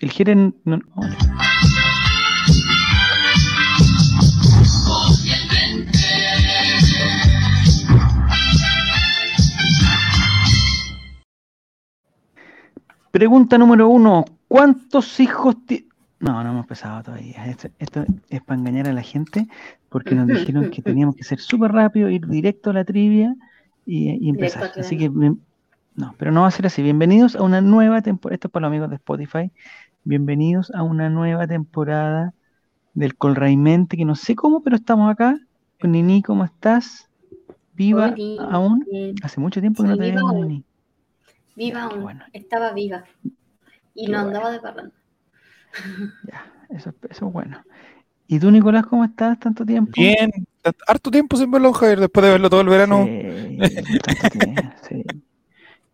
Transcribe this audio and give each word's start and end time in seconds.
El 0.00 0.10
Jeren. 0.10 0.54
No, 0.64 0.76
no. 0.78 0.84
Pregunta 13.10 13.58
número 13.58 13.88
uno. 13.88 14.24
¿Cuántos 14.48 15.18
hijos 15.20 15.56
ti- 15.66 15.88
No, 16.20 16.42
no 16.42 16.50
hemos 16.50 16.64
empezado 16.64 17.02
todavía. 17.02 17.46
Esto, 17.46 17.68
esto 17.78 18.04
es 18.30 18.42
para 18.42 18.58
engañar 18.60 18.88
a 18.88 18.92
la 18.92 19.02
gente, 19.02 19.46
porque 19.88 20.14
nos 20.14 20.26
dijeron 20.28 20.70
que 20.70 20.82
teníamos 20.82 21.14
que 21.16 21.24
ser 21.24 21.38
súper 21.40 21.72
rápido, 21.72 22.08
ir 22.08 22.26
directo 22.26 22.70
a 22.70 22.72
la 22.72 22.84
trivia 22.84 23.34
y, 23.84 24.10
y 24.24 24.28
empezar. 24.30 24.62
Así 24.80 24.96
que, 24.96 25.10
no, 25.10 26.14
pero 26.18 26.30
no 26.32 26.42
va 26.42 26.48
a 26.48 26.50
ser 26.50 26.66
así. 26.66 26.82
Bienvenidos 26.82 27.36
a 27.36 27.42
una 27.42 27.60
nueva 27.60 28.02
temporada. 28.02 28.34
Esto 28.34 28.48
es 28.48 28.52
para 28.52 28.62
los 28.62 28.68
amigos 28.70 28.90
de 28.90 28.96
Spotify. 28.96 29.50
Bienvenidos 30.10 30.70
a 30.72 30.84
una 30.84 31.10
nueva 31.10 31.48
temporada 31.48 32.32
del 32.94 33.16
Colraimente, 33.16 33.96
que 33.96 34.04
no 34.04 34.14
sé 34.14 34.36
cómo, 34.36 34.62
pero 34.62 34.76
estamos 34.76 35.10
acá. 35.10 35.36
Con 35.80 35.90
Nini, 35.90 36.22
¿cómo 36.22 36.44
estás? 36.44 37.10
¿Viva 37.74 38.14
aún? 38.38 38.86
bien. 38.88 39.16
Hace 39.24 39.40
mucho 39.40 39.60
tiempo 39.60 39.82
que 39.82 39.88
no 39.88 39.96
te 39.96 40.12
veo. 40.12 40.32
Nini. 40.32 40.62
Viva 41.56 41.80
Ya, 41.80 41.84
aún. 41.86 42.02
bueno. 42.02 42.24
Estaba 42.32 42.72
viva. 42.72 43.02
Y 43.96 44.06
Qué 44.06 44.12
no 44.12 44.18
bueno. 44.22 44.28
andaba 44.28 44.52
de 44.52 44.60
parranda. 44.60 44.92
Ya, 46.22 46.52
eso, 46.70 46.94
eso 47.10 47.26
es 47.26 47.32
bueno. 47.32 47.60
¿Y 48.28 48.38
tú, 48.38 48.52
Nicolás, 48.52 48.86
cómo 48.86 49.04
estás? 49.04 49.40
¿Tanto 49.40 49.66
tiempo? 49.66 49.90
Bien, 50.00 50.30
harto 50.86 51.10
tiempo 51.10 51.36
sin 51.36 51.50
verlo, 51.50 51.72
Javier, 51.72 51.98
después 51.98 52.24
de 52.24 52.30
verlo 52.30 52.48
todo 52.48 52.60
el 52.60 52.68
verano. 52.68 53.04
Sí, 53.06 53.98
tanto 54.04 54.28
tiempo, 54.30 54.72
sí. 54.88 55.02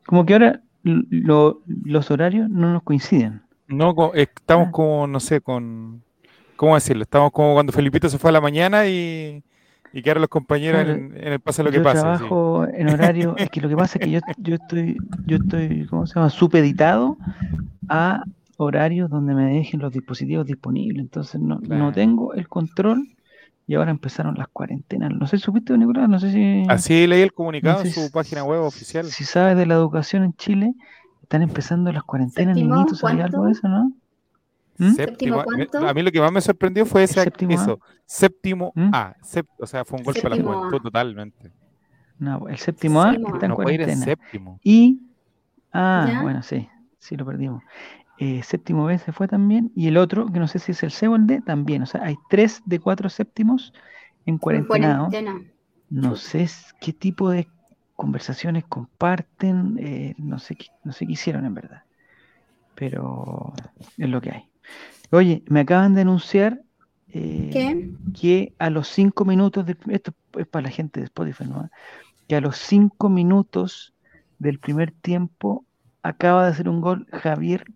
Como 0.05 0.27
que 0.27 0.35
ahora 0.35 0.61
lo- 0.83 1.63
los 1.67 2.11
horarios 2.11 2.51
no 2.51 2.75
nos 2.75 2.83
coinciden. 2.83 3.41
No, 3.73 4.13
eh, 4.15 4.23
estamos 4.35 4.69
Ah. 4.69 4.73
como, 4.73 5.07
no 5.07 5.21
sé, 5.21 5.41
con. 5.41 6.03
¿Cómo 6.57 6.75
decirlo? 6.75 7.03
Estamos 7.03 7.33
como 7.33 7.55
cuando 7.55 7.73
Felipito 7.73 8.09
se 8.09 8.19
fue 8.19 8.31
a 8.31 8.33
la 8.35 8.41
mañana 8.41 8.87
y, 8.87 9.43
y 9.93 10.03
quedaron 10.03 10.21
los 10.21 10.31
compañeros 10.31 10.83
en, 10.83 11.17
en 11.17 11.33
el 11.33 11.41
pase 11.41 11.63
lo 11.65 11.71
que 11.71 11.79
yo 11.79 11.83
pase. 11.83 11.99
sí. 11.99 12.03
trabajo 12.03 12.67
en 12.69 12.89
horario, 12.89 13.35
es 13.37 13.51
que 13.51 13.61
lo 13.61 13.69
que 13.69 13.77
pasa 13.77 13.99
es 13.99 14.05
que 14.05 14.11
yo, 14.13 14.21
yo 14.39 14.55
estoy, 14.55 14.97
yo 15.27 15.39
estoy, 15.39 15.87
¿cómo 15.87 16.07
se 16.07 16.15
llama? 16.15 16.31
Supeditado 16.31 17.17
a 17.89 18.23
horarios 18.59 19.11
donde 19.11 19.35
me 19.35 19.47
dejen 19.55 19.81
los 19.81 19.93
dispositivos 19.93 20.47
disponibles. 20.47 21.01
Entonces 21.03 21.41
no, 21.41 21.59
no 21.63 21.93
tengo 21.93 22.33
el 22.35 22.47
control 22.49 23.09
y 23.67 23.75
ahora 23.75 23.91
empezaron 23.91 24.35
las 24.37 24.47
cuarentenas. 24.49 25.11
No 25.11 25.27
sé, 25.27 25.39
¿supiste, 25.39 25.77
Nicolás? 25.77 26.09
No 26.09 26.21
sé 26.21 26.31
si... 26.33 26.65
Así 26.69 27.07
leí 27.09 27.23
el 27.23 27.33
comunicado 27.33 27.79
No 27.79 27.83
sé 27.83 27.89
en 28.01 28.07
su 28.07 28.13
página 28.13 28.45
web 28.45 28.61
oficial. 28.61 29.07
Si 29.07 29.25
sabes 29.25 29.57
de 29.57 29.67
la 29.67 29.75
educación 29.75 30.23
en 30.23 30.35
Chile, 30.35 30.75
están 31.33 31.43
empezando 31.43 31.91
las 31.91 32.03
cuarentenas, 32.03 32.55
Séptimo, 32.55 32.75
niñitos, 32.75 32.99
¿sabía 32.99 33.25
algo 33.25 33.47
de 33.47 33.53
eso, 33.53 33.67
no? 33.67 33.91
¿Mm? 34.77 34.91
Séptimo, 34.91 35.43
¿cuánto? 35.43 35.89
a 35.89 35.95
mí 35.95 36.03
lo 36.03 36.13
que 36.13 36.21
más 36.21 36.31
me 36.31 36.43
sorprendió 36.43 36.85
fue 36.85 37.05
ese, 37.05 37.23
Séptimo 37.23 37.53
A. 37.53 37.55
eso, 37.55 37.81
séptimo 38.05 38.73
¿Mm? 38.75 38.91
A. 38.93 39.15
sep- 39.23 39.47
o 39.59 39.67
sea, 39.67 39.83
fue 39.87 39.99
un 39.99 40.05
golpe 40.05 40.21
a 40.21 40.29
la 40.29 40.37
Séptimo 40.37 40.55
juventud 40.55 40.77
A. 40.79 40.83
totalmente. 40.83 41.53
No, 42.19 42.49
el 42.49 42.59
séptimo 42.59 43.03
A 43.03 43.13
Séptimo 43.13 43.33
está 43.35 43.47
en 43.47 43.49
No 43.49 43.55
cuarentena. 43.57 44.05
séptimo. 44.05 44.61
Y, 44.63 45.01
ah, 45.73 46.07
¿Ya? 46.07 46.21
bueno, 46.21 46.43
sí, 46.43 46.69
sí 46.99 47.17
lo 47.17 47.25
perdimos. 47.25 47.63
Eh, 48.19 48.43
séptimo 48.43 48.85
B 48.85 48.99
se 48.99 49.13
fue 49.13 49.27
también, 49.27 49.73
y 49.75 49.89
el 49.89 49.97
otro, 49.97 50.27
que 50.27 50.39
no 50.39 50.47
sé 50.47 50.59
si 50.59 50.73
es 50.73 50.83
el 50.83 50.91
C 50.91 51.09
o 51.09 51.17
el 51.17 51.27
D, 51.27 51.41
también. 51.41 51.81
O 51.83 51.87
sea, 51.87 52.03
hay 52.05 52.17
tres 52.29 52.61
de 52.67 52.79
cuatro 52.79 53.09
séptimos 53.09 53.73
en 54.27 54.37
cuarentena. 54.37 55.09
No 55.89 56.15
sé 56.17 56.47
qué 56.79 56.93
tipo 56.93 57.31
de 57.31 57.49
conversaciones 57.97 58.65
comparten, 58.67 59.79
eh, 59.81 60.15
no 60.19 60.39
sé 60.39 60.57
qué, 60.57 60.67
no 60.85 60.93
sé 60.93 61.07
qué 61.07 61.13
hicieron 61.13 61.47
en 61.47 61.55
verdad. 61.55 61.83
Pero 62.75 63.55
es 63.97 64.09
lo 64.09 64.21
que 64.21 64.31
hay. 64.31 64.51
Oye, 65.13 65.45
me 65.49 65.61
acaban 65.61 65.95
de 65.95 66.03
anunciar 66.03 66.61
eh, 67.09 67.75
¿Qué? 67.75 67.93
que 68.13 68.55
a 68.59 68.71
los 68.71 68.89
cinco 68.89 69.25
minutos, 69.25 69.67
del- 69.67 69.79
esto 69.91 70.13
es 70.39 70.47
para 70.49 70.65
la 70.65 70.71
gente 70.71 71.01
de 71.01 71.07
Spotify, 71.07 71.45
¿no? 71.47 71.71
que 72.29 72.37
a 72.37 72.41
los 72.43 72.59
cinco 72.59 73.09
minutos 73.11 73.95
del 74.39 74.61
primer 74.61 74.93
tiempo 74.93 75.67
acaba 76.03 76.45
de 76.47 76.51
hacer 76.53 76.69
un 76.69 76.81
gol 76.81 77.07
Javier 77.13 77.67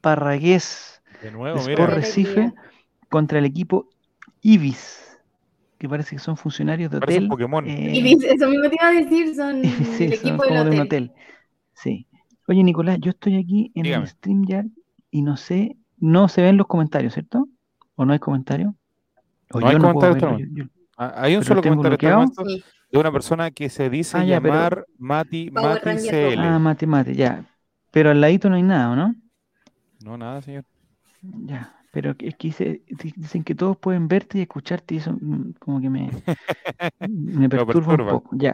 Parragués 0.00 1.02
De 1.20 1.30
nuevo, 1.30 1.62
de 1.62 1.62
mira. 1.62 1.86
Recife 1.86 2.54
contra 3.10 3.38
el 3.38 3.44
equipo 3.46 3.88
Ibis, 4.42 5.07
que 5.78 5.88
parece 5.88 6.16
que 6.16 6.20
son 6.20 6.36
funcionarios 6.36 6.90
de 6.90 6.96
hotel. 6.98 7.28
Pokémon. 7.28 7.66
eh, 7.66 7.92
Y 7.96 8.02
dice, 8.02 8.32
eso 8.34 8.48
mismo 8.48 8.68
te 8.68 8.76
iba 8.80 8.88
a 8.88 8.92
decir, 8.92 9.34
son 9.34 9.62
sí, 9.98 10.04
el 10.04 10.14
son 10.14 10.28
equipo 10.30 10.42
como 10.44 10.54
del 10.62 10.70
de 10.70 10.76
un 10.76 10.80
hotel. 10.86 11.04
hotel. 11.04 11.12
Sí. 11.74 12.06
Oye, 12.48 12.64
Nicolás, 12.64 12.98
yo 13.00 13.10
estoy 13.10 13.36
aquí 13.36 13.70
en 13.74 13.82
Dígame. 13.84 14.04
el 14.04 14.08
StreamYard 14.10 14.66
y 15.10 15.22
no 15.22 15.36
sé, 15.36 15.76
no 15.98 16.28
se 16.28 16.42
ven 16.42 16.56
los 16.56 16.66
comentarios, 16.66 17.12
¿cierto? 17.14 17.46
¿O 17.94 18.04
no 18.04 18.12
hay 18.12 18.18
comentarios? 18.18 18.74
O 19.52 19.60
No 19.60 19.68
hay 19.68 19.76
no 19.76 19.92
puedo 19.92 19.94
comentarios, 20.14 20.38
verlo, 20.40 20.56
yo- 20.56 20.64
yo- 20.64 20.70
Ah, 21.00 21.12
Hay 21.18 21.36
un 21.36 21.44
solo 21.44 21.62
comentario 21.62 22.26
Sí. 22.44 22.64
de 22.90 22.98
una 22.98 23.12
persona 23.12 23.52
que 23.52 23.68
se 23.68 23.88
dice 23.88 24.18
Ah, 24.18 24.24
ya, 24.24 24.40
pero- 24.40 24.54
llamar 24.54 24.84
Mati, 24.98 25.48
Power 25.52 25.74
Mati 25.74 25.84
Ranger 25.84 26.10
CL. 26.32 26.40
Ah, 26.40 26.58
mate, 26.58 26.86
mate, 26.88 27.14
ya. 27.14 27.44
Pero 27.92 28.10
al 28.10 28.20
ladito 28.20 28.50
no 28.50 28.56
hay 28.56 28.64
nada, 28.64 28.90
¿o 28.90 28.96
¿no? 28.96 29.14
No, 30.02 30.18
nada, 30.18 30.42
señor. 30.42 30.64
Ya. 31.22 31.72
Pero 31.98 32.14
es 32.16 32.36
que 32.36 32.48
dice- 32.48 32.82
di- 32.86 33.12
dicen 33.16 33.42
que 33.42 33.56
todos 33.56 33.76
pueden 33.76 34.06
verte 34.06 34.38
y 34.38 34.42
escucharte 34.42 34.94
y 34.94 34.98
eso 34.98 35.12
mm, 35.20 35.54
como 35.58 35.80
que 35.80 35.90
me, 35.90 36.08
me 37.08 37.48
perturba 37.48 37.94
un 37.94 38.08
poco. 38.22 38.36
Ya. 38.36 38.52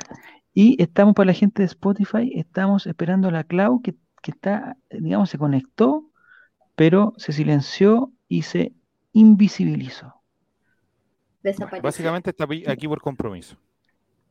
Y 0.54 0.80
estamos 0.82 1.14
para 1.14 1.26
la 1.26 1.34
gente 1.34 1.60
de 1.60 1.66
Spotify, 1.66 2.32
estamos 2.34 2.86
esperando 2.86 3.28
a 3.28 3.32
la 3.32 3.44
Clau 3.44 3.82
que, 3.82 3.94
que 4.22 4.30
está, 4.30 4.78
digamos, 4.90 5.28
se 5.28 5.36
conectó, 5.36 6.06
pero 6.74 7.12
se 7.18 7.32
silenció 7.32 8.12
y 8.28 8.42
se 8.42 8.72
invisibilizó. 9.12 10.14
Desapareció. 11.42 11.82
Básicamente 11.82 12.30
está 12.30 12.46
aquí 12.68 12.88
por 12.88 13.02
compromiso. 13.02 13.56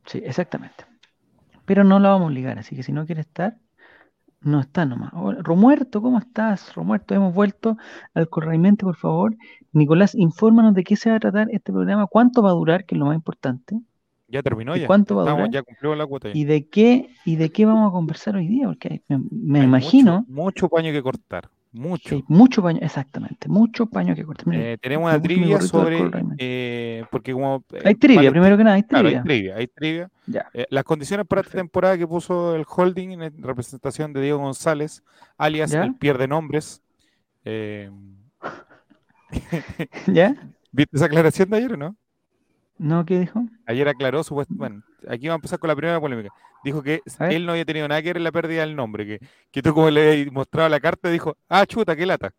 Sí, 0.07 0.23
exactamente. 0.25 0.85
Pero 1.65 1.83
no 1.83 1.99
la 1.99 2.09
vamos 2.09 2.25
a 2.25 2.27
obligar, 2.29 2.57
así 2.57 2.75
que 2.75 2.81
si 2.83 2.91
no 2.91 3.05
quiere 3.05 3.21
estar, 3.21 3.57
no 4.43 4.59
está 4.59 4.85
nomás. 4.85 5.11
Hola, 5.13 5.39
Romuerto, 5.41 6.01
¿cómo 6.01 6.19
estás? 6.19 6.73
Romuerto, 6.75 7.13
hemos 7.15 7.33
vuelto 7.33 7.77
al 8.13 8.29
corraimente, 8.29 8.83
por 8.85 8.95
favor. 8.95 9.35
Nicolás, 9.71 10.15
infórmanos 10.15 10.73
de 10.75 10.83
qué 10.83 10.95
se 10.95 11.09
va 11.09 11.17
a 11.17 11.19
tratar 11.19 11.47
este 11.51 11.71
programa, 11.71 12.07
cuánto 12.07 12.41
va 12.43 12.49
a 12.51 12.53
durar, 12.53 12.85
que 12.85 12.95
es 12.95 12.99
lo 12.99 13.05
más 13.05 13.15
importante, 13.15 13.79
Ya 14.27 14.41
terminó 14.43 14.75
¿Y 14.75 14.81
ya. 14.81 14.87
cuánto 14.87 15.15
va 15.15 15.23
a 15.23 15.25
durar? 15.27 15.49
ya 15.49 15.63
cumplió 15.63 15.95
la 15.95 16.05
cuota. 16.05 16.29
ya. 16.29 16.35
y 16.37 16.45
de 16.45 16.67
qué, 16.69 17.09
y 17.25 17.35
de 17.37 17.51
qué 17.51 17.65
vamos 17.65 17.89
a 17.89 17.91
conversar 17.91 18.35
hoy 18.35 18.47
día, 18.47 18.67
porque 18.67 19.03
me, 19.07 19.19
me 19.31 19.61
Hay 19.61 19.65
imagino 19.65 20.25
Mucho, 20.27 20.31
mucho 20.31 20.69
paño 20.69 20.91
que 20.91 21.01
cortar. 21.03 21.49
Mucho. 21.73 22.15
hay 22.15 22.23
mucho 22.27 22.61
paño, 22.61 22.79
exactamente, 22.83 23.49
mucho 23.49 23.87
paño 23.87 24.13
que 24.13 24.23
cortar. 24.23 24.53
Eh, 24.53 24.77
tenemos 24.79 25.09
una 25.11 25.19
trivia 25.19 25.59
sobre. 25.59 25.99
Eh, 26.37 27.03
porque 27.09 27.33
como. 27.33 27.65
eh, 27.73 27.81
hay 27.83 27.95
trivia, 27.95 28.19
vale, 28.19 28.31
primero 28.31 28.57
que 28.57 28.63
nada, 28.63 28.75
hay 28.75 28.83
Claro, 28.83 29.09
trivia. 29.09 29.19
hay 29.19 29.23
trivia. 29.25 29.55
Hay 29.55 29.67
trivia. 29.67 30.11
Ya. 30.27 30.45
Eh, 30.53 30.67
las 30.69 30.83
condiciones 30.83 31.25
para 31.25 31.41
esta 31.41 31.57
temporada 31.57 31.97
que 31.97 32.07
puso 32.07 32.55
el 32.55 32.63
holding 32.67 33.09
en 33.21 33.41
representación 33.43 34.13
de 34.13 34.21
Diego 34.21 34.37
González, 34.37 35.03
alias 35.37 35.71
¿Ya? 35.71 35.83
el 35.83 35.95
pierde 35.95 36.27
nombres. 36.27 36.81
¿Ya? 40.07 40.35
¿Viste 40.71 40.97
esa 40.97 41.05
aclaración 41.05 41.49
de 41.49 41.57
ayer 41.57 41.73
o 41.73 41.77
no? 41.77 41.95
¿No? 42.77 43.05
¿Qué 43.05 43.19
dijo? 43.19 43.43
Ayer 43.65 43.87
aclaró 43.87 44.23
supuesto. 44.23 44.53
Bueno, 44.57 44.83
aquí 45.07 45.27
vamos 45.27 45.35
a 45.35 45.41
empezar 45.41 45.59
con 45.59 45.67
la 45.67 45.75
primera 45.75 45.99
polémica. 45.99 46.29
Dijo 46.63 46.81
que 46.81 47.01
él 47.29 47.45
no 47.45 47.51
había 47.53 47.65
tenido 47.65 47.87
nada 47.87 48.01
que 48.01 48.09
ver 48.09 48.17
en 48.17 48.23
la 48.23 48.31
pérdida 48.31 48.61
del 48.61 48.75
nombre. 48.75 49.05
Que, 49.05 49.19
que 49.51 49.61
tú, 49.61 49.73
como 49.73 49.89
le 49.89 50.29
mostrado 50.31 50.69
la 50.69 50.79
carta, 50.79 51.09
dijo: 51.09 51.37
Ah, 51.49 51.65
chuta, 51.65 51.95
qué 51.95 52.05
lata. 52.05 52.33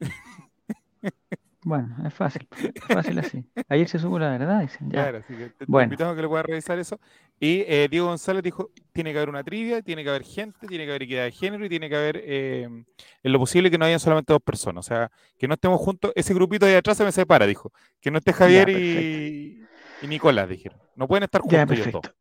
Bueno, 1.64 1.96
es 2.06 2.14
fácil, 2.14 2.46
es 2.74 2.84
fácil 2.84 3.18
así. 3.18 3.44
Ayer 3.68 3.88
se 3.88 3.98
supo 3.98 4.20
la 4.20 4.30
verdad, 4.30 4.60
dicen. 4.60 4.88
Ya. 4.88 5.02
Claro, 5.02 5.18
así 5.18 5.34
que 5.34 5.46
te, 5.46 5.50
te 5.50 5.64
Bueno. 5.66 5.86
invitamos 5.86 6.12
a 6.12 6.14
que 6.16 6.22
le 6.22 6.28
puedas 6.28 6.46
revisar 6.46 6.78
eso. 6.78 7.00
Y 7.40 7.64
eh, 7.66 7.88
Diego 7.90 8.06
González 8.06 8.44
dijo: 8.44 8.70
tiene 8.92 9.10
que 9.12 9.18
haber 9.18 9.28
una 9.30 9.42
trivia, 9.42 9.82
tiene 9.82 10.04
que 10.04 10.10
haber 10.10 10.22
gente, 10.22 10.68
tiene 10.68 10.84
que 10.84 10.90
haber 10.92 11.02
equidad 11.02 11.24
de 11.24 11.32
género 11.32 11.64
y 11.64 11.68
tiene 11.68 11.88
que 11.88 11.96
haber, 11.96 12.22
eh, 12.24 12.62
en 12.62 13.32
lo 13.32 13.38
posible, 13.40 13.68
que 13.68 13.78
no 13.78 13.84
hayan 13.84 13.98
solamente 13.98 14.32
dos 14.32 14.42
personas. 14.42 14.86
O 14.86 14.88
sea, 14.88 15.10
que 15.36 15.48
no 15.48 15.54
estemos 15.54 15.80
juntos. 15.80 16.12
Ese 16.14 16.34
grupito 16.34 16.66
de 16.66 16.76
atrás 16.76 16.98
se 16.98 17.04
me 17.04 17.10
separa, 17.10 17.46
dijo. 17.48 17.72
Que 18.00 18.12
no 18.12 18.18
esté 18.18 18.32
Javier 18.32 18.68
y, 18.68 19.65
y 20.02 20.06
Nicolás, 20.06 20.48
dijeron. 20.48 20.78
No 20.94 21.06
pueden 21.08 21.24
estar 21.24 21.40
juntos 21.40 21.56
Ya, 21.56 21.62
ellos 21.62 21.76
perfecto. 21.76 22.00
dos. 22.04 22.12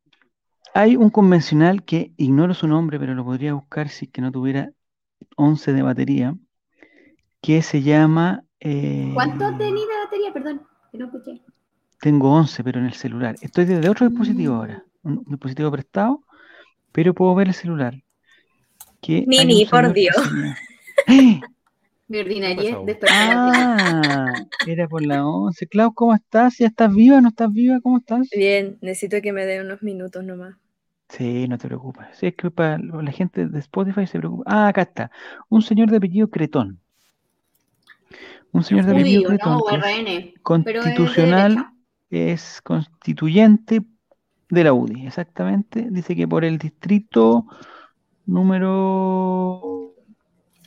Hay 0.74 0.96
un 0.98 1.10
convencional 1.10 1.84
que 1.84 2.12
ignoro 2.18 2.54
su 2.54 2.68
nombre, 2.68 3.00
pero 3.00 3.14
lo 3.16 3.24
podría 3.24 3.54
buscar 3.54 3.90
si 3.90 4.06
es 4.06 4.12
que 4.12 4.22
no 4.22 4.32
tuviera 4.32 4.72
11 5.38 5.72
de 5.74 5.82
batería, 5.82 6.36
que 7.42 7.62
se 7.62 7.82
llama... 7.82 8.44
eh, 8.60 9.12
¿Cuánto 9.14 9.56
tenía 9.58 9.86
de 9.86 10.04
batería? 10.04 10.34
Perdón, 10.34 10.62
que 10.92 10.98
no 10.98 11.06
escuché. 11.06 11.42
Tengo 12.02 12.32
11, 12.34 12.64
pero 12.64 12.80
en 12.80 12.86
el 12.88 12.94
celular. 12.94 13.36
Estoy 13.42 13.66
desde 13.66 13.90
otro 13.90 14.08
dispositivo 14.10 14.54
Mm. 14.54 14.58
ahora, 14.58 14.84
un 15.04 15.24
dispositivo 15.28 15.72
prestado, 15.72 16.24
pero 16.92 17.14
puedo 17.14 17.34
ver 17.36 17.48
el 17.48 17.54
celular. 17.54 18.02
Que 19.02 19.26
un 19.28 19.70
por 19.70 19.94
Dios. 19.94 20.16
Mi 22.08 22.20
ordinaria. 22.20 22.78
Ah, 23.10 24.34
era 24.68 24.88
por 24.88 25.04
la 25.04 25.26
11. 25.26 25.68
Clau, 25.68 25.94
¿cómo 25.94 26.14
estás? 26.14 26.58
¿Ya 26.60 26.68
estás 26.68 26.94
viva? 26.94 27.20
¿No 27.20 27.30
estás 27.30 27.52
viva? 27.52 27.80
¿Cómo 27.82 27.98
estás? 27.98 28.30
Bien, 28.36 28.78
necesito 28.82 29.22
que 29.22 29.34
me 29.34 29.46
den 29.46 29.66
unos 29.66 29.82
minutos 29.82 30.24
nomás. 30.24 30.56
Sí, 31.10 31.48
no 31.48 31.58
te 31.58 31.68
preocupes. 31.68 32.06
Sí, 32.14 32.28
es 32.28 32.36
que 32.36 32.52
para 32.52 32.78
la 32.78 33.12
gente 33.12 33.48
de 33.48 33.60
Spotify 33.60 34.06
se 34.06 34.20
preocupa. 34.20 34.44
Ah, 34.46 34.68
acá 34.68 34.84
está. 34.84 35.12
Un 35.50 35.62
señor 35.62 35.90
de 35.90 35.98
apellido 35.98 36.30
Cretón. 36.30 36.80
Un 38.52 38.64
señor 38.64 38.86
de 38.86 38.92
apellido 38.92 39.30
Cretón 39.30 39.54
no, 39.54 39.78
RN. 39.78 40.06
De 40.06 40.34
constitucional, 40.44 41.70
es 42.10 42.62
constituyente 42.62 43.82
de 44.50 44.64
la 44.64 44.74
UDI, 44.74 45.08
exactamente. 45.08 45.88
Dice 45.90 46.16
que 46.16 46.28
por 46.28 46.46
el 46.46 46.60
distrito 46.60 47.48
número 48.26 49.95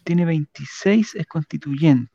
tiene 0.08 0.24
26, 0.24 1.16
es 1.16 1.26
constituyente. 1.26 2.10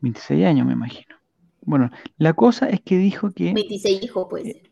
26 0.00 0.46
años, 0.46 0.66
me 0.66 0.72
imagino. 0.72 1.14
Bueno, 1.60 1.90
la 2.16 2.32
cosa 2.32 2.70
es 2.70 2.80
que 2.80 2.96
dijo 2.96 3.32
que 3.32 3.52
26 3.52 4.02
hijos 4.04 4.26
puede 4.30 4.52
ser. 4.54 4.70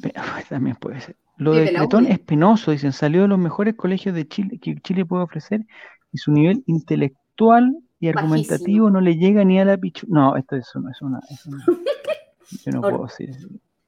Pe- 0.00 0.12
También 0.48 0.76
puede 0.76 1.00
ser. 1.00 1.16
Lo 1.36 1.52
de 1.52 1.72
Cretón 1.74 2.04
UDI. 2.04 2.12
es 2.12 2.18
penoso, 2.20 2.70
dicen, 2.70 2.92
salió 2.92 3.22
de 3.22 3.28
los 3.28 3.38
mejores 3.40 3.74
colegios 3.74 4.14
de 4.14 4.28
Chile 4.28 4.58
que 4.60 4.76
Chile 4.82 5.04
puede 5.04 5.24
ofrecer 5.24 5.66
y 6.12 6.18
su 6.18 6.30
nivel 6.30 6.62
intelectual 6.66 7.76
y 7.98 8.06
argumentativo 8.08 8.84
Bajísimo. 8.86 8.90
no 8.90 9.00
le 9.00 9.16
llega 9.16 9.44
ni 9.44 9.58
a 9.58 9.64
la 9.64 9.76
pichu. 9.76 10.06
No, 10.08 10.36
esto 10.36 10.54
es 10.54 10.72
una, 10.76 10.92
es 10.92 11.02
una, 11.02 11.20
es 11.28 11.44
una- 11.46 11.64
yo 12.64 12.70
no 12.72 12.80
puedo 12.82 13.02
decir. 13.06 13.30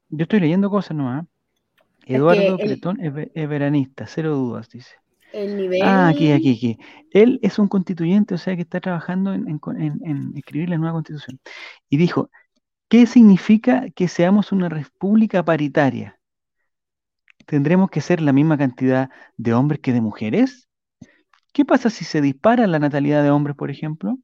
Yo 0.09 0.23
estoy 0.25 0.41
leyendo 0.41 0.71
cosas 0.71 0.97
nomás. 0.97 1.25
¿eh? 1.25 1.29
Eduardo 2.17 2.57
el- 2.59 2.67
Cretón 2.67 3.01
es, 3.01 3.13
ve- 3.15 3.31
es 3.33 3.49
veranista, 3.49 4.07
cero 4.09 4.35
dudas, 4.35 4.69
dice. 4.71 4.97
El 5.33 5.57
nivel. 5.57 5.83
Ah, 5.83 6.09
aquí, 6.09 6.33
aquí, 6.33 6.55
aquí. 6.55 6.79
Él 7.13 7.39
es 7.43 7.59
un 7.59 7.69
constituyente, 7.69 8.35
o 8.35 8.39
sea 8.39 8.57
que 8.57 8.63
está 8.63 8.81
trabajando 8.81 9.33
en, 9.33 9.47
escribir 10.37 10.69
la 10.69 10.79
nueva 10.79 10.95
constitución. 10.95 11.41
Y 11.89 11.97
dijo, 11.97 12.31
¿qué 12.89 13.07
significa 13.07 13.91
que 13.91 14.09
seamos 14.09 14.53
una 14.53 14.69
república 14.69 15.45
paritaria? 15.45 16.19
¿Tendremos 17.47 17.91
que 17.91 18.01
ser 18.01 18.21
la 18.21 18.33
misma 18.33 18.59
cantidad 18.59 19.11
de 19.37 19.55
hombres 19.55 19.81
que 19.81 19.93
de 19.93 20.01
mujeres? 20.01 20.69
¿Qué 21.53 21.65
pasa 21.65 21.91
si 21.91 22.05
se 22.05 22.21
dispara 22.21 22.67
la 22.67 22.79
natalidad 22.79 23.23
de 23.23 23.31
hombres, 23.31 23.57
por 23.57 23.71
ejemplo? 23.71 24.19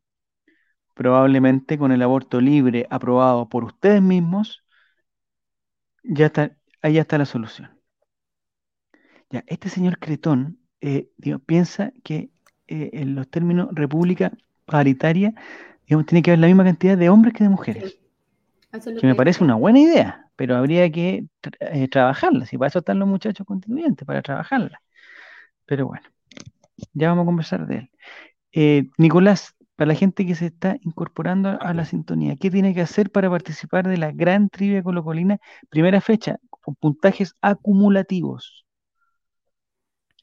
Probablemente 0.94 1.78
con 1.78 1.92
el 1.92 2.02
aborto 2.02 2.40
libre 2.40 2.86
aprobado 2.90 3.48
por 3.48 3.64
ustedes 3.64 4.00
mismos, 4.00 4.64
ya 6.02 6.26
está, 6.26 6.56
ahí 6.82 6.94
ya 6.94 7.02
está 7.02 7.18
la 7.18 7.26
solución. 7.26 7.70
Ya, 9.30 9.42
este 9.48 9.68
señor 9.68 9.98
Cretón 9.98 10.65
eh, 10.80 11.08
digo, 11.16 11.38
piensa 11.38 11.92
que 12.02 12.30
eh, 12.68 12.90
en 12.92 13.14
los 13.14 13.28
términos 13.28 13.68
república 13.72 14.32
paritaria, 14.64 15.34
digamos, 15.86 16.06
tiene 16.06 16.22
que 16.22 16.30
haber 16.30 16.40
la 16.40 16.48
misma 16.48 16.64
cantidad 16.64 16.98
de 16.98 17.08
hombres 17.08 17.34
que 17.34 17.44
de 17.44 17.50
mujeres. 17.50 17.92
Sí. 17.92 18.06
Que 19.00 19.06
me 19.06 19.14
parece 19.14 19.42
una 19.42 19.54
buena 19.54 19.78
idea, 19.78 20.30
pero 20.36 20.56
habría 20.56 20.90
que 20.90 21.26
eh, 21.60 21.88
trabajarla. 21.88 22.46
Si 22.46 22.58
para 22.58 22.68
eso 22.68 22.80
están 22.80 22.98
los 22.98 23.08
muchachos 23.08 23.46
constituyentes, 23.46 24.06
para 24.06 24.22
trabajarla. 24.22 24.82
Pero 25.64 25.86
bueno, 25.86 26.06
ya 26.92 27.08
vamos 27.08 27.22
a 27.22 27.26
conversar 27.26 27.66
de 27.66 27.76
él. 27.76 27.90
Eh, 28.52 28.90
Nicolás, 28.98 29.54
para 29.76 29.88
la 29.88 29.94
gente 29.94 30.26
que 30.26 30.34
se 30.34 30.46
está 30.46 30.76
incorporando 30.82 31.58
a 31.60 31.74
la 31.74 31.84
sintonía, 31.84 32.36
¿qué 32.36 32.50
tiene 32.50 32.74
que 32.74 32.80
hacer 32.82 33.10
para 33.10 33.30
participar 33.30 33.88
de 33.88 33.98
la 33.98 34.12
gran 34.12 34.48
trivia 34.48 34.82
colocolina? 34.82 35.38
Primera 35.70 36.00
fecha, 36.00 36.38
con 36.50 36.74
puntajes 36.74 37.34
acumulativos. 37.40 38.65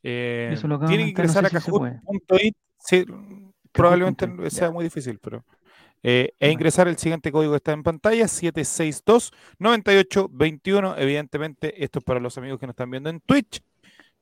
Eh, 0.04 0.50
Eso 0.54 0.68
lo 0.68 0.76
acabo 0.76 0.92
de 0.92 0.98
tiene 0.98 1.14
que 1.14 1.22
no 1.24 1.24
ingresar 1.24 1.50
sé 1.50 1.58
a 1.58 1.60
si 1.62 1.66
kahoot.it. 1.72 2.56
Sí, 2.78 3.06
probablemente 3.72 4.50
sea 4.50 4.70
muy 4.72 4.84
difícil, 4.84 5.18
pero. 5.20 5.44
eh, 6.04 6.34
e 6.40 6.52
ingresar 6.52 6.88
el 6.90 6.98
siguiente 6.98 7.32
código 7.32 7.54
que 7.54 7.58
está 7.58 7.72
en 7.72 7.82
pantalla: 7.84 8.28
762-9821. 9.60 10.96
Evidentemente, 10.98 11.84
esto 11.84 12.00
es 12.00 12.06
para 12.06 12.20
los 12.20 12.38
amigos 12.38 12.60
que 12.60 12.68
nos 12.68 12.74
están 12.74 12.92
viendo 12.92 13.10
en 13.10 13.20
Twitch, 13.22 13.62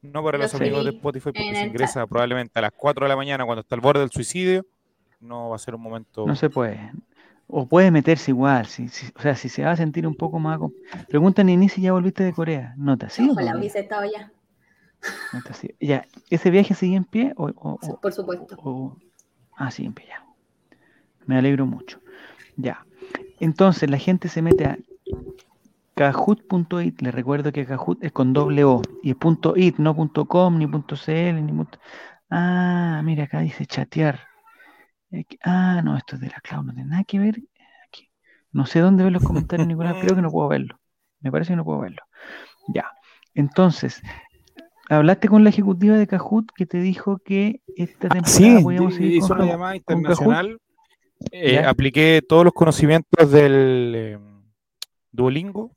no 0.01 0.23
para 0.23 0.37
Lo 0.37 0.43
los 0.43 0.53
amigos 0.55 0.83
de 0.85 0.91
Spotify, 0.91 1.25
porque 1.31 1.55
se 1.55 1.65
ingresa 1.65 2.05
probablemente 2.07 2.59
a 2.59 2.61
las 2.61 2.71
4 2.75 3.05
de 3.05 3.09
la 3.09 3.15
mañana 3.15 3.45
cuando 3.45 3.61
está 3.61 3.75
al 3.75 3.81
borde 3.81 4.01
del 4.01 4.11
suicidio. 4.11 4.65
No 5.19 5.49
va 5.49 5.55
a 5.55 5.59
ser 5.59 5.75
un 5.75 5.81
momento. 5.81 6.25
No 6.25 6.35
se 6.35 6.49
puede. 6.49 6.91
O 7.47 7.67
puede 7.67 7.91
meterse 7.91 8.31
igual, 8.31 8.65
si, 8.65 8.87
si- 8.87 9.11
o 9.15 9.21
sea, 9.21 9.35
si 9.35 9.49
se 9.49 9.63
va 9.63 9.71
a 9.71 9.75
sentir 9.75 10.07
un 10.07 10.15
poco 10.15 10.39
más... 10.39 10.57
com- 10.57 10.71
Pregunta 11.09 11.43
Nini 11.43 11.67
si 11.67 11.81
ya 11.81 11.91
volviste 11.91 12.23
de 12.23 12.31
Corea. 12.33 12.73
No 12.77 12.97
te 12.97 13.07
has 13.07 13.19
ido 13.19 13.33
Ojalá 13.33 13.57
hubiese 13.57 13.79
estado 13.81 14.03
ya. 14.05 14.31
Ya, 15.79 16.05
¿ese 16.29 16.49
viaje 16.49 16.73
sigue 16.73 16.95
en 16.95 17.05
pie 17.05 17.33
o, 17.37 17.51
Por 17.97 18.11
supuesto. 18.11 18.55
o- 18.57 18.97
Ah, 19.55 19.71
sigue 19.71 19.87
en 19.87 19.93
pie, 19.93 20.07
ya. 20.07 20.25
Me 21.25 21.37
alegro 21.37 21.65
mucho. 21.65 21.99
Ya. 22.57 22.85
Entonces, 23.39 23.89
la 23.89 23.97
gente 23.97 24.27
se 24.27 24.41
mete 24.41 24.65
a 24.65 24.77
kahoot.it. 25.95 27.01
Les 27.01 27.13
recuerdo 27.13 27.51
que 27.51 27.65
Kahoot 27.65 28.03
es 28.03 28.11
con 28.11 28.33
doble 28.33 28.63
O. 28.63 28.81
Y 29.03 29.11
es 29.11 29.15
punto 29.15 29.53
.it, 29.55 29.77
no 29.77 29.95
punto 29.95 30.25
.com, 30.25 30.57
ni 30.57 30.67
punto 30.67 30.95
.cl, 30.95 31.45
ni 31.45 31.51
punto... 31.51 31.79
Ah, 32.29 33.01
mira, 33.03 33.25
acá 33.25 33.39
dice 33.41 33.65
chatear. 33.65 34.27
Ah, 35.43 35.81
no, 35.83 35.97
esto 35.97 36.15
es 36.15 36.21
de 36.21 36.27
la 36.29 36.39
cloud, 36.41 36.63
no 36.63 36.73
tiene 36.73 36.89
nada 36.89 37.03
que 37.03 37.19
ver. 37.19 37.41
Aquí. 37.87 38.09
No 38.51 38.65
sé 38.65 38.79
dónde 38.79 39.03
ver 39.03 39.11
los 39.13 39.23
comentarios, 39.23 39.67
Nicolás. 39.67 39.97
Creo 40.01 40.15
que 40.15 40.21
no 40.21 40.31
puedo 40.31 40.47
verlo. 40.47 40.79
Me 41.19 41.31
parece 41.31 41.51
que 41.51 41.57
no 41.57 41.65
puedo 41.65 41.79
verlo. 41.79 42.03
Ya. 42.69 42.89
Entonces, 43.35 44.01
hablaste 44.97 45.27
con 45.27 45.43
la 45.43 45.49
ejecutiva 45.49 45.95
de 45.97 46.07
Kahoot 46.07 46.51
que 46.55 46.65
te 46.65 46.79
dijo 46.79 47.17
que 47.19 47.61
esta 47.75 48.09
temporada 48.09 48.27
Sí, 48.27 48.59
podíamos 48.63 48.95
seguir 48.95 49.13
hizo 49.17 49.27
con, 49.29 49.41
una 49.41 49.51
llamada 49.51 49.75
internacional. 49.75 50.57
Eh, 51.31 51.59
apliqué 51.59 52.21
todos 52.27 52.43
los 52.43 52.53
conocimientos 52.53 53.31
del 53.31 53.93
eh, 53.95 54.19
Duolingo. 55.11 55.71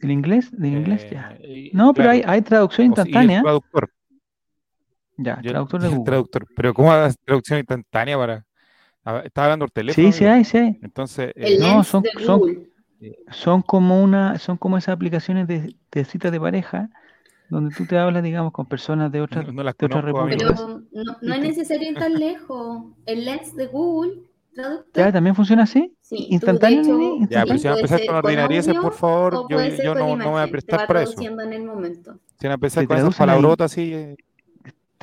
¿El 0.00 0.10
inglés? 0.10 0.50
¿Del 0.52 0.72
inglés? 0.74 1.04
eh, 1.04 1.10
Ya. 1.12 1.38
y- 1.46 1.70
No, 1.72 1.92
pero 1.94 2.10
hay, 2.10 2.22
hay 2.26 2.42
traducción 2.42 2.92
o 2.92 2.94
sea, 2.94 3.04
y 3.04 3.08
el 3.08 3.08
instantánea. 3.14 3.42
traductor. 3.42 3.90
Ya, 5.16 5.40
Yo- 5.42 5.50
traductor 5.50 5.80
de 5.82 5.88
Google. 5.88 6.04
traductor. 6.04 6.46
Pero 6.56 6.74
¿cómo 6.74 6.92
hagas 6.92 7.16
traducción 7.24 7.58
instantánea 7.58 8.16
para...? 8.16 8.44
Estaba 9.24 9.46
hablando 9.46 9.64
por 9.66 9.70
teléfono. 9.70 10.06
Sí, 10.12 10.12
sí 10.12 10.24
hay, 10.26 10.44
sí 10.44 10.58
hay. 10.58 10.78
Entonces, 10.82 11.32
eh, 11.34 11.56
No, 11.60 11.82
son- 11.84 12.04
son-. 12.24 12.68
Son 13.30 13.62
como 13.62 14.02
una, 14.02 14.38
son 14.40 14.56
como 14.56 14.76
esas 14.76 14.94
aplicaciones 14.94 15.46
de, 15.46 15.76
de 15.92 16.04
citas 16.04 16.32
de 16.32 16.40
pareja, 16.40 16.90
donde 17.48 17.74
tú 17.74 17.86
te 17.86 17.98
hablas, 17.98 18.22
digamos, 18.22 18.52
con 18.52 18.66
personas 18.66 19.10
de 19.10 19.20
otras 19.20 19.46
no, 19.46 19.52
no 19.62 20.00
repúblicas. 20.02 20.52
Pero 20.52 20.82
no, 20.92 21.16
no 21.20 21.34
es 21.34 21.40
necesario 21.40 21.90
ir 21.90 21.98
tan 21.98 22.14
lejos. 22.14 22.84
El 23.06 23.24
lens 23.24 23.54
de 23.56 23.66
Google, 23.66 24.20
traductor. 24.54 25.04
¿Ya 25.04 25.12
también 25.12 25.34
funciona 25.34 25.62
así? 25.62 25.94
Sí, 26.00 26.26
tú, 26.28 26.34
¿Instantáneo, 26.34 26.76
de 26.78 26.82
hecho, 26.82 26.98
Nini? 26.98 27.26
Ya, 27.30 27.44
pero 27.44 27.58
si 27.58 27.64
van 27.68 27.76
a 27.76 27.80
empezar 27.80 28.06
con 28.06 28.16
ordinarieces, 28.16 28.68
audio 28.68 28.82
por 28.82 28.92
favor, 28.94 29.46
yo, 29.48 29.58
yo 29.82 29.94
no, 29.94 30.08
no 30.08 30.16
me 30.16 30.26
voy 30.26 30.42
a 30.42 30.48
prestar 30.48 30.86
para 30.86 31.02
eso. 31.02 31.20
en 31.20 31.52
el 31.52 31.64
momento. 31.64 32.18
Si 32.38 32.46
van 32.46 32.52
a 32.52 32.54
empezar 32.54 32.86
con 32.86 32.96
esas 32.96 33.14
traducen 33.14 33.18
palabrotas 33.26 33.72
así, 33.72 33.92
eh, 33.94 34.16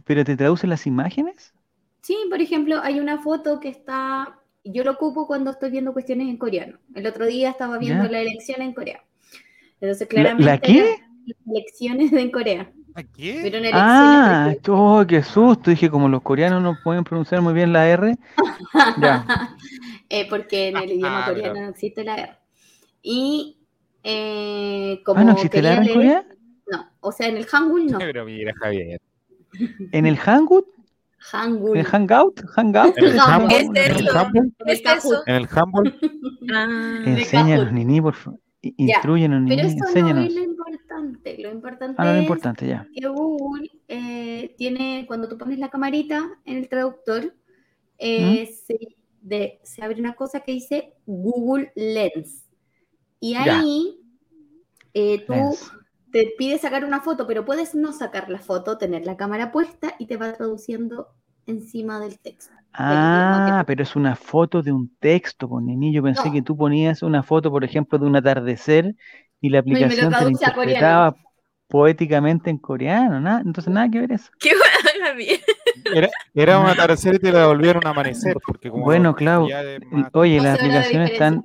¿Pero 0.06 0.24
te 0.24 0.38
traduce 0.38 0.68
las 0.68 0.86
imágenes? 0.86 1.54
Sí, 2.02 2.16
por 2.30 2.40
ejemplo, 2.40 2.80
hay 2.82 3.00
una 3.00 3.18
foto 3.20 3.60
que 3.60 3.70
está. 3.70 4.40
Yo 4.64 4.84
lo 4.84 4.92
ocupo 4.92 5.26
cuando 5.28 5.52
estoy 5.52 5.72
viendo 5.72 5.94
cuestiones 5.94 6.28
en 6.28 6.38
coreano. 6.38 6.78
El 6.94 7.08
otro 7.08 7.26
día 7.26 7.50
estaba 7.50 7.78
viendo 7.80 8.06
Ya. 8.06 8.12
la 8.12 8.20
elección 8.20 8.62
en 8.62 8.74
Corea. 8.74 9.04
Entonces, 9.82 10.08
¿La- 10.12 10.24
la 10.24 10.36
claramente. 10.36 10.68
qué? 10.68 10.80
las 11.02 11.15
elecciones 11.50 12.12
en 12.14 12.32
Corea. 12.32 12.70
¿a 12.98 13.04
qué? 13.04 13.72
Ah, 13.74 14.54
oh, 14.70 15.04
qué 15.08 15.22
susto. 15.22 15.70
Dije, 15.70 15.90
como 15.90 16.08
los 16.08 16.22
coreanos 16.22 16.62
no 16.64 16.78
pueden 16.84 17.04
pronunciar 17.04 17.42
muy 17.42 17.54
bien 17.54 17.74
la 17.74 17.88
R. 17.90 18.16
Ya. 19.02 19.56
Eh, 20.10 20.28
porque 20.30 20.70
en 20.70 20.78
el 20.78 20.92
idioma 20.92 21.24
Ah, 21.24 21.28
coreano 21.28 21.54
pero- 21.54 21.66
no 21.66 21.72
existe 21.72 22.04
la 22.04 22.16
R. 22.16 22.32
Y 23.02 23.58
eh, 24.04 25.02
como 25.06 25.20
Ah, 25.20 25.24
¿no 25.24 25.32
existe 25.34 25.62
la 25.62 25.74
R 25.74 25.82
en 25.82 25.88
leer- 25.88 25.94
Corea? 25.94 26.26
No, 26.72 26.90
o 27.02 27.12
sea, 27.12 27.28
en 27.28 27.38
el 27.38 27.46
Hangul 27.46 27.86
no. 27.88 27.98
Pero 28.00 28.26
mira, 28.26 28.54
Javier. 28.60 29.02
¿En 29.92 30.06
el 30.06 30.18
Hangout? 30.18 30.66
Hangul. 31.32 31.72
¿En 31.78 31.80
el 31.80 31.86
Hangout? 31.86 32.42
¿Hangout? 32.56 32.98
En 32.98 33.06
el 33.06 33.20
Humble, 33.20 33.48
¿qué 33.50 33.58
es 33.60 33.66
en 33.66 33.76
el? 33.78 34.08
Humble, 34.16 34.82
Kahoot. 34.84 35.26
Nini, 37.72 38.02
por 38.02 38.14
favor. 38.14 38.40
I- 38.62 38.74
Ya, 38.78 38.96
Instruyenos, 38.96 39.44
Pero 39.48 39.64
Nini, 39.64 39.68
eso 39.76 39.78
no 39.84 39.88
enséñanos. 39.88 40.26
es 40.26 40.34
lo 40.36 40.42
importante. 41.32 41.44
Lo 41.44 41.52
importante 41.52 42.02
Ah, 42.02 42.06
lo 42.06 42.12
es 42.14 42.22
importante, 42.22 42.68
ya. 42.68 42.88
que 42.94 43.08
Google 43.08 43.70
eh, 43.88 44.56
tiene, 44.58 45.06
cuando 45.08 45.28
tú 45.30 45.38
pones 45.38 45.60
la 45.60 45.70
camarita 45.70 46.24
en 46.46 46.58
el 46.58 46.70
traductor, 46.70 47.36
eh, 47.98 48.46
se, 48.66 48.78
de- 49.22 49.60
se 49.64 49.84
abre 49.84 50.00
una 50.00 50.16
cosa 50.16 50.42
que 50.42 50.52
dice 50.54 50.94
Google 51.06 51.72
Lens. 51.76 52.46
Y 53.20 53.36
ahí 53.36 54.00
eh, 54.94 55.26
tú 55.26 55.34
Lens. 55.34 55.72
te 56.12 56.34
pide 56.38 56.58
sacar 56.58 56.86
una 56.86 57.02
foto, 57.02 57.28
pero 57.28 57.46
puedes 57.46 57.76
no 57.76 57.92
sacar 57.94 58.30
la 58.30 58.40
foto, 58.40 58.78
tener 58.78 59.06
la 59.06 59.18
cámara 59.18 59.52
puesta 59.52 59.96
y 60.00 60.06
te 60.08 60.18
va 60.18 60.34
traduciendo 60.34 61.10
encima 61.46 62.00
del 62.00 62.20
texto. 62.20 62.54
Ah, 62.74 63.64
pero 63.66 63.84
es 63.84 63.96
una 63.96 64.16
foto 64.16 64.62
de 64.62 64.72
un 64.72 64.96
texto, 64.98 65.48
pues, 65.48 65.64
Nini. 65.64 65.94
Yo 65.94 66.04
pensé 66.04 66.28
No. 66.28 66.34
que 66.34 66.42
tú 66.42 66.58
ponías 66.58 67.04
una 67.04 67.24
foto, 67.24 67.50
por 67.50 67.64
ejemplo, 67.64 67.98
de 67.98 68.06
un 68.06 68.16
atardecer 68.18 68.96
y 69.46 69.50
la 69.50 69.60
y 69.60 69.62
me 69.74 69.80
lo 69.80 69.86
aplicación 69.86 70.32
interpretaba 70.32 71.16
poéticamente 71.68 72.50
en 72.50 72.58
coreano, 72.58 73.20
¿nada? 73.20 73.42
Entonces 73.42 73.74
nada 73.74 73.90
que 73.90 74.00
ver 74.00 74.12
eso. 74.14 74.30
qué 74.40 74.52
buena 74.56 75.14
era, 75.94 76.10
era 76.34 76.60
un 76.60 76.68
atardecer 76.68 77.16
y 77.16 77.20
te 77.20 77.32
la 77.32 77.48
volvieron 77.48 77.86
a 77.86 77.90
amanecer. 77.90 78.38
Porque 78.46 78.70
como 78.70 78.84
Bueno, 78.84 79.12
más- 79.12 79.20
Oye, 80.14 80.38
No 80.38 80.44
las 80.44 80.58
se 80.60 80.68
la 80.68 80.80
aplicaciones 80.80 81.12
están, 81.12 81.44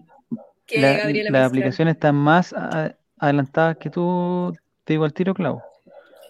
la- 0.70 1.30
las 1.30 1.46
aplicaciones 1.48 1.94
están 1.94 2.16
más 2.16 2.52
a- 2.52 2.94
adelantadas 3.18 3.76
que 3.76 3.90
tú, 3.90 4.54
te 4.84 4.94
digo 4.94 5.04
al 5.04 5.12
tiro, 5.12 5.34
Clau. 5.34 5.60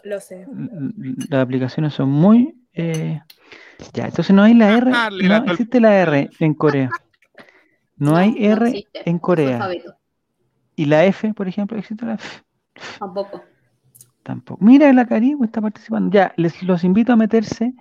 Lo 0.05 0.19
sé. 0.19 0.47
Las 1.29 1.43
aplicaciones 1.43 1.93
son 1.95 2.09
muy 2.11 2.55
eh, 2.73 3.21
ya, 3.93 4.07
entonces 4.07 4.35
no 4.35 4.43
hay 4.43 4.55
la 4.55 4.77
R, 4.77 4.91
Ah, 4.95 5.11
no 5.11 5.37
existe 5.53 5.81
la 5.81 5.97
R 6.01 6.31
en 6.39 6.55
Corea. 6.55 6.89
No, 7.97 8.17
hay 8.17 8.31
no 8.33 8.55
R 8.55 8.87
en 9.05 9.19
Corea. 9.19 9.69
¿Y 10.81 10.87
la 10.87 11.05
F, 11.05 11.35
por 11.35 11.47
ejemplo? 11.47 11.77
¿Existe 11.79 12.07
la 12.07 12.15
F? 12.15 12.43
Tampoco. 12.99 13.43
Tampoco. 14.23 14.65
Mira, 14.65 14.91
la 14.95 15.05
Caribe 15.05 15.45
está 15.45 15.61
participando. 15.61 16.11
Ya, 16.11 16.33
les 16.39 16.63
los 16.63 16.85
invito 16.85 17.13
a 17.13 17.17
meterse 17.17 17.75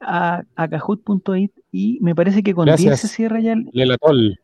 a, 0.00 0.42
a 0.56 0.68
kahoot.it 0.68 1.52
y 1.70 1.98
me 2.00 2.12
parece 2.16 2.42
que 2.42 2.52
con 2.52 2.64
10 2.66 2.80
se 2.80 2.86
Gracias. 2.88 3.12
cierra 3.12 3.38
ya 3.38 3.52
el, 3.52 3.70
Lelatol. 3.72 4.40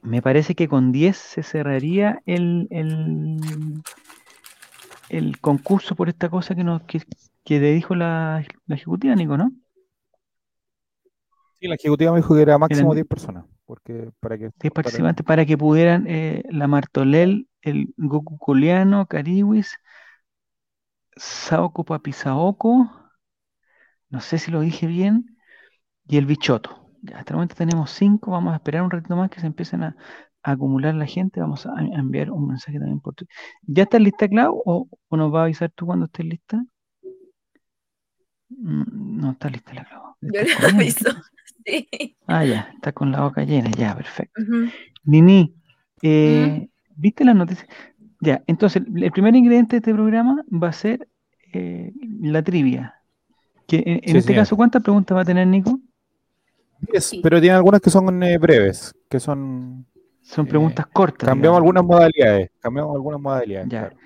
Me 0.00 0.22
parece 0.22 0.54
que 0.54 0.66
con 0.66 0.90
10 0.90 1.14
se 1.14 1.42
cerraría 1.42 2.22
el, 2.24 2.68
el, 2.70 3.36
el 5.10 5.40
concurso 5.42 5.94
por 5.94 6.08
esta 6.08 6.30
cosa 6.30 6.54
que 6.54 6.64
nos 6.64 6.80
que, 6.84 7.02
que 7.44 7.60
le 7.60 7.74
dijo 7.74 7.94
la, 7.94 8.46
la 8.66 8.74
ejecutiva, 8.76 9.14
Nico, 9.14 9.36
¿no? 9.36 9.52
Sí, 11.60 11.68
la 11.68 11.74
ejecutiva 11.74 12.12
me 12.12 12.20
dijo 12.20 12.34
que 12.34 12.40
era 12.40 12.56
máximo 12.56 12.92
Eran 12.92 12.94
10 12.94 13.06
personas. 13.06 13.44
Porque 13.68 14.10
para 14.20 14.38
que 14.38 14.50
10 14.60 14.72
participantes 14.74 15.26
para 15.26 15.46
que 15.46 15.58
pudieran 15.58 16.06
eh, 16.08 16.44
la 16.50 16.68
Martolel, 16.68 17.48
el 17.62 17.94
Goku 17.98 18.38
Coleano, 18.38 19.06
Cariwis, 19.08 19.78
Saoko 21.42 21.84
Papisaoko, 21.88 22.70
no 24.10 24.20
sé 24.20 24.38
si 24.38 24.50
lo 24.50 24.60
dije 24.60 24.86
bien, 24.86 25.36
y 26.08 26.18
el 26.18 26.26
Bichoto. 26.26 26.90
Ya, 27.02 27.18
hasta 27.18 27.32
el 27.34 27.36
momento 27.36 27.56
tenemos 27.56 27.90
5, 27.92 28.32
vamos 28.32 28.52
a 28.54 28.56
esperar 28.56 28.82
un 28.82 28.90
ratito 28.92 29.16
más 29.16 29.30
que 29.30 29.40
se 29.40 29.46
empiecen 29.48 29.84
a, 29.84 29.96
a 30.42 30.52
acumular 30.52 30.94
la 30.94 31.06
gente, 31.06 31.40
vamos 31.40 31.66
a, 31.66 31.72
a 31.78 31.82
enviar 31.82 32.30
un 32.32 32.48
mensaje 32.48 32.78
también 32.78 33.00
por 33.00 33.14
Twitter. 33.14 33.36
¿Ya 33.62 33.84
estás 33.84 34.00
lista, 34.02 34.28
Clau? 34.28 34.62
¿O, 34.66 34.88
o 35.08 35.18
nos 35.18 35.34
va 35.34 35.42
a 35.42 35.44
avisar 35.44 35.70
tú 35.72 35.86
cuando 35.86 36.06
estés 36.06 36.26
lista? 36.26 36.64
Mm, 38.50 39.20
No 39.20 39.30
está 39.32 39.48
lista 39.50 39.74
la 39.74 39.84
Clau. 39.84 40.16
Yo 40.20 40.42
le 40.42 40.54
aviso. 40.68 41.10
Ah, 42.26 42.44
ya, 42.44 42.70
está 42.74 42.92
con 42.92 43.10
la 43.12 43.22
boca 43.22 43.42
llena, 43.44 43.70
ya, 43.70 43.94
perfecto. 43.96 44.42
Nini, 45.04 45.54
eh, 46.02 46.68
¿viste 46.96 47.24
las 47.24 47.34
noticias? 47.36 47.66
Ya, 48.20 48.42
entonces 48.46 48.82
el 48.94 49.12
primer 49.12 49.34
ingrediente 49.36 49.76
de 49.76 49.78
este 49.78 49.94
programa 49.94 50.44
va 50.50 50.68
a 50.68 50.72
ser 50.72 51.08
eh, 51.52 51.92
la 52.20 52.42
trivia. 52.42 52.94
Que 53.66 53.82
en, 54.02 54.16
este 54.16 54.34
caso, 54.34 54.56
¿cuántas 54.56 54.82
preguntas 54.82 55.16
va 55.16 55.22
a 55.22 55.24
tener 55.24 55.46
Nico? 55.46 55.78
10, 56.80 57.04
Sí. 57.04 57.20
pero 57.22 57.40
tiene 57.40 57.56
algunas 57.56 57.80
que 57.80 57.90
son 57.90 58.22
eh, 58.22 58.38
breves, 58.38 58.94
que 59.08 59.20
son... 59.20 59.86
Son 60.22 60.46
Eh, 60.46 60.48
preguntas 60.48 60.86
cortas. 60.88 61.26
Cambiamos 61.28 61.58
digamos. 61.62 61.78
algunas 61.78 61.84
modalidades, 61.84 62.50
cambiamos 62.60 62.94
algunas 62.94 63.20
modalidades. 63.20 63.68
Ya. 63.70 63.80
claro. 63.80 63.96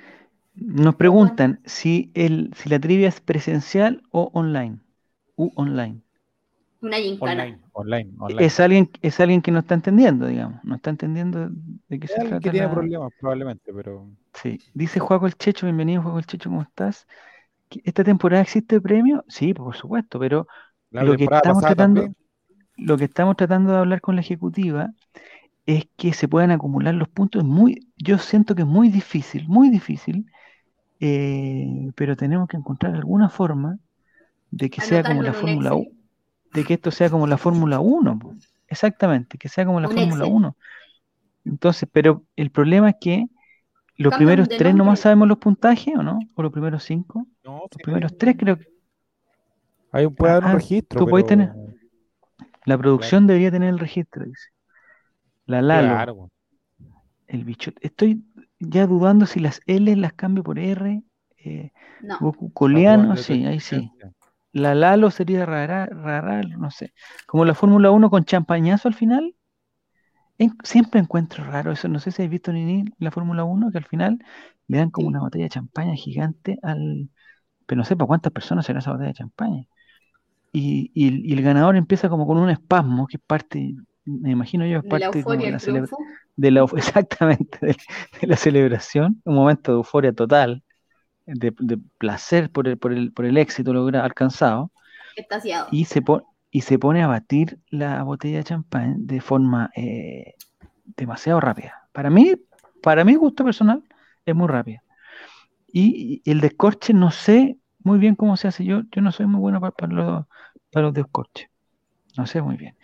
Nos 0.55 0.95
preguntan 0.97 1.61
si, 1.65 2.11
el, 2.15 2.53
si 2.57 2.69
la 2.69 2.79
trivia 2.79 3.09
es 3.09 3.21
presencial 3.21 4.03
o 4.11 4.31
online. 4.35 4.79
U 5.37 5.51
online. 5.57 6.02
Una 6.83 6.97
gincana. 6.99 7.43
Online, 7.45 7.59
online, 7.73 8.11
online. 8.19 8.45
Es 8.45 8.61
alguien, 8.61 8.91
es 9.03 9.21
alguien 9.21 9.41
que 9.41 9.51
no 9.53 9.61
está 9.61 9.75
entendiendo, 9.75 10.27
digamos. 10.27 10.63
No 10.65 10.75
está 10.75 10.91
entendiendo 10.91 11.49
de 11.89 11.99
qué 12.01 12.07
Es 12.07 12.11
se 12.13 12.21
alguien 12.21 12.31
trata. 12.31 12.43
que 12.45 12.51
tiene 12.51 12.67
la- 12.67 12.73
problemas, 12.75 13.13
probablemente, 13.19 13.73
pero... 13.73 14.09
Sí, 14.35 14.59
dice 14.75 14.99
Juaco 15.01 15.27
el 15.27 15.35
Checho, 15.37 15.67
bienvenido 15.67 16.03
Juaco 16.03 16.19
el 16.19 16.27
Checho, 16.27 16.49
¿cómo 16.51 16.63
estás? 16.63 17.07
¿Que 17.69 17.81
¿Esta 17.85 18.03
temporada 18.05 18.43
existe 18.43 18.81
premio? 18.81 19.25
Sí, 19.29 19.55
por 19.55 19.77
supuesto, 19.77 20.19
pero 20.19 20.47
La 20.91 21.05
Lo 21.05 21.17
que 21.17 21.25
estamos 21.25 21.63
tratando- 21.63 22.03
también. 22.03 22.17
lo 22.77 22.99
que 22.99 23.05
estamos 23.05 23.37
tratando 23.37 23.73
de 23.73 23.79
hablar 23.79 24.01
con 24.01 24.17
la 24.17 24.23
ejecutiva 24.23 24.93
es 25.67 25.87
que 25.97 26.13
se 26.13 26.29
puedan 26.29 26.51
acumular 26.51 26.95
los 26.95 27.09
puntos. 27.09 27.45
Muy, 27.45 27.89
yo 27.97 28.19
siento 28.19 28.55
que 28.55 28.63
es 28.63 28.69
muy 28.69 28.89
difícil, 28.91 29.47
muy 29.49 29.71
difícil, 29.71 30.27
eh, 31.01 31.91
pero 31.97 32.17
tenemos 32.17 32.49
que 32.49 32.57
encontrar 32.57 32.95
alguna 32.95 33.29
forma 33.29 33.79
de 34.51 34.71
que 34.71 34.81
sea 34.81 35.03
como 35.05 35.23
la 35.23 35.33
Fórmula 35.33 35.75
1, 35.75 35.83
Excel. 35.83 36.02
De 36.53 36.65
que 36.65 36.75
esto 36.75 36.91
sea 36.91 37.11
como 37.11 37.27
la 37.27 37.39
Fórmula 37.39 37.81
1, 37.81 38.19
po. 38.19 38.35
exactamente, 38.69 39.39
que 39.39 39.49
sea 39.49 39.65
como 39.67 39.81
la 39.81 39.89
Fórmula 39.89 40.25
Excel. 40.25 40.33
1. 40.33 40.57
Entonces, 41.45 41.89
pero 41.93 42.25
el 42.37 42.51
problema 42.51 42.91
es 42.91 42.97
que 43.01 43.27
los 43.97 44.11
Cambian 44.13 44.19
primeros 44.29 44.49
tres 44.49 44.75
nomás 44.75 45.01
sabemos 45.01 45.29
los 45.29 45.39
puntajes, 45.39 45.95
¿o 45.97 46.03
no? 46.03 46.19
O 46.35 46.43
los 46.43 46.53
primeros 46.53 46.83
cinco. 46.85 47.27
No, 47.45 47.59
Los 47.59 47.69
sí, 47.77 47.83
primeros 47.83 48.17
tres 48.17 48.37
creo 48.39 48.57
que 48.59 48.67
Hay 49.93 50.07
un, 50.07 50.15
puede 50.15 50.33
haber 50.33 50.45
Ah, 50.45 50.49
un 50.49 50.55
registro, 50.55 51.01
tú 51.01 51.07
puedes 51.07 51.27
pero- 51.27 51.53
la 52.65 52.79
producción 52.79 53.27
debería 53.27 53.51
tener 53.51 53.69
el 53.71 53.79
registro, 53.79 54.25
dice. 54.25 54.49
La 55.47 55.61
Lalo. 55.61 55.89
Claro. 55.89 56.31
El 57.27 57.45
bicho. 57.45 57.73
Estoy 57.81 58.25
ya 58.61 58.87
dudando 58.87 59.27
si 59.27 59.41
las 59.41 59.61
L 59.67 59.95
las 59.97 60.13
cambio 60.13 60.43
por 60.45 60.59
R. 60.59 61.03
Eh, 61.39 61.73
No. 62.03 62.19
Goku 62.21 62.53
Coleano, 62.53 63.17
sí, 63.17 63.45
ahí 63.47 63.59
sí. 63.61 63.91
La 64.53 64.75
Lalo 64.75 65.11
sería 65.11 65.47
rara, 65.47 65.87
rara, 65.87 66.43
no 66.43 66.71
sé. 66.71 66.93
Como 67.27 67.45
la 67.45 67.55
Fórmula 67.55 67.91
1 67.91 68.11
con 68.11 68.25
champañazo 68.25 68.89
al 68.89 68.95
final. 68.95 69.35
En- 70.39 70.57
siempre 70.65 71.01
encuentro 71.01 71.45
raro 71.45 71.73
eso. 71.73 71.89
No 71.89 71.99
sé 72.01 72.11
si 72.11 72.23
habéis 72.23 72.33
visto 72.33 72.53
Nini 72.53 72.85
la 72.99 73.11
Fórmula 73.11 73.45
1, 73.45 73.71
que 73.71 73.79
al 73.79 73.85
final 73.85 74.19
le 74.69 74.79
dan 74.79 74.91
como 74.91 75.07
Sí. 75.07 75.09
una 75.09 75.21
botella 75.21 75.45
de 75.45 75.51
champaña 75.51 75.95
gigante 75.95 76.59
al. 76.63 77.11
Pero 77.67 77.79
no 77.81 77.85
sé 77.85 77.97
para 77.97 78.07
cuántas 78.09 78.33
personas 78.33 78.67
será 78.67 78.81
esa 78.81 78.93
botella 78.93 79.09
de 79.09 79.15
champaña. 79.15 79.65
Y, 80.53 80.91
y 80.95 81.09
el- 81.09 81.27
y 81.27 81.33
el 81.33 81.43
ganador 81.43 81.77
empieza 81.77 82.09
como 82.09 82.27
con 82.27 82.39
un 82.39 82.51
espasmo, 82.51 83.07
que 83.07 83.17
es 83.19 83.23
parte, 83.27 83.75
me 84.05 84.31
imagino 84.33 84.67
yo, 84.67 84.79
es 84.79 84.83
De 84.85 84.89
la 84.91 84.99
parte 85.07 85.19
euforia, 85.19 85.47
de 85.47 85.51
la 85.53 85.57
el 85.57 85.61
celebra- 85.61 85.87
triunfo. 85.89 85.99
de 86.37 86.51
la, 86.51 86.63
euf- 86.63 86.77
exactamente, 87.09 87.59
de, 87.67 87.77
de 88.21 88.27
la 88.27 88.37
celebración, 88.37 89.23
un 89.25 89.35
momento 89.35 89.73
de 89.73 89.79
euforia 89.79 90.13
total, 90.13 90.63
de, 91.27 91.55
de 91.59 91.79
placer 91.99 92.51
por 92.51 92.69
el, 92.69 92.79
por 92.79 92.93
el, 92.93 93.13
por 93.13 93.25
el 93.25 93.37
éxito 93.39 93.73
logrado, 93.73 94.05
alcanzado, 94.05 94.73
Extasiado. 95.17 95.69
y 95.71 95.85
se, 95.87 96.03
po- 96.03 96.27
y 96.51 96.63
se 96.63 96.79
pone 96.79 97.03
a 97.03 97.07
batir 97.07 97.59
la 97.71 98.03
botella 98.03 98.39
de 98.39 98.45
champán 98.45 99.07
de 99.07 99.21
forma 99.21 99.71
eh, 99.77 100.35
demasiado 100.97 101.41
rápida. 101.41 101.89
Para 101.93 102.11
mí, 102.11 102.35
para 102.83 103.05
mi 103.05 103.15
gusto 103.15 103.45
personal, 103.45 103.83
es 104.25 104.35
muy 104.35 104.49
rápida. 104.49 104.83
Y, 105.73 106.21
y 106.25 106.31
el 106.31 106.41
descorche 106.41 106.93
no 106.93 107.11
sé 107.11 107.57
muy 107.83 107.99
bien 107.99 108.15
cómo 108.15 108.37
se 108.37 108.49
hace. 108.49 108.65
Yo, 108.65 108.83
yo 108.91 109.03
no 109.03 109.13
soy 109.13 109.27
muy 109.27 109.41
bueno 109.41 109.61
para, 109.61 109.73
para 109.73 109.93
los, 109.93 110.27
para 110.71 110.87
los 110.87 110.95
descorches. 110.95 111.49
No 112.17 112.27
sé 112.27 112.43
muy 112.43 112.57
bien. 112.57 112.75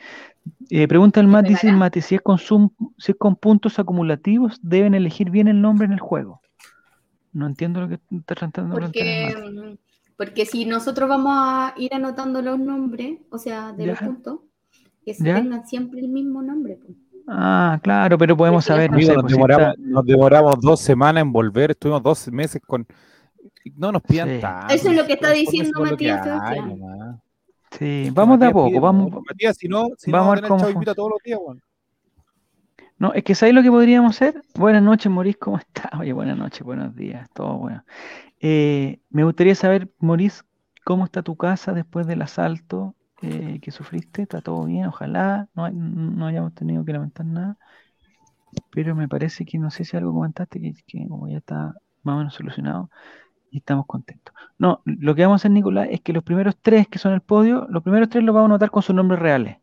Eh, 0.71 0.89
pregunta 0.89 1.21
el 1.21 1.29
Matt, 1.29 1.47
dice 1.47 1.69
el? 1.69 1.77
Mati, 1.77 2.01
si 2.01 2.15
es, 2.15 2.23
con 2.23 2.39
si 2.39 3.13
es 3.13 3.19
con 3.19 3.37
puntos 3.37 3.79
acumulativos, 3.79 4.59
deben 4.63 4.95
elegir 4.95 5.31
bien 5.31 5.49
el 5.49 5.61
nombre 5.61 5.85
en 5.87 5.93
el 5.93 6.01
juego. 6.01 6.41
No 7.39 7.47
entiendo 7.47 7.81
lo 7.83 7.89
que 7.89 7.95
está 8.11 8.35
tratando 8.35 8.75
de 8.75 8.81
Porque, 8.83 9.35
mm, 9.53 9.77
porque 10.17 10.45
si 10.45 10.65
nosotros 10.65 11.09
vamos 11.09 11.33
a 11.37 11.73
ir 11.77 11.95
anotando 11.95 12.43
los 12.43 12.59
nombres, 12.59 13.19
o 13.31 13.39
sea, 13.39 13.73
de 13.73 13.87
los 13.87 14.01
Ya. 14.01 14.07
puntos, 14.07 14.41
que 15.05 15.15
se 15.15 15.25
Ya. 15.25 15.37
tengan 15.37 15.65
siempre 15.67 16.01
el 16.01 16.09
mismo 16.09 16.43
nombre. 16.43 16.79
pues. 16.85 16.99
Ah, 17.29 17.79
claro, 17.83 18.19
pero 18.19 18.37
podemos 18.37 18.65
Porque 18.65 18.75
saber, 18.75 18.91
no 18.91 18.99
sé, 18.99 19.07
nos, 19.13 19.15
pues, 19.23 19.27
si 19.27 19.37
demoramos, 19.37 19.69
está- 19.69 19.83
nos 19.89 20.05
demoramos 20.05 20.61
dos 20.61 20.81
semanas 20.81 21.23
en 21.23 21.31
volver, 21.33 21.71
estuvimos 21.73 22.03
dos 22.03 22.27
meses 22.33 22.61
con... 22.67 22.87
No 23.77 23.93
nos 23.93 24.03
pidan 24.03 24.29
Sí. 24.31 24.41
tanto. 24.41 24.75
Eso 24.75 24.91
es 24.91 24.97
lo 24.97 25.07
que 25.07 25.13
está 25.13 25.31
diciendo 25.31 25.81
Matías. 25.81 26.27
Sí, 27.79 28.09
vamos 28.13 28.41
de 28.41 28.47
a 28.47 28.51
poco, 28.51 28.69
pide 28.69 28.81
vamos. 28.81 29.13
Matías, 29.29 29.57
si 29.57 29.69
no, 29.69 29.89
si 29.99 30.11
vamos 30.11 30.27
no 30.27 30.33
a 30.33 30.35
ver 30.35 30.39
tener 30.41 30.49
cómo 30.49 30.59
chavo 30.61 30.73
fun- 30.73 30.77
invita 30.77 30.95
todos 30.95 31.11
los 31.11 31.19
días, 31.23 31.39
weón. 31.41 31.61
No, 32.99 33.13
es 33.13 33.23
que 33.23 33.35
¿sabéis 33.35 33.55
lo 33.55 33.63
que 33.63 33.71
podríamos 33.71 34.17
hacer? 34.17 34.43
Buenas 34.55 34.83
noches, 34.83 35.11
Morís, 35.11 35.37
¿cómo 35.37 35.59
estás? 35.59 35.87
Oye, 35.99 36.13
buenas 36.13 36.37
noches, 36.37 36.63
buenos 36.63 36.95
días, 36.97 37.29
todo 37.33 37.57
bueno. 37.59 37.85
Eh, 38.41 39.01
me 39.11 39.25
gustaría 39.25 39.55
saber, 39.55 39.91
Morís, 39.99 40.45
¿cómo 40.85 41.05
está 41.05 41.23
tu 41.23 41.37
casa 41.37 41.73
después 41.75 42.07
del 42.07 42.23
asalto 42.23 42.97
eh, 43.23 43.61
que 43.63 43.71
sufriste? 43.73 44.23
¿Está 44.23 44.41
todo 44.43 44.65
bien? 44.65 44.87
Ojalá 44.87 45.49
no, 45.55 45.65
hay- 45.67 45.75
no 45.75 46.27
hayamos 46.27 46.55
tenido 46.55 46.85
que 46.85 46.93
lamentar 46.93 47.27
nada. 47.27 47.59
Pero 48.71 48.95
me 48.95 49.09
parece 49.09 49.45
que 49.45 49.59
no 49.59 49.71
sé 49.71 49.85
si 49.85 49.97
algo 49.97 50.13
comentaste 50.13 50.61
que, 50.61 50.73
que 50.87 51.07
como 51.09 51.29
ya 51.29 51.39
está 51.39 51.75
más 52.03 52.15
o 52.15 52.19
menos 52.19 52.35
solucionado 52.35 52.91
y 53.51 53.59
estamos 53.59 53.87
contentos. 53.87 54.35
No, 54.59 54.83
lo 54.87 55.15
que 55.15 55.23
vamos 55.23 55.37
a 55.37 55.41
hacer, 55.43 55.51
Nicolás, 55.53 55.89
es 55.91 56.01
que 56.03 56.13
los 56.13 56.25
primeros 56.25 56.57
tres 56.61 56.89
que 56.89 56.99
son 56.99 57.15
el 57.15 57.23
podio, 57.23 57.67
los 57.71 57.83
primeros 57.83 58.09
tres 58.11 58.25
los 58.25 58.35
vamos 58.35 58.49
a 58.51 58.53
anotar 58.53 58.71
con 58.71 58.83
sus 58.83 58.95
nombres 58.95 59.21
reales. 59.21 59.59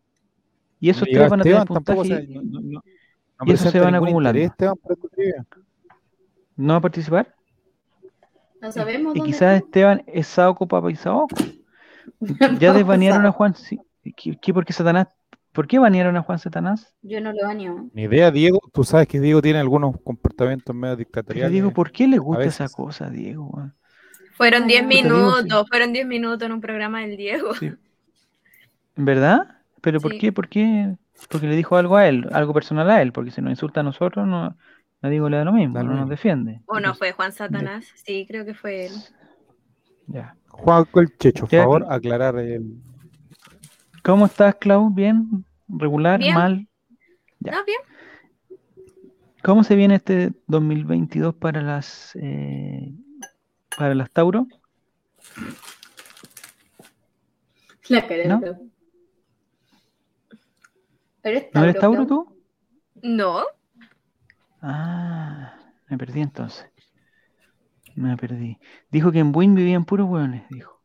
Y 0.79 0.89
esos 0.89 1.09
tres 1.11 1.27
van 1.27 1.41
a 1.41 1.45
tener 1.45 1.63
puntaje. 1.63 2.01
o 2.01 2.05
sea, 2.05 2.21
no, 2.21 2.41
no, 2.43 2.83
no, 3.39 3.51
y 3.51 3.53
eso 3.53 3.69
se 3.69 3.79
van 3.79 3.95
acumulando. 3.95 4.39
Esteban. 4.39 4.75
¿No 6.55 6.73
va 6.73 6.77
a 6.77 6.81
participar? 6.81 7.35
No 8.61 8.71
sabemos 8.71 9.15
Y 9.15 9.19
dónde 9.19 9.31
quizás 9.33 9.55
está. 9.55 9.65
Esteban 9.65 10.03
es 10.07 10.27
Saoko 10.27 10.67
Papa 10.67 10.91
y 10.91 10.95
Saoko. 10.95 11.35
Ya 12.59 12.71
desbanearon 12.73 13.25
a. 13.25 13.31
Juan. 13.31 13.55
sí. 13.55 13.79
¿Qué, 14.15 14.37
qué- 14.39 14.53
por 14.53 14.63
qué 14.65 14.73
Satanás? 14.73 15.07
¿Por 15.51 15.67
qué 15.67 15.79
banearon 15.79 16.17
a 16.17 16.21
Juan 16.21 16.37
Satanás? 16.37 16.93
Yo 17.01 17.21
no 17.21 17.31
lo 17.31 17.43
baño. 17.47 17.89
Ni 17.93 18.03
idea, 18.03 18.29
Diego. 18.29 18.59
Tú 18.73 18.83
sabes 18.83 19.07
que 19.07 19.19
Diego 19.19 19.41
tiene 19.41 19.59
algunos 19.59 19.95
comportamientos 20.03 20.75
medio 20.75 20.95
dictatoriales. 20.97 21.51
Diego, 21.51 21.71
¿por 21.71 21.91
qué 21.91 22.07
le 22.07 22.17
gusta 22.17 22.43
esa 22.43 22.67
cosa, 22.69 23.09
Diego? 23.09 23.71
Fueron 24.33 24.67
10 24.67 24.83
Puta, 24.83 24.89
Diego, 24.93 25.09
sí. 25.09 25.13
minutos, 25.43 25.67
fueron 25.69 25.93
10 25.93 26.05
minutos 26.07 26.45
en 26.45 26.51
un 26.51 26.61
programa 26.61 27.01
del 27.01 27.15
Diego. 27.15 27.55
Sí. 27.55 27.71
¿En 28.97 29.05
verdad? 29.05 29.47
¿Pero 29.81 30.01
por 30.01 30.17
qué? 30.17 30.31
¿Por 30.33 30.49
qué? 30.49 30.95
Porque 31.29 31.47
le 31.47 31.55
dijo 31.55 31.77
algo 31.77 31.97
a 31.97 32.07
él, 32.07 32.27
algo 32.31 32.53
personal 32.53 32.89
a 32.89 33.01
él, 33.01 33.11
porque 33.11 33.31
si 33.31 33.41
nos 33.41 33.51
insulta 33.51 33.79
a 33.79 33.83
nosotros, 33.83 34.27
no, 34.27 34.55
a 35.01 35.09
Diego 35.09 35.29
le 35.29 35.37
da 35.37 35.45
lo 35.45 35.53
mismo, 35.53 35.81
no 35.81 35.95
nos 35.95 36.09
defiende. 36.09 36.61
¿O 36.65 36.79
no 36.79 36.93
fue 36.95 37.11
Juan 37.11 37.31
Satanás? 37.31 37.85
Sí, 37.95 38.25
creo 38.27 38.45
que 38.45 38.53
fue 38.53 38.87
él. 38.87 38.91
ya. 40.07 40.35
Juan 40.49 40.85
el 40.95 41.17
Checho, 41.17 41.47
por 41.47 41.59
favor, 41.59 41.85
aclarar 41.89 42.37
el. 42.39 42.81
¿Cómo 44.03 44.25
estás, 44.25 44.55
Clau? 44.55 44.89
¿Bien? 44.89 45.45
¿Regular? 45.67 46.19
Bien. 46.19 46.33
¿Mal? 46.33 46.67
Ya. 47.39 47.51
No, 47.51 47.65
bien. 47.65 47.79
¿Cómo 49.43 49.63
se 49.63 49.75
viene 49.75 49.95
este 49.95 50.31
2022 50.47 51.35
para 51.35 51.61
las 51.61 52.15
eh, 52.15 52.93
para 53.77 53.93
las 53.93 54.09
Tauro? 54.09 54.47
La 57.89 58.07
cara 58.07 58.23
de 58.23 58.27
¿No? 58.27 58.41
Tauro. 61.25 61.37
¿Eres 61.39 61.53
¿No 61.53 61.63
eres 61.63 61.79
Tauro 61.79 62.07
tú? 62.07 62.41
No. 63.03 63.43
Ah, 64.61 65.55
me 65.89 65.97
perdí 65.97 66.21
entonces. 66.21 66.65
Me 67.95 68.17
perdí. 68.17 68.57
Dijo 68.91 69.11
que 69.11 69.19
en 69.19 69.31
Buin 69.31 69.55
vivían 69.55 69.85
puros 69.85 70.09
hueones, 70.09 70.43
dijo. 70.49 70.81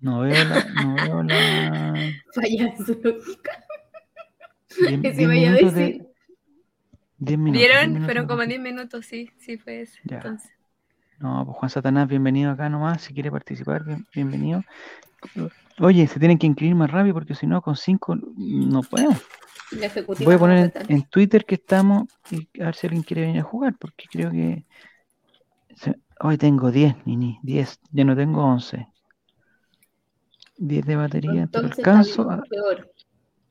No 0.00 0.20
veo 0.20 0.44
la, 0.44 0.64
no 0.82 0.94
veo 0.94 1.22
la. 1.22 2.12
Falla 2.34 2.66
en 2.66 2.76
su 2.86 3.00
lógica. 3.02 3.64
diez- 4.78 5.00
Que 5.02 5.10
se 5.10 5.16
diez 5.16 5.28
vaya 5.28 5.48
a 5.48 5.52
minutos 5.52 5.74
de- 5.74 5.80
decir. 5.80 6.06
diez 7.18 7.38
minutos, 7.38 7.58
diez 7.60 7.68
¿Vieron? 7.70 7.86
minutos 7.88 8.04
Fueron 8.06 8.26
como 8.26 8.42
confi- 8.42 8.48
10 8.48 8.60
minutos, 8.60 9.06
sí, 9.06 9.30
sí 9.38 9.56
fue 9.58 9.80
eso. 9.82 9.98
Ya. 10.04 10.16
Entonces, 10.16 10.50
No, 11.18 11.44
pues 11.46 11.56
Juan 11.58 11.70
Satanás, 11.70 12.08
bienvenido 12.08 12.50
acá 12.52 12.68
nomás. 12.68 13.02
Si 13.02 13.14
quiere 13.14 13.30
participar, 13.30 13.84
bien- 13.84 14.06
bienvenido. 14.14 14.62
Oye, 15.80 16.06
se 16.06 16.18
tienen 16.18 16.38
que 16.38 16.46
inscribir 16.46 16.74
más 16.74 16.90
rápido 16.90 17.14
porque 17.14 17.34
si 17.34 17.46
no, 17.46 17.60
con 17.60 17.76
cinco 17.76 18.16
no 18.16 18.82
podemos. 18.82 19.20
Voy 20.24 20.34
a 20.34 20.38
poner 20.38 20.72
en, 20.88 21.02
Twitter 21.08 21.44
que 21.44 21.56
estamos 21.56 22.04
y 22.30 22.48
a 22.60 22.66
ver 22.66 22.74
si 22.74 22.86
alguien 22.86 23.02
quiere 23.02 23.22
venir 23.22 23.40
a 23.40 23.44
jugar 23.44 23.74
porque 23.78 24.06
creo 24.10 24.30
que. 24.30 24.64
se- 25.74 25.98
Hoy 26.20 26.38
tengo 26.38 26.70
10, 26.70 26.94
Nini, 27.04 27.38
10. 27.42 27.78
Ya 27.92 28.04
no 28.04 28.16
tengo 28.16 28.42
11. 28.42 28.88
10 30.56 30.86
de 30.86 30.96
batería, 30.96 31.48
pero 31.52 31.66
Entonces, 31.66 31.78
alcanzo 31.78 32.22
está 32.22 32.42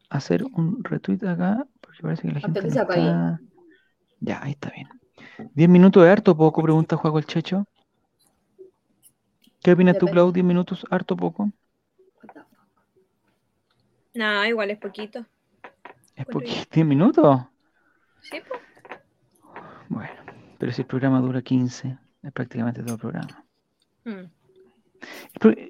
a 0.10 0.18
hacer 0.18 0.44
un 0.44 0.84
retweet 0.84 1.28
acá 1.28 1.68
porque 1.82 2.02
parece 2.02 2.24
que 2.24 2.34
la 2.34 2.40
gente 2.40 2.62
no 2.64 2.68
está. 2.70 3.42
Ya, 4.20 4.42
ahí 4.42 4.52
está 4.52 4.72
bien. 4.72 4.88
10 5.54 5.70
minutos 5.70 6.04
de 6.04 6.10
harto 6.10 6.36
poco, 6.36 6.64
pregunta 6.64 6.98
Juego 6.98 7.20
el 7.20 7.26
Checho. 7.26 7.68
¿Qué 9.62 9.74
opinas 9.74 9.98
tú, 9.98 10.08
Depende. 10.08 10.12
Clau? 10.12 10.32
¿10 10.32 10.44
minutos, 10.44 10.86
harto 10.90 11.16
poco? 11.16 11.52
No, 14.16 14.46
igual 14.46 14.72
es 14.72 14.78
poquito. 14.80 15.26
¿Es 16.16 16.26
porque 16.26 16.66
10 16.72 16.86
minutos? 16.88 17.42
Sí, 18.22 18.38
pues. 18.48 18.62
Bueno, 19.90 20.14
pero 20.58 20.72
si 20.72 20.82
el 20.82 20.88
programa 20.88 21.20
dura 21.20 21.42
15, 21.42 21.98
es 22.24 22.32
prácticamente 22.32 22.82
todo 22.82 22.96
el 22.96 23.00
programa. 23.00 23.44
Mm. 24.06 24.26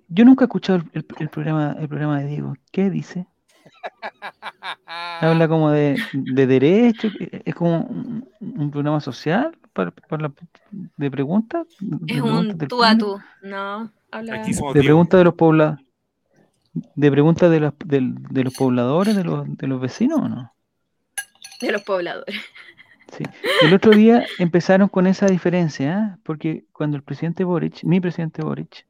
Yo 0.07 0.23
nunca 0.25 0.45
he 0.45 0.47
escuchado 0.47 0.79
el, 0.79 0.89
el- 0.93 1.05
el 1.19 1.29
programa, 1.29 1.75
el 1.79 1.87
programa 1.89 2.19
de 2.21 2.27
Diego. 2.27 2.53
¿Qué 2.71 2.89
dice? 2.89 3.27
Habla 4.87 5.47
como 5.47 5.71
de, 5.71 5.97
de 6.13 6.47
derecho, 6.47 7.09
e- 7.19 7.41
es 7.45 7.55
como 7.55 7.79
un, 7.81 8.29
un 8.39 8.71
programa 8.71 9.01
social 9.01 9.57
para, 9.73 9.91
para 9.91 10.23
la- 10.23 10.33
de 10.71 11.11
preguntas. 11.11 11.67
de 11.79 12.13
Es 12.15 12.21
un 12.21 12.57
tú 12.67 12.83
a 12.83 12.97
tú. 12.97 13.19
No, 13.41 13.91
habla. 14.11 14.35
Aquí 14.35 14.53
somos 14.53 14.73
De 14.73 14.81
preguntas 14.81 15.17
de 15.19 15.23
los 15.25 15.33
pobladores. 15.33 15.84
De 16.95 17.09
preguntas 17.11 17.49
de 17.49 17.59
los, 17.59 17.73
del- 17.85 18.15
de 18.15 18.43
los 18.43 18.53
pobladores, 18.53 19.15
de 19.15 19.23
los, 19.23 19.45
de 19.57 19.67
los 19.67 19.79
vecinos 19.79 20.19
o 20.19 20.27
no? 20.29 20.53
De 21.61 21.71
los 21.71 21.81
pobladores. 21.83 22.35
Sí. 23.17 23.23
El 23.61 23.73
otro 23.73 23.91
día 23.91 24.25
empezaron 24.39 24.89
con 24.89 25.07
esa 25.07 25.27
diferencia, 25.27 25.97
¿ah? 25.97 26.17
porque 26.23 26.65
cuando 26.73 26.97
el 26.97 27.03
presidente 27.03 27.43
Boric, 27.43 27.83
mi 27.83 28.01
presidente 28.01 28.41
Boric, 28.43 28.85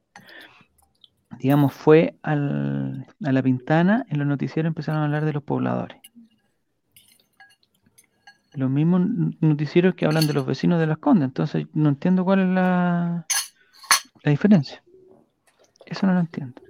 digamos, 1.38 1.74
fue 1.74 2.16
al- 2.22 3.06
a 3.24 3.32
la 3.32 3.42
Pintana, 3.42 4.04
en 4.08 4.18
los 4.18 4.26
noticieros 4.26 4.70
empezaron 4.70 5.02
a 5.02 5.04
hablar 5.04 5.24
de 5.24 5.32
los 5.34 5.42
pobladores. 5.44 5.98
Los 8.54 8.70
mismos 8.70 9.02
noticieros 9.40 9.94
que 9.94 10.06
hablan 10.06 10.26
de 10.26 10.32
los 10.32 10.46
vecinos 10.46 10.80
de 10.80 10.86
las 10.86 10.98
Condes, 10.98 11.26
entonces 11.26 11.66
no 11.74 11.90
entiendo 11.90 12.24
cuál 12.24 12.40
es 12.40 12.48
la, 12.48 13.26
la 14.22 14.30
diferencia. 14.30 14.82
Eso 15.84 16.06
no 16.06 16.14
lo 16.14 16.20
entiendo. 16.20 16.62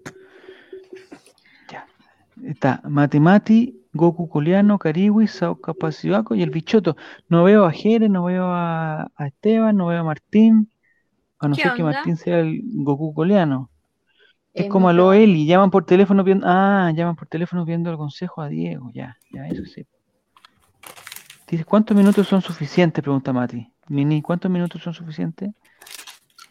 Está 2.44 2.80
Matemati, 2.84 3.80
Goku 3.92 4.28
Coleano, 4.28 4.78
Cariwi, 4.78 5.26
Sao 5.26 5.56
Capacioaco 5.60 6.34
y 6.34 6.42
el 6.42 6.50
Bichoto. 6.50 6.96
No 7.28 7.44
veo 7.44 7.64
a 7.64 7.72
Jerez, 7.72 8.10
no 8.10 8.24
veo 8.24 8.46
a, 8.46 9.10
a 9.14 9.26
Esteban, 9.26 9.76
no 9.76 9.86
veo 9.86 10.00
a 10.00 10.04
Martín. 10.04 10.70
A 11.38 11.48
no 11.48 11.56
¿Qué 11.56 11.62
ser 11.62 11.74
que? 11.74 11.82
Martín 11.82 12.16
sea 12.16 12.40
el 12.40 12.60
Goku 12.64 13.14
Coleano. 13.14 13.70
Es 14.54 14.70
como 14.70 14.88
a 14.88 14.92
lo. 14.92 15.12
Eli, 15.12 15.46
llaman 15.46 15.70
por 15.70 15.84
teléfono 15.84 16.24
viendo, 16.24 16.46
ah, 16.48 16.90
llaman 16.94 17.14
por 17.14 17.28
teléfono 17.28 17.66
viendo 17.66 17.90
el 17.90 17.98
consejo 17.98 18.40
a 18.40 18.48
Diego, 18.48 18.90
ya, 18.94 19.18
ya, 19.30 19.46
eso 19.48 19.64
sí. 19.66 19.86
Dice, 21.46 21.64
¿cuántos 21.64 21.96
minutos 21.96 22.26
son 22.26 22.40
suficientes? 22.40 23.02
Pregunta 23.02 23.32
Mati. 23.32 23.70
Nini, 23.88 24.22
¿cuántos 24.22 24.50
minutos 24.50 24.82
son 24.82 24.94
suficientes 24.94 25.50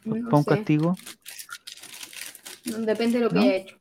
No 0.05 0.13
para 0.23 0.37
un 0.37 0.43
sé. 0.43 0.49
castigo? 0.51 0.95
Depende 2.63 3.17
de 3.17 3.23
lo 3.23 3.29
que 3.29 3.35
¿No? 3.35 3.41
haya 3.41 3.55
hecho. 3.55 3.77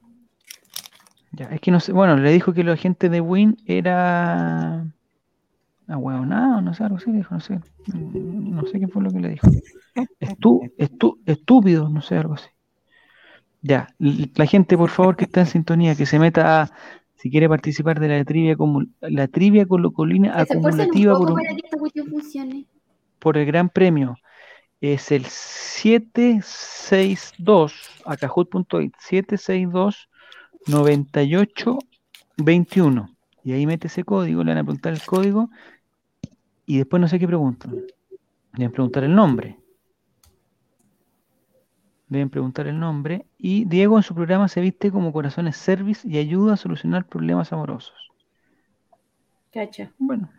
Ya, 1.37 1.47
es 1.47 1.61
que 1.61 1.70
no 1.70 1.79
sé, 1.81 1.92
bueno, 1.92 2.16
le 2.16 2.33
dijo 2.33 2.53
que 2.53 2.64
la 2.64 2.77
gente 2.77 3.09
de 3.09 3.20
Win 3.20 3.57
era 3.66 4.85
ahueonado, 5.88 6.61
no 6.61 6.75
sé, 6.75 6.85
algo 6.85 6.97
así, 6.97 7.11
dijo, 7.12 7.35
no 7.35 7.40
sé, 7.40 7.61
no 7.92 8.66
sé 8.66 8.79
qué 8.81 8.88
fue 8.88 9.03
lo 9.03 9.11
que 9.11 9.20
le 9.20 9.29
dijo. 9.31 9.47
Estu, 10.20 10.61
estu- 10.79 11.18
estúpido, 11.27 11.88
no 11.88 12.01
sé, 12.03 12.16
algo 12.16 12.35
así. 12.35 12.49
Ya, 13.62 13.88
la 13.99 14.47
gente, 14.47 14.77
por 14.77 14.90
favor, 14.90 15.16
que 15.16 15.25
está 15.25 15.40
en 15.40 15.47
sintonía, 15.47 15.94
que 15.97 16.05
se 16.07 16.18
meta 16.18 16.62
a, 16.62 16.70
si 17.16 17.31
quiere 17.31 17.49
participar 17.49 17.99
de 17.99 18.09
la 18.09 18.23
trivia, 18.25 18.57
comu- 18.57 18.90
la 19.01 19.27
trivia 19.29 19.64
colocolina 19.66 20.38
acumulativa 20.38 21.16
por, 21.16 21.31
un- 21.31 21.37
para 21.37 21.55
que 21.57 21.62
esta 21.64 21.79
cuestión 21.79 22.07
funcione. 22.09 22.66
por 23.18 23.38
el 23.38 23.47
gran 23.47 23.70
premio. 23.70 24.16
Es 24.81 25.11
el 25.12 25.25
762, 25.25 27.73
acajut.it, 28.05 28.92
762 28.99 30.09
98 30.66 31.79
21. 32.37 33.09
Y 33.44 33.53
ahí 33.53 33.66
mete 33.66 33.88
ese 33.88 34.05
código, 34.05 34.42
le 34.42 34.53
van 34.53 34.59
a 34.59 34.64
preguntar 34.64 34.92
el 34.92 35.03
código 35.03 35.50
y 36.66 36.79
después 36.79 37.00
no 37.00 37.09
sé 37.09 37.18
qué 37.18 37.27
preguntan. 37.27 37.83
Deben 38.55 38.72
preguntar 38.72 39.05
el 39.05 39.14
nombre. 39.14 39.59
Deben 42.09 42.31
preguntar 42.31 42.66
el 42.66 42.79
nombre. 42.79 43.27
Y 43.37 43.64
Diego 43.66 43.96
en 43.96 44.03
su 44.03 44.14
programa 44.14 44.48
se 44.48 44.61
viste 44.61 44.90
como 44.90 45.12
Corazones 45.12 45.57
Service 45.57 46.07
y 46.09 46.18
ayuda 46.18 46.55
a 46.55 46.57
solucionar 46.57 47.07
problemas 47.07 47.53
amorosos. 47.53 47.94
Cacha. 49.53 49.92
Bueno, 49.98 50.31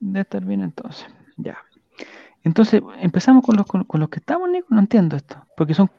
debe 0.00 0.20
estar 0.20 0.44
bien 0.44 0.62
entonces. 0.62 1.06
Ya. 1.36 1.58
Entonces, 2.44 2.80
empezamos 3.00 3.44
con 3.44 3.56
los, 3.56 3.66
con, 3.66 3.84
con 3.84 4.00
los 4.00 4.08
que 4.08 4.20
estamos, 4.20 4.48
Nico. 4.48 4.68
No 4.70 4.80
entiendo 4.80 5.16
esto. 5.16 5.44
Porque 5.56 5.74
son, 5.74 5.90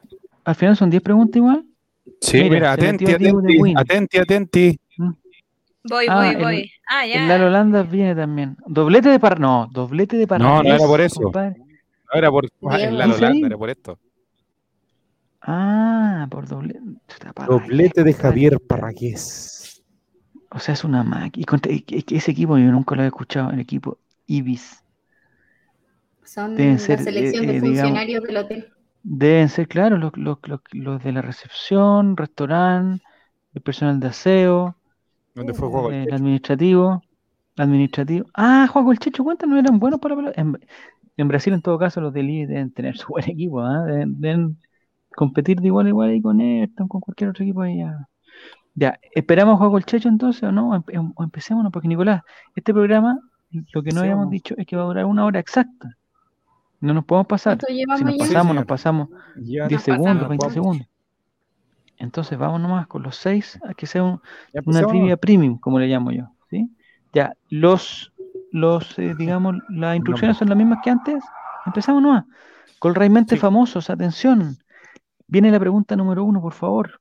al 0.44 0.54
final 0.54 0.76
son 0.76 0.90
10 0.90 1.02
preguntas 1.02 1.36
igual. 1.36 1.67
Sí, 2.20 2.48
Mira, 2.50 2.72
atenti, 2.72 3.04
de 3.04 3.14
atenti, 3.14 3.58
Win. 3.58 3.78
atenti, 3.78 4.18
atenti. 4.18 4.80
Voy, 5.84 6.06
Ah, 6.08 6.16
voy, 6.16 6.28
el- 6.34 6.36
voy. 6.38 6.72
Ah, 6.88 7.06
ya. 7.06 7.22
El 7.22 7.28
Lalo 7.28 7.46
Holanda 7.46 7.82
viene 7.82 8.14
también. 8.14 8.56
Doblete 8.66 9.08
de 9.08 9.18
par... 9.20 9.38
No, 9.40 9.68
doblete 9.72 10.16
de 10.16 10.26
par... 10.26 10.40
No, 10.40 10.62
no 10.62 10.74
era 10.74 10.78
por 10.86 11.00
eso. 11.00 11.20
compadre. 11.22 11.56
No 11.58 12.18
era 12.18 12.30
por 12.30 12.44
el 12.44 12.98
Lalo. 12.98 13.14
Holanda, 13.14 13.46
era 13.46 13.56
por 13.56 13.70
esto. 13.70 13.98
Ah, 15.40 16.26
por 16.30 16.46
Parragués, 16.46 17.48
Doblete 17.48 18.04
de. 18.04 18.12
Javier 18.12 18.60
Parragués. 18.60 19.82
O 20.50 20.58
sea, 20.58 20.74
es 20.74 20.84
una 20.84 21.02
máquina. 21.04 21.46
Y 21.68 22.16
ese 22.16 22.32
equipo 22.32 22.58
yo 22.58 22.70
nunca 22.72 22.94
lo 22.96 23.02
he 23.02 23.06
escuchado, 23.06 23.50
el 23.52 23.60
equipo 23.60 23.98
Ibis. 24.26 24.82
Son 26.24 26.56
Deben 26.56 26.74
la 26.74 26.78
ser, 26.80 27.02
selección 27.02 27.44
eh, 27.44 27.46
de 27.46 27.52
eh, 27.56 27.60
digamos- 27.60 27.78
funcionarios 27.80 28.22
del 28.24 28.36
hotel. 28.36 28.68
Deben 29.02 29.48
ser, 29.48 29.68
claro, 29.68 29.96
los, 29.96 30.16
los, 30.16 30.38
los, 30.46 30.60
los 30.72 31.02
de 31.02 31.12
la 31.12 31.22
recepción, 31.22 32.16
restaurante, 32.16 33.02
el 33.54 33.62
personal 33.62 34.00
de 34.00 34.08
aseo, 34.08 34.76
¿Dónde 35.34 35.54
fue 35.54 35.68
juego? 35.70 35.90
el 35.90 36.12
administrativo, 36.12 37.02
administrativo. 37.56 38.26
Ah, 38.34 38.68
Juan 38.72 38.90
el 38.90 38.98
Checho, 38.98 39.24
cuenta, 39.24 39.46
no 39.46 39.58
eran 39.58 39.78
buenos 39.80 40.00
para. 40.00 40.16
En, 40.36 40.58
en 41.16 41.28
Brasil, 41.28 41.52
en 41.54 41.62
todo 41.62 41.78
caso, 41.78 42.00
los 42.00 42.12
del 42.14 42.30
IBI 42.30 42.46
deben 42.46 42.72
tener 42.72 42.96
su 42.98 43.08
buen 43.08 43.24
equipo, 43.30 43.60
¿ah? 43.62 43.84
Deben, 43.86 44.20
deben 44.20 44.58
competir 45.16 45.60
de 45.60 45.68
igual 45.68 45.86
a 45.86 45.90
igual 45.90 46.10
ahí 46.10 46.22
con 46.22 46.40
Ayrton, 46.40 46.88
con 46.88 47.00
cualquier 47.02 47.30
otro 47.30 47.44
equipo 47.44 47.62
ahí. 47.62 47.78
Ya, 47.80 48.08
Ya, 48.74 49.00
¿esperamos 49.14 49.58
Juego 49.58 49.78
el 49.78 49.86
Checho 49.86 50.08
entonces 50.10 50.42
o 50.44 50.52
no? 50.52 50.72
Empe- 50.74 51.12
O 51.16 51.24
empecémonos, 51.24 51.72
porque 51.72 51.88
Nicolás, 51.88 52.22
este 52.56 52.72
programa, 52.74 53.20
lo 53.72 53.82
que 53.84 53.92
no 53.92 54.02
habíamos 54.02 54.30
dicho 54.30 54.54
es 54.58 54.66
que 54.66 54.76
va 54.76 54.84
a 54.84 54.86
durar 54.86 55.06
una 55.06 55.26
hora 55.26 55.40
exacta. 55.40 55.97
No 56.80 56.94
nos 56.94 57.04
podemos 57.04 57.26
pasar. 57.26 57.58
¿Cuánto 57.58 57.96
Si 57.98 58.04
nos 58.04 58.18
pasamos, 58.18 58.54
nos 58.54 58.64
pasamos 58.66 59.08
Ya 59.36 59.66
10 59.66 59.72
nos 59.72 59.82
segundos, 59.82 60.14
pasamos. 60.14 60.28
20 60.28 60.50
segundos. 60.50 60.86
Entonces 61.98 62.38
vamos 62.38 62.60
nomás 62.60 62.86
con 62.86 63.02
los 63.02 63.16
6, 63.16 63.58
a 63.68 63.74
que 63.74 63.86
sea 63.86 64.04
un- 64.04 64.20
una 64.64 64.86
trivia 64.86 65.16
premium, 65.16 65.58
como 65.58 65.78
le 65.80 65.88
llamo 65.88 66.12
yo. 66.12 66.28
¿sí? 66.48 66.70
Ya, 67.12 67.32
los, 67.50 68.12
los 68.52 68.96
eh, 68.98 69.14
digamos, 69.18 69.56
las 69.68 69.96
instrucciones 69.96 70.36
son 70.36 70.48
las 70.48 70.56
mismas 70.58 70.78
que 70.84 70.90
antes. 70.90 71.24
Empezamos 71.66 72.00
nomás. 72.02 72.24
Con 72.78 72.94
realmente 72.94 73.34
Sí. 73.34 73.40
famosos, 73.40 73.90
atención. 73.90 74.56
Viene 75.26 75.50
la 75.50 75.58
pregunta 75.58 75.96
número 75.96 76.24
uno, 76.24 76.40
por 76.40 76.52
favor. 76.54 77.00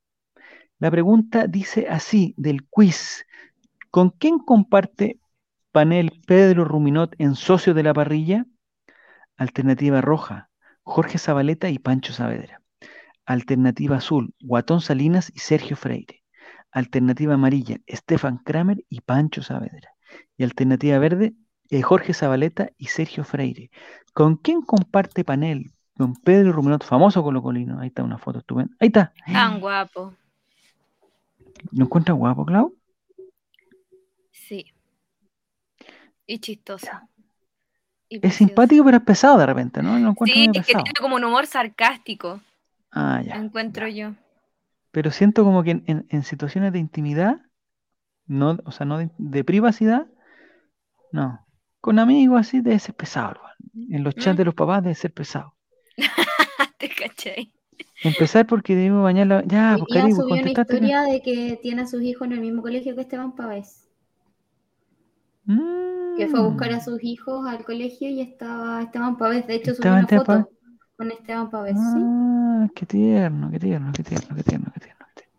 La 0.79 0.89
pregunta 0.89 1.45
dice 1.47 1.87
así, 1.89 2.33
del 2.37 2.65
quiz. 2.67 3.25
¿Con 3.91 4.09
quién 4.09 4.39
comparte 4.39 5.19
panel 5.71 6.11
Pedro 6.25 6.65
Ruminot 6.65 7.13
en 7.19 7.35
Socio 7.35 7.73
de 7.75 7.83
la 7.83 7.93
Parrilla? 7.93 8.45
Alternativa 9.37 10.01
roja, 10.01 10.49
Jorge 10.81 11.19
Zabaleta 11.19 11.69
y 11.69 11.79
Pancho 11.79 12.11
Saavedra. 12.11 12.61
Alternativa 13.25 13.97
azul, 13.97 14.33
Guatón 14.39 14.81
Salinas 14.81 15.31
y 15.35 15.39
Sergio 15.39 15.77
Freire. 15.77 16.23
Alternativa 16.71 17.35
amarilla, 17.35 17.77
Estefan 17.85 18.37
Kramer 18.39 18.83
y 18.89 19.01
Pancho 19.01 19.43
Saavedra. 19.43 19.91
Y 20.37 20.43
alternativa 20.43 20.97
verde, 20.97 21.35
eh, 21.69 21.81
Jorge 21.81 22.13
Zabaleta 22.13 22.71
y 22.77 22.87
Sergio 22.87 23.23
Freire. 23.23 23.69
¿Con 24.13 24.37
quién 24.37 24.61
comparte 24.61 25.23
panel? 25.23 25.71
Con 25.97 26.15
Pedro 26.15 26.51
Ruminot, 26.51 26.83
famoso 26.83 27.21
colocolino. 27.21 27.79
Ahí 27.79 27.89
está 27.89 28.03
una 28.03 28.17
foto 28.17 28.39
estupenda. 28.39 28.75
Ahí 28.79 28.87
está. 28.87 29.13
Tan 29.25 29.59
guapo. 29.59 30.15
¿Lo 31.71 31.85
encuentras 31.85 32.17
guapo, 32.17 32.45
Clau? 32.45 32.75
Sí. 34.31 34.71
Y 36.25 36.39
chistoso. 36.39 36.87
Y 38.09 38.25
Es 38.25 38.35
simpático, 38.35 38.83
pero 38.85 38.97
es 38.97 39.03
pesado 39.03 39.37
de 39.37 39.45
repente, 39.45 39.83
¿no? 39.83 39.97
Lo 39.99 40.09
encuentro 40.11 40.35
Sí, 40.35 40.49
es 40.53 40.65
que 40.65 40.73
tiene 40.73 40.91
como 41.01 41.15
un 41.17 41.23
humor 41.25 41.45
sarcástico, 41.45 42.39
Ah, 42.91 43.21
ya. 43.25 43.35
encuentro 43.35 43.87
yo. 43.87 44.13
Pero 44.91 45.11
siento 45.11 45.43
como 45.43 45.63
que 45.63 45.71
en, 45.71 45.83
en- 45.87 46.05
en 46.09 46.23
situaciones 46.23 46.73
de 46.73 46.79
intimidad, 46.79 47.41
no, 48.27 48.57
o 48.65 48.71
sea, 48.71 48.85
no 48.85 48.97
de, 48.97 49.09
de 49.17 49.43
privacidad, 49.43 50.07
no. 51.11 51.45
Con 51.81 51.99
amigos 51.99 52.39
así 52.41 52.61
debe 52.61 52.79
ser 52.79 52.95
pesado. 52.95 53.39
En 53.89 54.03
los 54.03 54.15
chats 54.15 54.35
Mm. 54.35 54.37
de 54.37 54.45
los 54.45 54.55
papás 54.55 54.83
debe 54.83 54.95
ser 54.95 55.13
pesado. 55.13 55.53
¿Te 56.77 56.89
caché? 56.89 57.51
Empezar 58.03 58.45
porque 58.47 58.75
debo 58.75 59.03
bañar 59.03 59.27
la. 59.27 59.43
Ya, 59.45 59.73
Hoy 59.75 59.79
pues 59.79 59.89
día 59.93 60.01
Caribe, 60.01 60.15
subió 60.15 60.33
una 60.41 60.51
historia 60.51 61.01
de 61.03 61.21
que 61.21 61.59
tiene 61.61 61.81
a 61.83 61.87
sus 61.87 62.01
hijos 62.01 62.27
en 62.27 62.33
el 62.33 62.41
mismo 62.41 62.61
colegio 62.61 62.95
que 62.95 63.01
Esteban 63.01 63.35
Pavés. 63.35 63.86
Que 66.17 66.27
fue 66.27 66.39
a 66.39 66.43
buscar 66.43 66.71
a 66.73 66.77
Mm. 66.77 66.81
sus 66.81 67.03
hijos 67.03 67.47
al 67.47 67.63
colegio 67.63 68.09
y 68.09 68.21
estaba 68.21 68.81
Esteban 68.81 69.17
Pavés. 69.17 69.47
De 69.47 69.55
hecho, 69.55 69.73
subió 69.73 69.95
¿Estaba 69.97 70.21
una 70.21 70.41
foto 70.43 70.49
con 70.97 71.11
Esteban 71.11 71.49
Pavés. 71.49 71.75
¿sí? 71.75 71.99
Ah, 72.03 72.67
qué 72.75 72.85
tierno, 72.85 73.51
qué 73.51 73.59
tierno, 73.59 73.91
qué 73.95 74.03
tierno, 74.03 74.35
qué 74.35 74.43
tierno, 74.43 74.71
qué 74.73 74.79
tierno. 74.79 75.05
qué 75.13 75.21
tierno. 75.21 75.35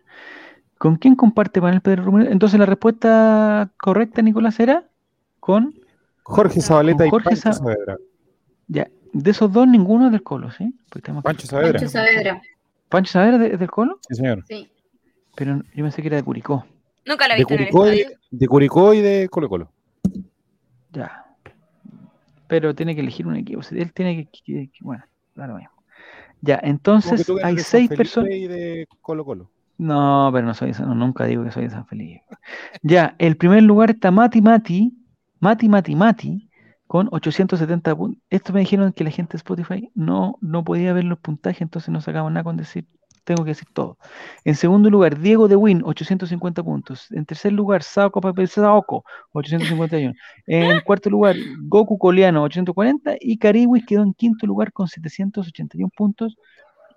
¿Con 0.78 0.96
quién 0.96 1.16
comparte 1.16 1.60
panel 1.60 1.80
Pedro 1.80 2.04
Ruminot? 2.04 2.30
Entonces 2.32 2.58
la 2.58 2.66
respuesta 2.66 3.70
correcta, 3.80 4.22
Nicolás, 4.22 4.58
era 4.60 4.84
con. 5.40 5.74
Jorge 6.22 6.60
Zabaleta 6.60 7.06
y 7.06 7.10
Jorge 7.10 7.30
Pancho 7.30 7.40
Sa- 7.42 7.52
Saavedra. 7.54 7.96
Ya, 8.68 8.88
de 9.12 9.30
esos 9.30 9.50
dos, 9.52 9.66
ninguno 9.66 10.06
es 10.06 10.12
del 10.12 10.22
Colo, 10.22 10.50
¿sí? 10.52 10.74
Porque 10.90 11.06
tenemos 11.06 11.22
que- 11.24 11.28
Pancho 11.28 11.46
Saavedra. 11.46 11.72
Pancho 11.72 11.88
Saavedra. 11.88 12.42
Pancho 12.88 13.12
Saavedra 13.12 13.46
es 13.46 13.58
del 13.58 13.70
Colo, 13.70 13.98
Sí, 14.08 14.14
señor. 14.14 14.44
Sí. 14.46 14.68
pero 15.34 15.56
yo 15.74 15.84
pensé 15.84 16.02
que 16.02 16.08
era 16.08 16.16
de 16.18 16.22
Curicó. 16.22 16.64
Nunca 17.06 17.26
la 17.26 17.34
he 17.34 17.38
De 17.38 17.40
visto 17.44 17.54
en 17.54 17.60
el 17.60 17.68
Curicó, 17.70 17.92
y, 17.92 17.98
estadio. 18.00 18.18
de 18.30 18.46
Curicó 18.46 18.94
y 18.94 19.00
de 19.00 19.28
Colo 19.30 19.48
Colo. 19.48 19.72
Ya. 20.92 21.24
Pero 22.46 22.74
tiene 22.74 22.94
que 22.94 23.00
elegir 23.02 23.26
un 23.26 23.36
equipo. 23.36 23.62
si 23.62 23.78
Él 23.78 23.92
tiene 23.92 24.16
que. 24.16 24.42
que- 24.44 24.70
que- 24.70 24.84
bueno, 24.84 25.04
lo 25.34 25.54
mismo. 25.56 25.70
Ya, 26.40 26.58
entonces 26.62 27.28
hay 27.42 27.58
seis 27.58 27.88
personas. 27.88 28.30
De 28.30 28.86
Colo 29.00 29.24
Colo. 29.24 29.50
No, 29.76 30.30
pero 30.32 30.46
no 30.46 30.54
soy 30.54 30.68
de 30.68 30.74
San- 30.74 30.88
no, 30.88 30.94
nunca 30.94 31.24
digo 31.24 31.44
que 31.44 31.50
soy 31.52 31.64
de 31.64 31.70
San 31.70 31.86
Felipe. 31.86 32.22
Ya, 32.82 33.14
el 33.18 33.36
primer 33.36 33.62
lugar 33.62 33.90
está 33.90 34.10
Mati 34.10 34.40
Mati, 34.42 34.92
Mati 35.40 35.68
Mati 35.68 35.94
Mati, 35.94 36.50
con 36.86 37.08
870 37.12 37.94
puntos. 37.94 38.22
Esto 38.30 38.52
me 38.52 38.60
dijeron 38.60 38.92
que 38.92 39.04
la 39.04 39.10
gente 39.10 39.32
de 39.32 39.36
Spotify 39.38 39.90
no, 39.94 40.36
no 40.40 40.64
podía 40.64 40.92
ver 40.92 41.04
los 41.04 41.18
puntajes, 41.18 41.60
entonces 41.62 41.90
no 41.90 42.00
sacamos 42.00 42.32
nada 42.32 42.44
con 42.44 42.56
decir, 42.56 42.86
tengo 43.28 43.44
que 43.44 43.50
decir 43.50 43.68
todo. 43.74 43.98
En 44.44 44.54
segundo 44.54 44.88
lugar, 44.88 45.18
Diego 45.18 45.48
de 45.48 45.56
Win, 45.56 45.82
850 45.84 46.62
puntos. 46.62 47.10
En 47.10 47.26
tercer 47.26 47.52
lugar, 47.52 47.82
Saoko 47.82 48.22
Papel 48.22 48.48
Saoko, 48.48 49.04
851. 49.32 50.14
En 50.46 50.80
cuarto 50.80 51.10
lugar, 51.10 51.36
Goku 51.64 51.98
Coleano, 51.98 52.42
840. 52.42 53.16
Y 53.20 53.36
Cariwis 53.36 53.84
quedó 53.84 54.02
en 54.02 54.14
quinto 54.14 54.46
lugar 54.46 54.72
con 54.72 54.88
781 54.88 55.90
puntos. 55.94 56.36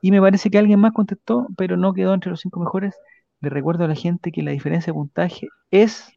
Y 0.01 0.11
me 0.11 0.21
parece 0.21 0.49
que 0.49 0.57
alguien 0.57 0.79
más 0.79 0.93
contestó, 0.93 1.47
pero 1.57 1.75
no 1.75 1.93
quedó 1.93 2.13
entre 2.13 2.31
los 2.31 2.39
cinco 2.39 2.61
mejores. 2.61 2.95
Le 3.41 3.49
recuerdo 3.49 3.83
a 3.83 3.89
la 3.89 3.95
gente 3.95 4.31
que 4.31 4.41
la 4.41 4.51
diferencia 4.51 4.91
de 4.91 4.97
puntaje 4.97 5.49
es 5.69 6.13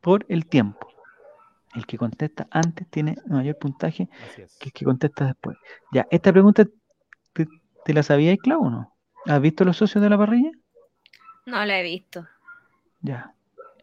por 0.00 0.24
el 0.28 0.46
tiempo. 0.46 0.86
El 1.74 1.86
que 1.86 1.98
contesta 1.98 2.46
antes 2.52 2.88
tiene 2.88 3.16
mayor 3.26 3.58
puntaje 3.58 4.08
es. 4.38 4.56
que 4.60 4.68
el 4.68 4.72
que 4.72 4.84
contesta 4.84 5.26
después. 5.26 5.56
Ya, 5.92 6.06
esta 6.08 6.30
pregunta, 6.30 6.64
¿te, 7.32 7.48
te 7.84 7.92
la 7.92 8.04
sabías, 8.04 8.38
Clau, 8.38 8.66
o 8.66 8.70
no? 8.70 8.93
¿Has 9.26 9.40
visto 9.40 9.64
los 9.64 9.76
socios 9.76 10.02
de 10.02 10.10
la 10.10 10.18
parrilla? 10.18 10.50
No 11.46 11.64
la 11.64 11.78
he 11.78 11.82
visto. 11.82 12.26
Ya. 13.00 13.32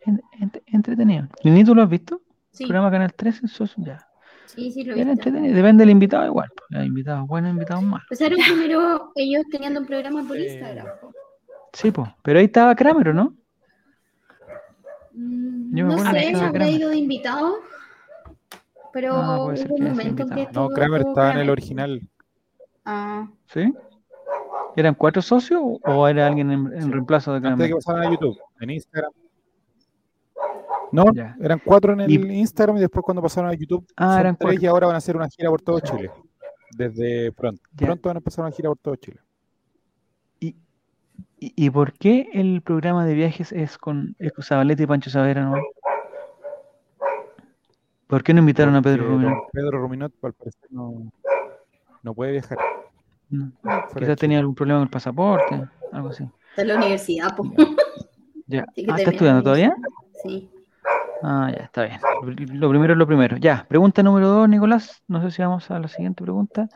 En- 0.05 0.21
ent- 0.39 0.61
entretenido. 0.67 1.27
¿Ni 1.43 1.63
tú 1.63 1.75
lo 1.75 1.83
has 1.83 1.89
visto? 1.89 2.21
Sí, 2.51 2.65
Programa 2.65 2.91
Canal 2.91 3.13
13, 3.13 3.47
socios, 3.47 3.85
ya. 3.85 4.05
sí, 4.45 4.71
sí, 4.71 4.83
lo 4.83 4.93
he 4.93 4.95
visto. 4.95 5.11
entretenido. 5.11 5.55
Depende 5.55 5.81
del 5.83 5.91
invitado 5.91 6.25
igual. 6.25 6.49
pues, 6.55 6.79
Hay 6.81 6.87
invitados 6.87 7.27
buenos, 7.27 7.51
invitados 7.51 7.83
malos. 7.83 8.05
Empezaron 8.09 8.39
primero 8.45 9.11
ellos 9.15 9.43
teniendo 9.51 9.79
un 9.79 9.85
programa 9.85 10.23
por 10.27 10.37
Eh, 10.37 10.51
Instagram. 10.53 10.87
Sí, 11.73 11.91
pues. 11.91 12.09
Pero 12.23 12.39
ahí 12.39 12.45
estaba 12.45 12.75
Kramer, 12.75 13.09
¿o 13.09 13.13
no? 13.13 13.35
Mm, 15.13 15.75
Yo 15.75 15.85
me 15.87 15.93
No 15.95 15.99
sé, 15.99 16.07
habrá 16.35 16.51
Kramer. 16.51 16.69
ido 16.73 16.89
de 16.89 16.97
invitado. 16.97 17.55
Pero 18.93 19.13
Ah, 19.15 19.37
hubo 19.39 19.45
un 19.75 19.83
momento 19.83 20.23
en 20.23 20.29
que. 20.29 20.47
No, 20.51 20.69
Kramer 20.69 21.01
estaba 21.01 21.31
en 21.33 21.37
el 21.39 21.49
original. 21.49 22.01
Ah, 22.83 23.27
¿Sí? 23.47 23.73
¿Eran 24.75 24.95
cuatro 24.95 25.21
socios 25.21 25.61
o 25.83 26.07
era 26.07 26.27
alguien 26.27 26.51
en, 26.51 26.73
en 26.73 26.91
reemplazo 26.91 27.31
de 27.39 27.45
Antes 27.47 27.57
de 27.59 27.67
que 27.69 27.75
pasaran 27.75 28.03
a 28.07 28.11
YouTube, 28.11 28.37
en 28.59 28.69
Instagram. 28.69 29.11
No, 30.91 31.05
Ya. 31.13 31.35
eran 31.41 31.61
cuatro 31.63 31.93
en 31.93 32.01
el 32.01 32.11
Y- 32.11 32.39
Instagram 32.39 32.77
y 32.77 32.81
después 32.81 33.03
cuando 33.03 33.21
pasaron 33.21 33.49
a 33.49 33.53
YouTube 33.53 33.85
Ah, 33.95 34.17
eran 34.19 34.35
tres 34.35 34.47
cuatro. 34.47 34.61
y 34.63 34.65
ahora 34.67 34.87
van 34.87 34.95
a 34.95 34.97
hacer 34.97 35.15
una 35.15 35.29
gira 35.29 35.49
por 35.49 35.61
todo 35.61 35.79
Chile. 35.79 36.11
Desde 36.77 37.31
pronto. 37.31 37.61
Ya. 37.75 37.87
Pronto 37.87 38.09
van 38.09 38.17
a 38.17 38.19
empezar 38.19 38.45
una 38.45 38.51
gira 38.53 38.69
por 38.69 38.77
todo 38.77 38.95
Chile. 38.95 39.19
¿Y, 40.39 40.55
y, 41.39 41.53
y 41.65 41.69
por 41.69 41.93
qué 41.93 42.29
el 42.33 42.61
programa 42.61 43.05
de 43.05 43.13
viajes 43.13 43.51
es 43.51 43.77
con, 43.77 44.15
Zabaleta 44.41 44.83
y 44.83 44.85
Pancho 44.85 45.09
Saavedra 45.09 45.43
no? 45.45 45.55
¿Por 48.07 48.23
qué 48.23 48.33
no 48.33 48.39
invitaron 48.39 48.75
a 48.75 48.81
Pedro 48.81 49.05
don 49.17 49.33
Pedro 49.53 49.79
Ruminot, 49.79 50.11
al 50.23 50.33
parecer, 50.33 50.69
no, 50.69 51.09
no 52.03 52.13
puede 52.13 52.33
viajar. 52.33 52.57
No. 53.31 53.51
de 53.63 53.99
Quizás 53.99 54.17
tenía 54.17 54.39
algún 54.39 54.53
problema 54.55 54.79
con 54.79 54.87
el 54.87 54.91
pasaporte, 54.91 55.63
algo 55.91 56.09
así. 56.09 56.23
está 56.51 56.61
en 56.61 56.67
la 56.67 56.75
universidad, 56.75 57.35
po. 57.35 57.43
Ya. 58.47 58.65
Sí, 58.75 58.85
Ah, 58.89 58.97
¿está 58.97 59.11
estudiando 59.11 59.41
todavía? 59.43 59.73
Sí. 60.23 60.49
Ah, 61.23 61.51
ya, 61.55 61.63
está 61.65 61.83
bien. 61.83 61.99
Lo 62.59 62.69
primero 62.69 62.93
es 62.93 62.97
lo 62.99 63.05
primero. 63.07 63.37
Ya, 63.37 63.65
pregunta 63.69 64.01
número 64.03 64.27
dos, 64.27 64.49
Nicolás. 64.49 65.01
No 65.07 65.21
sé 65.21 65.31
si 65.31 65.41
vamos 65.41 65.69
a 65.71 65.79
la 65.79 65.87
siguiente 65.87 66.23
pregunta. 66.23 66.67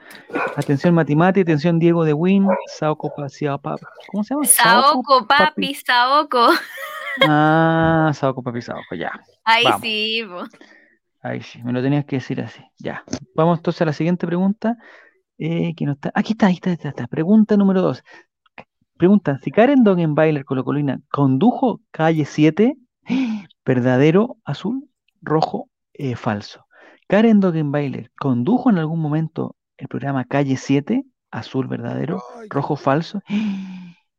Atención, 0.56 0.94
Matimati, 0.94 1.42
atención, 1.42 1.80
Diego 1.80 2.06
de 2.06 2.14
Win, 2.14 2.48
Saoko 2.68 3.12
Paciapa. 3.16 3.76
¿Cómo 4.12 4.24
se 4.24 4.36
llama? 4.36 4.46
Saoko, 4.46 5.26
papi, 5.28 5.74
Saoko. 5.74 6.48
Ah, 7.28 8.12
Saoko 8.14 8.44
Papi 8.44 8.62
Saoko, 8.62 8.94
ya. 8.96 9.12
Ahí 9.46 9.64
Vamos. 9.64 9.82
sí, 9.82 10.24
po. 10.28 10.44
Ahí 11.22 11.42
sí, 11.42 11.64
me 11.64 11.72
lo 11.74 11.82
tenías 11.82 12.06
que 12.06 12.18
decir 12.18 12.40
así. 12.42 12.62
Ya. 12.78 13.04
Vamos 13.36 13.58
entonces 13.60 13.82
a 13.82 13.86
la 13.86 13.94
siguiente 13.94 14.28
pregunta. 14.28 14.78
Eh, 15.38 15.74
que 15.76 15.86
no 15.86 15.94
está. 15.94 16.12
Aquí 16.16 16.34
está, 16.34 16.48
ahí 16.48 16.56
está, 16.56 16.70
ahí 16.70 16.76
está, 16.76 16.90
está. 16.90 17.08
Pregunta 17.08 17.58
número 17.58 17.82
dos. 17.82 18.04
Pregunta: 18.98 19.40
si 19.44 19.52
Karen 19.52 19.84
Dogenbailer 19.84 20.46
Colocolina 20.46 21.02
condujo 21.12 21.82
calle 21.92 22.26
7, 22.26 22.78
verdadero, 23.66 24.38
azul, 24.46 24.90
rojo, 25.22 25.70
eh, 25.94 26.16
falso. 26.16 26.66
Karen 27.08 27.40
Dogenbailer 27.40 28.12
condujo 28.18 28.70
en 28.70 28.78
algún 28.78 29.00
momento 29.00 29.56
el 29.78 29.88
programa 29.88 30.26
Calle 30.26 30.58
7, 30.58 31.04
azul, 31.32 31.68
verdadero, 31.68 32.24
rojo, 32.50 32.76
falso. 32.76 33.22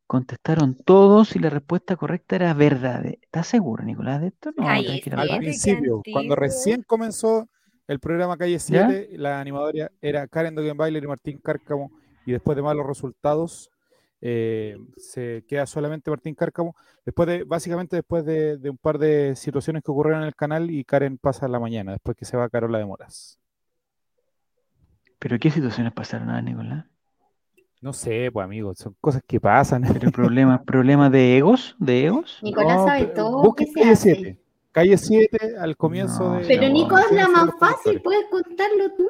Contestaron 0.05 0.77
todos 0.85 1.35
y 1.35 1.39
la 1.39 1.49
respuesta 1.49 1.97
correcta 1.97 2.37
era 2.37 2.53
verdadera. 2.53 3.17
¿Estás 3.21 3.47
seguro, 3.47 3.83
Nicolás, 3.83 4.21
de 4.21 4.27
esto? 4.27 4.51
No, 4.55 4.69
Al 4.69 5.37
principio, 5.39 6.01
cuando 6.13 6.35
recién 6.35 6.83
comenzó 6.83 7.49
el 7.87 7.99
programa 7.99 8.37
Calle 8.37 8.59
7, 8.59 9.09
la 9.13 9.39
animadora 9.39 9.91
era 10.01 10.27
Karen 10.27 10.55
Dogenbailer 10.55 11.03
y 11.03 11.07
Martín 11.07 11.39
Cárcamo, 11.39 11.91
y 12.25 12.33
después 12.33 12.55
de 12.55 12.61
malos 12.61 12.85
resultados, 12.85 13.71
eh, 14.19 14.77
se 14.97 15.45
queda 15.47 15.65
solamente 15.65 16.09
Martín 16.09 16.35
Cárcamo. 16.35 16.75
Después 17.05 17.27
de, 17.27 17.43
básicamente 17.43 17.95
después 17.95 18.25
de, 18.25 18.57
de 18.57 18.69
un 18.69 18.77
par 18.77 18.97
de 18.97 19.35
situaciones 19.35 19.83
que 19.83 19.91
ocurrieron 19.91 20.21
en 20.21 20.27
el 20.27 20.35
canal, 20.35 20.69
y 20.69 20.83
Karen 20.83 21.17
pasa 21.17 21.45
a 21.45 21.49
la 21.49 21.59
mañana, 21.59 21.93
después 21.93 22.17
que 22.17 22.25
se 22.25 22.35
va 22.35 22.49
Carola 22.49 22.77
de 22.77 22.85
Moras. 22.85 23.39
¿Pero 25.19 25.39
qué 25.39 25.49
situaciones 25.49 25.93
pasaron 25.93 26.29
a 26.29 26.41
Nicolás? 26.41 26.85
No 27.79 27.93
sé, 27.93 28.29
pues 28.31 28.43
amigos, 28.43 28.79
son 28.79 28.95
cosas 28.99 29.21
que 29.25 29.39
pasan. 29.39 29.83
¿Pero 29.93 30.11
problemas, 30.11 30.61
problemas 30.61 31.11
de 31.11 31.37
egos? 31.37 31.75
¿De 31.79 32.05
egos? 32.05 32.39
Nicolás 32.41 32.77
No, 32.77 32.85
sabe 32.85 33.05
todo 33.07 33.43
busque 33.43 33.65
qué 33.65 33.71
se 33.71 33.79
Calle 33.79 33.91
hace. 33.91 34.15
7. 34.15 34.46
Calle 34.77 34.95
7 34.95 35.57
al 35.59 35.75
comienzo 35.75 36.23
No, 36.23 36.33
de. 36.35 36.45
Pero 36.45 36.69
Nico, 36.71 36.95
es 36.99 37.11
la 37.11 37.27
más 37.27 37.49
fácil, 37.59 37.99
puedes 37.99 38.27
contarlo 38.29 38.91
tú. 38.95 39.07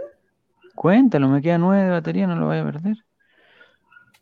Cuéntalo, 0.74 1.28
me 1.28 1.42
queda 1.42 1.58
nueve 1.58 1.84
de 1.84 1.90
batería, 1.92 2.26
no 2.26 2.38
lo 2.38 2.48
vaya 2.48 2.62
a 2.62 2.72
perder. 2.72 2.96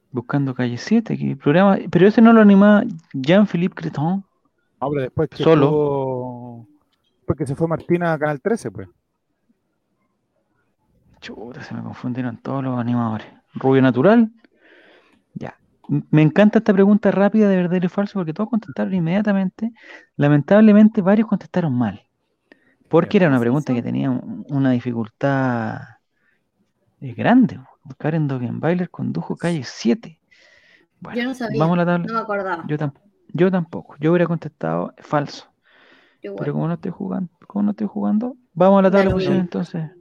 Buscando 0.09 0.55
calle 0.55 0.79
7, 0.79 1.15
que 1.15 1.35
programa, 1.35 1.77
pero 1.91 2.07
ese 2.07 2.19
no 2.19 2.33
lo 2.33 2.41
animaba 2.41 2.83
Jean-Philippe 3.13 3.75
Creton. 3.75 4.25
Pero 4.79 5.01
después 5.01 5.29
que 5.29 5.43
Solo. 5.43 6.65
porque 7.27 7.45
se 7.45 7.53
fue 7.53 7.67
Martina 7.67 8.13
a 8.13 8.17
Canal 8.17 8.41
13, 8.41 8.71
pues. 8.71 8.87
Chuta, 11.21 11.61
se 11.61 11.75
me 11.75 11.83
confundieron 11.83 12.37
todos 12.37 12.63
los 12.63 12.79
animadores. 12.79 13.27
Rubio 13.53 13.83
natural. 13.83 14.31
Ya. 15.35 15.55
Me 15.89 16.21
encanta 16.21 16.59
esta 16.59 16.73
pregunta 16.73 17.11
rápida 17.11 17.47
de 17.49 17.55
verdadero 17.57 17.85
y 17.85 17.89
falso 17.89 18.13
porque 18.19 18.33
todos 18.33 18.49
contestaron 18.49 18.93
inmediatamente. 18.93 19.71
Lamentablemente 20.17 21.01
varios 21.01 21.27
contestaron 21.27 21.77
mal. 21.77 22.01
Porque 22.89 23.17
era 23.17 23.27
una 23.29 23.39
pregunta 23.39 23.73
que 23.73 23.83
tenía 23.83 24.11
un- 24.11 24.45
una 24.49 24.71
dificultad 24.71 25.79
eh, 27.01 27.13
grande. 27.13 27.59
Karen 27.97 28.27
Dogenbailer 28.27 28.89
condujo 28.89 29.35
calle 29.37 29.63
7. 29.63 30.19
Bueno, 30.99 31.19
Yo 31.19 31.25
no 31.25 31.33
sabía. 31.35 31.59
vamos 31.59 31.75
a 31.75 31.77
la 31.77 31.85
tabla. 31.85 32.07
No 32.07 32.13
me 32.13 32.19
acordaba. 32.19 32.65
Yo, 32.67 32.77
tam- 32.77 32.93
yo 33.33 33.51
tampoco. 33.51 33.95
Yo 33.99 34.11
hubiera 34.11 34.27
contestado 34.27 34.93
falso. 34.99 35.51
Pero 36.35 36.53
como 36.53 36.67
no 36.67 36.75
estoy 36.75 36.91
jugando, 36.91 37.31
como 37.47 37.63
no 37.63 37.71
estoy 37.71 37.87
jugando, 37.87 38.37
vamos 38.53 38.79
a 38.79 38.81
la 38.83 38.91
tabla 38.91 39.11
entonces. 39.39 39.91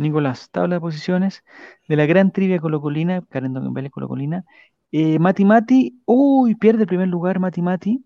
Nicolás, 0.00 0.50
tabla 0.50 0.76
de 0.76 0.80
posiciones 0.80 1.44
de 1.88 1.96
la 1.96 2.06
gran 2.06 2.32
trivia 2.32 2.58
colocolina, 2.60 3.22
Karen 3.30 3.52
Dogenbailer 3.54 3.90
colocolina. 3.90 4.44
Eh, 4.92 5.18
Mati 5.18 5.44
Mati, 5.44 6.00
uy, 6.06 6.54
pierde 6.56 6.82
el 6.82 6.88
primer 6.88 7.08
lugar 7.08 7.38
Mati 7.40 7.62
Mati 7.62 8.04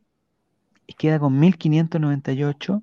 y 0.87 0.95
queda 0.95 1.19
con 1.19 1.39
1598. 1.39 2.83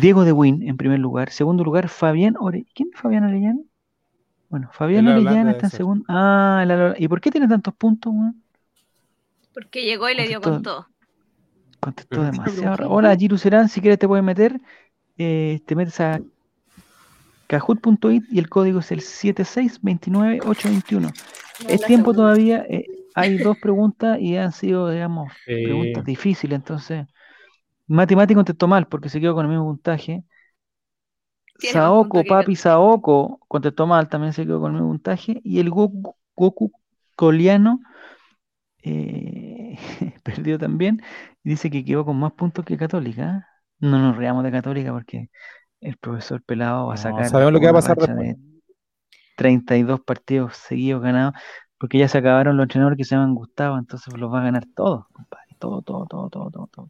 Diego 0.00 0.24
de 0.24 0.32
Win 0.32 0.62
en 0.68 0.76
primer 0.76 0.98
lugar. 1.00 1.30
Segundo 1.30 1.64
lugar, 1.64 1.88
Fabián 1.88 2.36
Orellana. 2.38 2.70
¿Quién 2.74 2.90
es 2.94 3.00
Fabián 3.00 3.24
Orellana? 3.24 3.60
Bueno, 4.48 4.70
Fabián 4.72 5.06
El 5.06 5.16
Orellana 5.16 5.52
está 5.52 5.66
en 5.66 5.70
segundo. 5.72 6.04
Ah, 6.08 6.60
el 6.62 6.70
Alo- 6.70 6.94
¿y 6.98 7.08
por 7.08 7.20
qué 7.20 7.30
tiene 7.30 7.48
tantos 7.48 7.74
puntos, 7.74 8.12
weón? 8.12 8.42
Porque 9.54 9.84
llegó 9.84 10.08
y 10.08 10.14
le 10.14 10.26
dio 10.28 10.40
con 10.40 10.62
todo. 10.62 10.86
Contestó 11.80 12.22
demasiado. 12.22 12.90
Hola, 12.90 13.16
Giru 13.16 13.38
Serán, 13.38 13.68
si 13.68 13.80
quieres 13.80 13.98
te 13.98 14.06
puedes 14.08 14.24
meter. 14.24 14.60
eh, 15.18 15.60
te 15.66 15.76
metes 15.76 16.00
a 16.00 16.20
kahoot.it 17.50 18.24
y 18.30 18.38
el 18.38 18.48
código 18.48 18.80
es 18.80 18.90
el 18.92 19.00
7629821. 19.02 21.12
No, 21.58 21.68
Es 21.68 21.84
tiempo 21.84 22.12
segunda. 22.12 22.14
todavía. 22.14 22.64
eh, 22.68 22.86
hay 23.14 23.38
dos 23.38 23.58
preguntas 23.58 24.18
y 24.20 24.36
han 24.36 24.52
sido, 24.52 24.90
digamos, 24.90 25.32
Eh, 25.46 25.62
preguntas 25.62 26.04
difíciles. 26.04 26.56
Entonces, 26.56 27.06
Mati 27.86 28.34
contestó 28.34 28.68
mal 28.68 28.86
porque 28.88 29.08
se 29.08 29.20
quedó 29.20 29.34
con 29.34 29.46
el 29.46 29.50
mismo 29.50 29.66
puntaje. 29.66 30.24
Saoko, 31.58 32.24
Papi 32.24 32.56
Saoko 32.56 33.40
contestó 33.48 33.86
mal, 33.86 34.08
también 34.08 34.32
se 34.32 34.44
quedó 34.44 34.60
con 34.60 34.72
el 34.72 34.80
mismo 34.80 34.90
puntaje. 34.90 35.40
Y 35.44 35.60
el 35.60 35.70
Goku, 35.70 36.16
Goku 36.36 36.72
Coliano 37.16 37.80
eh, 38.82 39.78
perdió 40.24 40.58
también. 40.58 41.02
Dice 41.42 41.70
que 41.70 41.84
quedó 41.84 42.04
con 42.04 42.18
más 42.18 42.32
puntos 42.32 42.64
que 42.64 42.76
Católica. 42.76 43.46
No 43.78 43.98
nos 43.98 44.16
reamos 44.16 44.44
de 44.44 44.52
Católica 44.52 44.92
porque 44.92 45.30
el 45.80 45.96
profesor 45.98 46.42
Pelado 46.42 46.86
va 46.88 46.94
a 46.94 46.96
No, 46.96 47.02
sacar 47.02 47.28
sabemos 47.28 47.52
lo 47.52 47.60
que 47.60 47.66
va 47.66 47.70
a 47.72 47.74
pasar 47.74 47.96
racha 47.98 48.14
después. 48.14 48.28
de 48.36 48.38
32 49.36 50.00
partidos 50.00 50.56
seguidos 50.56 51.02
ganados, 51.02 51.34
porque 51.78 51.98
ya 51.98 52.08
se 52.08 52.18
acabaron 52.18 52.56
los 52.56 52.64
entrenadores 52.64 52.96
que 52.98 53.04
se 53.04 53.14
llaman 53.14 53.34
Gustavo, 53.34 53.78
entonces 53.78 54.12
los 54.16 54.32
va 54.32 54.40
a 54.40 54.44
ganar 54.44 54.64
todos, 54.74 55.06
compadre. 55.12 55.46
Todo, 55.58 55.82
todo, 55.82 56.06
todo, 56.06 56.28
todo, 56.30 56.50
todo, 56.50 56.66
todo. 56.68 56.88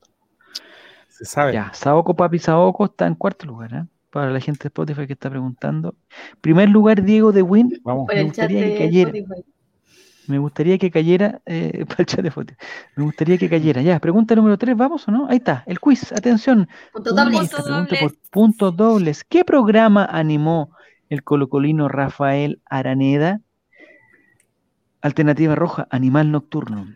Se 1.09 1.25
sabe. 1.25 1.53
Ya, 1.53 1.73
Saoko 1.75 2.15
Papi 2.15 2.39
Saoko 2.39 2.87
está 2.87 3.07
en 3.07 3.15
cuarto 3.15 3.47
lugar, 3.47 3.75
¿eh? 3.75 3.85
Para 4.11 4.31
la 4.31 4.41
gente 4.41 4.65
de 4.65 4.69
Spotify 4.69 5.07
que 5.07 5.13
está 5.13 5.31
preguntando. 5.31 5.95
Primer 6.41 6.69
lugar, 6.69 7.03
Diego 7.03 7.33
de 7.33 7.43
Win. 7.43 7.81
Vamos. 7.85 8.07
Por 8.07 8.15
Me 8.15 8.21
el 8.23 8.33
chat 8.33 8.49
que. 8.49 8.85
Spotify. 9.03 9.45
Me 10.31 10.39
gustaría 10.39 10.79
que 10.79 10.91
cayera, 10.91 11.43
eh, 11.47 11.85
para 11.89 12.03
el 12.03 12.07
chat 12.07 12.21
de 12.21 12.31
fotos. 12.31 12.57
Me 12.97 13.05
gustaría 13.05 13.37
que 13.37 13.49
cayera. 13.51 13.83
Ya, 13.83 13.99
pregunta 13.99 14.35
número 14.35 14.57
3, 14.57 14.77
¿vamos 14.77 15.07
o 15.09 15.11
no? 15.11 15.27
Ahí 15.29 15.39
está, 15.39 15.65
el 15.67 15.81
quiz. 15.81 16.13
Atención. 16.13 16.69
Punto 16.93 17.13
Una 17.13 17.25
doble. 17.25 17.37
Punto 17.39 17.43
lista, 17.57 17.63
pregunta 17.65 17.97
dobles. 17.97 18.01
por 18.01 18.31
puntos 18.31 18.77
dobles. 18.77 19.25
¿Qué 19.25 19.45
programa 19.45 20.05
animó 20.05 20.71
el 21.09 21.25
colocolino 21.25 21.89
Rafael 21.89 22.63
Araneda? 22.65 23.41
Alternativa 25.03 25.55
roja, 25.55 25.89
Animal 25.91 26.31
Nocturno. 26.31 26.87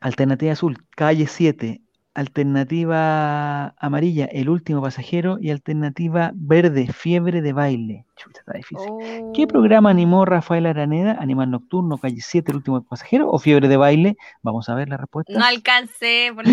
Alternativa 0.00 0.52
azul, 0.52 0.84
Calle 0.90 1.26
7. 1.26 1.80
Alternativa 2.16 3.74
amarilla, 3.78 4.24
El 4.26 4.48
último 4.48 4.80
pasajero. 4.80 5.38
Y 5.40 5.50
alternativa 5.50 6.32
verde, 6.34 6.86
Fiebre 6.92 7.42
de 7.42 7.52
baile. 7.52 8.06
Chuta, 8.16 8.40
está 8.40 8.52
difícil. 8.56 8.88
¿Qué 9.34 9.44
Oh. 9.44 9.48
programa 9.48 9.90
animó 9.90 10.24
Rafael 10.24 10.64
Araneda? 10.66 11.16
¿Animal 11.20 11.50
Nocturno, 11.50 11.98
Calle 11.98 12.20
7, 12.20 12.52
El 12.52 12.56
último 12.56 12.82
pasajero 12.82 13.30
o 13.30 13.38
Fiebre 13.38 13.68
de 13.68 13.76
baile? 13.76 14.16
Vamos 14.42 14.68
a 14.68 14.74
ver 14.74 14.88
la 14.88 14.96
respuesta. 14.96 15.32
No 15.38 15.44
alcancé 15.44 16.32
por 16.34 16.44
la 16.46 16.50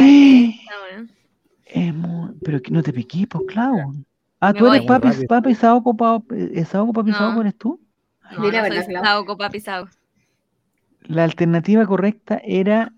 muy- 1.94 2.36
Pero 2.44 2.62
que 2.62 2.72
no 2.72 2.84
te 2.84 2.92
piqué, 2.92 3.26
pues, 3.28 3.44
Clau. 3.48 3.94
Ah, 4.42 4.52
Me 4.52 4.60
tú 4.60 4.68
eres 4.68 4.82
papi, 4.86 5.08
papi 5.28 5.56
Saoko, 5.56 5.96
pa- 5.96 6.22
eh, 6.36 6.66
Saoko, 6.66 6.92
papi 6.92 7.12
No. 7.12 7.18
Saoko, 7.18 7.42
¿eres 7.42 7.58
tú? 7.58 7.80
No, 8.32 8.40
no 8.40 8.64
verdad, 8.64 8.86
soy. 8.86 8.96
Saoko, 8.96 9.38
papi 9.38 9.60
Saoko. 9.62 9.90
La 11.04 11.24
alternativa 11.24 11.86
correcta 11.86 12.42
era 12.44 12.92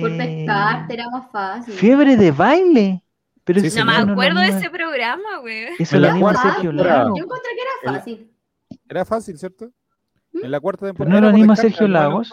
Por 0.00 0.10
eh, 0.10 0.16
pescarte 0.18 0.94
era 0.94 1.08
más 1.10 1.30
fácil. 1.30 1.74
fiebre 1.74 2.16
de 2.16 2.30
baile. 2.30 3.04
Pero 3.44 3.60
Sí, 3.60 3.76
No 3.78 3.84
me 3.86 4.12
acuerdo 4.12 4.40
de 4.40 4.48
ese 4.48 4.70
programa, 4.70 5.40
weón. 5.42 5.72
Eso 5.78 5.98
lo 5.98 6.08
anima 6.08 6.34
Sergio. 6.34 6.72
Lago. 6.72 7.16
Yo 7.16 7.24
encontré 7.24 7.50
que 7.56 7.62
era 7.90 7.98
fácil. 7.98 8.30
Era 8.88 9.04
fácil, 9.04 9.38
¿cierto? 9.38 9.70
¿Mm? 10.32 10.44
En 10.44 10.50
la 10.50 10.60
cuarta 10.60 10.80
Pero 10.82 10.92
temporada. 10.94 11.20
no 11.20 11.26
lo 11.26 11.28
anima 11.34 11.56
Sergio 11.56 11.88
Lagos. 11.88 12.30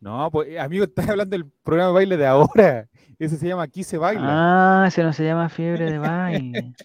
No, 0.00 0.30
pues, 0.30 0.58
amigo, 0.58 0.84
estás 0.84 1.08
hablando 1.08 1.36
del 1.36 1.46
programa 1.62 1.88
de 1.88 1.94
baile 1.94 2.16
de 2.16 2.26
ahora. 2.26 2.88
Ese 3.18 3.36
se 3.36 3.46
llama 3.46 3.62
Aquí 3.62 3.84
se 3.84 3.96
baila. 3.96 4.22
Ah, 4.82 4.84
ese 4.88 5.02
no 5.04 5.12
se 5.12 5.24
llama 5.24 5.48
fiebre 5.48 5.90
de 5.90 5.98
baile. 5.98 6.72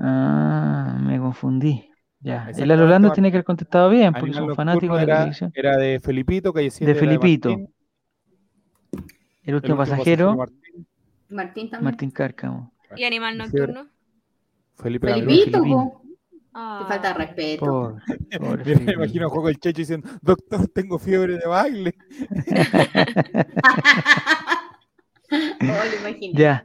Ah, 0.00 0.96
me 1.00 1.18
confundí. 1.18 1.90
Ya. 2.20 2.48
El 2.56 2.70
Alolando 2.70 3.10
tiene 3.12 3.30
que 3.30 3.36
haber 3.38 3.44
contestado 3.44 3.90
bien, 3.90 4.12
porque 4.12 4.32
son 4.32 4.54
fanáticos 4.54 4.88
Nocturno 4.90 4.96
de 5.00 5.06
la 5.06 5.16
televisión. 5.18 5.52
era 5.54 5.76
de 5.76 6.00
Felipito, 6.00 6.52
7 6.56 6.84
De 6.86 6.94
Felipito. 6.94 7.56
El 9.48 9.54
último 9.54 9.76
El 9.76 9.80
último 9.80 9.96
pasajero, 9.96 10.36
Martín, 10.36 10.86
Martín 11.30 11.70
también. 11.70 11.84
Martín 11.84 12.10
Cárcamo. 12.10 12.70
Y 12.94 13.04
Animal 13.04 13.38
Nocturno. 13.38 13.88
Felipe. 14.76 15.08
Felipito. 15.10 16.02
Ah. 16.52 16.80
Te 16.82 16.92
falta 16.92 17.14
respeto. 17.14 17.96
Pobre 18.38 18.64
Mira, 18.66 18.80
me 18.80 18.92
imagino 18.92 19.26
a 19.26 19.30
Juego 19.30 19.48
el 19.48 19.58
Checho 19.58 19.78
diciendo, 19.78 20.10
doctor, 20.20 20.68
tengo 20.68 20.98
fiebre 20.98 21.38
de 21.38 21.46
baile. 21.46 21.94
Oh, 25.30 25.36
lo 25.60 26.08
imagino. 26.08 26.38
Ya. 26.38 26.64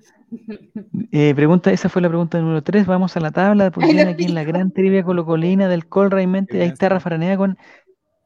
Eh, 1.12 1.34
pregunta, 1.36 1.70
esa 1.74 1.90
fue 1.90 2.02
la 2.02 2.08
pregunta 2.08 2.40
número 2.40 2.64
3. 2.64 2.86
Vamos 2.86 3.18
a 3.18 3.20
la 3.20 3.32
tabla 3.32 3.66
de 3.66 3.72
posición 3.72 4.08
aquí 4.08 4.24
en 4.24 4.36
la 4.36 4.46
gran 4.46 4.72
trivia 4.72 5.04
colocolina 5.04 5.68
del 5.68 5.86
Col 5.88 6.10
Raimente. 6.10 6.62
Ahí 6.62 6.70
está 6.70 6.88
Rafa 6.88 7.10
Araneda 7.10 7.36
con. 7.36 7.58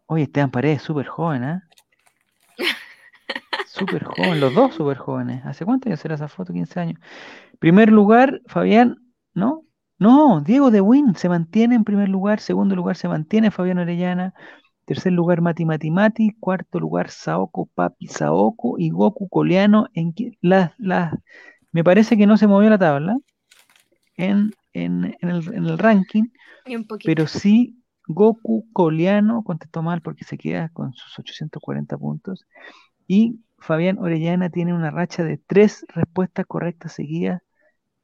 Oye, 0.05 0.23
Esteban 0.23 0.51
Paredes, 0.51 0.83
súper 0.83 1.07
joven, 1.07 1.43
¿ah? 1.43 1.66
Súper 3.67 4.03
joven, 4.03 4.39
los 4.39 4.53
dos 4.53 4.73
súper 4.73 4.97
jóvenes. 4.97 5.45
¿Hace 5.45 5.65
cuánto 5.65 5.89
años 5.89 5.99
será 5.99 6.15
esa 6.15 6.27
foto? 6.27 6.53
15 6.53 6.79
años. 6.79 6.99
Primer 7.59 7.91
lugar, 7.91 8.41
Fabián, 8.47 8.97
¿no? 9.33 9.63
No, 9.99 10.41
Diego 10.41 10.71
de 10.71 10.81
Win 10.81 11.15
se 11.15 11.29
mantiene 11.29 11.75
en 11.75 11.83
primer 11.83 12.09
lugar. 12.09 12.39
Segundo 12.39 12.75
lugar 12.75 12.95
se 12.95 13.07
mantiene 13.07 13.51
Fabián 13.51 13.79
Orellana. 13.79 14.33
Tercer 14.85 15.11
lugar, 15.11 15.41
Mati 15.41 15.65
Mati 15.65 15.91
Mati. 15.91 16.31
Cuarto 16.39 16.79
lugar, 16.79 17.09
Saoko 17.09 17.67
Papi 17.73 18.07
Saoko 18.07 18.75
y 18.77 18.89
Goku 18.89 19.27
Coleano. 19.27 19.87
En 19.93 20.13
las, 20.41 20.71
las, 20.77 21.13
me 21.71 21.83
parece 21.83 22.17
que 22.17 22.27
no 22.27 22.37
se 22.37 22.47
movió 22.47 22.69
la 22.69 22.77
tabla 22.77 23.17
en, 24.15 24.51
en, 24.73 25.15
en 25.21 25.29
el, 25.29 25.53
en 25.53 25.65
el 25.65 25.77
ranking, 25.77 26.25
un 26.65 26.87
pero 27.03 27.27
sí 27.27 27.83
Goku 28.07 28.65
Coleano 28.71 29.43
contestó 29.43 29.81
mal 29.81 30.01
porque 30.01 30.23
se 30.23 30.37
queda 30.37 30.69
con 30.69 30.93
sus 30.93 31.19
840 31.19 31.97
puntos. 31.97 32.45
Y 33.07 33.41
Fabián 33.59 33.99
Orellana 33.99 34.49
tiene 34.49 34.73
una 34.73 34.91
racha 34.91 35.23
de 35.23 35.37
tres 35.37 35.85
respuestas 35.89 36.45
correctas 36.45 36.93
seguidas, 36.93 37.41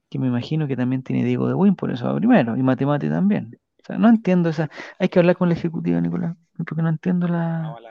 que 0.09 0.19
me 0.19 0.27
imagino 0.27 0.67
que 0.67 0.77
también 0.77 1.03
tiene 1.03 1.25
Diego 1.25 1.47
de 1.47 1.55
Win, 1.55 1.75
por 1.75 1.91
eso 1.91 2.05
va 2.07 2.15
primero, 2.17 2.57
y 2.57 2.63
Matemati 2.63 3.09
también. 3.09 3.59
O 3.81 3.85
sea, 3.85 3.97
no 3.97 4.09
entiendo 4.09 4.49
esa. 4.49 4.69
Hay 4.99 5.09
que 5.09 5.19
hablar 5.19 5.37
con 5.37 5.49
la 5.49 5.55
ejecutiva, 5.55 6.01
Nicolás, 6.01 6.35
porque 6.67 6.81
no 6.83 6.89
entiendo 6.89 7.27
la, 7.27 7.81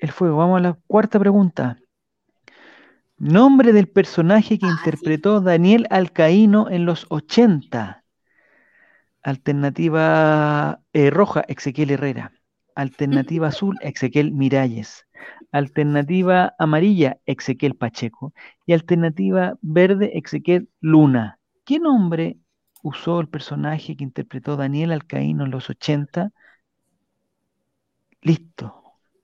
el 0.00 0.10
fuego. 0.10 0.38
Vamos 0.38 0.58
a 0.58 0.62
la 0.62 0.78
cuarta 0.86 1.18
pregunta. 1.18 1.76
Nombre 3.18 3.74
del 3.74 3.88
personaje 3.88 4.58
que 4.58 4.64
Ah, 4.64 4.68
sí. 4.68 4.72
interpretó 4.78 5.42
Daniel 5.42 5.86
Alcaíno 5.90 6.70
en 6.70 6.86
los 6.86 7.04
80. 7.10 8.04
Alternativa 9.22 10.80
eh, 10.92 11.10
roja, 11.10 11.42
Ezequiel 11.48 11.90
Herrera. 11.90 12.32
Alternativa 12.76 13.48
azul, 13.48 13.76
Ezequiel 13.82 14.32
Miralles. 14.32 15.06
Alternativa 15.52 16.54
amarilla, 16.58 17.18
Ezequiel 17.26 17.74
Pacheco. 17.76 18.32
Y 18.66 18.74
alternativa 18.74 19.58
verde, 19.62 20.12
Ezequiel 20.18 20.68
Luna. 20.80 21.40
¿Qué 21.64 21.80
nombre 21.80 22.38
usó 22.82 23.20
el 23.20 23.28
personaje 23.28 23.96
que 23.96 24.04
interpretó 24.04 24.56
Daniel 24.56 24.92
Alcaíno 24.92 25.44
en 25.44 25.50
los 25.50 25.68
80? 25.70 26.32
Listo. 28.22 28.82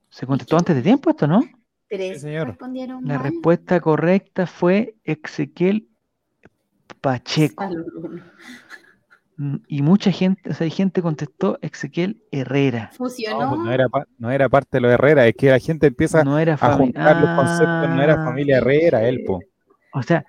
¿Se 0.09 0.27
contestó 0.27 0.57
antes 0.59 0.77
de 0.77 0.83
tiempo 0.83 1.11
esto, 1.11 1.27
no? 1.27 1.41
Tres 1.89 2.15
Sí, 2.17 2.21
señor. 2.21 2.49
respondieron 2.49 3.05
La 3.05 3.15
mal. 3.15 3.23
respuesta 3.25 3.81
correcta 3.81 4.47
fue 4.47 4.97
Ezequiel 5.05 5.89
Pacheco. 7.01 7.65
Salud. 7.65 8.21
Mm, 9.37 9.57
Y 9.67 9.83
mucha 9.83 10.13
gente, 10.13 10.51
o 10.51 10.55
sea, 10.55 10.65
hay 10.65 10.71
gente 10.71 11.01
contestó 11.03 11.59
Ezequiel 11.63 12.23
Herrera. 12.31 12.91
No, 12.93 12.97
Fusionó. 12.97 13.49
pues 13.49 13.61
no, 13.61 13.73
era, 13.73 13.89
pa- 13.89 14.07
no 14.19 14.31
era 14.31 14.49
parte 14.49 14.69
de 14.77 14.81
los 14.83 14.93
Herrera, 14.93 15.27
es 15.27 15.35
que 15.35 15.51
la 15.51 15.59
gente 15.59 15.87
empieza 15.89 16.23
No 16.25 16.39
era 16.39 16.55
a 16.61 16.73
juntar 16.77 17.17
los 17.21 17.31
conceptos, 17.37 17.89
no 17.89 18.03
era 18.03 18.15
Ah, 18.15 18.25
familia 18.25 18.59
Herrera, 18.59 19.09
él, 19.09 19.25
po. 19.27 19.41
O 19.95 20.03
sea, 20.03 20.25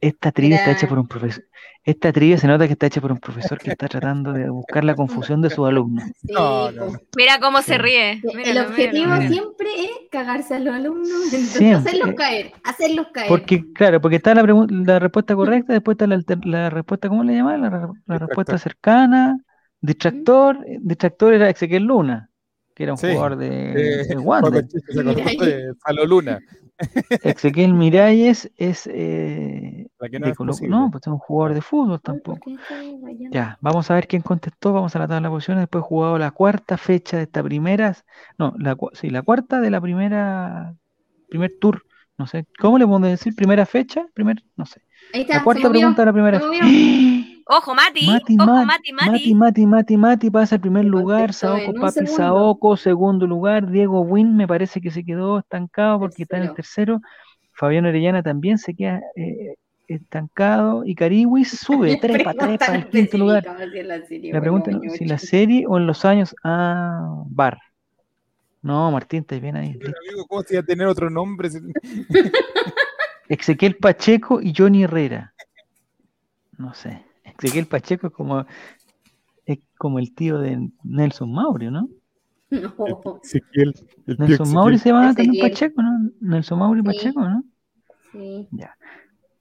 esta 0.00 0.32
trivia 0.32 0.56
está 0.58 0.72
hecha 0.72 0.86
por 0.86 0.98
un 0.98 1.08
profesor. 1.08 1.44
Esta 1.84 2.12
trivia 2.12 2.38
se 2.38 2.46
nota 2.46 2.66
que 2.66 2.74
está 2.74 2.86
hecha 2.86 3.00
por 3.00 3.10
un 3.10 3.18
profesor 3.18 3.58
que 3.58 3.70
está 3.72 3.88
tratando 3.88 4.32
de 4.32 4.48
buscar 4.50 4.84
la 4.84 4.94
confusión 4.94 5.40
de 5.42 5.50
sus 5.50 5.66
alumnos. 5.66 6.04
Sí, 6.22 6.32
No, 6.32 6.70
no, 6.70 6.78
pues. 6.86 6.92
no. 6.92 7.00
Mira 7.16 7.38
cómo 7.40 7.62
se 7.62 7.78
ríe. 7.78 8.20
El 8.44 8.58
objetivo 8.58 9.06
míralo, 9.06 9.22
míralo. 9.22 9.28
siempre 9.28 9.68
es 9.84 9.90
cagarse 10.10 10.54
a 10.54 10.58
los 10.60 10.74
alumnos, 10.74 11.08
entonces 11.32 11.74
hacerlos 11.74 12.14
caer, 12.14 12.52
hacerlos 12.64 13.06
caer. 13.12 13.28
Porque, 13.28 13.72
claro, 13.72 14.00
porque 14.00 14.16
está 14.16 14.34
la, 14.34 14.42
la 14.70 14.98
respuesta 14.98 15.34
correcta, 15.34 15.72
después 15.72 15.96
está 15.98 16.06
la, 16.44 16.70
respuesta, 16.70 17.08
¿cómo 17.08 17.24
le 17.24 17.34
llaman? 17.34 17.62
La, 17.62 17.70
re- 17.70 17.88
la 18.06 18.18
respuesta 18.18 18.58
cercana, 18.58 19.38
distractor. 19.80 20.58
Distractor 20.80 21.34
era 21.34 21.50
Ezequiel 21.50 21.82
Luna, 21.84 22.30
que 22.74 22.84
era 22.84 22.92
un 22.92 22.98
Sí, 22.98 23.08
jugador 23.12 23.36
de, 23.36 24.02
Eh, 24.02 24.06
de 24.06 24.16
Wander. 24.18 24.64
Mira 24.94 26.04
Luna, 26.06 26.38
Ezequiel 27.22 27.72
Miralles 27.74 28.50
es 28.56 28.86
eh, 28.92 29.86
la 29.98 30.08
que 30.08 30.18
no 30.18 30.26
de 30.26 30.32
es 30.32 30.36
Colo- 30.36 30.52
posible. 30.52 30.70
no, 30.70 30.90
pues 30.90 31.02
es 31.02 31.12
un 31.12 31.18
jugador 31.18 31.54
de 31.54 31.62
fútbol 31.62 31.92
Uy, 31.92 31.98
¿por 31.98 32.02
tampoco. 32.04 32.50
Ya, 33.30 33.58
vamos 33.60 33.90
a 33.90 33.94
ver 33.94 34.06
quién 34.08 34.22
contestó, 34.22 34.72
vamos 34.72 34.94
a 34.94 34.98
la 34.98 35.08
tabla 35.08 35.28
de 35.28 35.32
posiciones, 35.32 35.62
después 35.62 35.84
jugado 35.84 36.18
la 36.18 36.30
cuarta 36.32 36.76
fecha 36.76 37.16
de 37.16 37.24
esta 37.24 37.42
primera, 37.42 37.96
no, 38.38 38.54
la, 38.58 38.76
sí, 38.92 39.10
la 39.10 39.22
cuarta 39.22 39.60
de 39.60 39.70
la 39.70 39.80
primera, 39.80 40.74
primer 41.28 41.52
tour, 41.60 41.82
no 42.18 42.26
sé, 42.26 42.46
¿cómo 42.58 42.78
le 42.78 42.86
podemos 42.86 43.08
decir? 43.10 43.34
Primera 43.34 43.66
fecha, 43.66 44.06
primer, 44.14 44.42
no 44.56 44.66
sé. 44.66 44.82
Ahí 45.12 45.22
está, 45.22 45.34
La 45.38 45.44
cuarta 45.44 45.68
pregunta 45.70 46.02
de 46.02 46.06
la 46.06 46.12
primera 46.12 46.40
fecha. 46.40 46.66
Ojo, 47.46 47.74
Mati. 47.74 48.06
Mati, 48.06 48.36
Ojo, 48.38 48.46
Mati, 48.64 48.66
Mati, 48.66 48.92
Mati, 48.92 49.10
Mati. 49.10 49.34
Mati, 49.34 49.66
Mati, 49.66 49.96
Mati 49.96 50.30
pasa 50.30 50.54
al 50.56 50.60
primer 50.60 50.84
Me 50.84 50.90
lugar, 50.90 51.32
Saoko 51.32 51.72
Papi 51.74 51.92
segundo. 51.92 52.16
Saoko, 52.16 52.76
segundo 52.76 53.26
lugar, 53.26 53.70
Diego 53.70 54.00
Win 54.00 54.36
me 54.36 54.46
parece 54.46 54.80
que 54.80 54.90
se 54.90 55.04
quedó 55.04 55.38
estancado 55.38 55.98
porque 55.98 56.22
está 56.22 56.36
en 56.36 56.44
el 56.44 56.54
tercero, 56.54 57.00
Fabián 57.52 57.86
Orellana 57.86 58.22
también 58.22 58.58
se 58.58 58.74
queda 58.74 59.00
eh, 59.16 59.56
estancado 59.86 60.84
y 60.84 60.94
Cariwis 60.94 61.50
sube, 61.58 61.96
trepa, 61.96 62.34
trepa 62.34 62.66
al 62.66 62.88
quinto 62.88 63.18
lugar. 63.18 63.44
la 63.44 63.58
serie, 64.06 64.32
La 64.32 64.40
bueno, 64.40 64.62
pregunta 64.62 64.86
es 64.86 64.96
si 64.96 65.04
la 65.04 65.18
serie 65.18 65.64
o 65.66 65.76
en 65.78 65.86
los 65.86 66.04
años. 66.04 66.34
Ah, 66.44 67.24
bar. 67.26 67.58
No, 68.62 68.90
Martín, 68.92 69.20
estás 69.22 69.40
bien 69.40 69.56
ahí. 69.56 69.76
Pero, 69.78 69.92
amigo, 70.06 70.26
¿cómo 70.28 70.42
se 70.42 70.54
iba 70.54 70.62
a 70.62 70.64
tener 70.64 70.86
otro 70.86 71.10
nombre? 71.10 71.48
Ezequiel 73.28 73.76
Pacheco 73.76 74.40
y 74.40 74.54
Johnny 74.56 74.84
Herrera. 74.84 75.34
No 76.58 76.72
sé. 76.74 77.02
Ezequiel 77.42 77.66
Pacheco 77.66 78.06
es 78.08 78.12
como, 78.12 78.44
es 79.46 79.58
como 79.76 79.98
el 79.98 80.14
tío 80.14 80.38
de 80.38 80.70
Nelson 80.84 81.32
Mauri, 81.32 81.70
¿no? 81.70 81.88
No, 82.50 83.20
Ezequiel, 83.24 83.74
el 84.06 84.16
tío 84.16 84.26
Nelson 84.26 84.52
Mauri 84.52 84.78
se 84.78 84.90
llama 84.90 85.14
también. 85.14 85.50
Pacheco, 85.50 85.82
¿no? 85.82 86.10
Nelson 86.20 86.58
Mauri 86.58 86.80
Sí. 86.80 86.86
Pacheco, 86.86 87.20
¿no? 87.28 87.44
sí. 88.12 88.48
Ya. 88.52 88.76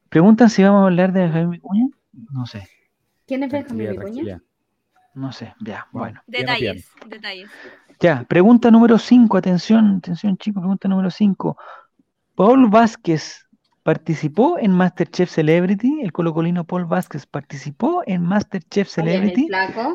Preguntan 0.09 0.49
si 0.49 0.63
vamos 0.63 0.83
a 0.83 0.85
hablar 0.87 1.13
de 1.13 1.29
Jaime 1.29 1.51
Vicuña. 1.51 1.87
No 2.33 2.45
sé, 2.45 2.67
¿Quién 3.27 3.43
es 3.43 3.51
Benjamín 3.51 3.85
Tranquilidad, 3.95 4.05
Vicuña? 4.05 4.43
no 5.13 5.31
sé. 5.31 5.53
Ya, 5.61 5.87
bueno. 5.91 6.21
Detalles, 6.27 6.89
detalles. 7.07 7.49
Ya, 7.99 8.23
pregunta 8.23 8.71
número 8.71 8.97
5, 8.97 9.37
atención, 9.37 9.97
atención 9.97 10.35
chicos, 10.37 10.61
pregunta 10.61 10.87
número 10.87 11.11
5. 11.11 11.55
Paul 12.35 12.69
Vázquez 12.69 13.45
participó 13.83 14.57
en 14.59 14.71
Masterchef 14.71 15.29
Celebrity, 15.31 16.01
el 16.01 16.11
colocolino 16.11 16.65
Paul 16.65 16.85
Vázquez 16.85 17.25
participó 17.25 18.03
en 18.05 18.21
Masterchef 18.23 18.87
Celebrity, 18.87 19.47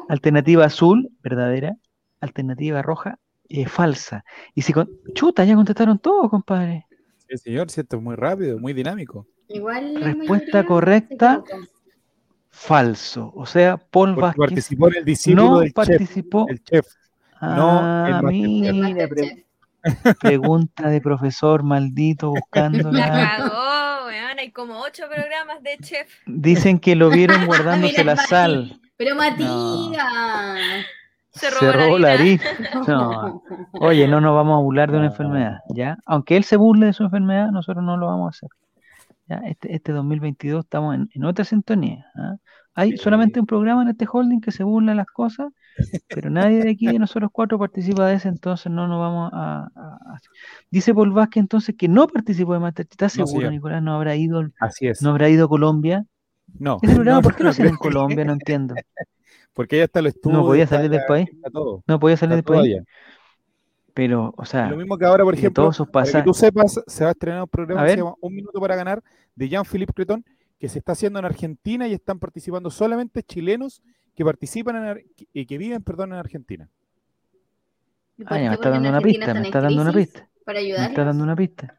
alternativa 0.08 0.64
azul, 0.64 1.10
verdadera, 1.22 1.76
alternativa 2.20 2.82
roja, 2.82 3.18
eh, 3.48 3.66
falsa. 3.66 4.24
Y 4.54 4.62
si 4.62 4.72
con... 4.72 4.90
Chuta, 5.14 5.44
ya 5.44 5.54
contestaron 5.54 5.98
todo, 5.98 6.28
compadre. 6.28 6.86
Sí, 7.28 7.36
señor, 7.38 7.70
cierto, 7.70 8.00
muy 8.00 8.16
rápido, 8.16 8.58
muy 8.58 8.72
dinámico. 8.72 9.26
Igual 9.48 9.94
Respuesta 10.02 10.64
correcta. 10.64 11.42
Falso. 12.50 13.32
O 13.34 13.46
sea, 13.46 13.76
Paul 13.76 14.14
Porque 14.14 14.20
Vázquez 14.22 14.38
participó 14.38 14.88
en 14.88 14.94
el 14.96 15.04
discípulo 15.04 15.44
no 15.50 15.58
del 15.60 15.68
chef, 15.68 15.74
participó. 15.74 16.46
el 16.48 16.62
chef. 16.64 16.86
no 17.40 17.80
Ah, 17.80 18.20
mira, 18.24 19.06
pre- 19.08 19.46
pregunta 20.20 20.88
de 20.88 21.00
profesor 21.00 21.62
maldito 21.62 22.30
buscando 22.34 22.90
weón. 24.24 24.38
Hay 24.38 24.50
como 24.52 24.80
ocho 24.80 25.04
programas 25.08 25.62
de 25.62 25.76
chef. 25.78 26.08
Dicen 26.26 26.78
que 26.78 26.96
lo 26.96 27.10
vieron 27.10 27.46
guardándose 27.46 27.92
Mira, 27.92 28.04
la 28.04 28.14
Mati. 28.16 28.28
sal. 28.28 28.80
Pero 28.96 29.14
Matías. 29.16 30.86
Se 31.30 31.50
robó, 31.50 31.60
Se 31.60 31.72
robó 31.72 31.98
la. 31.98 32.16
No. 32.88 33.42
Oye, 33.72 34.08
no 34.08 34.20
nos 34.22 34.34
vamos 34.34 34.56
a 34.58 34.62
burlar 34.62 34.90
de 34.90 34.96
una 34.96 35.06
No. 35.06 35.12
enfermedad, 35.12 35.58
¿ya? 35.74 35.98
Aunque 36.06 36.36
él 36.36 36.44
se 36.44 36.56
burle 36.56 36.86
de 36.86 36.92
su 36.94 37.04
enfermedad, 37.04 37.50
nosotros 37.50 37.84
no 37.84 37.96
lo 37.98 38.06
vamos 38.06 38.26
a 38.26 38.30
hacer. 38.30 38.48
¿ya? 39.28 39.36
Este, 39.48 39.74
este 39.74 39.92
2022 39.92 40.64
estamos 40.64 40.94
en, 40.94 41.10
en 41.12 41.24
otra 41.24 41.44
sintonía. 41.44 42.06
¿ah? 42.16 42.36
Hay 42.78 42.96
solamente 42.98 43.40
un 43.40 43.46
programa 43.46 43.82
en 43.82 43.88
este 43.88 44.06
holding 44.10 44.40
que 44.40 44.52
se 44.52 44.62
burla 44.62 44.92
de 44.92 44.96
las 44.96 45.06
cosas, 45.06 45.48
pero 46.08 46.28
nadie 46.30 46.62
de 46.62 46.70
aquí 46.70 46.86
de 46.86 46.98
nosotros 46.98 47.30
cuatro 47.32 47.58
participa 47.58 48.06
de 48.06 48.14
ese, 48.16 48.28
entonces 48.28 48.70
no 48.70 48.86
nos 48.86 49.00
vamos 49.00 49.30
a... 49.32 49.68
Dice 50.70 50.94
Paul 50.94 51.10
Vázquez 51.12 51.40
entonces 51.40 51.74
que 51.76 51.88
no 51.88 52.06
participó 52.06 52.52
de 52.52 52.60
Masterchef. 52.60 52.92
¿Estás 52.92 53.18
No, 53.18 53.26
seguro. 53.26 53.50
Nicolás? 53.50 53.82
¿No 53.82 53.94
habrá 53.94 54.14
ido, 54.14 54.42
Así 54.60 54.86
es. 54.86 55.00
no 55.02 55.10
habrá 55.10 55.28
ido 55.30 55.46
a 55.46 55.48
Colombia? 55.48 56.04
No, 56.58 56.78
Ese 56.82 56.94
programa, 56.94 57.18
no, 57.18 57.22
¿por 57.22 57.34
qué 57.34 57.42
lo 57.42 57.46
no 57.46 57.50
hacen 57.50 57.66
en. 57.66 57.76
Colombia? 57.76 58.24
No 58.24 58.32
entiendo. 58.34 58.74
Porque 59.54 59.78
ya 59.78 59.84
está 59.84 60.02
lo 60.02 60.08
estuvo. 60.10 60.44
podía 60.44 60.66
salir 60.66 60.90
del 60.90 61.04
país. 61.08 61.28
No 61.86 61.98
podía 61.98 62.16
salir 62.18 62.34
del 62.36 62.44
país, 62.44 62.82
pero, 63.94 64.34
o 64.36 64.44
sea, 64.44 64.68
Lo 64.68 64.76
mismo 64.76 64.98
que 64.98 65.06
ahora, 65.06 65.24
por 65.24 65.32
ejemplo, 65.32 65.70
todos 65.70 65.88
para 65.88 66.10
que 66.12 66.22
tú 66.22 66.34
sepas, 66.34 66.78
se 66.86 67.04
va 67.04 67.08
a 67.08 67.12
estrenar 67.12 67.42
un 67.42 67.48
programa 67.48 67.84
que 67.84 67.92
se 67.92 67.96
llama 67.96 68.14
Un 68.20 68.34
Minuto 68.34 68.60
para 68.60 68.76
Ganar 68.76 69.02
de 69.34 69.48
Jean-Philippe 69.48 69.94
Cretón, 69.94 70.22
que 70.58 70.68
se 70.68 70.78
está 70.78 70.92
haciendo 70.92 71.18
en 71.18 71.24
Argentina 71.24 71.86
y 71.88 71.92
están 71.92 72.18
participando 72.18 72.70
solamente 72.70 73.22
chilenos 73.22 73.82
que 74.14 74.24
participan 74.24 74.76
en 74.76 74.84
Ar- 74.84 75.02
que 75.46 75.58
viven, 75.58 75.82
perdón, 75.82 76.12
en 76.12 76.18
Argentina. 76.18 76.68
¿Y 78.16 78.24
por 78.24 78.32
Ah, 78.38 78.40
me 78.40 78.54
está 78.54 78.70
dando 78.70 78.88
una 78.88 79.00
pista, 79.00 79.34
me 79.34 79.42
está 79.42 79.60
dando 79.60 79.82
una 79.82 79.92
pista. 79.92 80.28
Para 80.44 80.60
Me 80.60 80.68
está 80.70 81.04
dando 81.04 81.24
una 81.24 81.36
pista. 81.36 81.78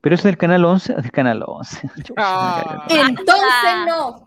Pero 0.00 0.14
eso 0.14 0.22
es 0.22 0.32
del 0.32 0.38
canal 0.38 0.64
11, 0.64 0.94
del 0.94 1.10
canal 1.10 1.42
11. 1.46 1.90
Chucha, 2.04 2.14
Ah. 2.16 2.86
Entonces 2.88 3.86
no. 3.86 4.26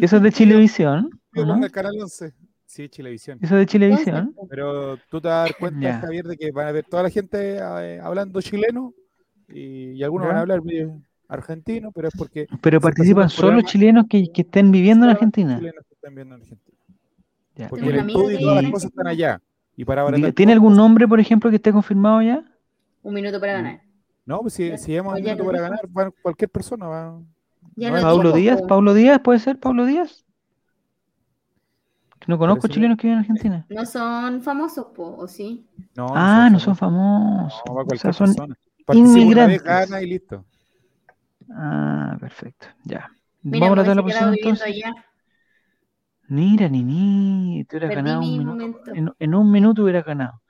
Eso 0.00 0.16
es 0.16 0.22
de 0.22 0.32
Chilevisión, 0.32 1.10
Yo 1.34 1.42
¿o 1.42 1.46
no? 1.46 1.64
el 1.64 1.70
canal 1.70 1.92
11. 2.00 2.32
Sí, 2.66 2.88
Chilevisión. 2.88 3.38
Eso 3.40 3.54
es 3.54 3.60
de 3.60 3.66
Chilevisión. 3.66 4.34
Pero 4.50 4.96
tú 5.10 5.20
te 5.20 5.28
vas 5.28 5.36
a 5.36 5.40
dar 5.42 5.56
cuenta, 5.58 5.80
Ya. 5.80 6.00
Javier, 6.00 6.24
de 6.26 6.36
que 6.36 6.50
van 6.50 6.66
a 6.66 6.72
ver 6.72 6.84
toda 6.84 7.02
la 7.04 7.10
gente 7.10 7.56
eh, 7.58 8.00
hablando 8.02 8.40
chileno 8.42 8.92
y, 9.48 9.92
y 9.92 10.02
algunos 10.02 10.24
Ya. 10.24 10.28
van 10.28 10.36
a 10.38 10.40
hablar 10.40 10.62
medio 10.62 11.00
argentino, 11.28 11.92
pero 11.92 12.08
es 12.08 12.14
porque 12.16 12.46
Pero 12.60 12.80
participan 12.80 13.28
solo 13.28 13.60
chilenos 13.62 14.06
que, 14.08 14.32
que 14.32 14.42
estén 14.42 14.70
viviendo 14.70 15.04
en 15.04 15.10
Argentina. 15.12 15.58
chilenos 15.58 15.84
que 15.86 15.94
están 15.94 16.14
viendo 16.14 16.34
en 16.34 16.40
Argentina. 16.42 16.78
Ya. 17.54 17.68
Porque 17.68 17.88
el 17.88 17.96
estudio 17.96 18.38
y 18.38 18.42
todas 18.42 18.62
las 18.62 18.72
cosas 18.72 18.90
están 18.90 19.06
allá. 19.06 19.40
Y 19.76 19.84
para 19.84 20.32
¿Tiene 20.32 20.52
algún 20.52 20.74
nombre, 20.76 21.06
por 21.06 21.20
ejemplo, 21.20 21.50
que 21.50 21.56
esté 21.56 21.72
confirmado 21.72 22.22
ya? 22.22 22.42
Un 23.02 23.14
minuto 23.14 23.38
para 23.38 23.52
ganar. 23.54 23.80
No, 24.26 24.40
pues 24.40 24.54
si, 24.54 24.76
si 24.78 24.92
llama 24.92 25.10
pues 25.12 25.22
un 25.22 25.26
minuto 25.30 25.44
para 25.46 25.60
ganar, 25.60 25.80
va- 25.96 26.10
cualquier 26.22 26.50
persona 26.50 26.86
va. 26.86 27.20
Ya 27.76 27.90
No, 27.90 27.96
lo 27.96 28.02
Pablo 28.02 28.22
dijo, 28.32 28.36
Díaz. 28.38 28.62
Pablo 28.62 28.94
Díaz, 28.94 29.20
¿puede 29.20 29.38
ser 29.38 29.58
Pablo 29.60 29.84
Díaz? 29.86 30.24
No 32.26 32.36
conozco 32.38 32.62
Parece 32.62 32.74
chilenos 32.74 32.98
que 32.98 33.06
viven 33.06 33.18
en 33.18 33.20
Argentina. 33.20 33.66
No 33.70 33.86
son 33.86 34.42
famosos, 34.42 34.86
po, 34.94 35.16
¿o 35.16 35.26
sí? 35.28 35.64
No, 35.96 36.08
Ah, 36.14 36.48
no 36.50 36.58
son 36.58 36.76
famosos. 36.76 37.62
No, 37.66 37.74
va 37.74 37.82
O 37.84 37.96
sea, 37.96 38.12
son 38.12 38.26
persona. 38.34 38.54
Participa 38.84 38.92
una 38.92 39.14
vez, 39.14 39.22
inmigrantes. 39.22 39.62
gana 39.62 40.02
y 40.02 40.06
listo. 40.06 40.44
Ah, 41.50 42.16
perfecto. 42.20 42.66
Ya. 42.84 43.10
Mira, 43.42 43.68
Vamos 43.70 43.88
a 43.88 43.94
la 43.94 44.02
posición 44.02 44.34
entonces. 44.34 44.66
allá. 44.66 44.94
Mira, 46.28 46.68
Nini, 46.68 47.64
te 47.64 47.76
hubieras 47.76 47.96
ganado 47.96 48.20
un 48.20 48.28
mi 48.28 48.38
minuto. 48.38 48.92
En, 48.94 49.10
en 49.18 49.34
un 49.34 49.50
minuto 49.50 49.82
hubieras 49.82 50.04
ganado. 50.04 50.42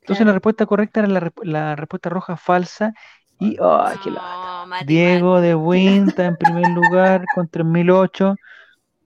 Entonces 0.00 0.18
Claro. 0.18 0.26
la 0.26 0.32
respuesta 0.34 0.66
correcta 0.66 1.00
era 1.00 1.08
la, 1.08 1.32
la 1.42 1.76
respuesta 1.76 2.08
roja 2.10 2.36
falsa. 2.36 2.92
Y, 3.40 3.56
¡ay, 3.60 3.96
qué 4.02 4.10
lata! 4.10 4.66
No, 4.66 4.86
Diego 4.86 5.40
de 5.40 5.54
Win 5.54 6.08
está 6.08 6.26
en 6.26 6.36
primer 6.36 6.68
lugar 6.68 7.24
con 7.34 7.48
3008. 7.48 8.34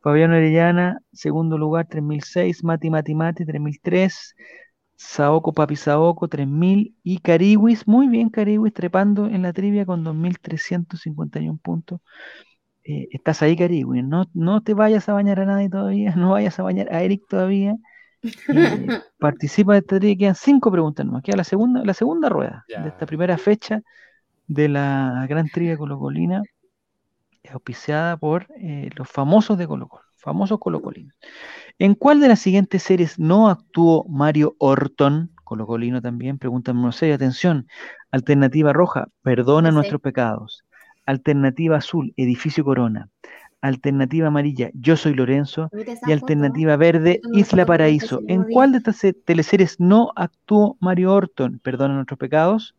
Fabián 0.03 0.33
Orellana, 0.33 0.99
segundo 1.13 1.57
lugar, 1.59 1.87
3006. 1.89 2.63
Mati 2.65 2.91
Mati 2.91 3.15
Mati, 3.15 3.45
3003. 3.47 4.35
Saoko 4.99 5.53
Papi 5.53 5.77
Saoko, 5.77 6.29
3000. 6.29 6.97
Y 7.05 7.19
Cariwis, 7.21 7.87
muy 7.87 8.09
bien 8.09 8.31
Cariwis, 8.31 8.73
trepando 8.75 9.27
en 9.27 9.43
la 9.43 9.53
trivia 9.53 9.87
con 9.87 10.03
2351 10.05 11.59
puntos. 11.63 12.01
Eh, 12.85 13.09
estás 13.13 13.43
ahí, 13.43 13.57
Cariwis. 13.57 14.05
No, 14.05 14.25
no 14.35 14.63
te 14.63 14.75
vayas 14.75 15.09
a 15.09 15.13
bañar 15.15 15.41
a 15.41 15.47
nadie 15.47 15.71
todavía. 15.71 16.15
No 16.17 16.33
vayas 16.33 16.59
a 16.59 16.63
bañar 16.65 16.93
a 16.93 17.03
Eric 17.03 17.23
todavía. 17.29 17.77
Eh, 18.23 18.29
participa 19.19 19.75
de 19.75 19.79
esta 19.81 19.99
trivia. 19.99 20.17
Quedan 20.19 20.35
cinco 20.35 20.71
preguntas 20.73 21.07
nomás. 21.07 21.23
Queda 21.23 21.37
la 21.37 21.45
segunda, 21.45 21.85
la 21.85 21.95
segunda 21.95 22.29
rueda 22.29 22.65
Ya. 22.69 22.83
de 22.83 22.89
esta 22.89 23.07
primera 23.07 23.39
fecha 23.39 23.83
de 24.49 24.69
la 24.69 25.27
gran 25.29 25.49
trivia 25.49 25.77
colocolina. 25.79 26.43
auspiciada 27.51 28.17
por 28.17 28.47
eh, 28.61 28.91
los 28.97 29.09
famosos 29.09 29.57
de 29.57 29.67
Colo 29.67 29.89
Colo, 29.89 30.05
famosos 30.17 30.59
colocolinos. 30.59 31.15
¿En 31.79 31.95
cuál 31.95 32.21
de 32.21 32.29
las 32.29 32.41
siguientes 32.41 32.83
series 32.83 33.19
no 33.19 33.49
actuó 33.49 34.05
Mario 34.09 34.57
Orton, 34.59 35.31
colocolino 35.45 36.03
también? 36.03 36.39
Pregunta 36.39 36.73
número 36.73 36.93
6, 36.93 37.15
atención. 37.15 37.69
Alternativa 38.11 38.73
roja, 38.73 39.09
perdona 39.23 39.69
Sí. 39.71 39.75
nuestros 39.77 40.01
pecados. 40.01 40.65
Alternativa 41.07 41.77
azul, 41.77 42.13
edificio 42.17 42.65
Corona. 42.65 43.09
Alternativa 43.61 44.29
amarilla, 44.29 44.71
yo 44.75 44.97
soy 44.97 45.15
Lorenzo. 45.15 45.71
Y 45.73 45.85
foto. 45.85 46.13
alternativa 46.13 46.77
verde, 46.77 47.21
Isla 47.33 47.65
Paraíso. 47.67 48.21
¿En 48.29 48.45
cuál 48.45 48.73
de 48.73 48.79
estas 48.79 48.97
se- 48.97 49.13
teleseries 49.13 49.79
no 49.81 50.13
actuó 50.17 50.77
Mario 50.81 51.13
Orton? 51.13 51.61
Perdona 51.63 51.95
nuestros 51.95 52.19
pecados. 52.19 52.75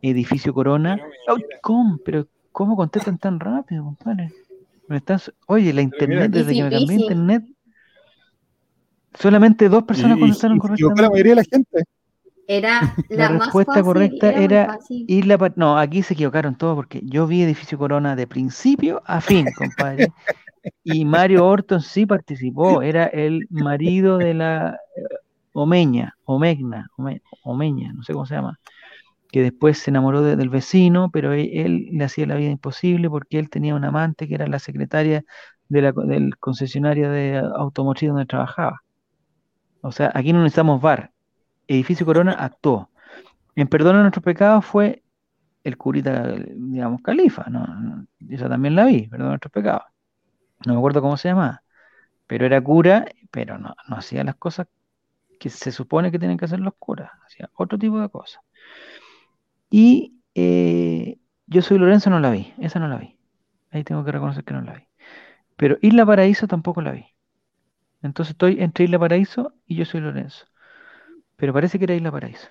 Edificio 0.00 0.54
Corona. 0.54 0.98
Ay, 1.28 1.42
¿Cómo? 1.62 1.98
Pero 2.04 2.26
¿cómo 2.52 2.76
contestan 2.76 3.18
tan 3.18 3.40
rápido, 3.40 3.84
compadre? 3.84 4.32
Oye, 5.46 5.72
la 5.72 5.82
internet, 5.82 6.30
desde 6.30 6.54
que 6.54 6.62
me 6.62 6.70
cambié 6.70 6.96
internet, 6.96 7.44
solamente 9.14 9.68
dos 9.68 9.84
personas 9.84 10.16
Y- 10.16 10.20
contestaron 10.20 10.56
y 10.56 10.60
equivocó 10.72 11.02
la 11.02 11.08
correctamente. 11.08 11.10
mayoría 11.12 11.32
de 11.32 11.36
la 11.36 11.44
gente. 11.50 11.84
Era 12.50 12.80
la, 12.80 12.94
La 13.10 13.30
más 13.30 13.38
respuesta 13.46 13.72
fácil, 13.72 13.84
correcta 13.84 14.30
era. 14.32 14.78
Isla 14.88 15.36
Pa- 15.38 15.52
No, 15.56 15.76
aquí 15.78 16.02
se 16.02 16.14
equivocaron 16.14 16.54
todos 16.56 16.76
porque 16.76 17.00
yo 17.04 17.26
vi 17.26 17.42
Edificio 17.42 17.76
Corona 17.78 18.16
de 18.16 18.26
principio 18.26 19.02
a 19.04 19.20
fin, 19.20 19.46
compadre. 19.56 20.12
Y 20.82 21.04
Mario 21.04 21.46
Orton 21.46 21.80
sí 21.82 22.06
participó, 22.06 22.82
era 22.82 23.06
el 23.06 23.46
marido 23.50 24.18
de 24.18 24.34
la 24.34 24.78
eh, 24.96 25.02
Omeña, 25.52 26.14
Omegna, 26.24 26.88
Ome- 26.96 27.22
Omeña, 27.42 27.92
no 27.92 28.02
sé 28.02 28.12
cómo 28.12 28.26
se 28.26 28.34
llama, 28.34 28.58
que 29.30 29.42
después 29.42 29.78
se 29.78 29.90
enamoró 29.90 30.22
de- 30.22 30.36
del 30.36 30.48
vecino, 30.48 31.10
pero 31.10 31.32
e- 31.32 31.62
él, 31.64 31.88
le 31.92 32.04
hacía 32.04 32.26
la 32.26 32.34
vida 32.36 32.50
imposible 32.50 33.08
porque 33.10 33.38
él 33.38 33.50
tenía 33.50 33.74
una 33.74 33.88
amante 33.88 34.26
que 34.28 34.34
era 34.34 34.46
la 34.46 34.58
secretaria 34.58 35.24
de 35.68 35.82
la 35.82 35.92
del 35.92 36.36
concesionario 36.38 37.10
de 37.10 37.36
automotriz 37.56 38.08
donde 38.10 38.26
trabajaba. 38.26 38.82
O 39.80 39.92
sea, 39.92 40.10
aquí 40.14 40.32
no 40.32 40.40
necesitamos 40.42 40.80
bar. 40.80 41.12
Edificio 41.68 42.06
Corona 42.06 42.32
actuó. 42.32 42.90
En 43.56 43.68
Perdona 43.68 44.00
nuestros 44.02 44.24
pecados 44.24 44.64
fue 44.64 45.02
el 45.64 45.76
curita, 45.76 46.34
digamos, 46.56 47.02
califa, 47.02 47.46
¿no? 47.50 48.06
Esa 48.28 48.48
también 48.48 48.74
la 48.76 48.84
vi, 48.86 49.08
Perdona 49.08 49.30
nuestros 49.30 49.52
pecados. 49.52 49.84
No 50.66 50.74
me 50.74 50.78
acuerdo 50.78 51.02
cómo 51.02 51.16
se 51.16 51.28
llamaba, 51.28 51.62
pero 52.26 52.46
era 52.46 52.60
cura, 52.62 53.06
pero 53.30 53.58
no, 53.58 53.76
no 53.88 53.96
hacía 53.96 54.24
las 54.24 54.36
cosas 54.36 54.68
que 55.40 55.50
se 55.50 55.72
supone 55.72 56.10
que 56.12 56.18
tienen 56.18 56.38
que 56.38 56.46
hacer 56.46 56.60
los 56.60 56.74
curas, 56.78 57.10
hacía 57.26 57.50
otro 57.54 57.78
tipo 57.78 58.00
de 58.00 58.08
cosas. 58.10 58.42
Y 59.70 60.20
eh, 60.34 61.18
Yo 61.46 61.62
soy 61.62 61.78
Lorenzo 61.78 62.10
no 62.10 62.20
la 62.20 62.30
vi, 62.30 62.54
esa 62.58 62.78
no 62.80 62.88
la 62.88 62.96
vi. 62.98 63.18
Ahí 63.70 63.84
tengo 63.84 64.04
que 64.04 64.12
reconocer 64.12 64.44
que 64.44 64.54
no 64.54 64.62
la 64.62 64.74
vi. 64.74 64.82
Pero 65.56 65.78
Isla 65.82 66.06
Paraíso 66.06 66.48
tampoco 66.48 66.82
la 66.82 66.92
vi. 66.92 67.06
Entonces 68.02 68.30
estoy 68.32 68.60
entre 68.60 68.84
Isla 68.84 68.98
Paraíso 68.98 69.52
y 69.66 69.76
Yo 69.76 69.84
soy 69.84 70.00
Lorenzo. 70.00 70.46
Pero 71.36 71.52
parece 71.52 71.78
que 71.78 71.84
era 71.84 71.94
Isla 71.94 72.10
Paraíso. 72.12 72.48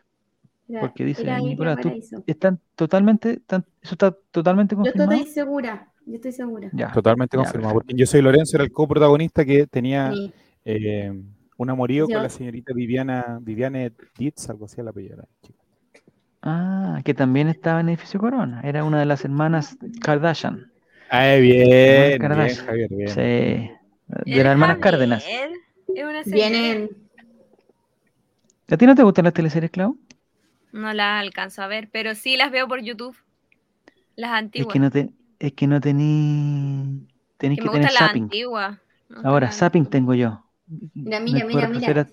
Era- 0.69 0.81
Porque 0.81 1.05
dice 1.05 1.21
era 1.23 1.37
Isla 1.37 1.49
Nicolás, 1.49 1.77
tú 1.81 1.89
Paraíso. 1.89 2.23
están 2.27 2.59
totalmente, 2.75 3.31
están- 3.33 3.65
eso 3.81 3.93
está 3.95 4.11
totalmente 4.31 4.75
Yo 4.75 4.81
confirmado. 4.83 5.11
estoy 5.13 5.31
segura, 5.33 5.91
yo 6.05 6.15
estoy 6.15 6.31
segura. 6.33 6.69
Ya, 6.73 6.91
Totalmente 6.91 7.37
ya, 7.37 7.43
confirmado. 7.43 7.73
perfecto. 7.75 7.87
Porque 7.87 7.99
yo 7.99 8.05
soy 8.05 8.21
Lorenzo, 8.21 8.57
era 8.57 8.63
el 8.65 8.71
coprotagonista 8.71 9.45
que 9.45 9.67
tenía 9.67 10.11
Sí. 10.11 10.33
eh, 10.65 11.13
un 11.57 11.69
amorío 11.69 12.07
Yo- 12.09 12.15
con 12.15 12.23
la 12.23 12.29
señorita 12.29 12.73
Viviana, 12.73 13.39
Viviane 13.41 13.93
Dietz, 14.17 14.49
algo 14.49 14.65
así 14.65 14.81
a 14.81 14.83
la 14.83 14.89
apellido 14.91 15.15
de 15.15 15.21
la 15.21 15.27
chica. 15.41 15.59
Ah, 16.41 17.01
que 17.03 17.13
también 17.13 17.47
estaba 17.47 17.79
en 17.79 17.89
Edificio 17.89 18.19
Corona. 18.19 18.61
Era 18.63 18.83
una 18.83 18.99
de 18.99 19.05
las 19.05 19.23
hermanas 19.25 19.77
Kardashian. 20.01 20.71
Ah, 21.09 21.35
bien, 21.41 21.67
bien, 21.67 22.19
Kardashian. 22.19 22.65
Javier, 22.65 22.89
bien. 22.89 23.07
Sí, 23.09 23.71
de 24.07 24.43
las 24.43 24.51
hermanas 24.51 24.77
Cárdenas. 24.79 25.23
Es 25.25 26.03
una 26.03 26.23
serie. 26.23 26.49
Vienen, 26.49 26.89
¿A 28.71 28.77
ti 28.77 28.85
no 28.85 28.95
te 28.95 29.03
gustan 29.03 29.25
las 29.25 29.33
teleseries, 29.33 29.71
Clau? 29.71 29.97
No 30.71 30.93
las 30.93 31.21
alcanzo 31.21 31.61
a 31.63 31.67
ver, 31.67 31.89
pero 31.91 32.15
sí 32.15 32.37
las 32.37 32.51
veo 32.51 32.67
por 32.67 32.81
YouTube. 32.81 33.17
Las 34.15 34.31
Es 34.31 34.37
antiguas. 34.37 34.73
que 34.73 34.79
no 34.79 34.91
te, 34.91 35.09
es 35.39 35.53
que 35.53 35.67
no 35.67 35.79
tení, 35.81 37.07
tenés 37.37 37.57
Que 37.57 37.63
que 37.63 37.69
me 37.69 37.73
tener 37.73 37.87
gustan 37.89 38.03
las 38.03 38.09
zapping. 38.09 38.29
No, 39.09 39.21
Ahora, 39.23 39.51
zapping 39.51 39.85
tengo 39.85 40.13
yo. 40.13 40.43
Mira, 40.93 41.19
mira, 41.19 41.45
mira, 41.45 41.67
mira. 41.67 42.07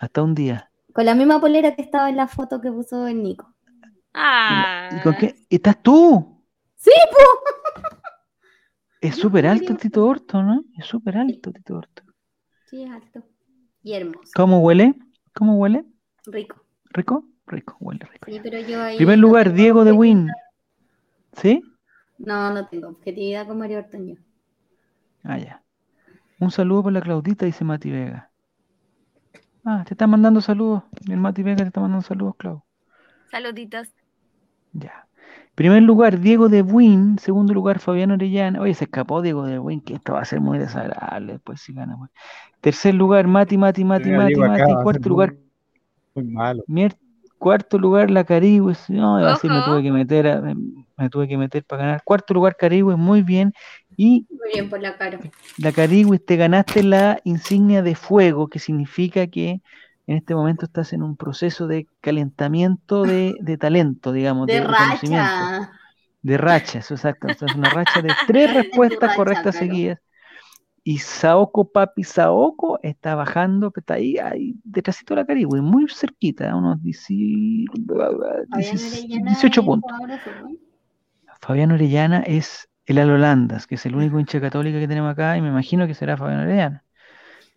hasta 0.00 0.22
un 0.22 0.34
día. 0.34 0.70
con 0.92 1.04
la 1.04 1.14
misma 1.14 1.40
polera 1.40 1.74
que 1.74 1.82
estaba 1.82 2.08
en 2.08 2.16
la 2.16 2.26
foto 2.26 2.60
que 2.60 2.70
puso 2.70 3.06
el 3.06 3.22
Nico. 3.22 3.54
Ah, 4.14 4.88
¿Y 4.98 5.02
con 5.02 5.14
qué? 5.16 5.34
¿Estás 5.50 5.82
tú? 5.82 6.42
Sí, 6.76 6.90
Es 9.04 9.16
súper 9.16 9.46
alto 9.46 9.76
Tito 9.76 10.06
Orto, 10.06 10.42
¿no? 10.42 10.64
Es 10.78 10.86
súper 10.86 11.18
alto 11.18 11.52
Tito 11.52 11.76
Orto. 11.76 12.02
Sí, 12.64 12.84
es 12.84 12.90
alto. 12.90 13.22
Y 13.82 13.92
hermoso. 13.92 14.32
¿Cómo 14.34 14.60
huele? 14.60 14.94
¿Cómo 15.34 15.58
huele? 15.58 15.84
Rico. 16.24 16.64
¿Rico? 16.86 17.28
Rico, 17.46 17.76
huele 17.80 18.06
rico. 18.06 18.30
Sí, 18.30 18.40
pero 18.42 18.58
yo 18.60 18.82
ahí. 18.82 18.96
Primer 18.96 19.18
no 19.18 19.26
lugar, 19.26 19.52
Diego 19.52 19.84
de. 19.84 19.92
Win. 19.92 20.30
¿Sí? 21.34 21.60
No, 22.16 22.50
no 22.54 22.66
tengo 22.68 22.88
objetividad 22.88 23.46
con 23.46 23.58
Mario 23.58 23.80
Ortoño. 23.80 24.16
Ah, 25.22 25.36
ya. 25.36 25.62
Un 26.40 26.50
saludo 26.50 26.84
por 26.84 26.92
la 26.92 27.02
Claudita, 27.02 27.44
dice 27.44 27.62
Mati 27.62 27.90
Vega. 27.90 28.30
Ah, 29.66 29.84
te 29.86 29.92
está 29.92 30.06
mandando 30.06 30.40
saludos. 30.40 30.82
El 31.10 31.18
Mati 31.18 31.42
Vega 31.42 31.58
te 31.58 31.64
está 31.64 31.80
mandando 31.80 32.06
saludos, 32.06 32.36
Clau. 32.38 32.64
saluditos. 33.30 33.88
Ya. 34.72 35.06
Primer 35.54 35.82
lugar, 35.82 36.18
Diego 36.20 36.48
de 36.48 36.62
Win. 36.62 37.18
Segundo 37.18 37.54
lugar, 37.54 37.78
Fabián 37.78 38.10
Orellana. 38.10 38.60
Oye, 38.60 38.74
se 38.74 38.84
escapó 38.84 39.22
Diego 39.22 39.46
de 39.46 39.58
Win, 39.58 39.80
que 39.80 39.94
esto 39.94 40.14
va 40.14 40.20
a 40.20 40.24
ser 40.24 40.40
muy 40.40 40.58
desagradable 40.58 41.34
después 41.34 41.60
si 41.60 41.72
gana. 41.72 41.96
pues. 41.96 42.10
Tercer 42.60 42.94
lugar, 42.94 43.26
Mati, 43.26 43.56
Mati, 43.56 43.84
Mati, 43.84 44.10
Mati, 44.10 44.34
acá, 44.34 44.48
Mati. 44.48 44.74
Cuarto 44.82 45.00
muy- 45.00 45.08
lugar, 45.08 45.34
Muy 46.14 46.24
malo. 46.24 46.64
Mier- 46.66 46.96
Cuarto 47.38 47.78
lugar, 47.78 48.10
la 48.10 48.24
Carigüe. 48.24 48.74
No, 48.88 49.20
iba 49.20 49.28
a 49.30 49.34
decir, 49.34 49.50
me 49.50 49.60
tuve 49.62 49.82
que 49.82 49.92
meter, 49.92 50.26
a- 50.28 50.40
me, 50.40 50.54
me 50.96 51.10
tuve 51.10 51.28
que 51.28 51.36
meter 51.36 51.62
para 51.64 51.82
ganar. 51.82 52.02
Cuarto 52.02 52.32
lugar, 52.32 52.56
Carigüe, 52.56 52.96
muy 52.96 53.20
bien. 53.22 53.52
Y 53.96 54.26
Muy 54.30 54.52
bien 54.54 54.70
por 54.70 54.80
la 54.80 54.96
cara. 54.96 55.18
la 55.58 55.70
Carigüe, 55.72 56.18
te 56.18 56.36
ganaste 56.36 56.82
la 56.82 57.20
insignia 57.24 57.82
de 57.82 57.94
fuego, 57.96 58.48
que 58.48 58.58
significa 58.58 59.26
que 59.26 59.60
en 60.06 60.16
este 60.16 60.34
momento 60.34 60.66
estás 60.66 60.92
en 60.92 61.02
un 61.02 61.16
proceso 61.16 61.66
de 61.66 61.86
calentamiento 62.00 63.02
de, 63.04 63.34
de 63.40 63.56
talento, 63.56 64.12
digamos, 64.12 64.46
de, 64.46 64.60
De 64.60 64.66
conocimiento. 64.66 65.16
racha. 65.26 65.72
De 66.22 66.38
racha, 66.38 66.78
eso 66.80 66.94
exacto. 66.94 67.28
Esto 67.28 67.46
es 67.46 67.54
una 67.54 67.70
racha 67.70 68.02
de 68.02 68.12
tres 68.26 68.52
respuestas 68.54 69.00
racha, 69.10 69.16
correctas 69.16 69.56
claro. 69.56 69.58
seguidas. 69.58 69.98
Y 70.86 70.98
Saoko 70.98 71.70
Papi 71.72 72.04
Saoko 72.04 72.78
está 72.82 73.14
bajando, 73.14 73.72
está 73.74 73.94
ahí, 73.94 74.18
ahí 74.18 74.54
detrásito 74.64 75.14
de 75.14 75.22
la 75.22 75.26
Carigüe, 75.26 75.62
muy 75.62 75.86
cerquita, 75.88 76.50
a 76.50 76.56
unos 76.56 76.82
10 76.82 77.06
Fabián 77.88 78.44
10 78.52 78.74
Orellana 78.74 79.30
18 79.30 79.60
es 79.60 79.66
puntos. 79.66 79.92
Fabián 81.40 81.72
Orellana 81.72 82.20
es 82.20 82.68
el 82.84 82.98
Alolandas, 82.98 83.66
que 83.66 83.76
es 83.76 83.86
el 83.86 83.96
único 83.96 84.18
hincha 84.20 84.40
católica 84.42 84.78
que 84.78 84.88
tenemos 84.88 85.10
acá, 85.10 85.38
y 85.38 85.40
me 85.40 85.48
imagino 85.48 85.86
que 85.86 85.94
será 85.94 86.18
Fabián 86.18 86.40
Orellana. 86.40 86.84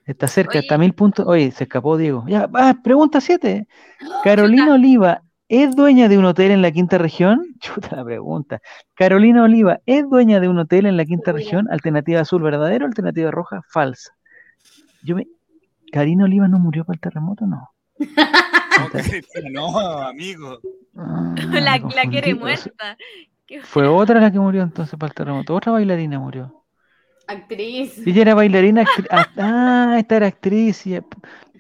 Está 0.08 0.28
cerca, 0.28 0.52
Oye. 0.52 0.60
hasta 0.60 0.78
mil 0.78 0.94
puntos. 0.94 1.28
Oye, 1.28 1.52
se 1.52 1.66
escapó 1.66 1.98
Diego. 1.98 2.24
Ya, 2.28 2.50
ah, 2.54 2.76
pregunta 2.82 3.20
7. 3.22 3.68
Carolina 4.24 4.64
Chuta. 4.64 4.76
Oliva, 4.76 5.22
¿es 5.50 5.76
dueña 5.76 6.08
de 6.08 6.18
un 6.18 6.26
hotel 6.26 6.52
en 6.52 6.62
la 6.62 6.72
quinta 6.72 6.98
región? 6.98 7.42
Chuta 7.60 7.98
la 7.98 8.06
pregunta. 8.06 8.62
Carolina 8.96 9.44
Oliva, 9.44 9.80
¿es 9.86 10.10
dueña 10.10 10.40
de 10.40 10.48
un 10.48 10.60
hotel 10.60 10.86
en 10.86 10.96
la 10.98 11.06
quinta 11.06 11.34
región? 11.34 11.68
Alternativa 11.70 12.22
azul, 12.22 12.42
verdadero, 12.42 12.86
alternativa 12.86 13.30
roja, 13.32 13.62
falsa. 13.70 14.14
Yo 15.04 15.16
me... 15.16 15.28
¿Karina 15.92 16.24
Oliva 16.26 16.48
no 16.48 16.58
murió 16.60 16.84
por 16.86 16.96
el 16.96 17.02
terremoto? 17.02 17.46
No. 17.46 17.70
No, 19.52 19.80
amigo. 19.80 20.60
Ah, 20.96 21.34
La, 21.52 21.80
la 21.80 22.04
quiere 22.10 22.36
muerta. 22.36 22.96
Fue 23.64 23.88
otra 23.88 24.20
la 24.20 24.32
que 24.32 24.40
murió 24.40 24.62
entonces 24.62 24.98
para 25.00 25.10
el 25.10 25.16
terremoto. 25.16 25.56
Otra 25.56 25.72
bailarina 25.72 26.20
murió. 26.20 26.57
Actriz. 27.28 28.02
Ella 28.06 28.22
era 28.22 28.34
bailarina. 28.36 28.84
actri- 28.84 29.08
ah, 29.12 29.28
Ah, 29.38 29.96
esta 30.00 30.16
era 30.18 30.28
actriz. 30.28 30.86
y- 30.88 31.00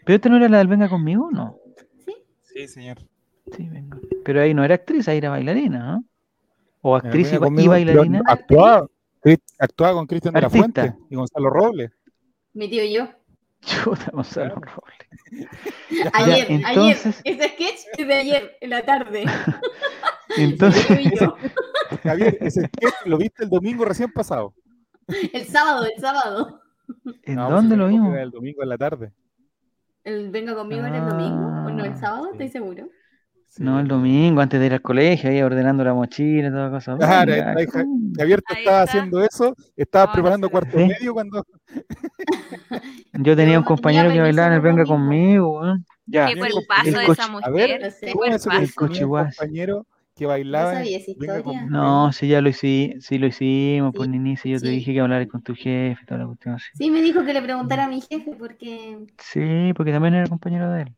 ¿Pero 0.05 0.15
esta 0.15 0.29
no 0.29 0.37
era 0.37 0.47
la 0.49 0.59
del 0.59 0.67
Venga 0.67 0.87
conmigo? 0.89 1.29
No. 1.31 1.57
Sí, 2.43 2.67
señor. 2.67 2.97
Sí, 3.55 3.67
venga. 3.69 3.97
Pero 4.25 4.41
ahí 4.41 4.53
no 4.53 4.63
era 4.63 4.75
actriz, 4.75 5.07
ahí 5.07 5.17
era 5.19 5.29
bailarina, 5.29 5.79
¿no? 5.79 6.03
O 6.81 6.95
actriz 6.95 7.27
y, 7.27 7.31
Venga 7.31 7.39
ba- 7.39 7.45
y 7.45 7.49
conmigo, 7.49 7.71
pero 7.73 7.85
bailarina. 7.85 8.21
Actuaba, 8.25 8.87
actuaba 9.59 9.93
con 9.93 10.07
Cristian 10.07 10.33
de 10.33 10.41
la. 10.41 10.49
Fuente 10.49 10.93
y 11.09 11.15
Gonzalo 11.15 11.49
Robles. 11.49 11.91
Mi 12.53 12.69
tío 12.69 12.83
y 12.83 12.93
yo. 12.93 13.07
Chuta, 13.61 14.11
Gonzalo 14.13 14.55
Robles. 14.55 15.07
Ayer, 16.13 16.45
entonces- 16.49 17.05
ayer. 17.25 17.41
Ese 17.41 17.49
sketch 17.49 17.79
es 17.97 18.07
de 18.07 18.13
ayer, 18.13 18.57
en 18.61 18.69
la 18.69 18.85
tarde. 18.85 19.25
Entonces. 20.37 20.85
Javier, 22.03 22.37
ese 22.41 22.61
sketch 22.67 22.93
lo 23.05 23.17
viste 23.17 23.43
el 23.43 23.49
domingo 23.49 23.85
recién 23.85 24.11
pasado. 24.11 24.53
El 25.33 25.45
sábado, 25.45 25.85
el 25.85 25.99
sábado. 26.01 26.61
¿en 27.23 27.35
No, 27.35 27.45
pues, 27.47 27.55
dónde 27.55 27.77
lo 27.77 27.87
vimos? 27.87 28.17
El 28.17 28.31
domingo 28.31 28.63
en 28.63 28.69
la 28.69 28.77
tarde. 28.77 29.11
El 30.03 30.29
venga 30.31 30.55
conmigo 30.55 30.85
era 30.85 30.97
el 31.03 31.09
domingo, 31.09 31.47
o 31.65 31.69
no 31.69 31.83
el 31.85 31.95
sábado, 31.97 32.25
sí. 32.25 32.31
estoy 32.33 32.49
seguro. 32.49 32.87
Sí. 33.49 33.63
No, 33.63 33.79
el 33.79 33.87
domingo, 33.87 34.41
antes 34.41 34.59
de 34.59 34.65
ir 34.67 34.73
al 34.73 34.81
colegio, 34.81 35.29
ahí 35.29 35.41
ordenando 35.41 35.83
la 35.83 35.93
mochila 35.93 36.47
y 36.49 36.51
toda 36.51 36.69
cosa. 36.69 36.97
Claro, 36.97 37.31
Venga, 37.31 37.55
ahí 37.57 38.33
estaba 38.33 38.81
haciendo 38.83 39.21
eso, 39.23 39.55
estaba 39.75 40.05
No, 40.07 40.11
preparando 40.13 40.47
no 40.47 40.49
sé. 40.49 40.51
cuarto 40.51 40.77
¿Sí? 40.77 40.85
medio 40.85 41.13
cuando. 41.13 41.45
Yo 43.13 43.35
tenía 43.35 43.57
un 43.57 43.65
compañero 43.65 44.11
que 44.11 44.19
bailaba 44.19 44.47
en 44.49 44.53
el 44.53 44.61
Venga 44.61 44.85
conmigo, 44.85 45.59
weón. 45.61 45.85
Ya. 46.05 46.27
Qué 46.27 46.33
el 46.33 46.39
de 46.39 47.05
coche- 47.05 47.11
esa 47.11 47.23
a 47.25 47.49
ver, 47.49 47.69
mujer. 47.69 47.81
No 47.83 47.91
sé. 47.91 48.05
Qué 48.05 48.11
¿Cómo 48.13 48.23
eso 48.25 48.49
que 48.49 48.57
cuerpazo. 48.57 48.93
El 49.01 49.05
guas. 49.07 49.35
compañero 49.37 49.85
que 50.17 50.25
bailaba? 50.25 50.73
en 50.73 50.77
sabía 50.79 50.97
esa 50.97 51.11
Venga 51.11 51.33
historia. 51.39 51.69
No, 51.69 52.11
si 52.13 52.27
ya 52.27 52.41
lo 52.41 52.49
hicimos, 52.49 53.05
sí 53.05 53.17
lo 53.17 53.27
hicimos, 53.27 53.91
Sí, 53.91 53.97
pues 53.97 54.09
Nini, 54.09 54.37
si 54.37 54.49
yo 54.51 54.59
te 54.61 54.67
sí. 54.67 54.75
dije 54.77 54.93
que 54.93 54.99
hablaras 54.99 55.27
con 55.27 55.41
tu 55.41 55.55
jefe, 55.55 56.05
toda 56.05 56.19
la 56.21 56.27
cuestión 56.27 56.55
así. 56.55 56.67
Sí, 56.73 56.89
me 56.91 57.01
dijo 57.01 57.23
que 57.25 57.33
le 57.33 57.41
preguntara 57.41 57.85
a 57.85 57.87
mi 57.87 58.01
jefe 58.01 58.31
porque 58.37 58.97
Sí, 59.19 59.73
porque 59.75 59.91
también 59.91 60.13
era 60.15 60.27
compañero 60.29 60.71
de 60.71 60.83
él. 60.83 60.95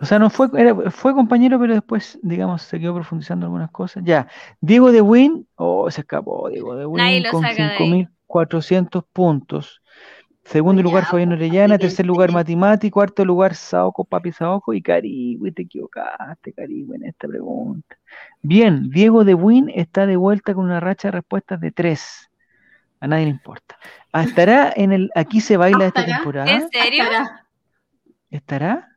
O 0.00 0.06
sea, 0.06 0.18
no 0.18 0.30
fue, 0.30 0.48
era- 0.56 0.90
fue 0.90 1.14
compañero, 1.14 1.58
pero 1.60 1.74
después, 1.74 2.18
digamos, 2.22 2.62
se 2.62 2.78
quedó 2.80 2.94
profundizando 2.94 3.46
en 3.46 3.48
algunas 3.48 3.70
cosas. 3.70 4.02
Ya, 4.06 4.28
Diego 4.60 4.92
de 4.92 5.00
Win, 5.02 5.48
oh, 5.56 5.90
se 5.90 6.02
escapó 6.02 6.50
Diego 6.50 6.76
de 6.76 6.86
Nadie 6.92 7.16
Win 7.16 7.22
lo 7.22 7.30
con 7.30 7.42
saca 7.42 7.54
de 7.54 7.60
ahí. 7.76 8.08
5.400 8.28 9.04
puntos. 9.12 9.82
Segundo 10.46 10.80
Ya, 10.80 10.84
lugar, 10.84 11.04
Fabián 11.06 11.30
pues, 11.30 11.40
Orellana. 11.40 11.78
Tercer 11.78 12.06
lugar. 12.06 12.30
Matimati. 12.32 12.90
Cuarto 12.90 13.24
lugar, 13.24 13.54
Saoko, 13.54 14.04
Papi 14.04 14.32
Saoko. 14.32 14.72
Y 14.72 14.82
Carigüe, 14.82 15.52
te 15.52 15.62
equivocaste, 15.62 16.52
Carigüe, 16.52 16.96
en 16.96 17.04
esta 17.04 17.26
pregunta. 17.28 17.96
Bien, 18.42 18.88
Diego 18.90 19.24
de 19.24 19.34
Win 19.34 19.70
está 19.74 20.06
de 20.06 20.16
vuelta 20.16 20.54
con 20.54 20.64
una 20.64 20.80
racha 20.80 21.08
de 21.08 21.12
respuestas 21.12 21.60
de 21.60 21.72
tres. 21.72 22.30
A 23.00 23.06
nadie 23.08 23.24
le 23.24 23.30
importa. 23.30 23.76
Ah, 24.12 24.22
¿Estará 24.22 24.72
en 24.74 24.92
el 24.92 25.10
Aquí 25.14 25.40
se 25.40 25.56
baila 25.56 25.86
esta 25.86 26.04
temporada? 26.04 26.50
¿En 26.50 26.68
serio? 26.70 27.04
¿Estará? 28.30 28.96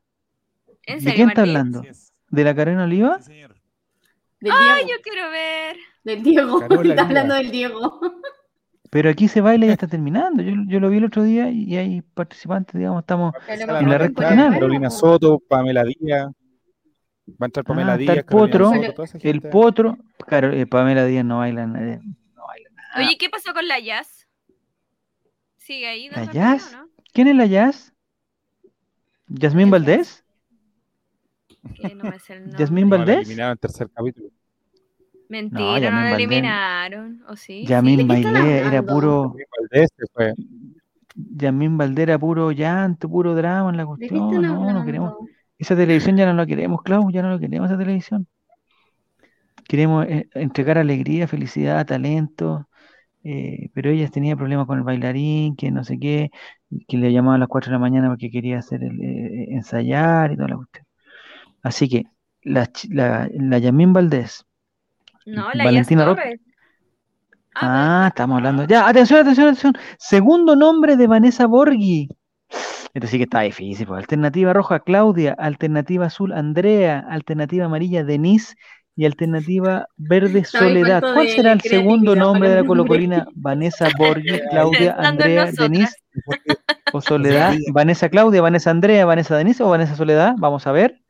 ¿En 0.86 0.96
¿De 0.98 1.02
serio, 1.02 1.16
quién 1.16 1.30
está 1.30 1.42
Martín? 1.42 1.58
hablando? 1.58 1.82
¿De 2.30 2.44
la 2.44 2.56
Carolina 2.56 2.84
Oliva? 2.84 3.18
Sí, 3.20 3.24
señor. 3.34 3.56
del 4.40 4.52
Ay, 4.56 4.84
yo 4.88 4.96
quiero 5.04 5.30
ver. 5.32 5.78
Del 6.04 6.24
Diego. 6.24 6.62
Está 6.84 7.02
hablando 7.04 7.36
del 7.36 7.52
Diego. 7.52 8.00
Pero 8.90 9.10
aquí 9.10 9.28
se 9.28 9.42
baila 9.42 9.66
y 9.66 9.68
ya 9.68 9.74
está 9.74 9.88
terminando. 9.88 10.42
Yo, 10.42 10.54
yo 10.68 10.80
lo 10.80 10.90
vi 10.90 10.98
el 10.98 11.06
otro 11.06 11.24
día 11.24 11.50
y 11.52 11.76
hay 11.78 12.02
participantes, 12.02 12.74
digamos, 12.76 13.02
estamos. 13.02 13.34
La 13.48 13.54
En 13.54 13.60
la 13.60 13.82
nota 13.82 13.98
recta 14.00 14.30
final. 14.30 14.54
Carolina 14.54 14.90
Soto, 14.90 15.40
Pamela 15.40 15.84
Díaz. 15.84 16.28
Va 17.30 17.36
a 17.42 17.46
entrar 17.46 17.64
Pamela 17.64 17.94
Ah, 17.94 17.96
está 18.00 18.14
Díaz. 18.14 18.18
el 18.18 18.26
Potro, 18.26 18.74
Soto, 18.74 18.94
toda 18.94 19.06
esa 19.06 19.18
El 19.18 19.24
gente. 19.24 19.50
potro. 19.50 19.98
Claro, 20.26 20.52
eh, 20.52 20.66
Pamela 20.66 21.06
Díaz 21.06 21.24
no 21.24 21.38
baila. 21.38 21.68
nadie- 21.68 22.00
no 22.36 22.46
baila 22.48 22.70
nada. 22.76 23.06
Oye, 23.06 23.18
¿qué 23.20 23.30
pasó 23.30 23.54
con 23.54 23.68
la 23.68 23.80
Jazz? 23.80 24.28
¿Sigue 25.58 25.88
ahí? 25.88 26.10
¿La 26.10 26.26
Jazz? 26.32 26.72
no? 26.74 26.88
¿Quién 27.14 27.28
es 27.28 27.36
la 27.36 27.46
Jazz? 27.46 27.94
¿Yasmín 29.28 29.68
¿La 29.68 29.72
Valdés? 29.78 30.26
No 31.94 32.12
¿Yasmín 32.58 32.90
la 32.90 32.98
Valdés? 32.98 33.18
eliminaron 33.20 33.50
en 33.50 33.52
el 33.54 33.60
tercer 33.60 33.88
capítulo. 33.94 34.30
Mentira, 35.30 35.92
No, 35.92 35.98
no, 35.98 36.02
la 36.02 36.16
eliminaron. 36.16 37.24
¿O 37.28 37.36
sí? 37.36 37.66
Yasmín 37.66 38.08
¿de 38.08 38.08
qué 38.08 38.14
están 38.20 38.34
Bailé 38.34 38.58
era 38.68 38.84
puro. 38.84 39.34
Luis 39.36 39.46
Valdés 39.58 39.90
se 39.96 40.06
fue. 40.14 40.34
Yasmín 41.16 41.78
Valdés 41.78 42.04
era 42.04 42.20
puro 42.20 42.52
llanto, 42.52 43.10
puro 43.10 43.36
drama 43.36 43.70
en 43.70 43.78
la 43.78 43.86
¿De 43.86 44.08
qué 44.08 44.10
cuestión. 44.10 44.42
No, 44.42 44.74
no 44.74 44.86
queremos. 44.86 45.14
Esa 45.58 45.76
televisión 45.76 46.18
ya 46.18 46.26
no 46.26 46.34
la 46.34 46.46
queremos, 46.46 46.82
Clau, 46.82 47.12
ya 47.12 47.22
no 47.22 47.30
la 47.32 47.40
queremos 47.40 47.70
esa 47.70 47.78
televisión. 47.78 48.28
Queremos 49.68 50.06
eh, 50.08 50.28
entregar 50.34 50.78
alegría, 50.78 51.28
felicidad, 51.28 51.86
talento, 51.86 52.68
eh, 53.24 53.70
pero 53.74 53.92
ella 53.92 54.10
tenía 54.10 54.36
problemas 54.36 54.66
con 54.68 54.80
el 54.80 54.84
bailarín, 54.84 55.56
que 55.56 55.70
no 55.72 55.84
sé 55.84 56.00
qué, 56.00 56.32
que 56.88 56.98
le 56.98 57.12
llamaba 57.12 57.36
a 57.36 57.40
las 57.40 57.50
4 57.50 57.70
de 57.70 57.74
la 57.74 57.80
mañana 57.80 58.10
porque 58.10 58.32
quería 58.32 58.60
hacer 58.60 58.84
el, 58.84 59.00
eh, 59.02 59.48
ensayar 59.52 60.32
y 60.32 60.38
toda 60.38 60.50
la 60.50 60.56
cuestión. 60.58 60.86
Así 61.64 61.90
que 61.90 62.06
la, 62.44 62.70
la, 62.90 63.30
la 63.34 63.58
Yasmín 63.60 63.94
Valdés, 63.94 64.46
No, 65.36 65.52
la 65.54 65.64
Valentina. 65.64 66.06
Torres. 66.06 66.40
ah, 67.56 68.06
estamos 68.10 68.38
hablando, 68.38 68.66
ya, 68.66 68.88
atención, 68.88 69.20
atención, 69.22 69.48
atención, 69.48 69.74
segundo 69.98 70.56
nombre 70.56 70.96
de 70.98 71.08
Vanessa 71.08 71.48
Borghi. 71.48 72.10
Esto 72.94 73.08
sí 73.08 73.18
que 73.18 73.24
está 73.24 73.42
difícil, 73.42 73.88
pues. 73.88 74.00
Alternativa 74.00 74.54
roja, 74.54 74.80
Claudia. 74.80 75.36
Alternativa 75.38 76.08
azul, 76.08 76.34
Andrea. 76.34 77.06
Alternativa 77.10 77.66
amarilla, 77.66 78.04
Denise. 78.04 78.56
Y 78.96 79.06
alternativa 79.06 79.88
verde, 79.98 80.44
Soledad. 80.46 81.06
¿Cuál 81.14 81.30
será 81.30 81.54
el 81.54 81.62
segundo 81.62 82.16
nombre 82.16 82.50
de 82.50 82.56
la 82.58 82.66
colocolina? 82.66 83.28
Vanessa 83.36 83.90
Borghi, 83.98 84.40
Claudia, 84.50 84.96
Andrea. 84.98 85.52
Denise 85.52 85.96
o 86.92 87.02
Soledad. 87.02 87.56
Vanessa 87.74 88.10
Claudia, 88.10 88.42
Vanessa 88.42 88.72
Andrea, 88.72 89.06
Vanessa 89.06 89.38
Denise 89.38 89.64
o 89.64 89.70
Vanessa 89.70 89.96
Soledad. 89.96 90.34
Vamos 90.38 90.68
a 90.68 90.72
ver. 90.72 91.02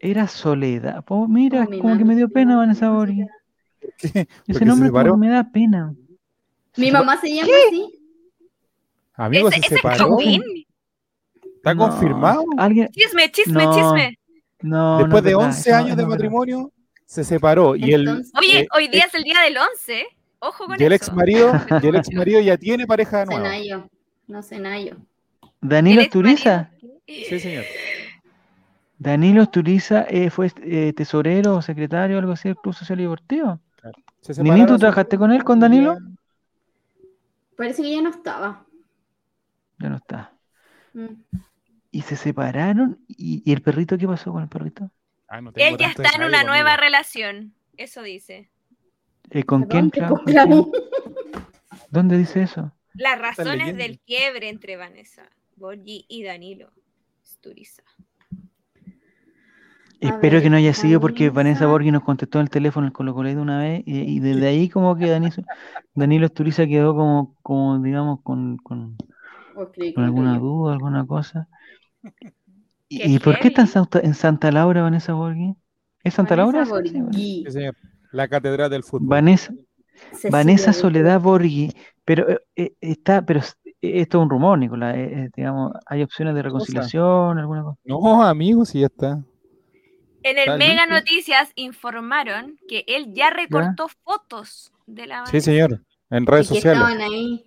Era 0.00 0.26
Soledad. 0.28 1.04
Mira, 1.28 1.64
Oh, 1.66 1.70
mi 1.70 1.78
como 1.80 1.96
que 1.96 2.04
me 2.04 2.16
dio 2.16 2.28
pena 2.28 2.56
Vanessa. 2.56 2.86
Soledad. 2.86 3.28
Ese 4.46 4.64
nombre 4.64 4.88
se 4.88 4.92
como 4.92 5.16
me 5.16 5.28
da 5.28 5.44
pena. 5.50 5.94
Mi 6.76 6.86
Se 6.86 6.92
mamá 6.92 7.20
se 7.20 7.34
llama 7.34 7.52
así. 7.68 7.98
Amigo, 9.14 9.48
¿Ese, 9.48 9.60
se 9.60 9.66
ese 9.66 9.76
separó. 9.76 10.16
Kevin? 10.16 10.42
¿Está 11.56 11.74
No, 11.74 11.88
confirmado? 11.88 12.44
Alguien. 12.58 12.88
Chisme, 12.92 13.30
chisme, 13.30 13.64
No, 13.64 13.74
chisme. 13.74 14.18
No, 14.62 14.98
Después 14.98 15.18
es 15.18 15.24
de 15.24 15.30
verdad, 15.34 15.46
11 15.48 15.60
eso 15.60 15.70
no- 15.70 15.76
años 15.76 15.88
de 15.88 15.90
no 15.90 15.92
es 15.92 15.96
verdad. 15.96 16.08
matrimonio, 16.08 16.72
se 17.04 17.24
separó. 17.24 17.76
Y 17.76 17.92
el, 17.92 18.08
Oye, 18.08 18.60
eh, 18.60 18.68
hoy 18.74 18.88
día 18.88 19.04
es 19.04 19.14
el 19.14 19.22
día 19.24 19.40
del 19.42 19.56
11. 19.58 20.04
Ojo 20.40 20.66
con 20.66 20.80
y 20.80 20.84
el 20.84 20.92
eso. 20.92 21.04
ex 21.04 21.12
marido, 21.14 21.52
y 21.82 21.86
el 21.86 21.94
ex 21.96 22.12
marido 22.12 22.40
ya 22.40 22.56
tiene 22.56 22.86
pareja 22.86 23.24
nueva. 23.26 23.42
Cenayo. 23.42 23.88
No 24.26 24.42
Cenayo. 24.42 24.96
Danilo. 25.60 26.00
Esturiza. 26.02 26.70
Sí, 27.06 27.38
señor. 27.38 27.64
Danilo 29.02 29.42
Esturiza 29.42 30.06
eh, 30.08 30.30
fue 30.30 30.52
eh, 30.62 30.92
tesorero 30.92 31.56
o 31.56 31.62
secretario 31.62 32.16
o 32.16 32.18
algo 32.20 32.32
así 32.32 32.48
del 32.48 32.56
Club 32.56 32.74
Social 32.74 33.00
y 33.00 33.02
Deportivo. 33.02 33.60
Se 34.20 34.40
Nini, 34.40 34.64
¿tú 34.64 34.78
trabajaste 34.78 35.18
con 35.18 35.32
él, 35.32 35.42
con 35.42 35.58
Danilo? 35.58 35.98
Parece 37.56 37.82
que 37.82 37.90
ya 37.90 38.00
no 38.00 38.10
estaba. 38.10 38.64
Ya 39.80 39.88
no 39.88 39.96
está. 39.96 40.32
Mm. 40.92 41.20
Y 41.90 42.02
se 42.02 42.14
separaron. 42.14 43.00
¿Y, 43.08 43.42
y 43.44 43.52
el 43.52 43.60
perrito 43.60 43.98
qué 43.98 44.06
pasó 44.06 44.30
con 44.30 44.44
el 44.44 44.48
perrito? 44.48 44.88
Ah, 45.26 45.40
no 45.40 45.52
tengo 45.52 45.68
Él 45.68 45.76
ya 45.78 45.88
está 45.88 46.10
en 46.14 46.22
una 46.22 46.38
conmigo. 46.38 46.50
nueva 46.50 46.76
relación. 46.76 47.54
Eso 47.76 48.02
dice. 48.02 48.50
Eh, 49.30 49.42
¿Con 49.42 49.64
¿A 49.64 49.66
quién? 49.66 49.90
dónde, 51.90 52.18
dice 52.18 52.42
eso? 52.42 52.72
Las 52.94 53.18
razones 53.18 53.76
del 53.76 53.98
quiebre 53.98 54.48
entre 54.48 54.76
Vanessa 54.76 55.28
Borgi 55.56 56.06
y 56.08 56.22
Danilo 56.22 56.70
Sturiza. 57.24 57.82
Espero 60.02 60.34
ver, 60.34 60.42
que 60.42 60.50
no 60.50 60.56
haya 60.56 60.74
sido 60.74 61.00
porque 61.00 61.30
Vanessa. 61.30 61.66
Borghi 61.66 61.92
nos 61.92 62.02
contestó 62.02 62.38
en 62.38 62.44
el 62.44 62.50
teléfono 62.50 62.86
el 62.86 62.92
Colo 62.92 63.14
de 63.14 63.36
una 63.36 63.58
vez 63.58 63.82
y, 63.86 64.00
y 64.00 64.20
desde 64.20 64.48
ahí 64.48 64.68
como 64.68 64.96
que 64.96 65.08
Danilo, 65.08 65.32
Danilo 65.94 66.26
Esturiza 66.26 66.66
quedó 66.66 66.94
como, 66.94 67.36
como 67.42 67.78
digamos, 67.78 68.20
con, 68.22 68.56
con, 68.58 68.96
con 69.54 70.04
alguna 70.04 70.38
duda, 70.38 70.72
alguna 70.72 71.06
cosa. 71.06 71.48
¿Y, 72.88 73.18
por 73.20 73.38
qué 73.38 73.48
está 73.48 73.62
en. 73.62 73.68
Santa, 73.68 74.00
en 74.00 74.14
Santa 74.14 74.50
Laura 74.50 74.82
Vanessa 74.82 75.14
Borghi? 75.14 75.54
¿Es 76.02 76.14
Santa 76.14 76.34
Vanessa 76.34 76.64
Laura? 76.64 76.82
Sí, 76.82 76.90
sí, 76.90 77.00
Borghi. 77.00 77.16
Sí, 77.16 77.44
señor. 77.48 77.76
La 78.10 78.28
catedral 78.28 78.70
del 78.70 78.82
fútbol. 78.82 79.08
Vanessa, 79.08 79.54
Cecilia 80.10 80.30
Vanessa 80.30 80.70
Borghi. 80.72 80.80
Soledad 80.80 81.20
Borghi, 81.20 81.72
pero 82.04 82.28
eh, 82.28 82.40
eh, 82.56 82.74
está, 82.80 83.24
pero 83.24 83.40
eh, 83.40 83.72
esto 83.80 84.18
es 84.18 84.22
un 84.22 84.30
rumor, 84.30 84.58
Nicolás, 84.58 84.96
eh, 84.96 85.30
digamos, 85.34 85.72
hay 85.86 86.02
opciones 86.02 86.34
de 86.34 86.42
reconciliación, 86.42 87.38
alguna 87.38 87.62
cosa. 87.62 87.78
No, 87.84 88.22
amigo, 88.22 88.64
sí 88.64 88.80
ya 88.80 88.86
está. 88.86 89.22
En 90.24 90.38
el 90.38 90.58
Mega 90.58 90.86
listo. 90.86 90.94
Noticias 90.94 91.52
informaron 91.54 92.58
que 92.68 92.84
él 92.86 93.12
ya 93.14 93.30
recortó 93.30 93.88
fotos 94.04 94.72
de 94.86 95.06
la 95.06 95.16
Sí, 95.26 95.32
Vanessa. 95.32 95.44
señor. 95.50 95.82
En 96.10 96.22
¿Y 96.24 96.26
redes 96.26 96.48
que 96.48 96.54
sociales. 96.56 96.82
estaban 96.82 97.00
ahí? 97.00 97.44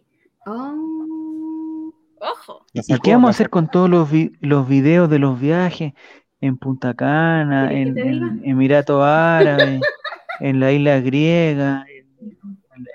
Oh. 0.48 1.92
Ojo. 2.20 2.66
¿Y 2.74 2.82
sacó, 2.84 3.02
qué 3.04 3.12
vamos 3.12 3.28
a 3.28 3.32
hacer 3.32 3.50
con 3.50 3.70
todos 3.70 3.90
los, 3.90 4.10
vi- 4.10 4.32
los 4.42 4.68
videos 4.68 5.10
de 5.10 5.20
los 5.20 5.40
viajes 5.40 5.94
en 6.42 6.58
Punta 6.58 6.94
Cana, 6.94 7.70
¿Quieres 7.70 7.96
en, 7.98 8.08
en 8.08 8.42
Emiratos 8.50 9.04
Árabes, 9.04 9.82
en 10.40 10.60
la 10.60 10.72
isla 10.72 11.00
griega, 11.02 11.86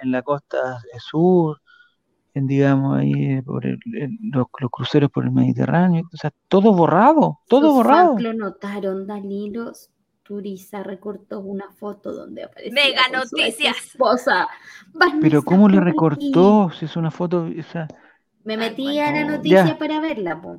en 0.02 0.10
la 0.10 0.22
costa 0.22 0.80
sur, 0.98 1.60
en 2.34 2.46
digamos 2.46 2.98
ahí 2.98 3.12
eh, 3.12 3.42
por 3.44 3.66
el- 3.66 3.78
el- 3.94 4.18
los, 4.32 4.46
los 4.60 4.70
cruceros 4.70 5.10
por 5.10 5.24
el 5.24 5.30
Mediterráneo, 5.32 6.04
o 6.12 6.16
sea, 6.16 6.30
todo 6.48 6.72
borrado, 6.74 7.40
todo 7.48 7.66
Sus 7.68 7.74
borrado. 7.74 8.18
lo 8.18 8.32
notaron. 8.34 9.06
Danilo 9.06 9.72
Turiza 10.22 10.82
recortó 10.84 11.40
una 11.40 11.70
foto 11.72 12.12
donde 12.12 12.44
aparecía 12.44 12.72
Mega 12.72 13.02
con 13.12 13.28
su 13.28 13.36
Noticias. 13.36 13.76
esposa. 13.76 14.46
Pero 15.20 15.42
¿cómo 15.42 15.68
le 15.68 15.80
recortó? 15.80 16.70
Si 16.70 16.84
es 16.84 16.96
una 16.96 17.10
foto, 17.10 17.48
o 17.58 17.62
sea, 17.64 17.88
Me 18.44 18.56
metí 18.56 18.84
bueno. 18.84 19.02
a 19.08 19.12
la 19.12 19.24
No, 19.24 19.30
noticia 19.36 19.66
ya. 19.66 19.78
para 19.78 20.00
verla, 20.00 20.40
po. 20.40 20.58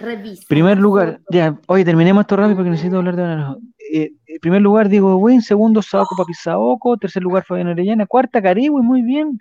Revisa. 0.00 0.44
Primer 0.48 0.78
lugar, 0.78 1.20
ya, 1.30 1.58
oye, 1.68 1.84
terminemos 1.84 2.22
esto 2.22 2.36
rápido 2.36 2.56
porque 2.56 2.70
necesito 2.70 2.98
hablar 2.98 3.16
de 3.16 3.22
una. 3.22 3.56
Eh, 3.92 4.12
en 4.26 4.38
primer 4.40 4.60
lugar, 4.62 4.88
Diego 4.88 5.16
Win, 5.16 5.42
segundo, 5.42 5.82
Saoko 5.82 6.16
Papisaoko, 6.16 6.96
tercer 6.96 7.22
lugar, 7.22 7.44
Fabián 7.44 7.68
Orellana, 7.68 8.06
cuarta, 8.06 8.40
Carigüe, 8.42 8.82
muy 8.82 9.02
bien. 9.02 9.38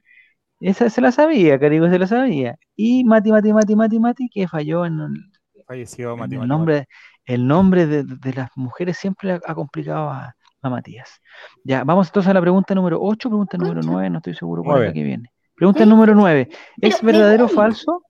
Esa 0.62 0.89
se 0.89 1.01
la 1.01 1.12
sabía, 1.12 1.59
Carigüe 1.59 1.89
se 1.89 1.99
la 1.99 2.07
sabía. 2.07 2.57
Y 2.76 3.03
Mati, 3.03 3.32
Mati, 3.32 3.51
Mati, 3.51 3.76
Mati, 3.76 3.99
Mati, 3.99 4.30
que 4.30 4.47
falló 4.47 4.86
en 4.86 4.99
el, 4.99 5.64
Falleció 5.66 6.14
en 6.14 6.20
Mati 6.20 6.36
el 6.36 6.39
Mati 6.41 6.49
nombre, 6.49 6.88
el 7.26 7.47
nombre 7.47 7.88
de, 7.88 8.03
de 8.03 8.34
las 8.34 8.49
mujeres 8.55 8.97
siempre 8.97 9.39
ha, 9.45 9.55
complicado 9.55 10.09
a, 10.09 10.36
a 10.62 10.70
Matías. 10.70 11.20
Ya, 11.64 11.84
vamos 11.84 12.07
entonces 12.07 12.30
a 12.30 12.34
la 12.34 12.41
pregunta 12.41 12.76
número 12.76 12.99
8, 13.01 13.30
pregunta 13.30 13.57
número 13.57 13.82
Concha. 13.82 13.91
9, 13.91 14.09
no 14.12 14.18
estoy 14.20 14.36
seguro 14.36 14.64
cuál 14.64 14.82
es 14.84 14.88
la 14.89 14.93
que 14.93 15.03
viene. 15.03 15.34
Pregunta 15.55 15.84
¿Eh? 15.84 15.88
número 15.88 16.14
9. 16.14 16.49
¿Es 16.80 16.97
Pero 16.97 17.05
verdadero 17.05 17.45
o 17.45 17.49
falso? 17.49 18.03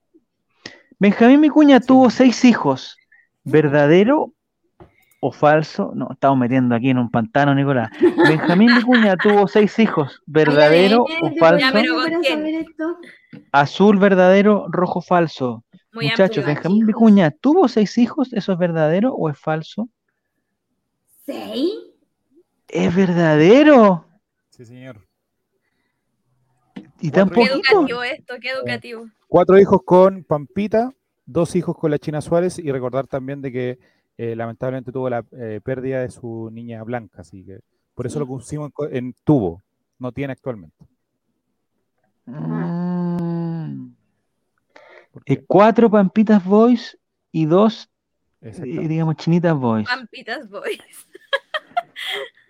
Benjamín 0.98 1.40
Vicuña 1.40 1.80
tuvo 1.80 2.10
seis 2.10 2.44
hijos. 2.44 2.96
¿Verdadero 3.44 4.34
o 5.24 5.30
falso? 5.30 5.92
No, 5.94 6.08
estamos 6.10 6.36
metiendo 6.36 6.74
aquí 6.74 6.90
en 6.90 6.98
un 6.98 7.08
pantano, 7.08 7.54
Nicolás. 7.54 7.90
Benjamín 8.28 8.74
Vicuña 8.74 9.16
tuvo 9.22 9.46
seis 9.46 9.78
hijos. 9.78 10.20
¿Verdadero 10.26 11.04
Ay, 11.08 11.16
o 11.22 11.38
falso? 11.38 11.78
Azul, 13.52 13.98
verdadero, 13.98 14.66
rojo, 14.68 15.00
falso. 15.00 15.64
Muy 15.92 16.06
Muchachos, 16.06 16.38
amplio. 16.38 16.46
Benjamín 16.46 16.78
chicos. 16.80 16.86
Vicuña 16.88 17.30
tuvo 17.30 17.68
seis 17.68 17.96
hijos. 17.98 18.32
¿Eso 18.32 18.52
es 18.52 18.58
verdadero 18.58 19.14
o 19.14 19.30
es 19.30 19.38
falso? 19.38 19.88
¿Seis? 21.24 21.72
¿Es 22.66 22.92
verdadero? 22.92 24.04
Sí, 24.50 24.64
señor. 24.64 25.06
¿Y 27.00 27.12
tan 27.12 27.30
Qué 27.30 27.42
educativo 27.42 28.02
esto, 28.02 28.34
qué 28.40 28.50
educativo. 28.50 29.06
Cuatro 29.28 29.56
hijos 29.56 29.82
con 29.84 30.24
Pampita, 30.24 30.92
dos 31.26 31.54
hijos 31.54 31.76
con 31.78 31.92
la 31.92 32.00
China 32.00 32.20
Suárez 32.20 32.58
y 32.58 32.72
recordar 32.72 33.06
también 33.06 33.40
de 33.40 33.52
que 33.52 33.78
eh, 34.18 34.36
lamentablemente 34.36 34.92
tuvo 34.92 35.08
la 35.08 35.24
eh, 35.32 35.60
pérdida 35.64 36.00
de 36.00 36.10
su 36.10 36.50
niña 36.52 36.82
blanca, 36.82 37.22
así 37.22 37.44
que 37.44 37.60
por 37.94 38.06
eso 38.06 38.18
lo 38.18 38.26
pusimos 38.26 38.70
en, 38.90 38.96
en 38.96 39.14
tubo, 39.24 39.62
no 39.98 40.12
tiene 40.12 40.32
actualmente. 40.32 40.86
Mm. 42.26 43.92
Eh, 45.26 45.44
cuatro 45.46 45.90
Pampitas 45.90 46.44
Boys 46.44 46.98
y 47.30 47.46
dos, 47.46 47.90
eh, 48.40 48.52
digamos, 48.88 49.16
Chinitas 49.16 49.56
Boys. 49.56 49.88
Pampitas 49.88 50.48
Boys. 50.48 50.80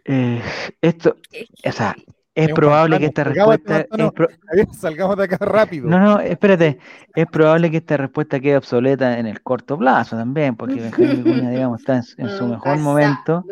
Eh, 0.04 0.42
esto, 0.80 1.16
o 1.64 1.72
sea. 1.72 1.94
Es 2.34 2.52
probable 2.52 2.98
que 2.98 3.06
esta 3.06 3.24
respuesta... 3.24 3.80
es 3.80 4.12
pro- 4.12 4.28
salgamos 4.72 5.16
de 5.16 5.24
acá 5.24 5.36
rápido. 5.40 5.88
No, 5.88 5.98
no, 5.98 6.20
espérate. 6.20 6.78
Es 7.14 7.26
probable 7.26 7.70
que 7.70 7.78
esta 7.78 7.96
respuesta 7.96 8.40
quede 8.40 8.56
obsoleta 8.56 9.18
en 9.18 9.26
el 9.26 9.42
corto 9.42 9.76
plazo 9.78 10.16
también, 10.16 10.56
porque 10.56 10.76
Benjamín 10.80 11.24
Vicuña, 11.24 11.50
digamos, 11.50 11.80
está 11.80 11.96
en, 11.96 12.02
en 12.18 12.30
su 12.30 12.46
Mm, 12.46 12.50
mejor 12.50 12.78
momento 12.78 13.44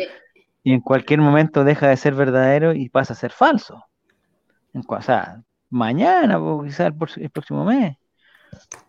y 0.63 0.73
en 0.73 0.81
cualquier 0.81 1.21
momento 1.21 1.65
deja 1.65 1.89
de 1.89 1.97
ser 1.97 2.15
verdadero 2.15 2.75
y 2.75 2.89
pasa 2.89 3.13
a 3.13 3.17
ser 3.17 3.33
falso. 3.33 3.85
O 4.73 5.03
sea, 5.03 5.43
mañana 5.69 6.39
o 6.39 6.63
quizás 6.63 6.93
el, 7.17 7.31
próximo 7.31 7.65
mes. 7.65 7.97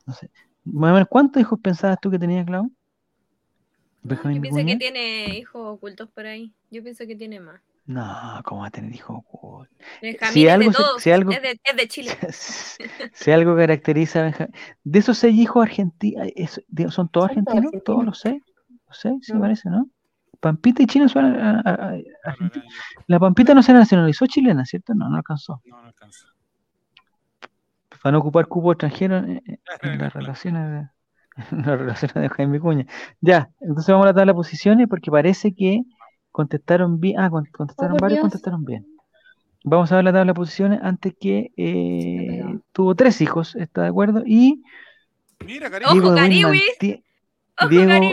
No 0.06 0.14
sé. 0.14 0.30
¿cuántos 1.10 1.42
hijos 1.42 1.60
pensabas 1.60 1.98
tú 2.02 2.12
que 2.12 2.20
tenía 2.20 2.46
Clau? 2.46 2.72
Yo 4.04 4.42
pienso 4.42 4.66
que 4.66 4.76
tiene 4.78 5.38
hijos 5.38 5.62
ocultos 5.76 6.10
por 6.10 6.26
ahí. 6.26 6.52
Yo 6.70 6.82
pienso 6.84 7.06
que 7.06 7.16
tiene 7.16 7.40
más. 7.40 7.62
No, 7.94 8.42
¿cómo 8.46 8.62
va 8.62 8.68
a 8.68 8.72
tener 8.72 8.94
hijos 8.94 9.18
ocultos? 9.18 9.76
Benjamín 10.02 10.34
Si 10.34 10.48
es 10.48 10.54
algo 10.54 10.70
de 10.70 10.76
todos. 10.76 11.02
si 11.02 11.12
algo- 11.12 11.32
es, 11.32 11.42
de, 11.42 11.60
es 11.64 11.76
de 11.76 11.88
Chile. 11.88 12.12
si 13.14 13.32
algo 13.32 13.56
caracteriza 13.56 14.20
a 14.20 14.24
Benjamín. 14.24 14.54
De 14.84 15.00
esos 15.00 15.18
seis 15.18 15.36
hijos 15.38 15.64
argentinos, 15.64 16.28
¿son 16.90 17.10
todos 17.10 17.30
argentinos? 17.30 17.72
¿Todos 17.84 18.06
los 18.06 18.20
seis? 18.20 18.42
Los 18.88 18.98
seis, 19.00 19.16
sí, 19.22 19.34
Mm. 19.34 19.42
parece, 19.42 19.70
¿no? 19.70 19.88
Pampita 20.40 20.82
y 20.84 20.88
China 20.88 21.08
son 21.08 21.26
a- 21.26 21.60
a- 21.60 21.60
a- 21.60 21.98
argentinos. 22.24 22.74
La 23.08 23.20
Pampita 23.20 23.54
no 23.54 23.62
se 23.62 23.74
nacionalizó 23.74 24.26
chilena, 24.26 24.66
¿cierto? 24.66 24.94
No, 24.96 25.10
no 25.10 25.18
alcanzó. 25.18 25.62
No, 25.66 25.82
no 25.82 25.88
alcanza. 25.88 26.28
Para 28.02 28.14
no 28.14 28.20
ocupar 28.20 28.48
cupo 28.48 28.72
extranjero 28.72 29.18
en, 29.18 29.42
las 30.10 30.14
relaciones 30.14 30.70
de, 30.70 30.88
en 31.52 31.58
las 31.66 31.80
relaciones 31.80 32.16
de 32.16 32.30
Jaime 32.30 32.54
Vicuña. 32.54 32.86
Ya, 33.20 33.50
entonces 33.60 33.88
vamos 33.92 34.06
a 34.06 34.10
la 34.10 34.14
tabla 34.14 34.32
de 34.32 34.36
posiciones 34.36 34.88
porque 34.88 35.12
parece 35.12 35.54
que 35.54 35.82
contestaron 36.32 37.00
bien. 37.00 37.20
Ah, 37.20 37.30
con- 37.30 37.46
contestaron 37.46 37.94
Oh, 37.94 38.00
varios, 38.00 38.18
Dios. 38.18 38.22
contestaron 38.22 38.64
bien. 38.66 38.86
Vamos 39.64 39.92
a 39.92 39.96
ver 39.98 40.06
la 40.06 40.12
tabla 40.14 40.32
de 40.32 40.36
posiciones 40.36 40.80
antes 40.82 41.14
que 41.20 41.52
eh, 41.56 42.44
tuvo 42.72 42.96
tres 42.96 43.22
hijos, 43.22 43.56
¿está 43.56 43.84
de 43.84 43.90
acuerdo? 43.90 44.24
Y 44.26 44.64
Mira. 45.46 45.70
Diego 45.70 46.00
Ojo, 46.00 46.14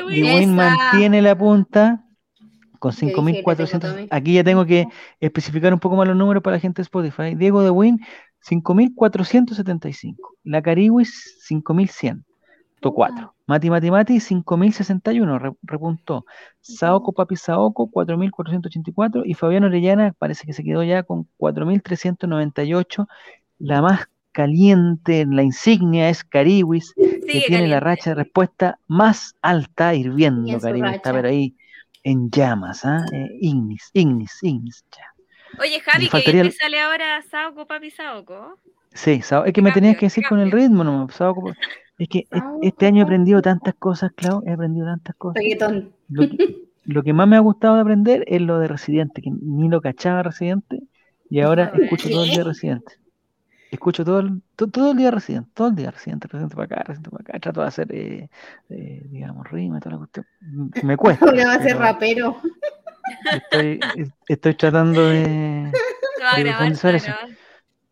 Diego 0.09 0.47
mantiene 0.55 1.23
la 1.23 1.37
punta 1.39 2.05
con 2.79 2.93
Yo 2.93 3.07
dije, 3.07 3.17
le 3.17 3.43
tengo 3.43 3.51
5.400. 3.53 3.81
también. 3.81 4.09
Aquí 4.11 4.35
ya 4.35 4.45
tengo 4.45 4.67
que 4.67 4.87
especificar 5.21 5.73
un 5.73 5.81
poco 5.81 5.97
más 5.97 6.07
los 6.07 6.17
números 6.17 6.43
para 6.43 6.57
la 6.57 6.61
gente 6.61 6.81
de 6.81 6.85
Spotify. 6.85 7.35
Diego 7.35 7.63
de 7.63 7.71
Win, 7.71 7.99
5.475. 8.41 10.17
La 10.45 10.63
Cariwis, 10.63 11.39
5.104. 11.49 13.33
Mati 13.49 13.71
Mati 13.71 13.91
Mati, 13.91 14.21
5.061. 14.21 15.39
re- 15.41 15.53
repuntó. 15.63 16.25
Saoko 16.61 17.13
Papi 17.13 17.35
Saoko, 17.35 17.91
4.484. 17.91 19.23
Y 19.25 19.33
Fabián 19.35 19.65
Orellana 19.65 20.15
parece 20.19 20.47
que 20.47 20.53
se 20.53 20.63
quedó 20.63 20.85
ya 20.85 21.03
con 21.03 21.27
4.398. 21.39 23.09
La 23.59 23.81
más 23.83 24.07
caliente, 24.33 25.27
la 25.27 25.43
insignia 25.43 26.11
es 26.11 26.23
Cariwis, 26.25 26.93
que 26.95 27.03
tiene 27.23 27.41
caliente. 27.47 27.69
la 27.69 27.81
racha 27.81 28.11
de 28.11 28.15
respuesta 28.17 28.79
más 28.87 29.35
alta, 29.43 29.95
hirviendo, 29.95 30.61
Caribe. 30.61 30.95
Está 30.95 31.13
pero 31.13 31.29
ahí 31.29 31.57
en 32.05 32.31
llamas, 32.31 32.85
¿ah? 32.85 33.05
Eh, 33.13 33.29
ignis, 33.41 33.91
ignis, 33.95 34.39
ignis. 34.43 34.85
ya. 34.97 35.05
Oye, 35.59 35.81
Javi, 35.81 36.09
que 36.09 36.33
bien 36.33 36.51
te 36.51 36.53
sale 36.53 36.79
ahora 36.81 37.21
Saoko, 37.23 37.67
papi 37.67 37.91
Saoko. 37.91 38.59
Sí, 38.93 39.23
Sao- 39.23 39.45
es 39.47 39.53
que 39.53 39.63
me 39.63 39.73
tenías 39.73 39.97
que 39.97 40.07
decir 40.07 40.25
con 40.29 40.39
el 40.39 40.51
ritmo, 40.53 40.85
no 40.85 41.09
Sao, 41.11 41.35
como- 41.35 41.55
Es 41.99 42.09
que 42.09 42.27
Sao, 42.31 42.61
este 42.63 42.87
año 42.87 43.01
he 43.01 43.05
aprendido 43.05 43.43
tantas 43.43 43.75
cosas, 43.75 44.13
Clau, 44.15 44.43
he 44.47 44.53
aprendido 44.53 44.87
tantas 44.87 45.17
cosas. 45.17 45.43
Lo 46.09 46.29
que, 46.29 46.57
lo 46.85 47.03
que 47.03 47.13
más 47.13 47.27
me 47.29 47.37
ha 47.37 47.41
gustado 47.41 47.75
de 47.75 47.81
aprender 47.83 48.25
es 48.29 48.41
lo 48.41 48.59
de 48.61 48.69
Residente, 48.69 49.21
que 49.21 49.31
ni 49.31 49.69
lo 49.69 49.81
cachaba 49.81 50.23
Residente, 50.23 50.83
y 51.29 51.41
ahora 51.41 51.65
Ajá. 51.65 51.83
escucho 51.83 52.09
todo 52.09 52.25
el 52.25 52.31
día 52.31 52.45
Residente. 52.45 52.93
Escucho 53.71 54.03
todo 54.05 54.21
el, 54.21 54.41
to- 54.57 54.69
todo, 54.69 54.93
el 54.93 54.97
día 54.97 55.11
Residente, 55.11 55.51
todo 55.53 55.69
el 55.69 55.75
día 55.75 55.91
Residente, 55.91 56.27
Residente 56.29 56.55
para 56.55 56.65
acá, 56.65 56.85
Residente 56.85 57.11
para 57.11 57.23
acá. 57.23 57.39
Trato 57.39 57.61
de 57.61 57.67
hacer, 57.67 57.95
eh, 57.95 58.31
eh, 58.71 59.03
digamos, 59.11 59.51
rima 59.51 59.77
y 59.77 59.81
toda 59.81 59.93
la 59.93 59.99
cuestión. 59.99 60.27
Me 60.83 60.97
cuesta. 60.97 61.27
Ahora 61.27 61.47
va 61.49 61.53
a 61.55 61.63
ser 61.63 61.73
pero 61.73 61.79
rapero. 61.81 62.37
estoy, 63.35 63.81
estoy 64.29 64.55
tratando 64.55 65.09
de, 65.09 65.71
a 66.33 66.37
de 66.37 66.45
grabar, 66.45 66.73
eso. 66.73 67.13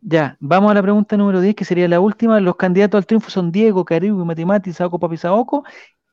Ya, 0.09 0.37
vamos 0.39 0.71
a 0.71 0.73
la 0.73 0.81
pregunta 0.81 1.17
número 1.17 1.41
10, 1.41 1.53
que 1.53 1.65
sería 1.65 1.85
la 1.89 1.99
última. 1.99 2.39
Los 2.39 2.55
candidatos 2.55 2.97
al 2.97 3.05
triunfo 3.05 3.29
son 3.29 3.51
Diego, 3.51 3.83
Caribe, 3.83 4.23
Matimati, 4.23 4.71
Saoco 4.71 4.99
Papi 4.99 5.17
Saoco 5.17 5.65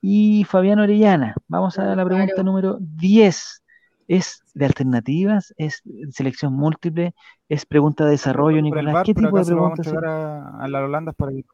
y 0.02 0.42
Fabián 0.44 0.80
Orellana. 0.80 1.36
Vamos 1.46 1.78
a 1.78 1.94
la 1.94 2.04
pregunta 2.04 2.34
Claro. 2.34 2.42
número 2.42 2.76
10. 2.80 3.62
¿Es 4.08 4.42
de 4.52 4.66
alternativas? 4.66 5.54
¿Es 5.56 5.80
de 5.84 6.10
selección 6.10 6.52
múltiple? 6.54 7.14
¿Es 7.48 7.64
pregunta 7.66 8.04
de 8.04 8.10
desarrollo, 8.10 8.56
Por 8.56 8.64
Nicolás? 8.64 8.94
bar, 8.94 9.06
¿Qué 9.06 9.14
tipo 9.14 9.38
de 9.38 9.44
lo 9.50 9.62
vamos 9.62 9.78
a 9.78 9.82
preguntas? 9.82 10.10
a, 10.10 10.64
a 10.64 10.68
las 10.68 10.82
Holandas 10.82 11.14
para 11.14 11.30
que 11.30 11.44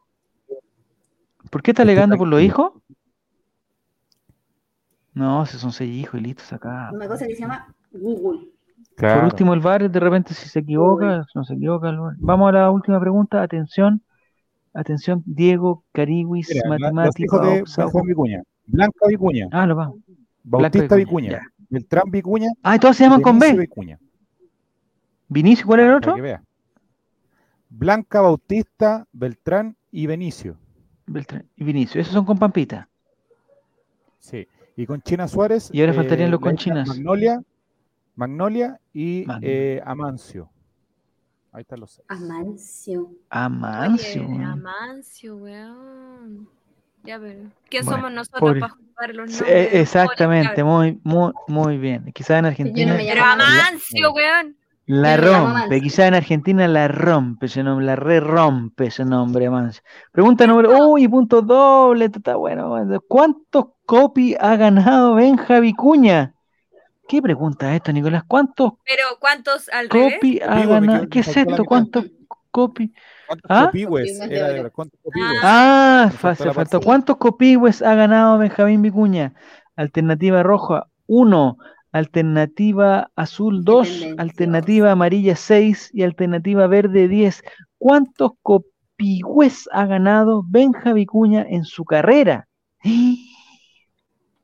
¿Por 1.50 1.62
qué 1.62 1.72
está 1.72 1.82
alegando 1.82 2.16
por 2.16 2.26
los 2.26 2.40
hijos? 2.40 2.72
No, 5.12 5.44
si 5.44 5.58
son 5.58 5.72
seis 5.72 5.94
hijos 5.94 6.18
y 6.20 6.22
listos 6.22 6.50
acá. 6.54 6.90
Una 6.90 7.06
cosa 7.06 7.26
que 7.26 7.34
se 7.34 7.42
llama 7.42 7.74
Google. 7.92 8.48
Por 9.00 9.24
último, 9.24 9.54
el 9.54 9.60
VAR, 9.60 9.90
de 9.90 10.00
repente, 10.00 10.34
si 10.34 10.48
se 10.48 10.58
equivoca, 10.60 11.24
no 11.34 11.44
se 11.44 11.54
equivoca. 11.54 11.92
Vamos 12.18 12.48
a 12.48 12.52
la 12.52 12.70
última 12.70 13.00
pregunta. 13.00 13.42
Atención. 13.42 14.02
Atención, 14.72 15.22
Diego, 15.26 15.84
Cariwis, 15.92 16.48
Mira, 16.52 16.68
los 16.68 16.80
Matemático, 16.80 17.38
de. 17.40 17.64
Benjamín 17.76 18.06
Vicuña. 18.06 18.42
Blanca 18.66 19.06
Vicuña, 19.08 19.48
Ah, 19.50 19.66
lo 19.66 19.74
vamos. 19.74 19.96
Bautista 20.44 20.94
Vicuña, 20.94 21.28
Vicuña, 21.28 21.52
Beltrán 21.68 22.10
Vicuña, 22.10 22.48
Ah, 22.62 22.76
y 22.76 22.78
todos 22.78 22.96
se 22.96 23.02
llaman 23.04 23.20
con 23.20 23.38
B. 23.38 23.52
Vicuña. 23.54 23.98
Vinicio, 25.28 25.66
¿cuál 25.66 25.80
era 25.80 25.90
el 25.90 25.96
otro? 25.96 26.14
que 26.14 26.20
vea. 26.20 26.42
Blanca, 27.68 28.20
Bautista, 28.20 29.06
Beltrán 29.12 29.76
y 29.90 30.06
Benicio. 30.06 30.56
Beltrán 31.06 31.46
y 31.56 31.64
Vinicio. 31.64 32.00
Esos 32.00 32.12
son 32.12 32.24
con 32.24 32.38
Pampita. 32.38 32.88
Sí. 34.20 34.46
Y 34.76 34.86
con 34.86 35.02
China 35.02 35.26
Suárez. 35.28 35.68
Y 35.72 35.80
ahora 35.80 35.94
faltarían 35.94 36.30
los 36.30 36.40
la 36.40 36.46
hija 36.46 36.50
conchinas. 36.50 36.88
Magnolia, 36.88 37.42
Magnolia 38.20 38.78
y 38.92 39.24
Magnolia. 39.26 39.48
eh, 39.50 39.82
Amancio. 39.86 40.50
Ahí 41.52 41.62
están 41.62 41.80
los 41.80 41.90
seis. 41.92 42.06
Amancio. 42.08 43.10
Amancio. 43.30 44.22
Oye, 44.22 44.30
weón. 44.30 44.44
Amancio, 44.44 45.36
weón. 45.36 46.48
Ya, 47.02 47.18
pero. 47.18 47.50
¿Quién 47.70 47.84
Bueno, 47.86 47.96
somos 48.02 48.12
nosotros 48.12 48.56
para 48.60 48.68
jugar 48.74 49.14
los 49.14 49.30
nombres? 49.30 49.48
eh, 49.50 49.80
exactamente, 49.80 50.62
muy, 50.62 51.00
muy, 51.02 51.32
muy 51.48 51.78
bien. 51.78 52.12
Quizás 52.12 52.38
en 52.40 52.44
Argentina 52.44 52.92
me 52.94 53.06
cabros? 53.06 53.14
Pero 53.14 53.24
llamo 53.24 53.42
Amancio, 53.42 54.12
weón. 54.12 54.56
la 54.84 55.16
me 55.16 55.22
llamo 55.26 55.54
rompe, 55.58 55.80
quizás 55.80 56.08
en 56.08 56.14
Argentina 56.14 56.68
la 56.68 56.88
rompe 56.88 57.46
ese 57.46 57.62
nombre, 57.62 57.86
la 57.86 57.96
re 57.96 58.20
rompe 58.20 58.86
ese 58.88 59.06
nombre, 59.06 59.46
Amancio. 59.46 59.82
Pregunta 60.12 60.46
número, 60.46 60.88
uy, 60.90 61.08
punto 61.08 61.40
doble, 61.40 62.04
está 62.04 62.36
bueno. 62.36 62.76
¿Cuántos 63.08 63.64
copy 63.86 64.36
ha 64.38 64.56
ganado 64.56 65.14
Benja 65.14 65.58
Vicuña? 65.60 66.34
¿Qué 67.10 67.20
pregunta 67.20 67.70
es 67.70 67.76
esto, 67.78 67.92
Nicolás? 67.92 68.22
¿Cuántos 68.28 68.74
Pero 68.86 69.02
¿cuántos 69.18 69.68
al 69.70 69.90
revés? 69.90 70.14
copy 70.14 70.40
ha 70.40 70.46
Copy, 70.46 70.66
me 70.68 70.68
ganado? 70.68 71.08
¿Qué 71.08 71.18
es 71.18 71.36
esto? 71.36 71.64
¿Cuántos 71.64 72.04
copy? 72.52 72.92
¿Cuántos 73.26 73.50
¿Ah? 73.50 73.70
Era 74.30 74.46
verdad, 74.46 74.72
¿Cuántos? 74.72 75.00
Ah, 75.42 76.08
Me 76.12 76.16
fa- 76.16 76.34
faltó. 76.52 76.80
¿Cuántos 76.80 77.16
copihue 77.16 77.72
ha 77.84 77.94
ganado 77.96 78.38
Benjamín 78.38 78.82
Vicuña? 78.82 79.34
alternativa 79.74 80.44
roja 80.44 80.86
1, 81.08 81.56
alternativa 81.90 83.10
azul 83.16 83.64
2, 83.64 83.88
Independencia. 83.88 84.22
alternativa 84.22 84.92
amarilla 84.92 85.34
6 85.34 85.90
y 85.92 86.04
alternativa 86.04 86.68
verde 86.68 87.08
10. 87.08 87.42
¿Cuántos 87.78 88.32
copigües 88.42 89.68
ha 89.72 89.86
ganado 89.86 90.44
Benja 90.46 90.92
Vicuña 90.92 91.44
en 91.48 91.64
su 91.64 91.84
carrera? 91.84 92.46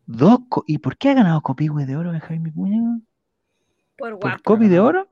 Dos 0.07 0.41
¿Y 0.67 0.79
por 0.79 0.97
qué 0.97 1.11
ha 1.11 1.15
ganado 1.15 1.41
copigües 1.43 1.87
de 1.87 1.97
oro 1.97 2.13
Benjamín 2.13 2.45
Vicuña? 2.45 3.01
Por 3.99 4.19
¿Por 4.19 4.21
guapo. 4.21 4.43
copi 4.45 4.69
de 4.69 4.81
oro? 4.81 5.09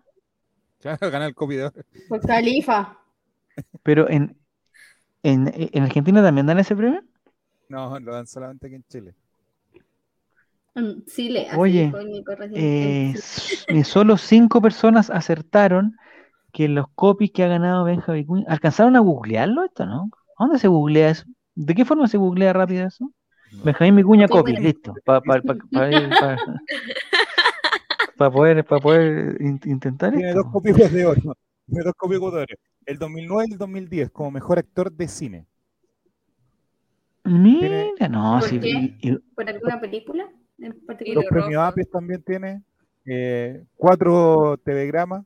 Claro, 0.80 1.10
gana 1.10 1.26
el 1.26 1.34
copy 1.34 1.56
de 1.56 1.64
oro. 1.64 1.82
Por 2.08 2.20
Califa. 2.20 2.98
Pero 3.82 4.08
en, 4.10 4.36
en, 5.22 5.52
en 5.54 5.82
Argentina 5.82 6.22
también 6.22 6.46
dan 6.46 6.58
ese 6.58 6.76
premio. 6.76 7.02
No, 7.68 7.98
lo 8.00 8.12
dan 8.14 8.26
solamente 8.26 8.66
aquí 8.66 8.76
en 8.76 8.84
Chile. 8.84 9.14
En 10.74 11.04
Chile. 11.06 11.46
así 11.48 11.58
Oye, 11.60 11.92
Eh, 12.56 13.14
en 13.68 13.76
eh, 13.78 13.84
solo 13.84 14.16
cinco 14.16 14.60
personas 14.60 15.10
acertaron 15.10 15.96
que 16.52 16.68
los 16.68 16.86
copies 16.94 17.32
que 17.32 17.44
ha 17.44 17.48
ganado 17.48 17.84
Benja 17.84 18.12
Vicuña. 18.12 18.44
¿Alcanzaron 18.48 18.96
a 18.96 19.00
googlearlo 19.00 19.64
esto, 19.64 19.86
no? 19.86 20.10
¿A 20.38 20.44
¿Dónde 20.44 20.58
se 20.58 20.68
googlea 20.68 21.10
eso? 21.10 21.24
¿De 21.54 21.74
qué 21.74 21.84
forma 21.84 22.08
se 22.08 22.18
googlea 22.18 22.52
rápido 22.52 22.86
eso? 22.86 23.12
Benjamín 23.62 23.96
Vicuña 23.96 24.26
bueno. 24.26 24.60
listo. 24.60 24.94
Para 25.04 25.20
poder, 28.30 28.64
pa 28.64 28.78
poder 28.80 29.36
in- 29.40 29.60
intentar 29.64 30.12
Tiene 30.12 30.30
esto. 30.30 30.42
dos 30.42 30.52
copigües 30.52 30.92
de 30.92 31.06
oro. 31.06 31.36
Tiene 31.66 31.84
dos 31.84 31.94
copigües 31.96 32.32
de 32.34 32.38
oro. 32.40 32.54
El 32.86 32.98
2009 32.98 33.46
y 33.48 33.52
el 33.52 33.58
2010 33.58 34.10
como 34.10 34.30
mejor 34.30 34.58
actor 34.58 34.92
de 34.92 35.08
cine. 35.08 35.46
Mira, 37.24 38.08
no, 38.10 38.38
¿Por 38.40 38.48
sí, 38.48 38.60
qué? 38.60 38.68
y- 38.68 38.96
y- 39.00 39.18
¿Por 39.34 39.48
alguna 39.48 39.80
película 39.80 40.28
en 40.58 40.72
particular? 40.86 41.16
Los 41.16 41.24
lo 41.24 41.30
premios. 41.30 41.62
APES 41.62 41.90
también 41.90 42.22
tiene. 42.22 42.62
eh, 43.06 43.62
cuatro 43.76 44.58
telegramas. 44.64 45.24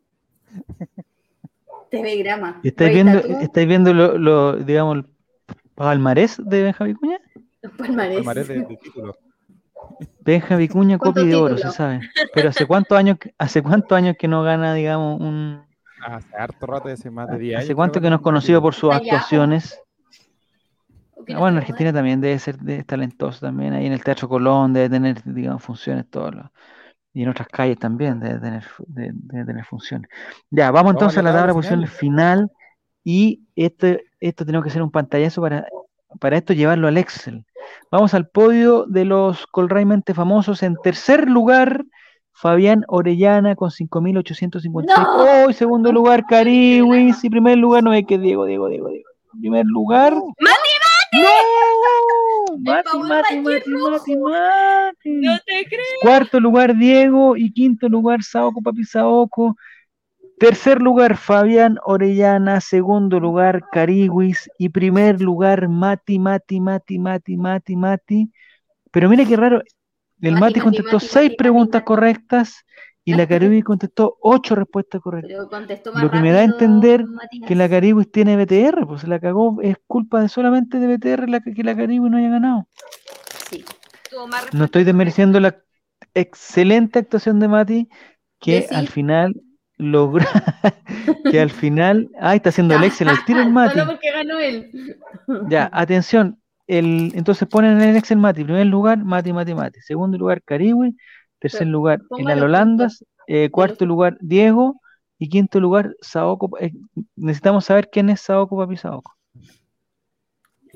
TV 1.91 2.17
Grama. 2.19 2.61
¿estáis 2.65 2.93
viendo, 2.93 3.19
estáis 3.19 3.69
viendo 3.69 3.95
lo, 3.95 4.19
lo, 4.19 4.57
digamos, 4.57 4.97
el 4.99 5.05
palmarés 5.75 6.41
de 6.45 6.65
Benja 6.65 6.85
Vicuña? 6.85 7.19
palmarés. 7.79 8.17
palmarés 8.17 8.49
de, 8.49 8.63
de 8.63 8.77
títulos. 8.77 9.17
Benja 10.21 10.57
Vicuña, 10.57 10.99
¿Cuántos 10.99 11.23
copia 11.23 11.37
de 11.37 11.43
oro, 11.43 11.59
se 11.59 11.71
sabe. 11.71 12.01
Pero 12.33 12.51
¿hace 12.51 12.67
cuántos 12.67 12.97
años, 12.99 13.19
que- 13.19 13.35
hace 13.39 13.63
cuántos 13.63 13.97
años 13.97 14.17
que 14.19 14.29
no 14.29 14.43
gana, 14.43 14.75
digamos, 14.75 15.21
un... 15.21 15.67
Ah, 16.01 16.17
Hace 16.17 16.37
harto 16.37 16.67
rato, 16.67 16.89
hace 16.89 17.11
más 17.11 17.29
de 17.31 17.39
10 17.39 17.57
años. 17.57 17.65
¿Hace 17.65 17.75
cuánto 17.75 18.01
que 18.01 18.11
no 18.11 18.17
es 18.17 18.23
conocido 18.23 18.63
por 18.63 18.75
sus 18.75 18.93
actuaciones? 18.93 19.81
¿O 21.17 21.25
qué 21.25 21.33
Ah, 21.33 21.37
no 21.37 21.41
Bueno, 21.41 21.59
Argentina 21.59 21.93
también 21.93 22.21
debe 22.21 22.39
ser 22.39 22.59
de- 22.59 22.85
talentoso 22.85 23.41
también. 23.41 23.73
Ahí 23.73 23.87
en 23.87 23.93
el 23.93 24.05
Teatro 24.05 24.29
Colón 24.29 24.73
debe 24.73 24.89
tener, 24.91 25.23
digamos, 25.25 25.63
funciones 25.63 26.09
todos 26.09 26.35
los... 26.35 26.47
Y 27.15 27.23
en 27.23 27.31
otras 27.31 27.49
calles 27.49 27.79
también 27.79 28.21
debe 28.21 28.39
tener, 28.39 28.65
debe 28.87 29.45
tener 29.45 29.65
funciones. 29.65 30.09
Ya, 30.51 30.71
vamos 30.71 30.75
Vamos 30.75 30.91
a 30.91 30.93
entonces 30.93 31.19
a 31.19 31.23
la 31.23 31.31
la 31.31 31.37
tabla 31.39 31.53
de 31.53 31.59
posiciones 31.59 31.91
final. 31.91 32.53
Y 33.03 33.43
esto, 33.57 33.87
esto 34.21 34.45
tenemos 34.45 34.63
que 34.65 34.71
hacer 34.71 34.83
un 34.83 34.91
pantallazo 34.91 35.41
para, 35.41 35.67
para 36.21 36.37
esto 36.37 36.53
llevarlo 36.53 36.87
al 36.87 36.99
Excel. 36.99 37.45
Vamos 37.91 38.15
al 38.15 38.29
podio 38.29 38.85
de 38.87 39.05
los 39.05 39.47
Colraimente 39.47 40.15
famosos. 40.15 40.63
En 40.63 40.77
tercer 40.83 41.29
lugar, 41.29 41.85
Fabián 42.33 42.85
Orellana 42.89 43.57
con 43.57 43.71
5.856. 43.71 44.85
¡No! 44.87 45.45
¡Oh! 45.45 45.51
y 45.51 45.55
segundo 45.55 45.93
lugar, 45.93 46.25
Cariwis. 46.29 47.25
Y 47.25 47.31
primer 47.31 47.59
lugar, 47.59 47.83
no 47.83 47.93
es 47.93 48.05
que 48.07 48.19
Diego, 48.19 48.45
Diego, 48.45 48.69
Diego, 48.69 48.89
Diego. 48.89 49.09
Primer 49.41 49.67
lugar. 49.67 50.15
¡No! 50.15 50.25
Mati, 52.59 52.89
favor, 52.91 53.09
Mati, 53.09 53.37
Mati 53.41 53.71
Mati. 53.71 53.71
Mati, 53.77 54.17
Mati. 54.17 55.11
No 55.11 55.39
te 55.47 55.65
creo. 55.67 55.85
Cuarto 56.03 56.41
lugar, 56.41 56.77
Diego. 56.77 57.37
Y 57.37 57.53
quinto 57.53 57.89
lugar, 57.89 58.23
Saoko 58.23 58.61
Papi 58.63 58.85
Saoko. 58.85 59.57
Tercer 60.39 60.81
lugar, 60.81 61.17
Fabián 61.17 61.79
Orellana. 61.85 62.61
Segundo 62.61 63.21
lugar, 63.21 63.65
Cariwis. 63.73 64.51
Y 64.59 64.69
primer 64.71 65.21
lugar, 65.21 65.69
Mati, 65.69 66.19
Mati, 66.19 66.61
Mati, 66.61 66.99
Mati, 66.99 67.37
Mati, 67.37 67.77
Mati. 67.77 68.33
Pero 68.91 69.09
mira 69.09 69.25
qué 69.25 69.37
raro. 69.37 69.63
El 70.21 70.39
Mati, 70.39 70.61
contestó 70.61 70.97
Mati, 70.97 71.07
seis 71.07 71.31
Mati, 71.31 71.37
preguntas 71.37 71.83
correctas 71.83 72.65
y 73.09 73.15
la 73.15 73.27
Cariwis 73.27 73.65
contestó 73.65 74.19
ocho 74.21 74.55
respuestas 74.55 75.01
correctas. 75.01 75.31
Pero 75.31 75.49
contestó 75.49 75.95
más 75.95 76.03
Lo 76.03 76.11
que 76.11 76.21
me 76.21 76.31
da 76.31 76.41
a 76.41 76.45
entender. 76.45 77.07
Que 77.47 77.55
la 77.55 77.67
Cariwis 77.67 78.11
tiene 78.13 78.37
BTR, 78.37 78.87
pues 78.87 79.01
se 79.01 79.07
la 79.07 79.19
cagó. 79.19 79.63
Es 79.63 79.77
culpa 79.87 80.21
de 80.21 80.29
solamente 80.29 80.79
de 80.79 80.95
BTR 80.95 81.27
la 81.27 81.41
que 81.41 81.55
que 81.55 81.65
la 81.65 81.75
Cariwis 81.75 82.11
no 82.11 82.19
haya 82.19 82.29
ganado. 82.29 82.69
Sí. 83.49 83.65
Más 84.29 84.53
No 84.53 84.65
estoy 84.65 84.85
desmereciendo 84.85 85.41
la 85.41 85.57
excelente 86.13 86.99
actuación 86.99 87.41
de 87.41 87.49
Mati, 87.49 87.89
que 88.41 88.67
sí. 88.69 88.75
al 88.75 88.89
final 88.89 89.41
logra, 89.79 90.27
que 91.31 91.41
al 91.41 91.51
final, 91.51 92.11
ay, 92.21 92.37
está 92.37 92.51
haciendo 92.51 92.75
el 92.75 92.85
Excel 92.85 93.09
al 93.09 93.25
tiro 93.25 93.41
el 93.41 93.51
Mati. 93.53 93.79
Solo 93.79 93.93
porque 93.93 94.13
ganó 94.13 94.39
él. 94.39 94.71
Ya, 95.49 95.69
atención, 95.73 96.41
el, 96.67 97.13
entonces 97.15 97.47
ponen 97.49 97.81
en 97.81 97.91
el 97.91 97.97
Excel 97.97 98.19
Mati, 98.19 98.45
primer 98.45 98.67
lugar, 98.67 99.05
Mati, 99.05 99.33
Mati, 99.33 99.55
Mati, 99.55 99.81
segundo 99.81 100.17
lugar, 100.19 100.43
Cariwis, 100.43 100.95
tercer 101.39 101.61
Pero 101.61 101.71
lugar, 101.71 102.01
los 102.11 102.27
Alolandas, 102.27 103.05
eh, 103.27 103.51
cuarto 103.51 103.87
lugar, 103.87 104.17
Diego, 104.21 104.81
y 105.19 105.29
quinto 105.29 105.61
lugar, 105.61 105.95
Saoko. 106.01 106.59
eh, 106.61 106.73
necesitamos 107.17 107.65
saber 107.65 107.89
quién 107.91 108.09
es 108.11 108.21
Saoko 108.21 108.57
Papi 108.57 108.77
Saoko. 108.77 109.15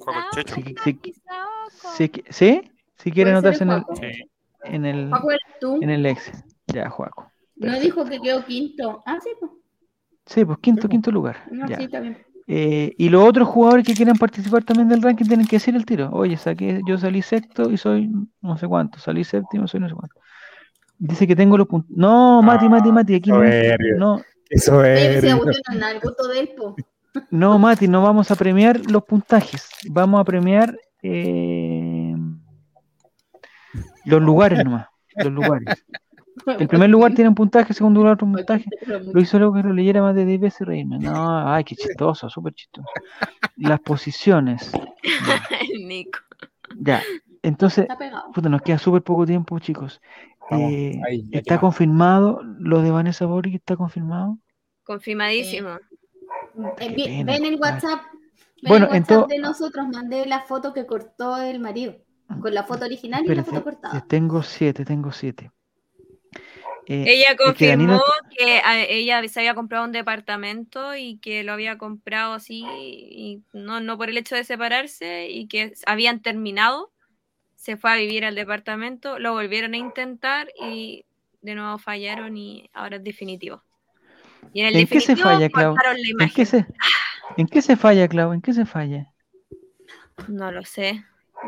Ah, 0.06 0.28
Checho. 0.34 0.56
Sí, 0.84 0.94
Papi 0.94 2.24
sí. 2.30 2.70
Si 2.96 3.10
quiere 3.10 3.30
anotarse 3.30 3.64
en 3.64 3.70
el 3.70 3.84
en 4.64 4.84
el, 4.86 5.10
en 5.80 5.90
el 5.90 6.06
Excel. 6.06 6.34
Ya, 6.66 6.88
Juaco. 6.88 7.31
No 7.56 7.78
dijo 7.80 8.04
que 8.04 8.20
quedó 8.20 8.44
quinto. 8.44 9.02
Ah, 9.06 9.18
sí, 9.22 9.30
pues. 9.38 9.52
Sí, 10.26 10.44
pues 10.44 10.58
quinto, 10.58 10.82
Sí, 10.82 10.88
pues. 10.88 10.90
quinto 10.90 11.10
lugar. 11.10 11.44
No, 11.50 11.66
ya. 11.68 11.76
sí. 11.78 11.88
Eh, 12.48 12.92
y 12.98 13.08
los 13.08 13.22
otros 13.26 13.46
jugadores 13.48 13.86
que 13.86 13.94
quieran 13.94 14.16
participar 14.16 14.64
también 14.64 14.88
del 14.88 15.00
ranking 15.00 15.26
tienen 15.26 15.46
que 15.46 15.56
decir 15.56 15.76
el 15.76 15.86
tiro. 15.86 16.10
Oye, 16.12 16.36
saqué, 16.36 16.80
yo 16.86 16.98
salí 16.98 17.22
sexto 17.22 17.70
y 17.70 17.76
soy 17.76 18.10
no 18.40 18.56
sé 18.58 18.66
cuánto, 18.66 18.98
salí 18.98 19.22
séptimo, 19.22 19.68
soy 19.68 19.80
no 19.80 19.88
sé 19.88 19.94
cuánto. 19.94 20.16
Dice 20.98 21.26
que 21.26 21.36
tengo 21.36 21.56
los 21.56 21.68
puntos. 21.68 21.96
No, 21.96 22.42
Mati, 22.42 22.68
Mati, 22.68 22.90
Mati, 22.92 23.14
aquí 23.14 23.30
no, 23.30 24.20
Eso 24.50 24.84
es. 24.84 25.20
si 25.20 25.26
la 25.28 25.36
cuestión 25.38 25.62
no 25.68 25.74
es 25.74 25.80
nada, 25.80 25.92
el 25.92 26.00
gusto 26.00 26.28
de 26.28 26.40
él, 26.40 26.50
po. 26.56 26.76
no, 27.30 27.58
Mati, 27.58 27.86
no 27.88 28.02
vamos 28.02 28.30
a 28.30 28.36
premiar 28.36 28.80
los 28.90 29.04
puntajes, 29.04 29.68
vamos 29.88 30.20
a 30.20 30.24
premiar 30.24 30.76
eh, 31.02 32.14
los 34.04 34.20
lugares 34.20 34.64
nomás, 34.64 34.86
los 35.16 35.32
lugares. 35.32 35.84
El 36.58 36.68
primer 36.68 36.90
lugar 36.90 37.14
tiene 37.14 37.28
un 37.28 37.34
puntaje, 37.34 37.68
el 37.70 37.76
segundo 37.76 38.00
lugar 38.00 38.14
otro 38.14 38.26
puntaje. 38.26 38.64
Lo 38.86 39.20
hizo 39.20 39.38
luego 39.38 39.54
que 39.54 39.62
lo 39.62 39.72
leyera 39.72 40.02
más 40.02 40.14
de 40.14 40.24
10 40.24 40.40
veces 40.40 40.60
y 40.62 40.64
reírme. 40.64 40.98
No, 40.98 41.52
ay, 41.52 41.64
qué 41.64 41.76
chistoso, 41.76 42.28
súper 42.28 42.54
chistoso. 42.54 42.88
Las 43.56 43.80
posiciones. 43.80 44.72
El 45.72 45.86
Nico. 45.88 46.18
ya. 46.78 47.02
entonces, 47.42 47.82
Está 47.84 47.98
pegado. 47.98 48.30
puta, 48.32 48.48
nos 48.48 48.62
queda 48.62 48.78
súper 48.78 49.02
poco 49.02 49.26
tiempo, 49.26 49.58
chicos. 49.58 50.00
Vamos, 50.50 50.72
Eh, 50.72 51.00
ahí, 51.06 51.28
¿Está 51.32 51.58
confirmado 51.58 52.42
lo 52.58 52.82
de 52.82 52.90
Vanessa 52.90 53.26
Boric? 53.26 53.54
¿Está 53.54 53.76
confirmado? 53.76 54.38
Confirmadísimo. 54.84 55.70
Eh, 56.78 56.94
pena, 56.94 57.32
ven 57.32 57.44
el. 57.44 57.60
WhatsApp. 57.60 58.00
Ven 58.62 58.68
Bueno, 58.68 58.86
el 58.86 59.00
WhatsApp 59.00 59.28
de 59.28 59.38
nosotros, 59.38 59.86
mandé 59.92 60.26
la 60.26 60.40
foto 60.40 60.72
que 60.72 60.86
cortó 60.86 61.36
el 61.36 61.60
marido. 61.60 61.96
Con 62.40 62.54
la 62.54 62.64
foto 62.64 62.86
original 62.86 63.22
y 63.26 63.34
la 63.34 63.44
foto 63.44 63.62
cortada. 63.62 64.00
tengo 64.08 64.42
siete, 64.42 64.84
tengo 64.84 65.12
siete. 65.12 65.50
Eh, 66.86 67.04
Ella 67.06 67.30
es 67.30 67.36
que 67.36 67.44
confirmó 67.44 67.84
Danilo- 67.86 68.02
que 68.36 68.60
a- 68.64 68.80
ella 68.82 69.26
se 69.28 69.40
había 69.40 69.54
comprado 69.54 69.84
un 69.84 69.92
departamento 69.92 70.96
y 70.96 71.18
que 71.18 71.44
lo 71.44 71.52
había 71.52 71.78
comprado 71.78 72.34
así, 72.34 72.64
y 72.68 73.42
no, 73.52 73.80
no 73.80 73.96
por 73.96 74.08
el 74.10 74.18
hecho 74.18 74.34
de 74.34 74.44
separarse, 74.44 75.28
y 75.30 75.46
que 75.46 75.74
habían 75.86 76.20
terminado, 76.22 76.90
se 77.54 77.76
fue 77.76 77.92
a 77.92 77.96
vivir 77.96 78.24
al 78.24 78.34
departamento, 78.34 79.18
lo 79.20 79.32
volvieron 79.32 79.74
a 79.74 79.76
intentar 79.76 80.48
y 80.60 81.04
de 81.40 81.54
nuevo 81.54 81.78
fallaron 81.78 82.36
y 82.36 82.68
ahora 82.72 82.96
es 82.96 83.04
definitivo. 83.04 83.62
Y 84.52 84.60
en 84.62 84.66
el 84.66 84.76
¿En 84.76 84.86
qué 84.88 85.00
se 85.00 85.16
falla, 85.16 85.48
Clau? 85.48 85.76
¿En 86.18 86.30
qué 86.30 86.44
se, 86.44 86.66
¿En 87.36 87.46
qué 87.46 87.62
se 87.62 87.76
falla, 87.76 88.08
Clau? 88.08 88.32
¿En 88.32 88.42
qué 88.42 88.52
se 88.52 88.66
falla? 88.66 89.12
No 90.28 90.50
lo 90.50 90.64
sé. 90.64 91.04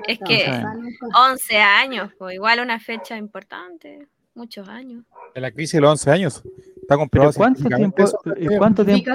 Es 0.06 0.18
que 0.18 0.34
o 0.34 0.38
sea, 0.38 0.62
sabemos. 0.62 0.84
nunca- 1.00 1.20
11 1.30 1.58
años, 1.58 2.10
pues 2.18 2.34
igual 2.34 2.60
una 2.60 2.80
fecha 2.80 3.16
importante, 3.16 4.06
muchos 4.34 4.68
años. 4.68 5.04
En 5.34 5.42
la 5.42 5.50
crisis 5.50 5.72
de 5.74 5.80
los 5.80 5.90
11 5.92 6.10
años. 6.10 6.34
Está 6.36 6.96
¿Pero 6.96 6.98
comprobado 7.00 7.32
cuánto 7.34 7.60
científicamente 7.60 8.04
tiempo? 8.04 8.30
eso. 8.44 8.54
eh, 8.54 8.58
¿Cuánto 8.58 8.84
tiempo? 8.84 9.10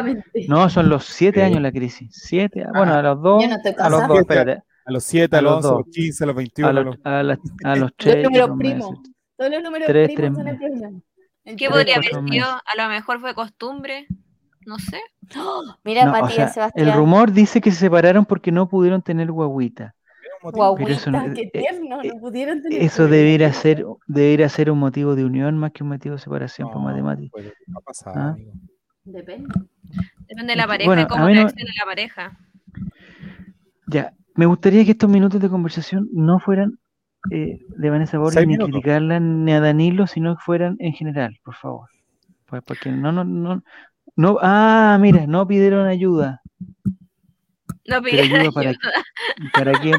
No, 0.48 0.70
son 0.70 0.90
los 0.90 1.06
siete 1.06 1.40
Sí. 1.40 1.46
años 1.46 1.62
la 1.62 1.72
crisis. 1.72 2.10
Siete, 2.12 2.66
bueno, 2.74 2.94
a 2.96 3.02
los 3.02 3.22
dos, 3.22 3.44
Yo 3.44 3.50
no 3.50 3.56
estoy 3.56 3.72
a 3.72 3.76
los 3.90 4.00
casada. 4.00 4.08
dos, 4.08 4.20
espérate, 4.20 4.64
A 4.86 4.92
los 4.92 5.04
7, 5.04 5.36
A 5.36 5.40
a 5.40 5.42
los 5.44 5.52
los 5.52 5.58
11, 5.58 5.68
a 5.68 5.72
dos. 5.72 5.86
los 5.86 5.94
15, 5.96 6.24
a 6.24 6.28
los 6.28 6.36
21. 6.36 6.70
a 6.70 6.74
los, 6.74 6.86
los- 6.86 6.98
a 7.04 7.24
las- 7.24 7.40
a 7.64 7.70
los 7.70 7.80
Los 7.80 7.92
tres, 7.96 8.24
números 8.24 8.50
primos. 8.58 8.90
Todos 9.38 9.52
los 9.52 9.64
números 9.64 9.88
Tres, 9.88 10.10
primos 10.16 10.44
tres 10.44 10.58
son 10.60 10.74
el. 10.96 11.04
El 11.46 11.56
¿Qué 11.56 11.70
podría 11.70 11.96
haber 11.96 12.10
sido? 12.30 12.46
A 12.48 12.76
lo 12.84 12.90
mejor 12.90 13.20
fue 13.22 13.34
costumbre, 13.36 14.08
no 14.66 14.78
sé. 14.80 15.00
Mira, 15.84 16.06
No, 16.06 16.10
o 16.12 16.14
Matías 16.14 16.36
sea, 16.36 16.50
Sebastián. 16.50 16.88
el 16.88 16.94
rumor 16.96 17.32
dice 17.32 17.62
que 17.62 17.70
se 17.72 17.78
separaron 17.78 18.26
porque 18.26 18.52
no 18.52 18.68
pudieron 18.68 19.02
tener 19.04 19.32
guaguita. 19.32 19.96
Motivo. 20.44 20.76
Pero 20.76 20.90
eso 20.90 21.12
no- 21.12 21.34
qué 21.34 21.42
eh, 21.42 21.52
tierno, 21.52 22.02
eh, 22.02 22.12
no 22.14 22.20
pudieron 22.20 22.62
tener 22.62 22.82
Eso 22.82 22.98
problemas. 22.98 23.12
debería 23.20 23.54
ser, 23.54 23.86
debería 24.08 24.50
ser 24.50 24.72
un 24.72 24.80
motivo 24.80 25.16
de 25.16 25.26
unión 25.26 25.58
más 25.58 25.72
que 25.72 25.84
un 25.84 25.90
motivo 25.90 26.16
de 26.16 26.22
separación 26.22 26.68
por 26.70 26.78
No, 26.78 26.84
matemáticas. 26.90 27.46
no 27.68 27.80
pasa, 27.82 28.12
¿Ah? 28.16 28.36
Depende. 29.04 29.50
Depende 30.28 30.52
de 30.54 30.56
la 30.56 30.68
pareja 30.68 30.88
bueno, 30.90 31.02
y 31.02 31.08
cómo 31.08 31.24
a 31.24 31.28
mí 31.28 31.34
no- 31.34 31.42
reaccione 31.42 31.72
la 31.80 31.86
pareja. 31.86 32.38
Ya, 33.88 34.14
me 34.36 34.46
gustaría 34.46 34.86
que 34.86 34.92
estos 34.92 35.10
minutos 35.10 35.42
de 35.42 35.50
conversación 35.50 36.08
no 36.14 36.40
fueran 36.40 36.78
eh, 37.32 37.60
de 37.76 37.90
Vanessa 37.90 38.18
Borges 38.18 38.40
ni 38.42 38.54
minutos. 38.54 38.70
criticarla 38.72 39.20
ni 39.20 39.52
a 39.52 39.60
Danilo, 39.60 40.08
sino 40.08 40.36
que 40.38 40.42
fueran 40.44 40.76
en 40.80 40.94
general, 40.94 41.38
por 41.44 41.56
favor. 41.56 41.90
Pues 42.46 42.62
porque 42.64 42.92
no, 42.92 43.12
no, 43.12 43.24
no, 43.26 43.62
no, 44.16 44.38
ah, 44.42 44.98
mira, 45.02 45.28
no 45.28 45.46
pidieron 45.48 45.86
ayuda. 45.88 46.42
No 47.90 48.02
Pero 48.02 48.24
pidieron 48.24 48.40
ayuda 48.42 48.52
para, 48.52 48.70
ayuda. 48.70 48.92
¿para 49.54 49.72
qué? 49.80 49.92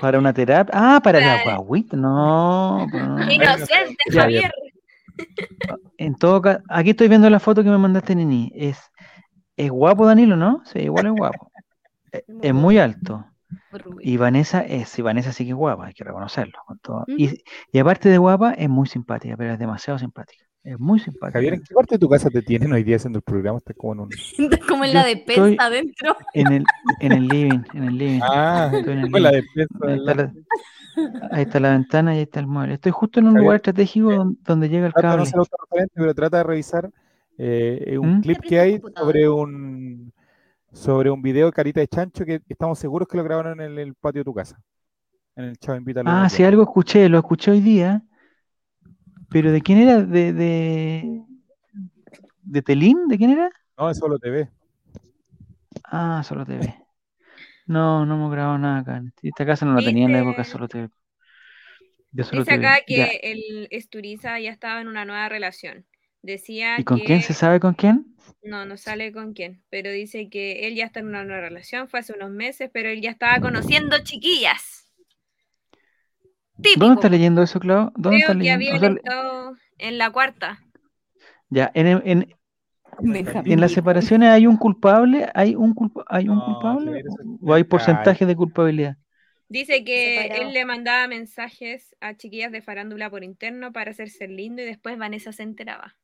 ¿Para 0.00 0.18
una 0.18 0.32
terapia? 0.32 0.72
Ah, 0.76 1.00
para 1.02 1.20
la 1.20 1.42
guaguita, 1.58 1.96
no. 1.96 2.86
pues 2.90 3.02
no. 3.02 3.30
Inocente, 3.30 3.96
Ya. 4.10 4.22
Javier. 4.22 4.52
En 5.98 6.16
todo 6.16 6.42
caso, 6.42 6.60
aquí 6.68 6.90
estoy 6.90 7.08
viendo 7.08 7.30
la 7.30 7.38
foto 7.40 7.62
que 7.62 7.70
me 7.70 7.78
mandaste, 7.78 8.14
Nini. 8.14 8.50
Es, 8.54 8.78
es 9.56 9.70
guapo 9.70 10.06
Danilo, 10.06 10.36
¿no? 10.36 10.62
Sí, 10.64 10.80
igual 10.80 11.06
es 11.06 11.12
guapo. 11.12 11.52
Es, 12.10 12.24
es 12.42 12.54
muy 12.54 12.78
alto. 12.78 13.24
Y 14.00 14.16
Vanessa 14.16 14.60
es, 14.62 14.88
sí, 14.88 15.02
Vanessa 15.02 15.32
sí 15.32 15.44
que 15.44 15.50
es 15.50 15.56
guapa, 15.56 15.86
hay 15.86 15.94
que 15.94 16.04
reconocerlo. 16.04 16.58
con 16.66 16.78
todo. 16.78 17.04
y, 17.06 17.42
y 17.72 17.78
aparte 17.78 18.08
de 18.08 18.18
guapa, 18.18 18.52
es 18.54 18.68
muy 18.68 18.86
simpática, 18.88 19.36
pero 19.36 19.52
es 19.52 19.58
demasiado 19.58 19.98
simpática. 19.98 20.44
Es 20.64 20.80
muy 20.80 20.98
simpática. 20.98 21.38
Javier, 21.38 21.54
¿en 21.54 21.62
qué 21.62 21.74
parte 21.74 21.94
de 21.96 21.98
tu 21.98 22.08
casa 22.08 22.30
te 22.30 22.40
tienen 22.40 22.72
hoy 22.72 22.82
día 22.82 22.96
haciendo 22.96 23.18
el 23.18 23.22
programa? 23.22 23.58
Estás 23.58 23.76
como 23.76 23.92
en 23.92 24.00
un. 24.00 24.08
Como 24.68 24.84
en 24.84 24.92
Yo 24.92 24.94
la 24.94 25.04
despensa 25.04 25.66
adentro. 25.66 26.16
En 26.32 26.52
el, 26.52 26.64
en 27.00 27.12
el 27.12 27.28
living, 27.28 27.60
en 27.74 27.84
el 27.84 27.98
living. 27.98 28.20
Ah, 28.22 28.70
Estoy 28.72 28.94
en 28.94 28.98
el 29.14 29.22
la 29.22 29.30
defensa. 29.30 29.78
Ahí 29.86 29.94
está, 29.98 30.14
la, 30.14 30.32
ahí 31.30 31.42
está 31.42 31.60
la 31.60 31.70
ventana 31.72 32.14
y 32.14 32.16
ahí 32.18 32.22
está 32.22 32.40
el 32.40 32.46
mueble. 32.46 32.74
Estoy 32.74 32.92
justo 32.92 33.20
en 33.20 33.26
un 33.26 33.32
Javier, 33.32 33.42
lugar 33.44 33.56
estratégico 33.56 34.10
don- 34.10 34.38
donde 34.42 34.68
llega 34.70 34.86
el 34.86 34.92
Trata 34.94 35.10
de 35.10 35.16
no 35.16 35.18
cable. 35.18 35.30
ser 35.30 35.38
autorreferente, 35.40 35.92
pero 35.96 36.14
trata 36.14 36.36
de 36.38 36.42
revisar 36.44 36.90
eh, 37.36 37.98
un 38.00 38.18
¿Mm? 38.18 38.20
clip 38.22 38.40
que 38.40 38.60
hay 38.60 38.80
sobre 38.96 39.28
un 39.28 40.12
sobre 40.72 41.10
un 41.10 41.20
video 41.22 41.46
de 41.46 41.52
Carita 41.52 41.80
de 41.80 41.88
Chancho 41.88 42.24
que 42.24 42.40
estamos 42.48 42.78
seguros 42.78 43.06
que 43.06 43.16
lo 43.16 43.22
grabaron 43.22 43.60
en 43.60 43.72
el, 43.72 43.78
el 43.78 43.94
patio 43.94 44.20
de 44.20 44.24
tu 44.24 44.32
casa. 44.34 44.58
En 45.36 45.44
el 45.44 45.56
Chavo 45.58 45.76
Invita 45.78 46.00
a 46.00 46.02
los 46.04 46.12
Ah, 46.12 46.28
sí, 46.28 46.42
algo 46.42 46.62
escuché, 46.62 47.08
lo 47.08 47.18
escuché 47.18 47.50
hoy 47.50 47.60
día. 47.60 48.02
¿Pero 49.34 49.50
de 49.50 49.60
quién 49.62 49.78
era? 49.78 50.00
¿De, 50.00 50.32
de, 50.32 51.22
de 52.44 52.62
Telín? 52.62 53.08
¿De 53.08 53.18
quién 53.18 53.30
era? 53.30 53.50
No, 53.76 53.90
es 53.90 53.98
solo 53.98 54.16
TV. 54.20 54.48
Ah, 55.82 56.22
Solo 56.24 56.46
TV. 56.46 56.72
No, 57.66 58.06
no 58.06 58.14
hemos 58.14 58.30
grabado 58.30 58.58
nada 58.58 58.78
acá. 58.78 59.02
Esta 59.22 59.44
casa 59.44 59.66
no 59.66 59.74
la 59.74 59.82
tenía 59.82 60.06
en 60.06 60.12
la 60.12 60.20
época 60.20 60.44
Solo 60.44 60.68
TV. 60.68 60.88
Solo 62.22 62.44
Dice 62.44 62.44
TV. 62.44 62.54
acá 62.54 62.78
Ya. 62.86 63.08
que 63.08 63.20
el 63.24 63.68
Esturiza 63.72 64.38
ya 64.38 64.52
estaba 64.52 64.80
en 64.80 64.86
una 64.86 65.04
nueva 65.04 65.28
relación. 65.28 65.84
Decía 66.22 66.78
¿Y 66.78 66.84
con 66.84 67.00
que 67.00 67.04
quién 67.04 67.22
se 67.22 67.34
sabe 67.34 67.58
con 67.58 67.74
quién? 67.74 68.06
no, 68.44 68.64
no 68.66 68.76
sale 68.76 69.12
con 69.12 69.32
quién, 69.32 69.62
pero 69.68 69.90
dice 69.90 70.28
que 70.28 70.68
él 70.68 70.76
ya 70.76 70.84
está 70.84 71.00
en 71.00 71.08
una 71.08 71.24
nueva 71.24 71.40
relación, 71.40 71.88
fue 71.88 72.00
hace 72.00 72.12
unos 72.12 72.30
meses, 72.30 72.70
pero 72.72 72.88
él 72.88 73.00
ya 73.00 73.10
estaba 73.10 73.40
conociendo 73.40 73.96
chiquillas. 74.04 74.73
Típico. 76.62 76.80
¿Dónde 76.80 76.94
está 76.94 77.08
leyendo 77.08 77.42
eso, 77.42 77.60
Clau? 77.60 77.90
¿Dónde 77.96 78.18
está 78.20 78.32
Creo 78.32 78.38
que 78.38 78.38
leyendo? 78.44 78.50
había 78.50 78.76
O 78.76 78.78
sea, 78.78 78.94
en 79.78 79.98
la 79.98 80.10
cuarta. 80.10 80.60
ya, 81.50 81.70
en, 81.74 81.86
el- 81.86 82.02
en, 82.04 82.34
en 83.44 83.60
las 83.60 83.72
separaciones 83.72 84.30
hay 84.30 84.46
un 84.46 84.56
culpable, 84.56 85.28
hay 85.34 85.54
un 85.54 85.74
culpa- 85.74 86.04
hay 86.08 86.28
un 86.28 86.36
No, 86.36 86.40
culpable 86.40 87.02
o 87.42 87.54
hay 87.54 87.64
porcentaje 87.64 88.26
de 88.26 88.36
culpabilidad. 88.36 88.96
Dice 89.48 89.84
que 89.84 90.26
Separado. 90.26 90.42
él 90.42 90.52
le 90.52 90.66
mandaba 90.66 91.08
mensajes 91.08 91.96
a 92.00 92.14
chiquillas 92.14 92.52
de 92.52 92.60
farándula 92.60 93.08
por 93.08 93.24
interno 93.24 93.72
para 93.72 93.92
hacerse 93.92 94.24
el 94.26 94.36
lindo 94.36 94.60
y 94.60 94.66
después 94.66 94.98
Vanessa 94.98 95.32
se 95.32 95.44
enteraba. 95.44 95.96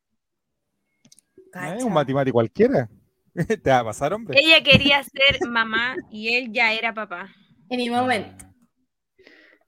Es 1.61 1.85
un 1.85 1.93
matemático 1.93 2.35
cualquiera. 2.35 2.89
¿Te 3.63 3.71
va 3.71 3.79
a 3.81 3.85
pasar, 3.85 4.13
hombre? 4.13 4.41
Ella 4.43 4.61
quería 4.65 5.05
ser 5.05 5.41
mamá 5.45 5.97
y 6.11 6.35
él 6.35 6.51
ya 6.53 6.73
era 6.73 6.93
papá. 6.93 7.33
En 7.71 7.79
mi 7.79 7.89
momento. 7.91 8.45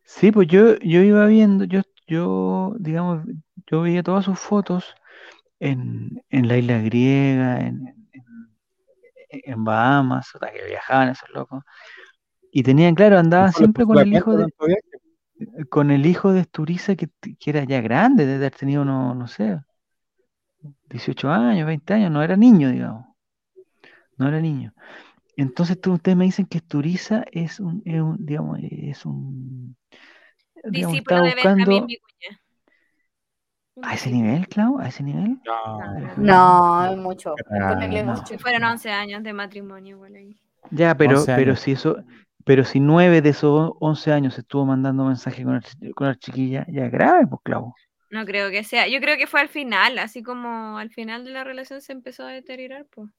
Sí, 0.05 0.33
pues 0.33 0.49
yo, 0.49 0.77
yo 0.79 1.01
iba 1.03 1.27
viendo, 1.27 1.65
yo, 1.65 1.83
yo, 2.07 2.75
digamos, 2.79 3.25
yo 3.67 3.83
veía 3.83 4.03
todas 4.03 4.25
sus 4.25 4.39
fotos 4.39 4.95
en, 5.61 6.23
en 6.31 6.49
la 6.49 6.59
isla 6.59 6.79
griega, 6.79 7.61
en, 7.61 7.87
en, 8.13 8.25
en 9.31 9.65
Bahamas, 9.65 10.35
o 10.35 10.39
sea, 10.39 10.53
que 10.53 10.65
viajaban 10.67 11.11
esos 11.11 11.29
locos. 11.31 11.63
Y 12.53 12.63
tenían, 12.63 12.95
claro, 12.95 13.19
andaban 13.19 13.53
¿Cuál 13.53 13.65
siempre 13.65 13.85
fue 13.85 13.95
con 13.97 14.07
el 14.07 14.15
hijo 14.15 14.37
de, 14.37 14.47
con 15.69 15.91
el 15.91 16.07
hijo 16.07 16.33
de 16.33 16.41
Esturiza 16.41 16.97
que, 16.97 17.09
que 17.39 17.51
era 17.51 17.65
ya 17.65 17.81
grande, 17.81 18.27
de 18.27 18.35
haber 18.37 18.55
tenido, 18.55 18.85
no, 18.85 19.15
no 19.15 19.27
sé, 19.27 19.59
18 20.91 21.31
años, 21.31 21.67
20 21.67 21.95
años, 21.95 22.11
no 22.11 22.23
era 22.23 22.37
niño, 22.37 22.71
digamos. 22.71 23.07
No 24.17 24.29
era 24.29 24.41
niño. 24.41 24.73
Entonces 25.37 25.81
tú, 25.81 25.95
ustedes 25.95 26.17
me 26.17 26.25
dicen 26.25 26.47
que 26.47 26.59
Esturiza 26.59 27.25
es 27.33 27.61
un, 27.61 27.83
es 27.85 28.01
un, 28.01 28.17
digamos, 28.25 28.59
es 28.63 29.05
un, 29.07 29.77
digamos, 30.65 30.97
Discípulo 30.97 31.17
de 31.23 31.29
buscando 31.35 31.65
Benjamín 31.65 31.87
Vicuña. 31.87 32.41
A 33.83 33.95
ese 33.95 34.11
nivel, 34.11 34.47
Clau, 34.49 34.79
a 34.79 34.89
ese 34.89 35.03
nivel. 35.03 35.39
No, 35.45 35.79
No, 36.19 36.93
es 36.93 36.97
mucho. 36.99 37.35
Ah, 37.51 37.75
no. 37.87 38.39
fueron 38.39 38.65
11 38.65 38.91
años 38.91 39.23
de 39.23 39.33
matrimonio 39.33 39.97
igual 39.97 40.15
ahí. 40.15 40.37
Ya, 40.71 40.95
pero, 40.97 41.19
11 41.19 41.35
pero 41.35 41.57
si 41.57 41.73
eso, 41.73 41.97
pero 42.45 42.65
si 42.65 42.81
nueve 42.81 43.23
de 43.23 43.31
esos 43.31 43.73
11 43.81 44.13
años 44.13 44.39
estuvo 44.39 44.65
mandando 44.67 45.05
mensajes 45.05 45.45
con 45.45 45.55
la, 45.55 45.61
ch- 45.61 45.95
con 45.95 46.07
la 46.07 46.15
chiquilla, 46.17 46.67
ya 46.69 46.87
es 46.87 46.93
grave, 46.93 47.27
pues, 47.27 47.41
Clau. 47.45 47.75
No 48.11 48.25
creo 48.27 48.51
que 48.51 48.63
sea. 48.63 48.87
Yo 48.89 49.01
creo 49.01 49.17
que 49.17 49.27
fue 49.27 49.41
al 49.41 49.49
final, 49.49 49.99
así 49.99 50.23
como 50.23 50.79
al 50.79 50.91
final 50.91 51.25
de 51.25 51.31
la 51.31 51.45
relación 51.45 51.81
se 51.81 51.93
empezó 51.93 52.25
a 52.25 52.29
deteriorar, 52.33 52.87
pues. 52.91 53.11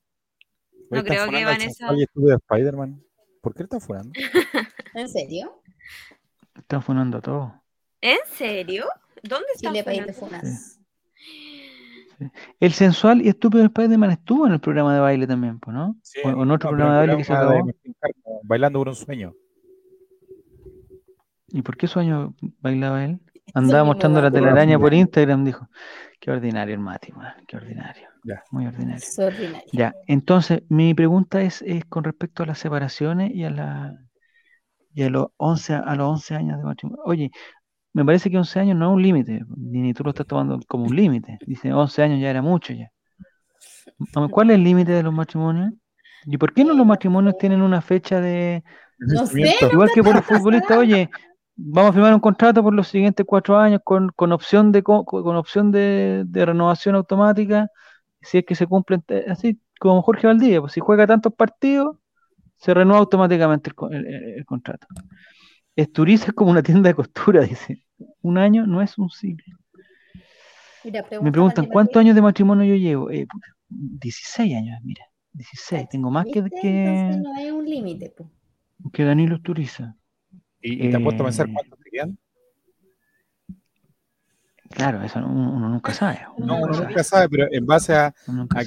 No 0.93 1.03
creo 1.03 1.29
que 1.29 1.45
Vanessa- 1.45 1.91
de 1.93 2.33
Spider-Man. 2.35 3.03
¿Por 3.41 3.53
qué 3.53 3.59
lo 3.59 3.65
están 3.65 3.81
funando? 3.81 4.11
¿En 4.93 5.09
serio? 5.09 5.61
Están 6.55 6.81
funando 6.81 7.17
a 7.17 7.21
todos. 7.21 7.51
¿En 8.01 8.17
serio? 8.33 8.85
¿Dónde 9.21 9.47
están 9.55 9.71
Chile, 9.73 9.83
país 9.83 10.05
de 10.05 10.13
funando? 10.13 10.47
funas. 10.47 10.79
El 12.59 12.73
sensual 12.73 13.21
y 13.21 13.29
estúpido 13.29 13.63
Spider-Man 13.65 14.11
estuvo 14.11 14.47
en 14.47 14.53
el 14.53 14.59
programa 14.59 14.93
de 14.93 14.99
baile 15.01 15.27
también, 15.27 15.59
pues, 15.59 15.75
¿no? 15.75 15.97
Sí, 16.01 16.19
O, 16.23 16.29
en 16.29 16.51
otro 16.51 16.71
no, 16.71 16.77
programa 16.77 16.93
de 16.93 16.97
baile 16.99 17.17
que 17.17 17.23
se 17.23 17.33
acabó. 17.33 17.51
Carmo, 17.99 18.41
Bailando 18.43 18.79
por 18.79 18.89
un 18.89 18.95
sueño. 18.95 19.33
¿Y 21.49 21.61
por 21.61 21.75
qué 21.77 21.87
sueño 21.87 22.35
bailaba 22.61 23.03
él? 23.05 23.19
Andaba 23.53 23.83
mostrando 23.83 24.21
la 24.21 24.31
telaraña 24.31 24.79
por 24.79 24.93
Instagram, 24.93 25.43
dijo. 25.43 25.67
Qué 26.19 26.31
ordinario 26.31 26.73
el 26.75 26.79
Mati, 26.79 27.11
man, 27.11 27.33
qué 27.47 27.57
ordinario. 27.57 28.07
Ya. 28.23 28.43
Muy 28.51 28.65
ordinario. 28.67 28.95
Es 28.97 29.19
ordinario. 29.19 29.61
Ya, 29.71 29.93
entonces 30.07 30.63
mi 30.69 30.93
pregunta 30.93 31.41
es, 31.41 31.61
es 31.61 31.85
con 31.85 32.03
respecto 32.03 32.43
a 32.43 32.45
las 32.45 32.59
separaciones 32.59 33.31
y 33.33 33.43
a 33.43 33.49
la 33.49 33.97
y 34.95 35.03
a 35.03 35.09
los 35.09 35.27
11 35.37 35.73
a 35.73 35.95
los 35.95 36.07
11 36.07 36.35
años 36.35 36.57
de 36.59 36.63
matrimonio. 36.63 37.01
Oye, 37.05 37.31
me 37.93 38.05
parece 38.05 38.29
que 38.29 38.37
11 38.37 38.59
años 38.59 38.77
no 38.77 38.89
es 38.91 38.95
un 38.95 39.01
límite, 39.01 39.41
ni, 39.57 39.81
ni 39.81 39.93
tú 39.93 40.03
lo 40.03 40.11
estás 40.11 40.27
tomando 40.27 40.59
como 40.67 40.85
un 40.85 40.95
límite. 40.95 41.37
Dice 41.45 41.73
11 41.73 42.01
años 42.03 42.19
ya 42.21 42.29
era 42.29 42.41
mucho 42.41 42.73
ya. 42.73 42.89
¿Cuál 44.31 44.51
es 44.51 44.55
el 44.55 44.63
límite 44.63 44.91
de 44.91 45.03
los 45.03 45.13
matrimonios? 45.13 45.71
¿Y 46.25 46.37
por 46.37 46.53
qué 46.53 46.63
no 46.63 46.73
los 46.73 46.85
matrimonios 46.85 47.37
tienen 47.37 47.61
una 47.61 47.81
fecha 47.81 48.21
de 48.21 48.63
No 48.99 49.25
sé, 49.25 49.55
igual 49.71 49.89
que 49.93 50.03
por 50.03 50.15
los 50.15 50.25
futbolistas, 50.25 50.77
oye, 50.77 51.09
vamos 51.55 51.91
a 51.91 51.93
firmar 51.93 52.13
un 52.13 52.19
contrato 52.19 52.63
por 52.63 52.73
los 52.73 52.87
siguientes 52.87 53.25
cuatro 53.27 53.57
años 53.57 53.81
con, 53.83 54.09
con 54.15 54.31
opción 54.31 54.71
de 54.71 54.83
co- 54.83 55.03
con, 55.05 55.35
opción 55.35 55.71
de, 55.71 56.23
de 56.25 56.45
renovación 56.45 56.95
automática, 56.95 57.67
si 58.23 58.39
es 58.39 58.45
que 58.45 58.55
se 58.55 58.67
cumplen, 58.67 59.01
te- 59.01 59.29
así 59.31 59.61
como 59.79 60.01
Jorge 60.01 60.27
Valdivia, 60.27 60.61
pues 60.61 60.73
si 60.73 60.79
juega 60.81 61.07
tantos 61.07 61.33
partidos, 61.33 61.97
se 62.57 62.73
renueva 62.73 62.99
automáticamente 63.01 63.69
el, 63.71 63.75
co- 63.75 63.91
el- 63.91 64.07
el- 64.07 64.25
el 64.39 64.45
contrato. 64.45 64.87
Esturiza 65.75 66.27
es 66.27 66.33
como 66.33 66.51
una 66.51 66.63
tienda 66.63 66.89
de 66.89 66.95
costura, 66.95 67.41
dice. 67.43 67.83
Un 68.21 68.37
año 68.39 68.67
no 68.67 68.81
es 68.81 68.97
un 68.97 69.09
siglo. 69.11 69.57
Mira, 70.83 71.03
Me 71.19 71.31
preguntan, 71.31 71.65
¿cuántos 71.67 71.99
años 71.99 72.15
de 72.15 72.21
matrimonio 72.21 72.65
yo 72.65 72.75
llevo? 72.75 73.09
Eh, 73.11 73.25
puta, 73.27 73.47
16 73.69 74.55
años, 74.55 74.79
mira. 74.83 75.03
16, 75.33 75.89
tengo 75.89 76.11
más 76.11 76.27
que, 76.27 76.43
que, 76.51 76.69
Entonces 76.69 77.17
no 77.17 77.33
hay 77.35 77.51
un 77.51 77.65
límite. 77.65 78.13
que 78.93 79.03
Danilo 79.03 79.35
Esturiza. 79.35 79.95
¿Y, 80.61 80.85
y 80.85 80.89
te 80.89 80.97
has 80.97 81.03
puesto 81.03 81.23
a 81.23 81.27
pensar 81.27 81.47
Eh, 81.47 81.53
cuántos 81.53 81.79
te 81.79 81.91
quedan? 81.91 82.19
Claro, 84.73 85.01
eso 85.03 85.19
uno, 85.19 85.51
uno 85.53 85.69
nunca 85.69 85.91
sabe. 85.93 86.19
Uno 86.37 86.47
No, 86.47 86.55
uno 86.57 86.67
nunca 86.67 86.87
nunca 86.87 87.03
sabe, 87.03 87.29
pero 87.29 87.47
en 87.51 87.65
base 87.65 87.93
a, 87.95 88.13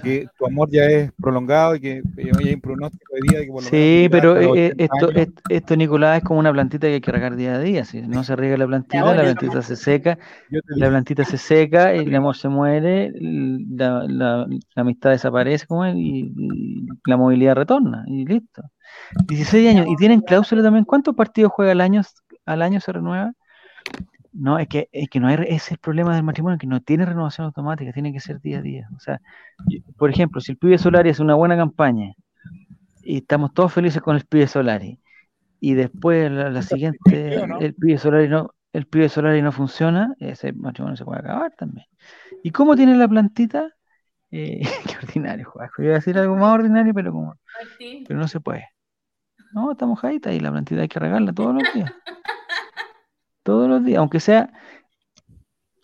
que 0.03 0.27
tu 0.39 0.47
amor 0.47 0.69
ya 0.71 0.85
es 0.85 1.11
prolongado 1.21 1.75
y 1.77 1.81
que 1.81 1.93
eh, 2.17 2.33
hoy 2.33 2.47
hay 2.49 2.55
un 2.55 2.61
pronóstico 2.61 3.15
de 3.15 3.21
vida 3.23 3.41
que 3.41 3.47
por 3.51 3.63
lo 3.65 3.71
Sí, 3.71 4.09
menos 4.09 4.11
pero 4.13 4.37
eh, 4.55 4.69
80 4.69 4.85
esto, 4.85 5.09
años. 5.09 5.23
est- 5.23 5.41
esto, 5.49 5.77
Nicolás, 5.77 6.19
es 6.19 6.25
como 6.25 6.39
una 6.41 6.53
plantita 6.53 6.87
que 6.87 6.95
hay 6.95 7.01
que 7.01 7.11
regar 7.13 7.35
día 7.37 7.55
a 7.55 7.59
día. 7.59 7.85
Si 7.85 8.01
no 8.03 8.23
se 8.23 8.37
riega 8.37 8.57
la 8.57 8.67
plantita, 8.67 9.03
la 9.03 9.23
plantita 9.23 9.63
se 9.63 9.77
seca, 9.77 10.19
la 10.69 10.89
plantita 10.89 11.25
se 11.25 11.39
seca, 11.39 11.93
el 11.93 12.15
amor 12.15 12.37
se 12.37 12.49
muere, 12.49 13.13
la, 13.21 14.05
la- 14.09 14.47
la 14.49 14.83
amistad 14.83 15.11
desaparece 15.11 15.67
como 15.67 15.85
es, 15.85 15.95
y, 15.97 16.33
y 16.37 16.87
la 17.07 17.17
movilidad 17.17 17.57
retorna, 17.57 18.05
y 18.07 18.25
listo. 18.27 18.63
16 19.29 19.69
años, 19.71 19.87
y 19.89 19.97
tienen 19.97 20.21
cláusula 20.21 20.63
también. 20.63 20.85
¿Cuántos 20.85 21.15
partidos 21.17 21.53
juega 21.53 21.73
al 21.73 21.81
año? 21.81 22.03
¿Al 22.47 22.63
año 22.63 22.81
se 22.81 22.93
renueva? 22.93 23.33
No, 24.39 24.59
es 24.59 24.69
que, 24.69 24.89
es 24.93 25.09
que 25.09 25.19
no 25.19 25.29
hay, 25.29 25.37
ese 25.37 25.55
es 25.55 25.73
el 25.73 25.79
problema 25.79 26.15
del 26.15 26.23
matrimonio, 26.23 26.59
que 26.59 26.67
no 26.67 26.81
tiene 26.81 27.07
renovación 27.07 27.47
automática, 27.47 27.93
tiene 27.93 28.13
que 28.13 28.21
ser 28.21 28.41
día 28.41 28.59
a 28.59 28.63
día. 28.63 28.89
O 28.95 29.01
sea, 29.01 29.21
por 29.97 30.11
ejemplo, 30.11 30.41
si 30.41 30.53
el 30.53 30.59
pibe 30.59 30.77
Solari 30.77 31.11
hace 31.11 31.23
una 31.23 31.35
buena 31.35 31.57
campaña 31.57 32.13
y 33.03 33.19
estamos 33.19 33.55
todos 33.55 33.73
felices 33.73 34.03
con 34.03 34.17
el 34.17 34.27
pibe 34.27 34.47
Solari, 34.47 35.01
y 35.59 35.73
después 35.75 36.31
la, 36.31 36.51
la 36.51 36.63
siguiente, 36.63 37.43
el 37.61 37.75
pibe 37.75 37.97
Solari 37.97 38.29
no, 38.29 38.51
el 38.75 38.87
pibe 38.87 39.09
Solari 39.09 39.41
no 39.41 39.53
funciona, 39.53 40.15
ese 40.19 40.53
matrimonio 40.53 40.97
se 40.97 41.05
puede 41.07 41.21
acabar 41.21 41.55
también. 41.57 41.87
¿Y 42.43 42.51
cómo 42.51 42.77
tiene 42.77 42.95
la 42.95 43.09
plantita? 43.09 43.71
Eh, 44.31 44.61
qué 44.87 44.97
ordinario, 45.03 45.49
Juanjo. 45.51 45.77
Yo 45.79 45.85
iba 45.85 45.95
a 45.95 45.99
decir 45.99 46.19
algo 46.19 46.37
más 46.37 46.53
ordinario, 46.53 46.93
pero 46.93 47.11
como, 47.11 47.39
pero 48.07 48.21
no 48.21 48.29
se 48.29 48.41
puede. 48.41 48.69
No, 49.53 49.73
está 49.73 49.87
mojadita 49.87 50.31
y 50.33 50.41
la 50.41 50.51
plantita 50.51 50.83
hay 50.83 50.89
que 50.89 50.99
regarla 50.99 51.33
todos 51.33 51.55
los 51.55 51.63
días. 51.73 51.91
Todos 53.47 53.69
los 53.71 53.85
días, 53.85 54.01
aunque 54.01 54.21
sea. 54.21 54.53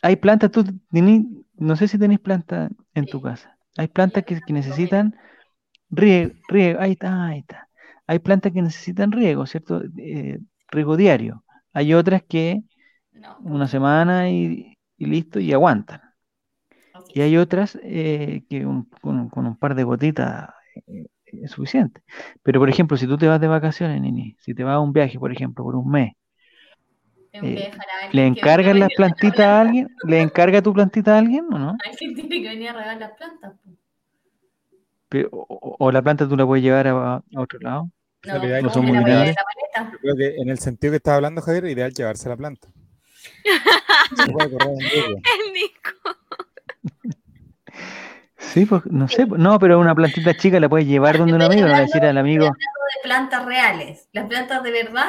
Hay 0.02 0.16
plantas, 0.16 0.50
tú 0.50 0.64
tení- 0.92 1.44
no 1.56 1.76
sé 1.76 1.88
si 1.88 1.98
tenéis 1.98 2.20
plantas 2.20 2.70
en 2.94 3.08
tu 3.08 3.20
casa. 3.22 3.58
Hay 3.76 3.88
plantas 3.88 4.24
que, 4.24 4.42
que 4.42 4.52
necesitan 4.52 5.16
riego, 5.90 6.34
riego, 6.48 6.80
ahí 6.80 6.92
está, 6.94 7.26
ahí 7.28 7.40
está. 7.40 7.68
Hay 8.08 8.20
plantas 8.20 8.52
que 8.52 8.62
necesitan 8.62 9.12
riego, 9.12 9.46
¿cierto? 9.46 9.82
Eh, 9.98 10.40
riego 10.70 10.96
diario. 10.96 11.44
Hay 11.72 11.94
otras 11.94 12.22
que 12.24 12.62
una 13.38 13.68
semana 13.68 14.30
y, 14.30 14.78
y 14.98 15.06
listo 15.06 15.40
y 15.40 15.52
aguantan. 15.52 16.02
Y 17.12 17.20
hay 17.20 17.36
otras 17.36 17.78
eh, 17.82 18.44
que 18.48 18.66
un- 18.66 18.88
con, 19.02 19.28
con 19.28 19.46
un 19.46 19.56
par 19.56 19.74
de 19.74 19.84
gotitas 19.84 20.50
eh, 20.86 21.06
es 21.26 21.50
suficiente. 21.50 22.02
Pero, 22.42 22.60
por 22.60 22.68
ejemplo, 22.70 22.96
si 22.96 23.06
tú 23.06 23.18
te 23.18 23.28
vas 23.28 23.40
de 23.40 23.48
vacaciones, 23.48 24.00
Nini, 24.00 24.36
si 24.40 24.54
te 24.54 24.64
vas 24.64 24.74
a 24.76 24.80
un 24.80 24.92
viaje, 24.92 25.18
por 25.18 25.32
ejemplo, 25.32 25.64
por 25.64 25.76
un 25.76 25.90
mes, 25.90 26.12
eh, 27.32 27.70
¿le 28.12 28.26
encargas 28.26 28.76
las 28.76 28.90
plantitas 28.94 29.40
a 29.46 29.60
alguien? 29.62 29.88
¿Le 30.04 30.20
encarga 30.20 30.60
tu 30.62 30.72
plantita 30.72 31.14
a 31.14 31.18
alguien 31.18 31.46
o 31.52 31.58
no? 31.58 31.76
Alguien 31.84 32.14
tiene 32.14 32.42
que 32.42 32.48
venir 32.48 32.68
a 32.70 32.72
regar 32.74 32.98
las 32.98 33.12
plantas. 33.12 33.52
Pero- 35.08 35.28
o, 35.32 35.76
o- 35.78 35.92
la 35.92 36.02
planta 36.02 36.28
tú 36.28 36.36
la 36.36 36.46
puedes 36.46 36.62
llevar 36.64 36.86
a, 36.88 37.16
a 37.16 37.22
otro 37.36 37.58
lado. 37.60 37.90
No, 38.24 38.32
Solidario. 38.34 38.70
¿cómo 38.70 38.86
¿No 38.86 38.92
son 38.94 39.02
maleta? 39.02 39.42
yo 39.92 39.98
creo 39.98 40.16
que 40.16 40.36
en 40.36 40.48
el 40.50 40.58
sentido 40.58 40.92
que 40.92 40.96
estaba 40.98 41.16
hablando 41.16 41.42
Javier, 41.42 41.64
ideal 41.66 41.92
llevarse 41.92 42.28
la 42.28 42.36
planta. 42.36 42.68
Se 44.16 44.30
puede 44.32 44.50
correr 44.50 44.68
un 44.68 44.80
riesgo. 44.80 45.16
El 45.46 45.52
Nico. 45.52 45.90
Sí, 48.38 48.66
pues 48.66 48.84
no 48.86 49.08
sé, 49.08 49.26
no, 49.26 49.58
pero 49.58 49.78
una 49.78 49.94
plantita 49.94 50.36
chica 50.36 50.58
la 50.60 50.68
puedes 50.68 50.86
llevar 50.86 51.16
donde 51.16 51.34
un 51.34 51.42
amigo, 51.42 51.66
no 51.68 51.78
decir 51.78 52.04
al 52.04 52.18
amigo, 52.18 52.44
de 52.46 52.50
plantas 53.02 53.44
reales. 53.46 54.08
Las 54.12 54.26
plantas 54.26 54.62
de 54.62 54.70
verdad 54.72 55.08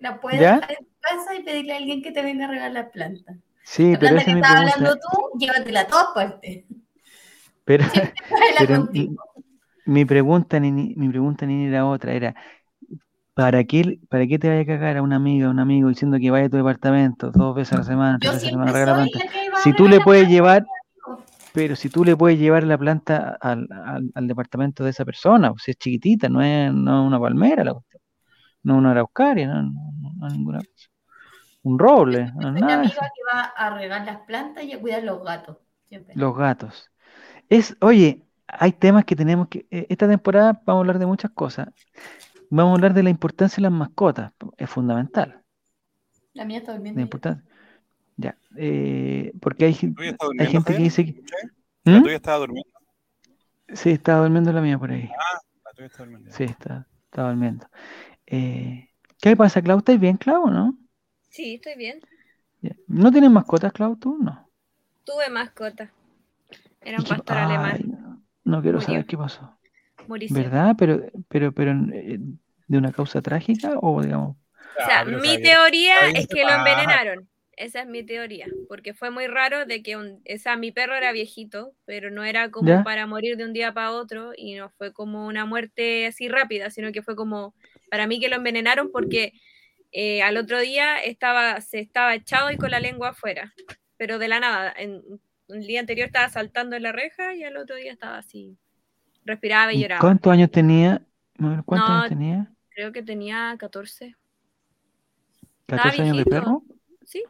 las 0.00 0.18
puedes 0.20 0.40
¿Ya? 0.40 0.54
dejar 0.54 0.72
en 0.72 0.86
tu 0.86 0.92
casa 1.00 1.34
y 1.36 1.42
pedirle 1.42 1.72
a 1.74 1.76
alguien 1.76 2.02
que 2.02 2.12
te 2.12 2.22
venga 2.22 2.46
a 2.46 2.48
regar 2.48 2.72
las 2.72 2.90
plantas. 2.90 3.36
sí, 3.64 3.92
La 3.92 3.98
pero 3.98 4.14
planta 4.14 4.24
que 4.24 4.30
estás 4.32 4.50
hablando 4.56 4.94
tú, 4.96 5.38
llévatela 5.38 5.80
a 5.80 5.86
todas 5.86 6.06
partes. 6.14 6.64
Pero, 7.64 7.84
mi 9.86 10.04
pregunta, 10.04 10.58
Nini, 10.60 10.94
mi 10.96 11.08
pregunta, 11.08 11.46
Nini, 11.46 11.66
era 11.66 11.86
otra, 11.86 12.12
era, 12.12 12.34
¿para 13.34 13.64
qué, 13.64 13.98
para 14.08 14.26
qué 14.26 14.38
te 14.38 14.48
vaya 14.48 14.60
a 14.62 14.66
cagar 14.66 14.96
a 14.98 15.02
una 15.02 15.16
amiga, 15.16 15.48
a 15.48 15.50
un 15.50 15.58
amigo 15.60 15.88
diciendo 15.88 16.18
que 16.18 16.30
vaya 16.30 16.46
a 16.46 16.50
tu 16.50 16.56
departamento 16.56 17.30
dos 17.32 17.54
veces 17.54 17.72
a 17.74 17.78
la 17.78 17.84
semana, 17.84 18.18
tres 18.20 18.32
Yo 18.32 18.32
veces 18.34 18.42
a 18.42 18.46
la 18.46 18.50
siempre 18.50 18.68
semana 18.68 18.70
a 18.70 18.72
regar 18.74 18.88
la 18.88 18.94
soy 18.94 19.10
planta? 19.10 19.18
la 19.24 19.32
que 19.32 19.50
va 19.50 19.58
a 19.58 19.62
Si 19.62 19.72
tú 19.72 19.88
le 19.88 20.00
puedes 20.00 20.28
llevar, 20.28 20.64
pero 21.52 21.76
si 21.76 21.90
tú 21.90 22.04
le 22.04 22.16
puedes 22.16 22.38
llevar 22.38 22.64
la 22.64 22.78
planta 22.78 23.36
al, 23.40 23.66
al- 23.70 24.10
al 24.14 24.28
departamento 24.28 24.84
de 24.84 24.90
esa 24.90 25.04
persona, 25.04 25.50
pues 25.50 25.62
si 25.64 25.70
es 25.72 25.76
chiquitita, 25.78 26.28
no 26.28 26.42
es, 26.42 26.72
no 26.72 27.02
es 27.02 27.06
una 27.08 27.20
palmera 27.20 27.64
la 27.64 27.72
cuestión, 27.74 27.89
no 28.62 28.76
una 28.76 28.90
araucaria, 28.92 29.46
no, 29.48 29.62
no- 29.62 30.12
no 30.16 30.28
ninguna 30.28 30.58
cosa. 30.58 30.88
Un 31.62 31.78
roble, 31.78 32.32
no 32.36 32.48
es 32.48 32.52
Soy 32.52 32.60
la 32.60 32.60
nada 32.60 32.68
de 32.68 32.74
amiga 32.86 33.00
que 33.14 33.22
va 33.34 33.40
a 33.56 33.70
regar 33.78 34.04
las 34.06 34.18
plantas 34.20 34.64
y 34.64 34.72
a 34.72 34.80
cuidar 34.80 35.02
los 35.02 35.22
gatos. 35.22 35.58
Siempre. 35.88 36.14
Los 36.16 36.36
gatos. 36.36 36.90
Es, 37.48 37.76
oye, 37.80 38.24
hay 38.46 38.72
temas 38.72 39.04
que 39.04 39.16
tenemos 39.16 39.48
que. 39.48 39.66
eh, 39.70 39.86
Esta 39.88 40.08
temporada 40.08 40.52
vamos 40.64 40.78
a 40.78 40.80
hablar 40.80 40.98
de 40.98 41.06
muchas 41.06 41.30
cosas. 41.32 41.68
Vamos 42.50 42.72
a 42.72 42.74
hablar 42.76 42.94
de 42.94 43.02
la 43.02 43.10
importancia 43.10 43.56
de 43.56 43.62
las 43.62 43.72
mascotas. 43.72 44.32
Es 44.56 44.70
fundamental. 44.70 45.42
La 46.32 46.44
mía 46.44 46.58
está 46.58 46.72
La 46.72 46.76
durmiendo. 46.78 46.98
ya. 47.00 47.04
importancia. 47.04 47.44
Ya. 48.16 48.36
eh, 48.56 49.32
porque 49.40 49.64
hay, 49.66 49.74
gen- 49.74 49.94
¿Tuya 49.94 50.10
está 50.10 50.26
hay 50.38 50.46
gente 50.46 50.72
que 50.76 50.82
dice 50.82 51.04
que. 51.04 51.22
¿La 51.84 51.98
¿Mm? 51.98 52.02
tuya 52.02 52.16
estaba 52.16 52.38
durmiendo? 52.38 52.70
Sí, 53.72 53.90
estaba 53.90 54.22
durmiendo 54.22 54.52
la 54.52 54.60
mía 54.60 54.78
por 54.78 54.90
ahí. 54.90 55.08
La 55.64 55.72
tuya 55.72 55.86
está 55.86 55.98
durmiendo. 55.98 56.30
Sí, 56.32 56.44
está, 56.44 56.86
está 57.04 57.22
durmiendo. 57.28 57.66
Eh, 58.30 58.88
¿qué 59.20 59.36
pasa, 59.36 59.60
Clau? 59.62 59.78
¿Estás 59.78 60.00
bien, 60.00 60.16
Clau, 60.16 60.46
no? 60.50 60.78
Sí, 61.30 61.54
estoy 61.54 61.76
bien. 61.76 62.02
¿No 62.88 63.12
tienes 63.12 63.30
mascotas, 63.30 63.72
Clau, 63.72 63.96
tú? 63.96 64.18
No. 64.20 64.50
Tuve 65.04 65.28
mascota. 65.28 65.90
Era 66.82 66.98
¿Y 66.98 67.02
un 67.02 67.04
qué- 67.04 67.22
pastor 67.22 67.26
ay, 67.26 67.38
alemán. 67.38 67.84
no, 67.84 68.22
no 68.44 68.62
quiero 68.62 68.80
Murió. 68.80 68.80
saber 68.80 69.06
qué 69.06 69.16
pasó. 69.16 69.58
Murició. 70.06 70.52
¿Verdad? 70.52 70.76
Pero, 70.78 71.02
pero, 71.28 71.52
pero, 71.54 71.72
eh, 71.94 72.20
¿de 72.68 72.78
una 72.78 72.92
causa 72.92 73.22
trágica 73.22 73.78
o, 73.80 74.02
digamos, 74.02 74.36
O 74.78 74.82
sea, 74.82 75.04
pero 75.04 75.20
mi 75.22 75.38
teoría 75.40 76.08
es 76.14 76.28
que 76.28 76.44
lo 76.44 76.54
envenenaron. 76.54 77.28
Esa 77.56 77.82
es 77.82 77.86
mi 77.86 78.02
teoría. 78.04 78.56
Porque 78.66 78.94
fue 78.94 79.10
muy 79.10 79.26
raro 79.26 79.66
de 79.66 79.82
que 79.82 79.96
un, 79.96 80.22
o 80.34 80.38
sea, 80.38 80.56
mi 80.56 80.72
perro 80.72 80.94
era 80.94 81.12
viejito, 81.12 81.74
pero 81.84 82.10
no 82.10 82.24
era 82.24 82.50
como 82.50 82.80
¿Ya? 82.80 82.82
para 82.82 83.06
morir 83.06 83.36
de 83.36 83.44
un 83.44 83.52
día 83.52 83.74
para 83.74 83.92
otro 83.92 84.32
y 84.36 84.54
no 84.54 84.70
fue 84.70 84.92
como 84.92 85.26
una 85.26 85.44
muerte 85.46 86.06
así 86.06 86.28
rápida, 86.28 86.70
sino 86.70 86.92
que 86.92 87.02
fue 87.02 87.16
como 87.16 87.54
para 87.90 88.06
mí 88.06 88.20
que 88.20 88.28
lo 88.28 88.36
envenenaron 88.36 88.90
porque 88.90 89.32
eh, 89.92 90.22
al 90.22 90.36
otro 90.36 90.60
día 90.60 90.98
estaba, 90.98 91.60
se 91.60 91.80
estaba 91.80 92.14
echado 92.14 92.50
y 92.50 92.56
con 92.56 92.70
la 92.70 92.80
lengua 92.80 93.10
afuera. 93.10 93.52
Pero 93.96 94.18
de 94.18 94.28
la 94.28 94.40
nada, 94.40 94.72
en, 94.76 95.02
el 95.48 95.66
día 95.66 95.80
anterior 95.80 96.06
estaba 96.06 96.28
saltando 96.28 96.76
en 96.76 96.84
la 96.84 96.92
reja 96.92 97.34
y 97.34 97.44
al 97.44 97.56
otro 97.56 97.76
día 97.76 97.92
estaba 97.92 98.18
así. 98.18 98.56
Respiraba 99.24 99.72
y 99.72 99.78
¿Y 99.78 99.82
lloraba. 99.82 100.00
¿Cuántos 100.00 100.32
años 100.32 100.50
tenía? 100.50 101.02
¿Cuántos 101.64 101.88
No, 101.88 101.96
años 101.96 102.08
tenía? 102.08 102.52
Creo 102.70 102.92
que 102.92 103.02
tenía 103.02 103.54
14. 103.58 104.16
14 105.66 106.02
años 106.02 106.16
de 106.16 106.24
perro. 106.24 106.62
Sí, 107.04 107.22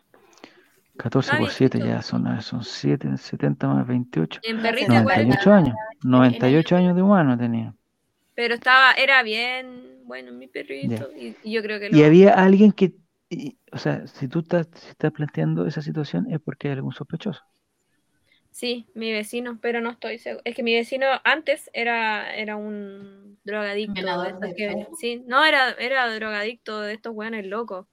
14 0.96 1.26
Está 1.26 1.38
por 1.38 1.50
7 1.50 1.78
viejito. 1.78 1.96
ya 1.96 2.02
son, 2.02 2.42
son 2.42 2.62
7, 2.62 3.16
70 3.16 3.68
más 3.68 3.86
28. 3.86 4.40
en 4.44 4.62
perrito 4.62 4.92
no, 4.92 5.02
40. 5.04 5.44
98 5.44 5.52
años. 5.52 5.74
98 6.02 6.76
años 6.76 6.96
de 6.96 7.02
humano 7.02 7.38
tenía. 7.38 7.74
Pero 8.41 8.55
estaba, 8.55 8.93
era 8.95 9.22
bien, 9.22 10.01
bueno, 10.05 10.32
mi 10.32 10.49
perrito. 10.49 11.11
Y, 11.14 11.36
y 11.43 11.53
yo 11.53 11.62
creo 11.62 11.78
que 11.80 11.91
Y 11.91 12.03
lo- 12.03 12.05
había 12.05 12.32
alguien 12.34 12.72
que, 12.72 12.95
y- 13.28 13.59
o 13.72 13.78
sea, 13.78 14.07
si 14.07 14.28
tú 14.28 14.41
estás, 14.41 14.68
si 14.74 14.88
estás 14.88 15.12
planteando 15.12 15.66
esa 15.66 15.82
situación 15.82 16.26
es 16.30 16.41
porque 16.41 16.68
hay 16.68 16.74
algún 16.74 16.93
sospechoso. 16.93 17.43
Sí, 18.51 18.86
mi 18.95 19.12
vecino, 19.12 19.59
pero 19.62 19.80
no 19.80 19.91
estoy 19.91 20.18
seguro. 20.18 20.43
Es 20.45 20.55
que 20.57 20.62
mi 20.62 20.74
vecino 20.74 21.07
antes 21.24 21.70
era, 21.72 22.34
era 22.34 22.57
un 22.57 23.38
drogadicto. 23.45 24.07
De 24.41 24.55
que- 24.55 24.86
sí, 24.99 25.22
no, 25.26 25.45
era, 25.45 25.70
era 25.72 26.12
drogadicto 26.14 26.80
de 26.80 26.95
estos 26.95 27.14
weones 27.14 27.47
locos. 27.47 27.86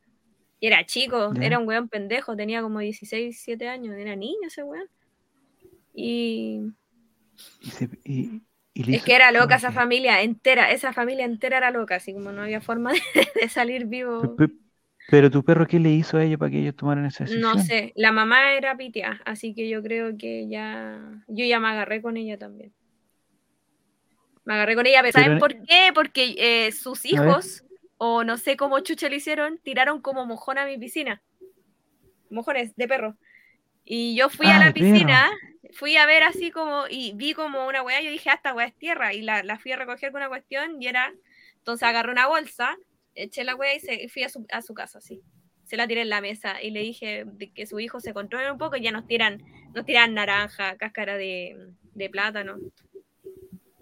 Y 0.60 0.68
era 0.68 0.86
chico, 0.86 1.36
era 1.42 1.60
un 1.60 1.68
weón 1.68 1.90
pendejo, 1.90 2.36
tenía 2.38 2.62
como 2.64 2.80
16, 2.80 3.24
17 3.26 3.70
años, 3.70 3.96
era 3.98 4.16
niño 4.16 4.48
ese 4.48 4.64
weón. 4.64 4.90
Y 5.94 6.62
Y 7.60 7.70
se- 7.72 7.90
y- 8.04 8.42
y 8.86 8.96
es 8.96 9.04
que 9.04 9.16
era 9.16 9.32
loca 9.32 9.46
¿cómo 9.46 9.58
esa 9.58 9.72
familia 9.72 10.22
entera, 10.22 10.72
esa 10.72 10.94
familia 10.94 11.26
entera 11.26 11.58
era 11.58 11.72
loca, 11.72 11.96
así 11.96 12.14
como 12.14 12.32
no 12.32 12.42
había 12.44 12.62
forma 12.62 12.94
de, 12.94 13.02
de 13.42 13.50
salir 13.50 13.86
vivo. 13.86 14.36
Pe- 14.38 14.48
pe- 14.48 14.54
Pero 15.10 15.32
tu 15.32 15.44
perro, 15.44 15.66
¿qué 15.68 15.80
le 15.80 15.90
hizo 15.92 16.18
a 16.18 16.24
ella 16.24 16.38
para 16.38 16.52
que 16.52 16.60
ellos 16.60 16.76
tomaran 16.76 17.06
esa 17.06 17.24
decisión? 17.24 17.46
No 17.46 17.58
sé, 17.60 17.94
la 17.96 18.12
mamá 18.12 18.54
era 18.54 18.76
pitia, 18.78 19.22
así 19.26 19.54
que 19.54 19.70
yo 19.70 19.84
creo 19.84 20.18
que 20.18 20.48
ya, 20.50 21.24
yo 21.28 21.46
ya 21.46 21.60
me 21.60 21.68
agarré 21.70 22.02
con 22.02 22.18
ella 22.18 22.38
también. 22.38 22.74
Me 24.46 24.54
agarré 24.54 24.76
con 24.76 24.86
ella, 24.88 25.02
pero 25.02 25.12
¿saben 25.12 25.34
en- 25.34 25.40
por 25.40 25.54
qué? 25.66 25.92
Porque 25.94 26.36
eh, 26.38 26.72
sus 26.72 27.06
hijos, 27.06 27.64
o 27.98 28.24
no 28.24 28.38
sé 28.38 28.56
cómo 28.58 28.80
chucha 28.80 29.10
le 29.10 29.18
hicieron, 29.18 29.58
tiraron 29.60 30.02
como 30.02 30.26
mojón 30.26 30.58
a 30.58 30.66
mi 30.66 30.78
piscina. 30.78 31.22
Mojones 32.30 32.76
de 32.76 32.88
perro. 32.88 33.18
Y 33.90 34.16
yo 34.18 34.28
fui 34.30 34.48
Ah, 34.48 34.58
a 34.58 34.60
la 34.60 34.66
de 34.66 34.74
perro. 34.74 34.92
piscina, 34.92 35.30
fui 35.74 35.96
a 35.96 36.06
ver 36.06 36.24
así 36.24 36.52
como, 36.52 36.86
y 36.90 37.14
vi 37.16 37.34
como 37.34 37.66
una 37.68 37.82
weá, 37.84 38.02
yo 38.02 38.12
dije, 38.12 38.30
"Ah, 38.30 38.34
esta 38.34 38.54
weá 38.54 38.68
es 38.68 38.76
tierra, 38.76 39.14
y 39.14 39.22
la, 39.22 39.44
la 39.44 39.58
fui 39.60 39.72
a 39.72 39.78
recoger 39.78 40.12
con 40.12 40.20
una 40.20 40.28
cuestión, 40.30 40.82
y 40.82 40.88
era, 40.88 41.14
entonces 41.56 41.88
agarré 41.88 42.12
una 42.12 42.28
bolsa, 42.28 42.76
eché 43.16 43.46
la 43.46 43.56
weá 43.56 43.74
y, 43.76 43.80
se, 43.80 43.94
y 44.04 44.10
fui 44.10 44.24
a 44.24 44.30
su, 44.30 44.46
a 44.52 44.62
su 44.62 44.74
casa, 44.74 44.98
así. 44.98 45.22
se 45.64 45.78
la 45.78 45.88
tiré 45.88 46.02
en 46.02 46.10
la 46.10 46.20
mesa 46.22 46.62
y 46.62 46.72
le 46.72 46.82
dije 46.82 47.26
que 47.56 47.66
su 47.66 47.80
hijo 47.80 48.00
se 48.02 48.14
controle 48.14 48.52
un 48.52 48.58
poco 48.58 48.76
y 48.76 48.82
ya 48.82 48.92
nos 48.92 49.08
tiran, 49.08 49.42
nos 49.74 49.86
tiran 49.86 50.14
naranja, 50.14 50.76
cáscara 50.78 51.16
de, 51.18 51.56
de 51.94 52.10
plátano. 52.10 52.58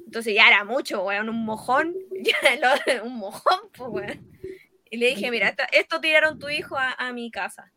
Entonces 0.06 0.34
ya 0.36 0.48
era 0.48 0.64
mucho, 0.64 1.04
weón, 1.04 1.30
un 1.30 1.44
mojón, 1.46 1.96
ya 2.22 2.38
lo- 2.60 3.04
un 3.06 3.16
mojón, 3.18 3.60
pues, 3.76 3.90
weón. 3.92 4.32
Y 4.90 4.98
le 4.98 5.08
dije, 5.10 5.30
mira, 5.32 5.50
esto, 5.50 5.64
esto 5.72 6.00
tiraron 6.00 6.40
tu 6.40 6.48
hijo 6.50 6.78
a, 6.78 6.92
a 6.94 7.12
mi 7.12 7.30
casa. 7.32 7.72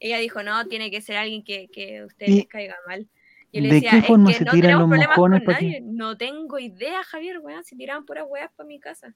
Ella 0.00 0.18
dijo, 0.18 0.42
no, 0.42 0.66
tiene 0.66 0.90
que 0.90 1.00
ser 1.00 1.16
alguien 1.16 1.42
que, 1.42 1.68
que 1.68 1.98
a 1.98 2.06
ustedes 2.06 2.30
¿Y 2.32 2.36
les 2.36 2.46
caiga 2.48 2.74
mal. 2.86 3.08
Yo 3.52 3.62
le 3.62 3.68
de 3.68 3.74
decía, 3.74 3.90
qué 3.90 3.98
es 3.98 4.06
forma 4.06 4.30
que 4.30 4.38
se 4.38 4.44
no 4.44 4.50
tiran 4.52 4.62
tenemos 4.70 4.88
los 4.90 4.98
mojones 5.08 5.38
con 5.40 5.44
pa' 5.46 5.52
nadie. 5.52 5.72
qué? 5.72 5.80
No 5.80 6.16
tengo 6.16 6.58
idea, 6.58 7.02
Javier, 7.02 7.38
weón, 7.40 7.64
si 7.64 7.76
tiraban 7.76 8.04
puras 8.04 8.24
weas 8.28 8.50
para 8.54 8.66
mi 8.66 8.78
casa. 8.78 9.14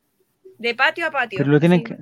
De 0.59 0.75
patio 0.75 1.07
a 1.07 1.11
patio. 1.11 1.39
Pero 1.39 1.51
lo 1.53 1.61
tienen 1.61 1.81
así. 1.85 1.95
que. 1.95 1.99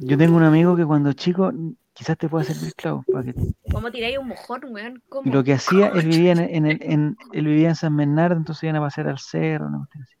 Yo 0.00 0.16
tengo 0.16 0.36
un 0.36 0.42
amigo 0.42 0.76
que 0.76 0.84
cuando 0.86 1.12
chico, 1.12 1.52
quizás 1.92 2.16
te 2.16 2.28
pueda 2.28 2.44
servir 2.44 2.74
clavo, 2.74 3.04
para 3.10 3.24
que 3.24 3.34
¿Cómo 3.70 3.90
tiráis 3.90 4.18
un 4.18 4.28
mojón, 4.28 4.60
weón? 4.70 5.02
¿Cómo? 5.08 5.28
Y 5.28 5.32
lo 5.32 5.44
que 5.44 5.52
hacía, 5.54 5.88
él 5.88 6.06
vivía 6.06 6.32
en, 6.32 6.38
en, 6.40 6.66
el- 6.66 6.82
en- 6.82 7.16
él 7.32 7.44
vivía 7.46 7.68
en 7.70 7.74
San 7.76 7.96
Bernardo, 7.96 8.36
entonces 8.36 8.62
iban 8.64 8.76
a 8.76 8.80
pasear 8.80 9.08
al 9.08 9.18
cerro, 9.18 9.66
así. 10.02 10.14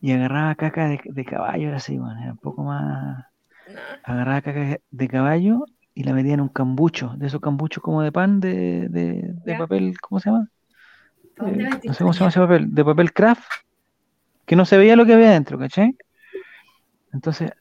Y 0.00 0.12
agarraba 0.12 0.54
caca 0.56 0.88
de, 0.88 1.00
de 1.04 1.24
caballo, 1.24 1.68
era 1.68 1.76
así, 1.76 1.96
bueno, 1.96 2.20
era 2.20 2.32
un 2.32 2.38
poco 2.38 2.64
más. 2.64 3.24
Agarraba 4.04 4.42
caca 4.42 4.78
de 4.90 5.08
caballo 5.08 5.64
y 5.94 6.04
la 6.04 6.12
metía 6.14 6.34
en 6.34 6.40
un 6.40 6.48
cambucho, 6.48 7.14
de 7.16 7.26
esos 7.26 7.40
cambuchos 7.40 7.82
como 7.82 8.02
de 8.02 8.12
pan 8.12 8.40
de, 8.40 8.88
de, 8.88 9.34
papel, 9.56 9.94
¿cómo 10.00 10.20
se 10.20 10.30
llama? 10.30 10.48
¿A 11.38 11.44
dónde 11.44 11.64
Eh, 11.64 11.80
no 11.86 11.92
sé 11.94 12.00
cómo 12.00 12.12
se 12.12 12.20
llama 12.20 12.30
ese 12.30 12.40
papel, 12.40 12.74
de 12.74 12.84
papel 12.84 13.12
craft, 13.12 13.44
que 14.46 14.56
no 14.56 14.64
se 14.64 14.76
veía 14.78 14.96
lo 14.96 15.06
que 15.06 15.14
había 15.14 15.30
dentro, 15.30 15.58
¿cachai? 15.58 15.96
Entonces, 17.12 17.52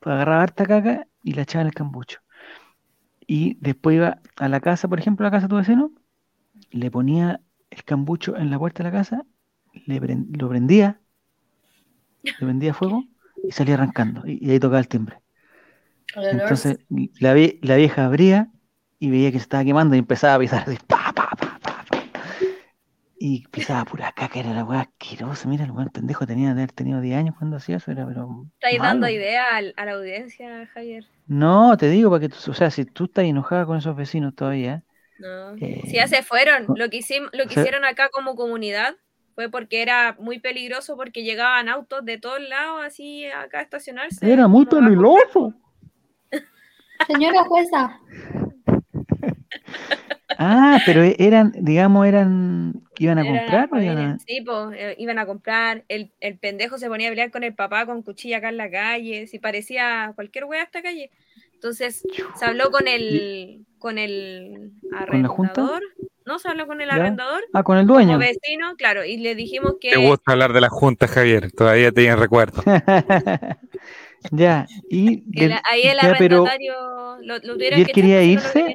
pues, 0.00 0.14
agarraba 0.14 0.42
harta 0.44 0.66
caca 0.66 1.06
y 1.24 1.32
la 1.34 1.42
echaba 1.42 1.62
en 1.62 1.68
el 1.68 1.74
cambucho. 1.74 2.20
Y 3.26 3.54
después 3.60 3.96
iba 3.96 4.20
a 4.36 4.48
la 4.48 4.60
casa, 4.60 4.88
por 4.88 4.98
ejemplo, 4.98 5.26
a 5.26 5.28
la 5.30 5.36
casa 5.36 5.46
de 5.46 5.50
tu 5.50 5.56
vecino, 5.56 5.92
le 6.70 6.90
ponía 6.90 7.42
el 7.70 7.84
cambucho 7.84 8.36
en 8.36 8.50
la 8.50 8.58
puerta 8.58 8.82
de 8.84 8.90
la 8.90 8.96
casa, 8.98 9.26
le 9.86 10.00
pren- 10.02 10.28
lo 10.38 10.48
prendía, 10.48 11.00
le 12.38 12.46
prendía 12.46 12.74
fuego 12.74 13.04
y 13.48 13.52
salía 13.52 13.74
arrancando. 13.74 14.22
Y, 14.26 14.38
y 14.44 14.50
ahí 14.50 14.58
tocaba 14.60 14.80
el 14.80 14.88
timbre. 14.88 15.20
Entonces 16.16 16.78
la, 17.18 17.34
vie- 17.34 17.58
la 17.62 17.76
vieja 17.76 18.06
abría 18.06 18.48
y 18.98 19.10
veía 19.10 19.30
que 19.32 19.38
se 19.38 19.42
estaba 19.44 19.64
quemando 19.64 19.94
y 19.94 19.98
empezaba 20.00 20.34
a 20.34 20.38
pisar 20.38 20.64
así, 20.66 20.76
pa, 20.86 21.12
pa, 21.14 21.30
pa, 21.30 21.58
pa, 21.62 21.84
pa. 21.88 22.04
Y 23.22 23.46
pisaba 23.48 23.84
pura 23.84 24.12
caca, 24.12 24.40
era 24.40 24.52
la 24.54 24.64
weá 24.64 24.80
asquerosa. 24.80 25.46
Mira, 25.48 25.64
el 25.64 25.70
weón 25.72 25.90
pendejo 25.90 26.26
tenía 26.26 26.46
de 26.48 26.52
haber 26.62 26.72
tenido 26.72 27.00
10 27.02 27.18
años 27.18 27.34
cuando 27.38 27.56
hacía 27.58 27.76
eso, 27.76 27.90
era 27.90 28.06
pero. 28.06 28.46
Estáis 28.54 28.80
dando 28.80 29.08
idea 29.08 29.56
a, 29.56 29.84
la 29.84 29.92
audiencia, 29.92 30.66
Javier. 30.72 31.04
No, 31.26 31.76
te 31.76 31.88
digo, 31.90 32.08
para 32.10 32.20
que 32.20 32.28
tú, 32.30 32.36
o 32.50 32.54
sea, 32.54 32.70
si 32.70 32.86
tú 32.86 33.04
estás 33.04 33.24
enojada 33.24 33.66
con 33.66 33.76
esos 33.76 33.94
vecinos 33.94 34.34
todavía, 34.34 34.82
No. 35.18 35.54
Eh, 35.60 35.82
si 35.84 35.96
ya 35.96 36.08
se 36.08 36.22
fueron, 36.22 36.64
lo 36.74 36.88
que, 36.88 36.98
hicim- 37.00 37.28
lo 37.32 37.44
que 37.44 37.50
O 37.50 37.50
sea- 37.50 37.62
hicieron 37.62 37.84
acá 37.84 38.08
como 38.10 38.36
comunidad 38.36 38.94
fue 39.34 39.50
porque 39.50 39.82
era 39.82 40.16
muy 40.18 40.38
peligroso 40.38 40.96
porque 40.96 41.22
llegaban 41.22 41.68
autos 41.68 42.04
de 42.06 42.16
todos 42.18 42.40
lados 42.40 42.80
así 42.82 43.26
acá 43.26 43.58
a 43.58 43.62
estacionarse. 43.62 44.32
era 44.32 44.48
muy 44.48 44.64
peligroso. 44.64 45.52
Señora 47.06 47.44
jueza, 47.44 48.00
Ah, 50.42 50.80
pero 50.86 51.02
e- 51.02 51.16
eran, 51.18 51.52
digamos, 51.60 52.06
eran, 52.06 52.72
iban 52.98 53.18
a 53.18 53.22
Era 53.22 53.26
comprar 53.26 53.68
o 53.72 53.82
iban 53.82 53.98
a... 53.98 54.18
Sí, 54.18 54.40
pues, 54.40 54.56
eh, 54.74 54.94
iban 54.98 55.18
a 55.18 55.26
comprar. 55.26 55.84
El, 55.88 56.12
el 56.20 56.38
pendejo 56.38 56.78
se 56.78 56.88
ponía 56.88 57.08
a 57.08 57.10
pelear 57.10 57.30
con 57.30 57.44
el 57.44 57.54
papá 57.54 57.84
con 57.84 58.02
cuchilla 58.02 58.38
acá 58.38 58.48
en 58.48 58.56
la 58.56 58.70
calle. 58.70 59.26
Si 59.26 59.38
parecía 59.38 60.12
cualquier 60.14 60.44
wea 60.46 60.62
esta 60.62 60.82
calle. 60.82 61.10
Entonces 61.54 62.02
se 62.38 62.44
habló 62.46 62.70
con 62.70 62.88
el 62.88 63.66
con 63.78 63.98
el 63.98 64.70
¿Con 65.06 65.22
la 65.22 65.28
junta? 65.28 65.52
arrendador. 65.52 65.82
No, 66.24 66.38
se 66.38 66.48
habló 66.48 66.66
con 66.66 66.80
el 66.80 66.88
Ya. 66.88 66.94
arrendador 66.94 67.42
Ah, 67.52 67.62
con 67.62 67.76
el 67.76 67.86
como 67.86 67.94
dueño. 67.94 68.18
vecino, 68.18 68.76
claro, 68.76 69.04
y 69.04 69.18
le 69.18 69.34
dijimos 69.34 69.74
que 69.80 69.90
Te 69.90 69.96
gusta 69.98 70.32
hablar 70.32 70.52
de 70.52 70.60
la 70.60 70.68
Junta, 70.70 71.06
Javier. 71.06 71.50
Todavía 71.52 71.92
te 71.92 72.14
recuerdo. 72.16 72.62
ya, 74.32 74.66
y, 74.88 75.22
del- 75.26 75.54
ahí 75.64 75.82
el 75.86 75.96
ya, 76.00 76.14
pero, 76.18 76.36
arrendatario 76.36 76.74
lo, 77.22 77.38
lo 77.38 77.54
tuvieron 77.54 77.78
¿y 77.78 77.82
él 77.82 77.86
que 77.86 77.92
quería 77.92 78.22
irse? 78.22 78.74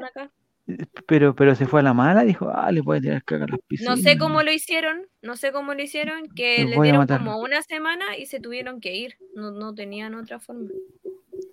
pero, 1.08 1.36
pero 1.36 1.56
se 1.56 1.68
fue 1.68 1.82
a 1.82 1.84
la 1.84 1.94
mala, 1.94 2.24
dijo, 2.24 2.50
ah, 2.54 2.72
le 2.72 2.82
puede 2.82 3.02
tirar 3.02 3.24
caca 3.24 3.46
a 3.46 3.48
las 3.48 3.60
No 3.82 3.98
sé 3.98 4.18
cómo 4.18 4.42
lo 4.44 4.52
hicieron, 4.52 5.08
no 5.22 5.36
sé 5.38 5.52
cómo 5.52 5.74
lo 5.74 5.82
hicieron, 5.82 6.28
que 6.36 6.62
Los 6.62 6.72
le 6.72 6.76
voy 6.76 6.90
a 6.90 6.92
dieron 6.92 7.08
como 7.08 7.40
una 7.40 7.62
semana 7.62 8.18
y 8.18 8.26
se 8.26 8.40
tuvieron 8.40 8.82
que 8.82 8.96
ir. 8.96 9.16
No, 9.36 9.52
no 9.52 9.74
tenían 9.76 10.16
otra 10.16 10.40
forma. 10.40 10.70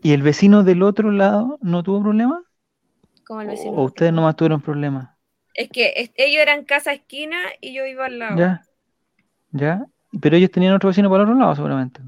¿Y 0.03 0.13
el 0.13 0.23
vecino 0.23 0.65
del 0.65 0.83
otro 0.83 1.11
lado 1.11 1.59
no 1.63 1.83
tuvo 1.83 2.03
problema? 2.03 2.43
Como 3.27 3.43
el 3.43 3.49
vecino. 3.49 3.73
¿O 3.73 3.85
ustedes 3.85 4.13
nomás 4.13 4.37
tuvieron 4.37 4.61
problemas? 4.61 5.11
Es 5.55 5.69
que 5.69 5.93
es- 5.97 6.11
ellos 6.17 6.41
eran 6.43 6.65
casa 6.65 6.93
esquina 6.93 7.39
y 7.61 7.75
yo 7.75 7.85
iba 7.87 8.07
al 8.07 8.19
lado. 8.19 8.39
Ya, 8.39 8.63
ya. 9.53 9.87
Pero 10.21 10.37
ellos 10.37 10.51
tenían 10.51 10.75
otro 10.75 10.89
vecino 10.89 11.09
para 11.11 11.25
el 11.25 11.31
otro 11.31 11.41
lado, 11.41 11.55
seguramente. 11.55 12.01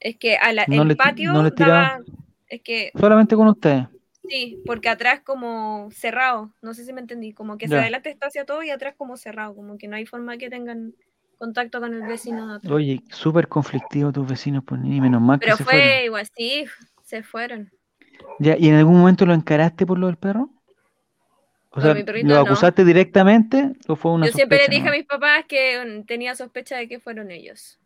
Es 0.00 0.16
que 0.16 0.36
a 0.36 0.52
la- 0.52 0.64
No 0.66 0.82
el 0.82 0.88
le- 0.88 0.96
patio 0.96 1.32
no 1.32 1.48
daba. 1.50 2.00
Es 2.48 2.62
que 2.62 2.90
Solamente 2.98 3.36
con 3.36 3.48
ustedes. 3.48 3.84
sí, 4.28 4.62
porque 4.66 4.88
atrás 4.88 5.20
como 5.20 5.88
cerrado. 5.92 6.52
No 6.62 6.74
sé 6.74 6.84
si 6.84 6.92
me 6.92 7.00
entendí. 7.00 7.32
Como 7.32 7.58
que 7.58 7.66
hacia 7.66 7.76
Ya. 7.76 7.82
adelante 7.82 8.10
está 8.10 8.26
hacia 8.28 8.44
todo 8.44 8.62
y 8.62 8.70
atrás 8.70 8.94
como 8.96 9.16
cerrado. 9.16 9.54
Como 9.54 9.78
que 9.78 9.86
no 9.88 9.96
hay 9.96 10.06
forma 10.06 10.36
que 10.38 10.48
tengan 10.50 10.94
contacto 11.38 11.80
con 11.80 11.94
el 11.94 12.02
vecino 12.02 12.48
de 12.48 12.54
atrás. 12.56 12.72
Oye, 12.72 13.02
súper 13.10 13.48
conflictivo 13.48 14.10
tus 14.12 14.26
vecinos, 14.28 14.62
pues 14.66 14.80
ni 14.80 15.00
menos 15.00 15.20
mal 15.22 15.38
que 15.38 15.44
Pero 15.46 15.56
se 15.56 15.64
fue 15.64 15.72
fueron. 15.74 16.04
igual, 16.04 16.26
sí, 16.36 16.64
se 17.02 17.22
fueron. 17.22 17.70
Ya, 18.38 18.56
¿y 18.58 18.68
en 18.68 18.74
algún 18.74 18.98
momento 18.98 19.24
lo 19.26 19.32
encaraste 19.34 19.86
por 19.86 19.98
lo 19.98 20.06
del 20.08 20.16
perro? 20.16 20.50
O 21.70 21.80
sea, 21.80 21.94
¿lo 21.94 22.22
no. 22.24 22.36
acusaste 22.40 22.84
directamente 22.84 23.72
o 23.86 23.94
fue 23.94 24.12
una 24.12 24.26
Yo 24.26 24.32
siempre 24.32 24.58
sospecha 24.58 24.76
dije 24.76 24.88
a 24.88 24.92
mis 24.92 25.06
papás 25.06 25.44
que 25.46 26.04
tenía 26.06 26.34
sospecha 26.34 26.76
de 26.76 26.88
que 26.88 26.98
fueron 26.98 27.30
ellos. 27.30 27.78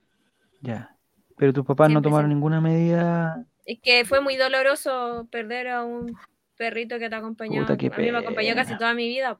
Ya. 0.63 0.94
Pero 1.37 1.53
tus 1.53 1.65
papás 1.65 1.91
no 1.91 2.01
tomaron 2.01 2.29
ninguna 2.29 2.61
medida. 2.61 3.45
Es 3.65 3.79
que 3.83 4.05
fue 4.05 4.21
muy 4.21 4.37
doloroso 4.37 5.27
perder 5.31 5.69
a 5.69 5.85
un 5.85 6.17
perrito 6.57 6.99
que 6.99 7.09
te 7.09 7.17
acompañó. 7.17 7.67
Puta, 7.67 7.73
a 7.75 7.99
mí 7.99 8.11
me 8.13 8.19
acompañó 8.19 8.55
casi 8.55 8.77
toda 8.77 8.95
mi 8.95 9.09
vida. 9.09 9.39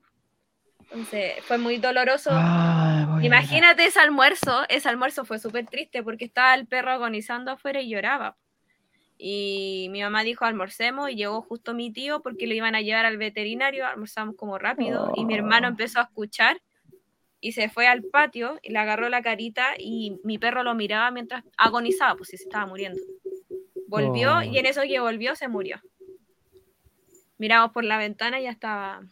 Entonces, 0.81 1.33
fue 1.43 1.59
muy 1.59 1.79
doloroso. 1.79 2.31
Ay, 2.33 3.27
Imagínate 3.27 3.85
ese 3.87 4.01
almuerzo. 4.01 4.65
Ese 4.69 4.89
almuerzo 4.89 5.25
fue 5.25 5.39
súper 5.39 5.67
triste 5.67 6.03
porque 6.03 6.25
estaba 6.25 6.55
el 6.55 6.67
perro 6.67 6.91
agonizando 6.91 7.51
afuera 7.53 7.81
y 7.81 7.89
lloraba. 7.89 8.37
Y 9.17 9.89
mi 9.91 10.03
mamá 10.03 10.23
dijo 10.25 10.45
almorcemos 10.45 11.11
y 11.11 11.15
llegó 11.15 11.41
justo 11.43 11.73
mi 11.73 11.93
tío 11.93 12.21
porque 12.21 12.47
lo 12.47 12.55
iban 12.55 12.75
a 12.75 12.81
llevar 12.81 13.07
al 13.07 13.17
veterinario. 13.17 13.87
Almorzamos 13.87 14.37
como 14.37 14.59
rápido 14.59 15.13
y 15.17 15.25
mi 15.25 15.35
hermano 15.35 15.69
Oh. 15.69 15.71
empezó 15.71 16.01
a 16.01 16.05
escuchar 16.05 16.61
y 17.45 17.53
se 17.53 17.69
fue 17.69 17.87
al 17.87 18.03
patio 18.05 18.59
y 18.63 18.71
le 18.73 18.79
agarró 18.79 19.11
la 19.11 19.21
carita 19.21 19.75
y 19.79 20.19
mi 20.25 20.39
perro 20.39 20.63
lo 20.63 20.75
miraba 20.75 21.11
mientras 21.11 21.45
agonizaba, 21.59 22.15
pues 22.17 22.31
si 22.31 22.39
se 22.39 22.45
estaba 22.45 22.65
muriendo. 22.65 22.99
Volvió 23.87 24.39
Oh. 24.39 24.43
y 24.43 24.57
en 24.59 24.65
eso 24.65 24.81
que 24.83 24.99
volvió 24.99 25.37
se 25.37 25.47
murió. 25.49 25.79
Miramos 27.37 27.71
por 27.73 27.85
la 27.85 27.99
ventana 27.99 28.41
y 28.41 28.45
ya 28.45 28.51
estaba, 28.51 29.03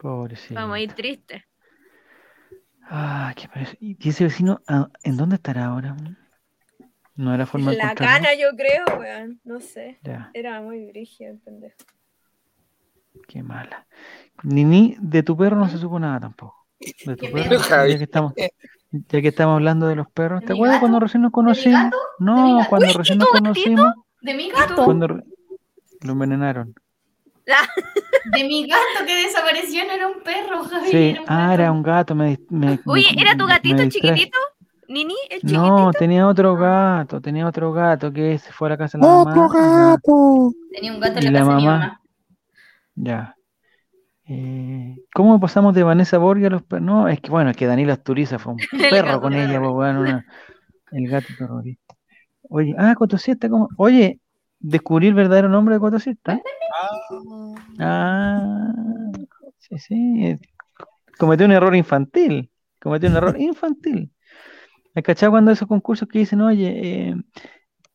Pobrecito. 0.00 0.54
fue 0.54 0.66
muy 0.66 0.88
triste. 0.88 1.44
Ah, 2.82 3.32
qué 3.36 3.46
parece. 3.46 3.76
¿Y 3.80 3.96
ese 4.08 4.24
vecino 4.24 4.60
ah, 4.66 4.88
en 5.04 5.16
dónde 5.16 5.36
estará 5.36 5.66
ahora? 5.66 5.96
No 7.14 7.32
era 7.32 7.46
forma 7.46 7.70
de 7.70 7.76
La 7.76 7.94
cana 7.94 8.34
yo 8.34 8.48
creo, 8.56 8.84
weón, 8.98 9.40
no 9.44 9.60
sé. 9.60 10.00
Ya, 10.02 10.30
Era 10.34 10.60
muy 10.60 10.86
brígido 10.86 11.30
el 11.30 11.38
pendejo. 11.38 11.76
qué 13.28 13.40
mala. 13.42 13.86
Nini, 14.42 14.96
de 14.98 15.22
tu 15.22 15.36
perro 15.36 15.56
no 15.56 15.68
se 15.68 15.78
supo 15.78 16.00
nada 16.00 16.18
tampoco. 16.18 16.61
De 17.06 17.16
tu 17.16 17.26
¿Qué 17.26 17.28
perro, 17.32 17.48
perro? 17.68 17.86
ya 17.86 17.96
que 17.98 18.04
estamos, 18.04 18.32
ya 18.90 19.20
que 19.22 19.28
estamos 19.28 19.54
hablando 19.54 19.86
de 19.86 19.96
los 19.96 20.10
perros. 20.10 20.40
¿De 20.40 20.46
¿Te 20.48 20.52
acuerdas 20.52 20.74
gato? 20.76 20.80
cuando 20.82 21.00
recién 21.00 21.22
nos 21.22 21.32
conocimos? 21.32 21.82
gato? 21.84 21.96
No, 22.18 22.56
gato? 22.58 22.68
cuando 22.70 22.92
recién 22.98 23.18
nos 23.18 23.28
conocimos, 23.28 23.94
de 24.20 24.34
mi 24.34 24.50
gato, 24.50 24.84
cuando 24.84 25.06
re- 25.08 25.22
lo 26.02 26.12
envenenaron. 26.12 26.74
de 28.32 28.44
mi 28.44 28.66
gato 28.68 29.04
que 29.06 29.14
desapareció, 29.26 29.84
no 29.84 29.92
era 29.92 30.06
un 30.08 30.22
perro, 30.22 30.62
Javier. 30.64 30.90
Sí, 30.90 30.96
era 31.10 31.20
un 31.22 31.26
ah, 31.28 31.38
gato. 31.48 31.52
era 31.54 31.72
un 31.72 31.82
gato. 31.82 32.14
Me, 32.14 32.38
me- 32.50 32.78
Oye, 32.86 33.06
me- 33.16 33.22
¿era 33.22 33.36
tu 33.36 33.46
gatito 33.46 33.82
chiquitito? 33.88 34.38
¿Nini? 34.88 35.14
¿El 35.30 35.40
chiquitito? 35.40 35.62
No, 35.76 35.90
tenía 35.92 36.26
otro 36.28 36.54
gato, 36.54 37.20
tenía 37.20 37.46
otro 37.46 37.72
gato 37.72 38.12
que 38.12 38.38
se 38.38 38.52
fue 38.52 38.68
a 38.68 38.70
la 38.70 38.76
casa 38.78 38.98
de 38.98 39.04
la 39.04 39.10
mamá. 39.24 39.32
y 39.34 40.74
Tenía 40.74 40.92
un 40.92 41.00
gato 41.00 41.18
en 41.18 41.24
la 41.24 41.30
la 41.30 41.38
casa 41.40 41.50
de 41.50 41.56
mi 41.56 41.64
mamá. 41.66 42.00
Ya. 42.94 43.34
Eh, 44.34 44.96
¿cómo 45.14 45.38
pasamos 45.40 45.74
de 45.74 45.82
Vanessa 45.82 46.16
Borgia 46.18 46.46
a 46.46 46.50
los 46.50 46.62
perros? 46.62 46.86
No, 46.86 47.08
es 47.08 47.20
que 47.20 47.30
bueno, 47.30 47.50
es 47.50 47.56
que 47.56 47.66
Daniela 47.66 47.94
Asturiza 47.94 48.38
fue 48.38 48.54
un 48.54 48.60
perro 48.90 49.20
con 49.20 49.34
ella, 49.34 49.58
pues, 49.60 49.72
bueno, 49.72 50.00
una- 50.00 50.24
el 50.92 51.08
gato 51.08 51.28
terrorista. 51.36 51.94
Oye, 52.48 52.74
ah, 52.78 52.94
Cotosieta, 52.94 53.48
¿cómo? 53.48 53.68
Oye, 53.76 54.20
descubrí 54.58 55.08
el 55.08 55.14
verdadero 55.14 55.48
nombre 55.48 55.74
de 55.74 55.80
Cotosieta. 55.80 56.40
Ah, 57.78 58.72
sí, 59.58 59.78
sí. 59.78 60.26
eh, 60.26 60.38
Cometió 61.18 61.46
un 61.46 61.52
error 61.52 61.74
infantil. 61.76 62.50
Cometió 62.80 63.08
un 63.08 63.16
error 63.16 63.40
infantil. 63.40 64.10
¿Has 64.94 65.02
cachado 65.02 65.32
cuando 65.32 65.50
esos 65.50 65.68
concursos 65.68 66.08
que 66.08 66.18
dicen, 66.18 66.40
oye, 66.42 66.68
eh, 67.10 67.16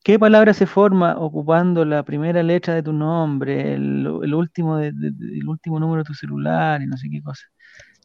¿Qué 0.02 0.18
palabra 0.18 0.54
se 0.54 0.66
forma 0.66 1.18
ocupando 1.18 1.84
la 1.84 2.02
primera 2.02 2.42
letra 2.42 2.74
de 2.74 2.82
tu 2.82 2.92
nombre, 2.92 3.74
el, 3.74 4.06
el 4.22 4.34
último, 4.34 4.76
de- 4.78 4.92
de- 4.92 5.10
de- 5.10 5.38
el 5.38 5.48
último 5.48 5.78
número 5.78 6.02
de 6.02 6.06
tu 6.06 6.14
celular 6.14 6.80
y 6.80 6.86
no 6.86 6.96
sé 6.96 7.08
qué 7.10 7.22
cosa? 7.22 7.44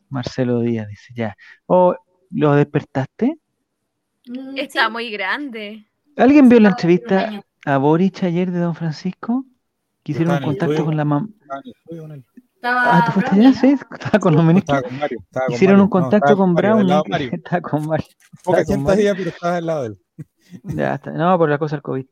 Marcelo 0.10 0.60
Díaz 0.62 0.88
dice, 0.88 1.14
ya. 1.16 1.36
Oh, 1.66 1.96
¿lo 2.32 2.56
despertaste? 2.56 3.38
Mm, 4.28 4.58
Está 4.58 4.88
sí. 4.88 4.92
muy 4.92 5.10
grande. 5.12 5.86
¿Alguien 6.18 6.50
vio 6.50 6.60
la 6.60 6.70
entrevista 6.70 7.42
a 7.66 7.78
Boric 7.78 8.24
ayer 8.24 8.52
de 8.52 8.60
Don 8.60 8.76
Francisco? 8.76 9.46
Que 10.04 10.12
hicieron 10.12 10.36
un 10.36 10.44
contacto 10.44 10.86
con 10.86 10.98
la 10.98 11.06
mamá. 11.06 11.28
Con 11.88 12.24
Ah, 12.66 13.04
¿tú 13.06 13.12
fuiste 13.12 13.32
allá? 13.36 13.50
¿no? 13.50 13.54
Sí, 13.56 13.68
estaba 13.92 14.20
con 14.20 14.34
los 14.36 14.42
No, 14.44 14.48
ministros. 14.48 14.78
estaba 14.78 14.90
con 14.90 15.00
Mario. 15.00 15.20
estaba 15.22 15.46
con 15.46 15.56
Hicieron 15.56 15.76
Mario. 15.76 15.84
un 15.84 15.88
No, 15.88 15.90
contacto 15.90 16.16
estaba 16.34 16.38
con 16.38 16.54
Mario. 16.54 17.34
Estaba 17.34 17.62
con 17.62 17.88
Mario. 17.88 18.06
Poca 18.44 18.62
Estaba 18.62 18.66
con 18.66 18.88
gente 18.88 19.04
Mario. 19.04 19.14
pero 19.18 19.30
estaba 19.30 19.56
al 19.58 19.66
lado 19.66 19.82
de 19.84 19.88
él. 19.90 19.98
Ya 20.64 20.96
está. 20.96 21.12
No, 21.12 21.38
por 21.38 21.50
la 21.50 21.58
cosa 21.58 21.76
del 21.78 21.84
COVID. 21.84 22.06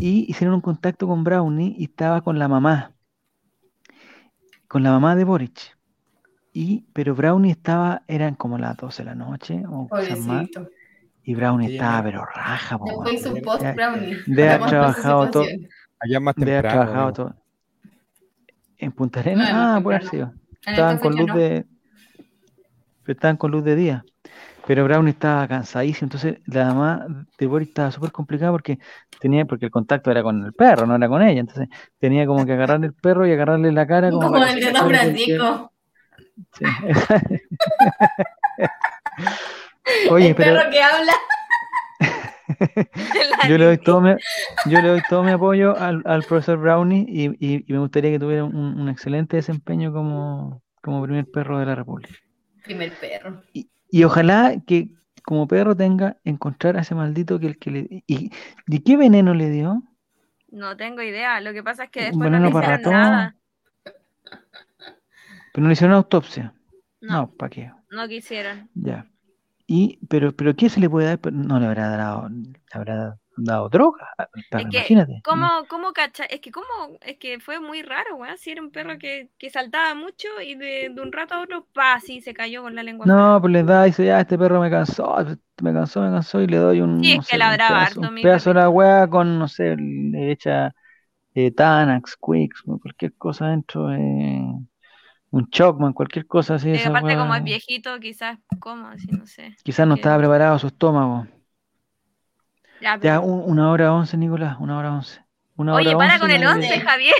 Y 0.00 0.26
hicieron 0.30 0.54
un 0.54 0.60
contacto 0.60 1.06
con 1.06 1.24
Brownie 1.24 1.74
y 1.78 1.84
estaba 1.84 2.20
con 2.22 2.38
la 2.38 2.48
mamá. 2.48 2.92
Con 4.68 4.82
la 4.82 4.90
mamá 4.90 5.14
de 5.16 5.24
Boric. 5.24 5.76
Y, 6.52 6.86
pero 6.92 7.14
Brownie 7.14 7.50
estaba, 7.52 8.02
eran 8.08 8.34
como 8.34 8.58
las 8.58 8.76
12 8.76 9.02
de 9.02 9.06
la 9.10 9.14
noche 9.14 9.62
o 9.68 9.88
más. 10.26 10.48
Y 11.22 11.34
Brownie 11.34 11.74
estaba 11.74 12.02
pero 12.02 12.24
raja, 12.24 12.78
po, 12.78 12.84
un 12.86 13.40
post 13.42 13.62
Ya- 13.62 13.72
Brownie. 13.72 14.16
de 14.26 14.48
haber 14.48 14.68
trabajado 14.68 15.30
todo-. 15.30 15.44
Allá 15.98 16.20
más 16.20 16.34
De 16.36 16.42
haber 16.42 16.62
temprano. 16.62 16.80
trabajado 16.82 17.12
todo. 17.12 17.34
¿En 18.78 18.92
Punta 18.92 19.20
Arenas? 19.20 19.48
Ah, 19.52 19.80
puede 19.82 19.96
haber 19.98 20.10
temprano. 20.10 20.32
sido. 20.32 20.46
En 20.66 20.72
Estaban 20.72 20.94
esta 20.96 21.02
con 21.08 21.16
luz 21.16 21.26
no. 21.28 21.36
de. 21.36 21.66
pero 23.02 23.12
Estaban 23.16 23.36
con 23.36 23.50
luz 23.50 23.64
de 23.64 23.76
día. 23.76 24.04
Pero 24.66 24.84
Brownie 24.84 25.10
estaba 25.12 25.46
cansadísimo. 25.48 26.06
Entonces 26.06 26.38
la 26.46 26.66
mamá 26.74 27.06
de 27.38 27.46
Boris 27.46 27.68
estaba 27.68 27.90
súper 27.90 28.12
complicada 28.12 28.52
porque 28.52 28.78
tenía, 29.20 29.44
porque 29.44 29.66
el 29.66 29.70
contacto 29.70 30.10
era 30.10 30.22
con 30.22 30.44
el 30.44 30.52
perro, 30.52 30.86
no 30.86 30.96
era 30.96 31.08
con 31.08 31.22
ella. 31.22 31.40
Entonces 31.40 31.68
tenía 31.98 32.26
como 32.26 32.44
que 32.44 32.52
agarrarle 32.52 32.88
el 32.88 32.94
perro 32.94 33.26
y 33.26 33.32
agarrarle 33.32 33.72
la 33.72 33.86
cara 33.86 34.10
como, 34.10 34.28
Como 34.28 34.44
el 34.44 34.60
de 34.60 34.72
Don 34.72 34.88
Francisco. 34.88 35.72
sí. 36.52 36.64
Oye, 40.10 40.28
el 40.30 40.34
pero 40.34 40.54
perro 40.56 40.70
que 40.70 40.82
habla. 40.82 41.12
La 43.42 43.44
yo 43.48 43.58
le 43.58 43.64
doy 43.66 43.78
todo 43.78 44.00
mi, 44.00 44.14
yo 44.66 44.80
le 44.80 44.88
doy 44.88 45.02
todo 45.08 45.22
mi 45.22 45.32
apoyo 45.32 45.76
al, 45.76 46.02
al 46.04 46.22
profesor 46.24 46.58
Brownie 46.58 47.04
y, 47.08 47.26
y- 47.44 47.64
y 47.66 47.72
me 47.72 47.78
gustaría 47.78 48.10
que 48.10 48.18
tuviera 48.18 48.44
un, 48.44 48.54
un 48.56 48.88
excelente 48.88 49.36
desempeño 49.36 49.92
como, 49.92 50.62
como 50.82 51.02
primer 51.02 51.26
perro 51.26 51.58
de 51.58 51.66
la 51.66 51.74
República. 51.74 52.14
Primer 52.64 52.92
perro. 52.98 53.42
Y, 53.52 53.68
y 53.90 54.04
ojalá 54.04 54.56
que 54.66 54.90
como 55.24 55.48
perro 55.48 55.76
tenga 55.76 56.18
encontrar 56.24 56.76
a 56.76 56.82
ese 56.82 56.94
maldito 56.94 57.38
que 57.40 57.46
el 57.48 57.58
que 57.58 57.70
le... 57.70 58.04
¿Y, 58.06 58.30
¿y 58.66 58.80
qué 58.80 58.96
veneno 58.96 59.34
le 59.34 59.50
dio? 59.50 59.82
No 60.50 60.76
tengo 60.76 61.02
idea. 61.02 61.40
Lo 61.40 61.52
que 61.52 61.62
pasa 61.62 61.84
es 61.84 61.90
que 61.90 62.02
después 62.04 62.30
no 62.30 62.38
veneno 62.38 62.46
le 62.46 62.52
para 62.52 62.66
hicieron 62.68 62.78
ratón. 62.78 62.92
nada. 62.92 63.36
Pero 65.52 65.62
no 65.62 65.68
le 65.68 65.72
hicieron 65.72 65.96
autopsia. 65.96 66.54
No, 67.00 67.22
No, 67.22 67.30
¿para 67.34 67.50
qué? 67.50 67.72
no 67.90 68.08
quisieron. 68.08 68.70
Ya. 68.74 69.10
Y, 69.66 69.98
pero, 70.08 70.34
pero 70.36 70.54
¿qué 70.56 70.68
se 70.70 70.80
le 70.80 70.90
puede 70.90 71.06
dar? 71.08 71.32
No 71.32 71.58
le 71.60 71.66
habrá 71.66 71.88
dado, 71.90 72.28
le 72.28 72.52
habrá 72.72 73.18
dado 73.36 73.68
droga. 73.68 74.08
perro, 74.16 74.30
Es 74.56 74.66
que, 74.68 74.98
imagínate. 74.98 75.22
¿cómo, 75.22 75.66
cómo 75.68 75.92
cacha? 75.92 76.24
Es 76.24 76.40
que, 76.40 76.50
¿cómo? 76.50 76.66
Es 77.00 77.18
que 77.18 77.40
fue 77.40 77.60
muy 77.60 77.82
raro, 77.82 78.16
weón. 78.16 78.38
Si 78.38 78.50
era 78.50 78.62
un 78.62 78.70
perro 78.70 78.98
que, 78.98 79.30
que 79.38 79.50
saltaba 79.50 79.94
mucho 79.94 80.28
y 80.42 80.54
de, 80.56 80.90
de 80.90 81.00
un 81.00 81.12
rato 81.12 81.34
a 81.34 81.42
otro, 81.42 81.66
pa, 81.72 82.00
sí, 82.00 82.20
se 82.20 82.34
cayó 82.34 82.62
con 82.62 82.74
la 82.74 82.82
lengua. 82.82 83.06
No, 83.06 83.38
pues 83.40 83.52
le 83.52 83.62
da 83.62 83.86
y 83.86 83.90
dice, 83.90 84.04
ya, 84.06 84.20
este 84.20 84.36
perro 84.36 84.60
me 84.60 84.68
cansó, 84.70 85.16
me 85.62 85.72
cansó, 85.72 86.00
me 86.02 86.10
cansó, 86.10 86.40
y 86.40 86.46
le 86.48 86.56
doy 86.56 86.80
un, 86.80 86.98
Sí, 87.02 87.12
es 87.12 87.18
no 87.18 87.22
que 87.22 87.28
sé, 87.28 87.36
un 87.36 87.40
ladraba 87.40 87.68
pedazo, 87.68 88.00
harto 88.00 88.08
un 88.08 88.14
mi 88.14 88.20
pedazo 88.22 88.50
de 88.50 88.54
la 88.54 88.68
weá 88.68 89.08
con, 89.08 89.38
no 89.38 89.46
sé, 89.48 89.76
le 89.76 90.32
echa 90.32 90.74
eh, 91.34 91.52
Tanax, 91.52 92.16
Quicks, 92.16 92.62
cualquier 92.82 93.14
cosa 93.16 93.48
dentro, 93.48 93.92
eh, 93.92 94.42
un 95.30 95.50
Chocman, 95.50 95.92
cualquier 95.94 96.26
cosa 96.26 96.56
así, 96.56 96.70
Y 96.70 96.76
esa 96.76 96.88
aparte, 96.88 97.16
como 97.16 97.34
es 97.34 97.42
viejito, 97.44 97.98
quizás 98.00 98.38
coma, 98.60 98.92
así, 98.92 99.06
no 99.12 99.26
sé. 99.26 99.56
Quizás 99.64 99.86
no 99.86 99.96
estaba 99.96 100.16
preparado 100.18 100.58
su 100.58 100.68
estómago. 100.68 101.26
Ya, 102.80 102.94
Ya, 102.94 103.00
pero- 103.00 103.22
un- 103.22 103.50
una 103.50 103.70
hora 103.70 103.92
once, 103.92 104.16
Nicolás, 104.16 104.56
una 104.60 104.78
hora 104.78 104.92
once. 104.92 105.20
Una 105.56 105.74
Oye, 105.74 105.88
hora 105.94 105.98
para 105.98 106.14
once 106.14 106.20
con 106.20 106.30
el 106.30 106.42
no 106.42 106.50
11, 106.52 106.80
Javier. 106.80 107.14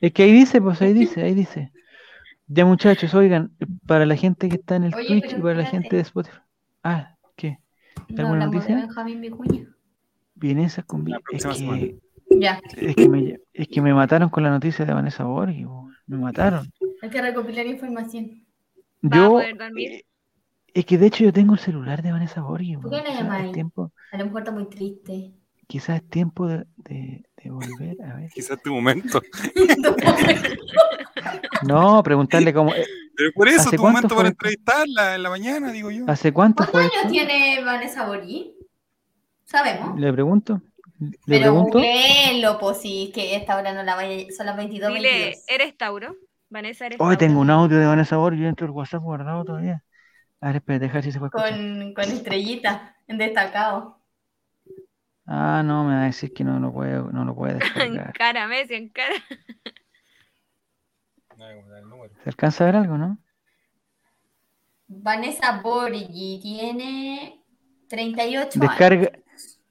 Es 0.00 0.12
que 0.12 0.22
ahí 0.24 0.32
dice, 0.32 0.60
pues 0.60 0.80
ahí 0.82 0.92
dice, 0.92 1.22
ahí 1.22 1.34
dice. 1.34 1.70
Ya 2.46 2.66
muchachos, 2.66 3.14
oigan, 3.14 3.52
para 3.86 4.04
la 4.04 4.16
gente 4.16 4.50
que 4.50 4.56
está 4.56 4.76
en 4.76 4.84
el 4.84 4.94
Oye, 4.94 5.06
Twitch 5.08 5.32
y 5.32 5.40
para 5.40 5.54
la 5.54 5.64
gente 5.64 5.96
de 5.96 6.02
Spotify. 6.02 6.36
Ah, 6.82 7.14
¿qué? 7.36 7.58
No 8.10 8.18
¿Alguna 8.26 8.46
de 8.46 8.52
noticia? 8.52 8.76
Benjamín 8.76 9.20
Vicuña. 9.22 9.64
Vienesas 10.34 10.84
con... 10.84 11.08
La 11.08 11.18
Es 11.32 11.42
que, 11.46 11.96
Ya, 12.30 12.60
es, 12.76 12.94
que 12.96 13.08
me, 13.08 13.38
es 13.54 13.66
que 13.68 13.80
me 13.80 13.94
mataron 13.94 14.28
con 14.28 14.42
la 14.42 14.50
noticia 14.50 14.84
de 14.84 14.92
Vanessa 14.92 15.24
Borghi, 15.24 15.64
me 16.06 16.18
mataron. 16.18 16.70
hay 17.00 17.08
que 17.08 17.22
recopilar 17.22 17.66
información. 17.66 18.44
Va 19.02 19.16
a 19.16 19.16
Yo, 19.16 19.30
poder 19.30 19.56
dormir. 19.56 19.90
eh, 19.92 20.04
es 20.74 20.84
que 20.84 20.98
de 20.98 21.06
hecho 21.06 21.24
yo 21.24 21.32
tengo 21.32 21.54
el 21.54 21.60
celular 21.60 22.02
de 22.02 22.12
Vanessa 22.12 22.42
Borghi. 22.42 22.74
¿Por 22.76 22.84
po, 22.84 22.90
qué 22.90 23.02
quizás 23.02 23.18
llamáis? 23.20 23.52
tiempo, 23.52 23.92
A 24.12 24.18
lo 24.18 24.24
mejor 24.26 24.40
está 24.42 24.52
muy 24.52 24.68
triste. 24.68 25.32
quizás 25.66 25.96
es 26.02 26.08
tiempo 26.10 26.46
de, 26.46 26.66
de- 26.76 27.24
de 27.42 27.50
volver 27.50 27.96
a 28.02 28.16
ver. 28.16 28.30
Quizás 28.34 28.60
tu 28.62 28.72
momento. 28.74 29.20
No, 31.66 32.02
preguntarle 32.02 32.52
cómo... 32.52 32.72
eh, 32.74 32.84
Pero 33.16 33.30
por 33.34 33.48
eso, 33.48 33.60
¿Hace 33.68 33.76
tu 33.76 33.82
cuánto 33.82 33.92
momento 33.92 34.08
fue 34.08 34.16
para 34.16 34.28
entrevistarla 34.28 35.14
en 35.14 35.22
la 35.22 35.30
mañana, 35.30 35.72
digo 35.72 35.90
yo. 35.90 36.04
¿Hace 36.08 36.32
cuánto 36.32 36.64
¿Cuántos 36.70 36.90
fue 36.92 37.00
años 37.00 37.12
tiene 37.12 37.62
Vanessa 37.64 38.06
Borí? 38.06 38.54
Sabemos. 39.44 39.98
Le 39.98 40.12
pregunto. 40.12 40.60
Le 40.98 41.10
Pero 41.26 41.40
pregunto. 41.42 41.78
googleenlo, 41.78 42.58
pues 42.58 42.78
si 42.80 43.04
es 43.04 43.10
que 43.14 43.36
esta 43.36 43.56
hora 43.56 43.72
no 43.72 43.82
la 43.82 43.94
vaya, 43.94 44.26
son 44.36 44.46
las 44.46 44.56
22, 44.56 44.92
Dile, 44.94 45.10
22. 45.10 45.44
¿eres 45.48 45.76
Tauro? 45.76 46.16
Vanessa, 46.50 46.86
¿eres 46.86 46.96
Hoy 47.00 47.16
Tauro? 47.16 47.18
tengo 47.18 47.40
un 47.40 47.50
audio 47.50 47.78
de 47.78 47.86
Vanessa 47.86 48.16
Borghi 48.16 48.42
dentro 48.42 48.66
del 48.66 48.72
WhatsApp 48.76 49.02
guardado 49.02 49.44
todavía. 49.44 49.82
A 50.44 50.48
ver, 50.48 50.56
espérate, 50.56 50.84
dejar 50.84 51.02
si 51.02 51.10
se 51.10 51.18
puede 51.18 51.28
escuchar. 51.28 51.50
Con, 51.52 51.94
con 51.94 52.04
estrellita, 52.04 52.94
en 53.08 53.16
destacado. 53.16 53.98
Ah, 55.26 55.62
no, 55.64 55.84
me 55.84 55.94
va 55.94 56.02
a 56.02 56.04
decir 56.04 56.34
que 56.34 56.44
no 56.44 56.60
lo 56.60 56.70
puede, 56.70 57.02
no 57.12 57.24
lo 57.24 57.34
puede 57.34 57.54
En 57.60 57.60
descargar. 57.60 58.12
cara, 58.12 58.46
Messi, 58.46 58.74
en 58.74 58.90
cara. 58.90 59.14
No, 61.38 61.46
como 61.56 61.68
da 61.70 61.78
el 61.80 61.88
número. 61.88 62.12
¿Se 62.22 62.28
alcanza 62.28 62.62
a 62.62 62.66
ver 62.66 62.76
algo, 62.76 62.98
no? 62.98 63.16
Vanessa 64.86 65.60
Borghi 65.62 66.40
tiene 66.42 67.42
38 67.88 68.38
años. 68.38 68.54
Descarga, 68.54 69.12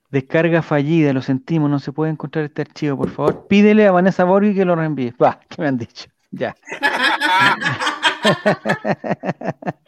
descarga 0.10 0.62
fallida, 0.64 1.14
lo 1.14 1.22
sentimos, 1.22 1.70
no 1.70 1.78
se 1.80 1.92
puede 1.94 2.12
encontrar 2.12 2.46
este 2.46 2.64
archivo, 2.64 2.98
por 2.98 3.12
favor. 3.12 3.46
Pídele 3.48 3.86
a 3.88 3.92
Vanessa 3.92 4.24
Borghi 4.24 4.56
que 4.56 4.66
lo 4.66 4.76
reenvíe. 4.76 5.12
Va, 5.22 5.40
¿qué 5.48 5.62
me 5.62 5.68
han 5.68 5.78
dicho? 5.78 6.10
Ya. 6.32 6.56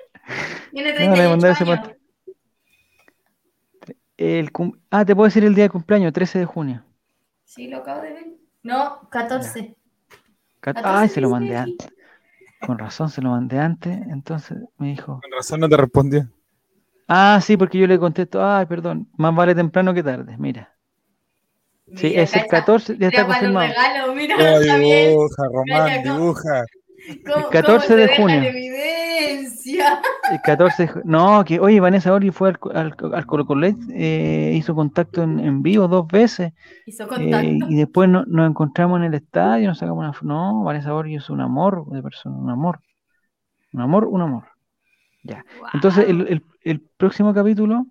Tiene 0.76 0.92
No, 0.92 1.00
le 1.00 1.06
voy 1.08 1.20
a 1.20 1.30
38 1.30 1.30
mandar 1.32 1.52
ese 1.54 1.64
años. 1.64 1.96
El 4.18 4.52
cum- 4.52 4.78
ah, 4.92 5.06
te 5.06 5.16
puedo 5.16 5.24
decir 5.26 5.46
el 5.46 5.56
día 5.56 5.64
de 5.64 5.70
cumpleaños, 5.70 6.12
13 6.12 6.40
de 6.40 6.46
junio. 6.46 6.84
Sí, 7.46 7.70
lo 7.70 7.78
acabo 7.78 8.02
de 8.02 8.12
ver. 8.12 8.26
No, 8.64 9.08
14. 9.10 9.78
Cat- 10.60 10.76
14 10.76 10.98
Ay, 10.98 11.08
se 11.08 11.22
lo 11.22 11.30
mandé 11.30 11.56
antes. 11.56 11.88
Con 12.60 12.78
razón, 12.78 13.10
se 13.10 13.22
lo 13.22 13.30
mandé 13.30 13.58
antes. 13.58 13.98
Entonces 14.10 14.58
me 14.78 14.88
dijo, 14.90 15.22
Con 15.22 15.32
razón 15.32 15.62
no 15.62 15.70
te 15.70 15.78
respondió. 15.78 16.28
ah, 17.08 17.40
sí, 17.42 17.56
porque 17.56 17.78
yo 17.78 17.88
le 17.88 17.98
contesto, 17.98 18.46
ay, 18.46 18.66
perdón, 18.66 19.08
más 19.18 19.34
vale 19.34 19.56
temprano 19.56 19.94
que 19.94 20.04
tarde. 20.04 20.36
Mira, 20.38 20.76
sí, 21.96 22.08
Mira, 22.08 22.22
es 22.24 22.34
el 22.34 22.42
cacha. 22.42 22.50
14, 22.50 22.98
ya 22.98 23.08
está 23.08 23.26
confirmado. 23.26 23.70
regalos, 23.70 24.14
mira, 24.14 24.36
Oh, 24.38 24.60
dibuja, 24.60 25.44
Román, 25.54 26.04
dibuja. 26.04 26.66
¿Cómo- 27.34 27.50
14 27.50 27.88
cómo 27.88 28.00
de 28.00 28.16
junio. 28.18 28.42
evidencia? 28.50 30.02
El 30.32 30.42
14 30.42 30.84
de 30.84 30.90
ju- 30.90 31.02
No, 31.06 31.44
que 31.46 31.60
oye, 31.60 31.80
Vanessa 31.80 32.12
Borghi 32.12 32.32
fue 32.32 32.50
al, 32.50 32.60
al, 32.74 32.96
al 33.14 33.26
Colo 33.26 33.46
Colo, 33.46 33.68
eh, 33.94 34.54
hizo 34.56 34.74
contacto 34.76 35.22
en, 35.24 35.40
en 35.40 35.62
vivo 35.62 35.88
dos 35.88 36.08
veces 36.08 36.54
Hizo 36.86 37.04
eh, 37.04 37.08
contacto. 37.08 37.48
y 37.70 37.76
después 37.76 38.10
no- 38.10 38.24
nos 38.28 38.50
encontramos 38.50 38.98
en 39.00 39.06
el 39.06 39.14
estadio, 39.14 39.68
nos 39.68 39.78
sacamos 39.78 40.22
una 40.22 40.34
No, 40.34 40.64
Vanessa 40.64 40.92
Borghi 40.94 41.16
es 41.16 41.30
un 41.30 41.42
amor 41.42 41.86
de 41.90 42.02
persona, 42.02 42.36
un 42.38 42.50
amor. 42.50 42.80
Un 43.74 43.82
amor, 43.82 44.06
un 44.06 44.22
amor. 44.22 44.44
Ya. 45.24 45.44
Entonces, 45.74 46.08
el, 46.08 46.28
el- 46.28 46.44
el 46.64 46.80
próximo 46.98 47.34
capítulo, 47.34 47.86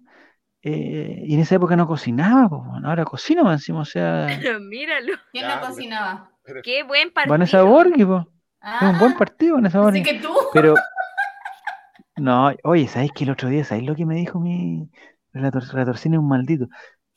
eh, 0.62 1.22
y 1.26 1.34
en 1.34 1.40
esa 1.40 1.56
época 1.56 1.76
no 1.76 1.86
cocinaba, 1.86 2.48
po, 2.48 2.62
bueno, 2.64 2.88
ahora 2.88 3.04
cocina 3.04 3.42
más 3.42 3.60
encima, 3.60 3.80
o 3.80 3.84
sea, 3.84 4.26
Míralo. 4.60 5.12
¿Quién 5.32 5.46
no 5.46 5.54
pero- 5.60 5.66
cocinaba? 5.68 6.30
Qué 6.62 6.82
buen 6.82 7.10
partido. 7.10 7.32
Vanessa 7.32 7.62
Borghi, 7.62 8.04
po, 8.04 8.28
Ah, 8.64 8.78
es 8.88 8.92
un 8.94 8.98
buen 8.98 9.14
partido, 9.14 9.56
Vanessa 9.56 9.78
así 9.78 9.84
Borghi. 9.84 10.02
que 10.02 10.14
tú. 10.20 10.30
Pero, 10.52 10.74
no, 12.16 12.52
oye, 12.64 12.88
¿sabéis 12.88 13.12
que 13.12 13.24
el 13.24 13.30
otro 13.30 13.48
día, 13.48 13.64
¿sabéis 13.64 13.86
lo 13.86 13.94
que 13.94 14.06
me 14.06 14.14
dijo 14.14 14.40
mi 14.40 14.88
relator? 15.32 15.62
Es 15.94 16.06
un 16.06 16.28
maldito. 16.28 16.66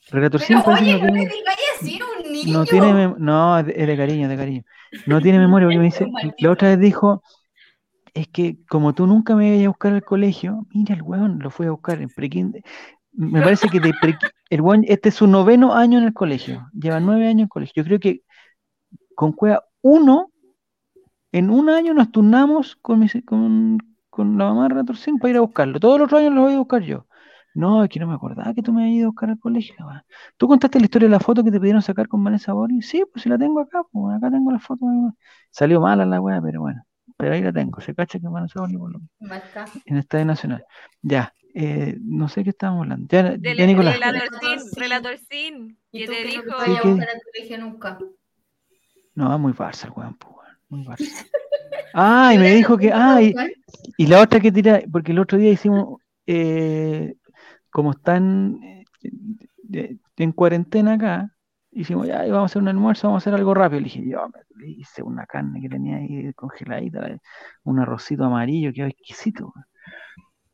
Relatorcín 0.09 0.61
Pero 0.63 0.77
oye, 0.77 0.93
no 0.93 0.99
tiene, 0.99 1.19
digáis 1.19 1.59
así, 1.81 1.99
un 2.25 2.31
niño. 2.31 2.59
no 2.59 2.65
tiene, 2.65 2.93
mem- 2.93 3.15
no, 3.17 3.59
es 3.59 3.65
de 3.65 3.97
cariño, 3.97 4.29
de 4.29 4.37
cariño. 4.37 4.63
No 5.05 5.21
tiene 5.21 5.39
memoria, 5.39 5.67
porque 5.67 5.79
me 5.79 5.83
dice, 5.85 6.07
la 6.39 6.51
otra 6.51 6.69
vez 6.69 6.79
dijo, 6.79 7.23
es 8.13 8.27
que 8.29 8.57
como 8.69 8.93
tú 8.93 9.05
nunca 9.05 9.35
me 9.35 9.55
ibas 9.57 9.65
a 9.65 9.69
buscar 9.69 9.93
al 9.93 10.03
colegio, 10.03 10.65
mira 10.73 10.95
el 10.95 11.01
weón, 11.01 11.39
lo 11.39 11.49
fui 11.51 11.67
a 11.67 11.71
buscar 11.71 12.01
en 12.01 12.09
prekinder. 12.09 12.63
me 13.11 13.41
parece 13.41 13.67
que 13.69 13.79
de 13.81 13.93
pre- 14.01 14.17
el 14.49 14.61
weón- 14.61 14.85
este 14.87 15.09
es 15.09 15.15
su 15.15 15.27
noveno 15.27 15.73
año 15.73 15.97
en 15.99 16.05
el 16.05 16.13
colegio. 16.13 16.67
Lleva 16.73 16.99
nueve 17.01 17.23
años 17.27 17.33
en 17.33 17.39
el 17.41 17.49
colegio. 17.49 17.73
Yo 17.75 17.83
creo 17.85 17.99
que 17.99 18.21
con 19.13 19.33
Cueva 19.33 19.63
uno, 19.81 20.31
en 21.31 21.49
un 21.49 21.69
año 21.69 21.93
nos 21.93 22.11
turnamos 22.11 22.75
con, 22.77 22.99
mis- 22.99 23.23
con, 23.25 23.77
con 24.09 24.37
la 24.37 24.45
mamá 24.45 24.67
de 24.69 24.75
Retorcín 24.75 25.17
para 25.19 25.31
ir 25.31 25.37
a 25.37 25.41
buscarlo. 25.41 25.79
Todos 25.79 25.99
los 25.99 26.05
otros 26.07 26.21
años 26.21 26.33
lo 26.33 26.41
voy 26.41 26.53
a 26.53 26.57
buscar 26.59 26.81
yo. 26.81 27.05
No, 27.53 27.83
es 27.83 27.89
que 27.89 27.99
no 27.99 28.07
me 28.07 28.13
acordaba 28.13 28.53
que 28.53 28.61
tú 28.61 28.71
me 28.71 28.83
habías 28.83 28.97
ido 28.97 29.05
a 29.07 29.09
buscar 29.09 29.29
al 29.31 29.39
colegio. 29.39 29.75
weón. 29.79 30.01
¿Tú 30.37 30.47
contaste 30.47 30.79
la 30.79 30.85
historia 30.85 31.07
de 31.07 31.11
la 31.11 31.19
foto 31.19 31.43
que 31.43 31.49
te 31.51 31.59
pidieron 31.59 31.81
sacar 31.81 32.07
con 32.07 32.23
Vanessa 32.23 32.53
Bori? 32.53 32.81
Sí, 32.83 33.03
pues 33.11 33.23
si 33.23 33.29
la 33.29 33.37
tengo 33.37 33.59
acá, 33.61 33.81
pues 33.91 34.15
acá 34.15 34.29
tengo 34.29 34.51
la 34.51 34.59
foto. 34.59 34.85
Salió 35.49 35.81
mala 35.81 36.05
la 36.05 36.21
weá, 36.21 36.39
pero 36.41 36.61
bueno. 36.61 36.83
Pero 37.17 37.33
ahí 37.33 37.41
la 37.41 37.51
tengo. 37.51 37.81
Se 37.81 37.95
cacha 37.95 38.19
que 38.19 38.27
Vanessa 38.27 38.59
Bori 38.59 38.77
por 38.77 38.91
lo 38.91 38.99
en 39.19 39.93
el 39.95 39.97
Estadio 39.97 40.25
Nacional. 40.25 40.63
Ya, 41.01 41.33
eh, 41.55 41.97
no 41.99 42.29
sé 42.29 42.43
qué 42.43 42.51
estábamos 42.51 42.83
hablando. 42.83 43.07
Ya, 43.09 43.23
Del 43.23 43.57
ya, 43.57 43.65
Nicolás. 43.65 43.95
relator 43.99 44.21
Relator 44.21 44.39
Sin, 44.39 44.59
Sin. 44.69 44.79
relator 44.83 45.17
Sin, 45.17 45.77
Y 45.91 45.99
que 45.99 46.05
tú 46.05 46.11
te 46.11 46.17
que 46.17 46.23
no 46.25 46.29
dijo, 46.29 46.43
te 46.43 46.51
vayas 46.69 46.85
a 46.85 46.87
buscar 46.89 47.09
al 47.09 47.21
colegio 47.33 47.57
nunca. 47.57 47.97
No, 49.15 49.39
muy 49.39 49.53
Barça 49.53 49.85
el 49.85 49.91
weón, 49.95 50.13
pues, 50.15 50.35
Muy 50.69 50.83
Barça. 50.85 51.25
Ah, 51.93 52.31
y 52.33 52.37
me 52.37 52.51
dijo 52.51 52.77
que. 52.77 52.91
Ah, 52.93 53.21
y, 53.21 54.05
la 54.07 54.21
otra 54.21 54.39
que 54.39 54.51
tira, 54.51 54.81
porque 54.91 55.11
el 55.11 55.19
otro 55.19 55.37
día 55.37 55.51
hicimos. 55.51 55.99
eh, 56.25 57.13
como 57.69 57.91
están 57.91 58.59
eh, 58.63 58.83
de- 59.63 59.97
en 60.17 60.31
cuarentena 60.31 60.93
acá, 60.93 61.31
hicimos 61.71 62.07
ya, 62.07 62.21
vamos 62.23 62.35
a 62.41 62.45
hacer 62.45 62.61
un 62.61 62.67
almuerzo, 62.69 63.07
vamos 63.07 63.21
a 63.21 63.23
hacer 63.23 63.39
algo 63.39 63.53
rápido. 63.53 63.79
Le 63.81 63.85
dije, 63.85 64.03
yo 64.09 64.27
me 64.55 64.67
hice 64.69 65.03
una 65.03 65.25
carne 65.25 65.61
que 65.61 65.69
tenía 65.69 65.97
ahí 65.97 66.33
congeladita, 66.33 67.01
la- 67.01 67.17
un 67.63 67.79
arrocito 67.79 68.23
amarillo, 68.25 68.73
que 68.73 68.85
exquisito. 68.87 69.53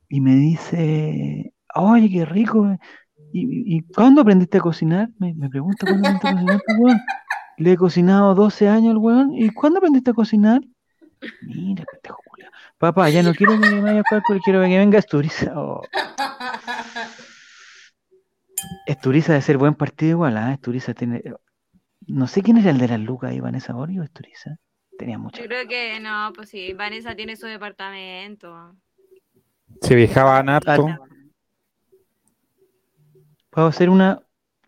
Y 0.10 0.22
me 0.22 0.35
dice, 0.35 1.53
oye, 1.76 2.10
qué 2.10 2.26
rico. 2.26 2.69
eh. 2.69 2.77
¿Y, 3.31 3.77
y 3.77 3.81
cuándo 3.81 4.22
aprendiste 4.22 4.57
a 4.60 4.61
cocinar? 4.61 5.10
Me, 5.18 5.34
me 5.34 5.49
pregunta 5.49 5.85
cuándo 5.88 6.07
aprendiste 6.10 6.27
a 6.27 6.31
cocinar, 6.34 6.61
pues. 6.80 6.95
Le 7.64 7.72
he 7.72 7.77
cocinado 7.77 8.35
12 8.35 8.68
años 8.68 8.91
al 8.91 8.98
weón. 8.98 9.34
¿Y 9.34 9.49
cuándo 9.49 9.77
aprendiste 9.77 10.11
a 10.11 10.14
cocinar? 10.14 10.61
Mira, 11.44 11.85
pendejo 11.90 12.19
culiao. 12.26 12.52
Papá, 12.77 13.10
ya 13.10 13.23
no 13.23 13.34
quiero 13.34 13.53
que 13.53 13.69
me 13.69 13.80
vaya 13.80 14.02
a 14.02 14.03
jugar 14.03 14.23
porque 14.27 14.41
quiero 14.44 14.61
que 14.61 14.77
venga 14.77 14.99
Esturiza. 14.99 15.53
Oh. 15.56 15.81
Esturiza 18.85 19.34
de 19.34 19.41
ser 19.41 19.57
buen 19.57 19.76
partido 19.76 20.11
igual, 20.11 20.35
¿ah? 20.38 20.52
Esturiza 20.53 20.94
tiene. 20.94 21.23
No 22.06 22.27
sé 22.27 22.41
quién 22.41 22.57
era 22.57 22.69
el 22.72 22.77
de 22.80 22.88
las 22.90 22.99
lucas 22.99 23.31
ahí, 23.31 23.40
Vanessa 23.40 23.72
Borio 23.73 24.02
o 24.02 24.03
Esturiza. 24.03 24.57
Tenía 24.98 25.18
mucha. 25.18 25.41
yo 25.41 25.48
creo 25.48 25.65
que 25.68 25.99
no, 26.02 26.31
pues 26.35 26.49
sí, 26.49 26.73
Vanessa 26.73 27.15
tiene 27.15 27.35
su 27.38 27.45
departamento. 27.48 28.76
Se 29.81 29.95
viajaban 29.95 30.49
harto. 30.49 30.88
Ah, 30.88 30.99
Puedo 33.49 33.68
hacer 33.68 33.90
una, 33.90 34.22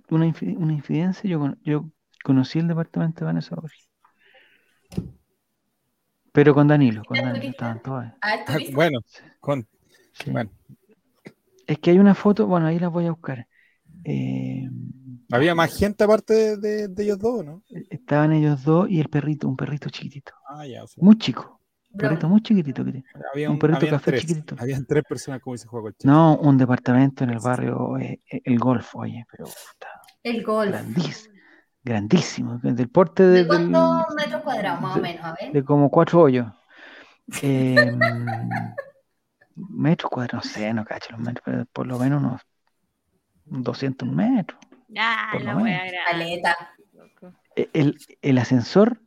una, 0.09 0.25
infi- 0.25 0.55
una 0.57 0.73
infidencia. 0.73 1.29
Yo, 1.29 1.53
yo 1.63 1.85
conocí 2.25 2.57
el 2.57 2.67
departamento 2.67 3.19
de 3.19 3.25
Vanessa 3.27 3.55
Borio. 3.55 3.77
Pero 6.31 6.53
con 6.53 6.67
Danilo, 6.67 7.03
con 7.05 7.17
¿Era 7.17 7.27
Danilo, 7.31 7.51
estaban 7.51 7.81
todas. 7.81 8.13
Ah. 8.21 8.43
Bueno, 8.73 8.99
con, 9.39 9.67
Sí. 10.11 10.31
bueno, 10.31 10.49
Es 11.67 11.79
que 11.79 11.91
hay 11.91 11.99
una 11.99 12.15
foto, 12.15 12.47
bueno, 12.47 12.67
ahí 12.67 12.79
la 12.79 12.89
voy 12.89 13.05
a 13.05 13.11
buscar. 13.11 13.47
Eh, 14.03 14.67
había 15.31 15.55
más 15.55 15.75
gente 15.77 16.03
aparte 16.03 16.33
de, 16.33 16.57
de- 16.57 16.87
de 16.89 17.03
ellos 17.03 17.19
dos, 17.19 17.43
¿no? 17.45 17.63
estaban 17.89 18.33
ellos 18.33 18.63
dos 18.63 18.89
y 18.89 18.99
el 18.99 19.09
perrito, 19.09 19.47
un 19.47 19.55
perrito 19.55 19.89
chiquitito, 19.89 20.33
Ah, 20.49 20.65
ya, 20.67 20.83
o 20.83 20.87
sea, 20.87 21.03
muy 21.03 21.17
chico, 21.17 21.59
un 21.91 21.97
perrito 21.97 22.27
muy 22.29 22.41
chiquitito 22.41 22.83
que 22.85 22.91
tiene. 22.91 23.07
había 23.33 23.49
un 23.49 23.57
perrito 23.57 23.77
habían 23.79 23.91
café 23.95 24.11
tres, 24.11 24.21
chiquitito. 24.21 24.55
Habían 24.59 24.85
tres 24.85 25.03
personas 25.09 25.41
como 25.41 25.55
dice 25.55 25.67
Juego 25.67 25.89
No, 26.03 26.37
un 26.37 26.57
departamento 26.57 27.23
en 27.23 27.29
el 27.31 27.39
barrio, 27.39 27.97
eh, 27.97 28.21
eh, 28.31 28.41
el 28.43 28.59
Golf, 28.59 28.95
oye, 28.95 29.25
pero 29.31 29.45
puta, 29.45 29.87
El 30.21 30.43
golf. 30.43 30.75
Grandísimo, 31.85 32.57
del 32.61 32.89
porte 32.89 33.23
de, 33.23 33.29
¿De 33.29 33.37
del- 33.43 33.47
cuántos 33.71 34.15
metros 34.15 34.41
cuadrados, 34.41 34.81
más 34.81 34.91
o 34.93 34.95
de- 34.95 35.01
menos? 35.01 35.23
A 35.25 35.35
ver. 35.39 35.53
de 35.53 35.63
como 35.63 35.89
cuatro 35.89 36.19
hoyos. 36.21 36.47
Eh, 37.41 37.91
metros 39.55 40.11
cuadrados, 40.11 40.45
no 40.45 40.51
sé, 40.51 40.73
no 40.73 40.85
cacho 40.85 41.11
los 41.11 41.19
metros, 41.21 41.41
pero 41.45 41.65
por 41.71 41.87
lo 41.87 41.97
menos 41.97 42.21
unos 42.21 42.41
200 43.45 44.07
metros. 44.07 44.59
Ah, 44.97 45.29
Por 45.31 45.41
lo 45.41 45.47
la 45.47 45.57
wea. 45.57 45.81
E- 47.55 47.69
El, 47.73 47.97
el 48.21 48.37
ascensor, 48.37 48.99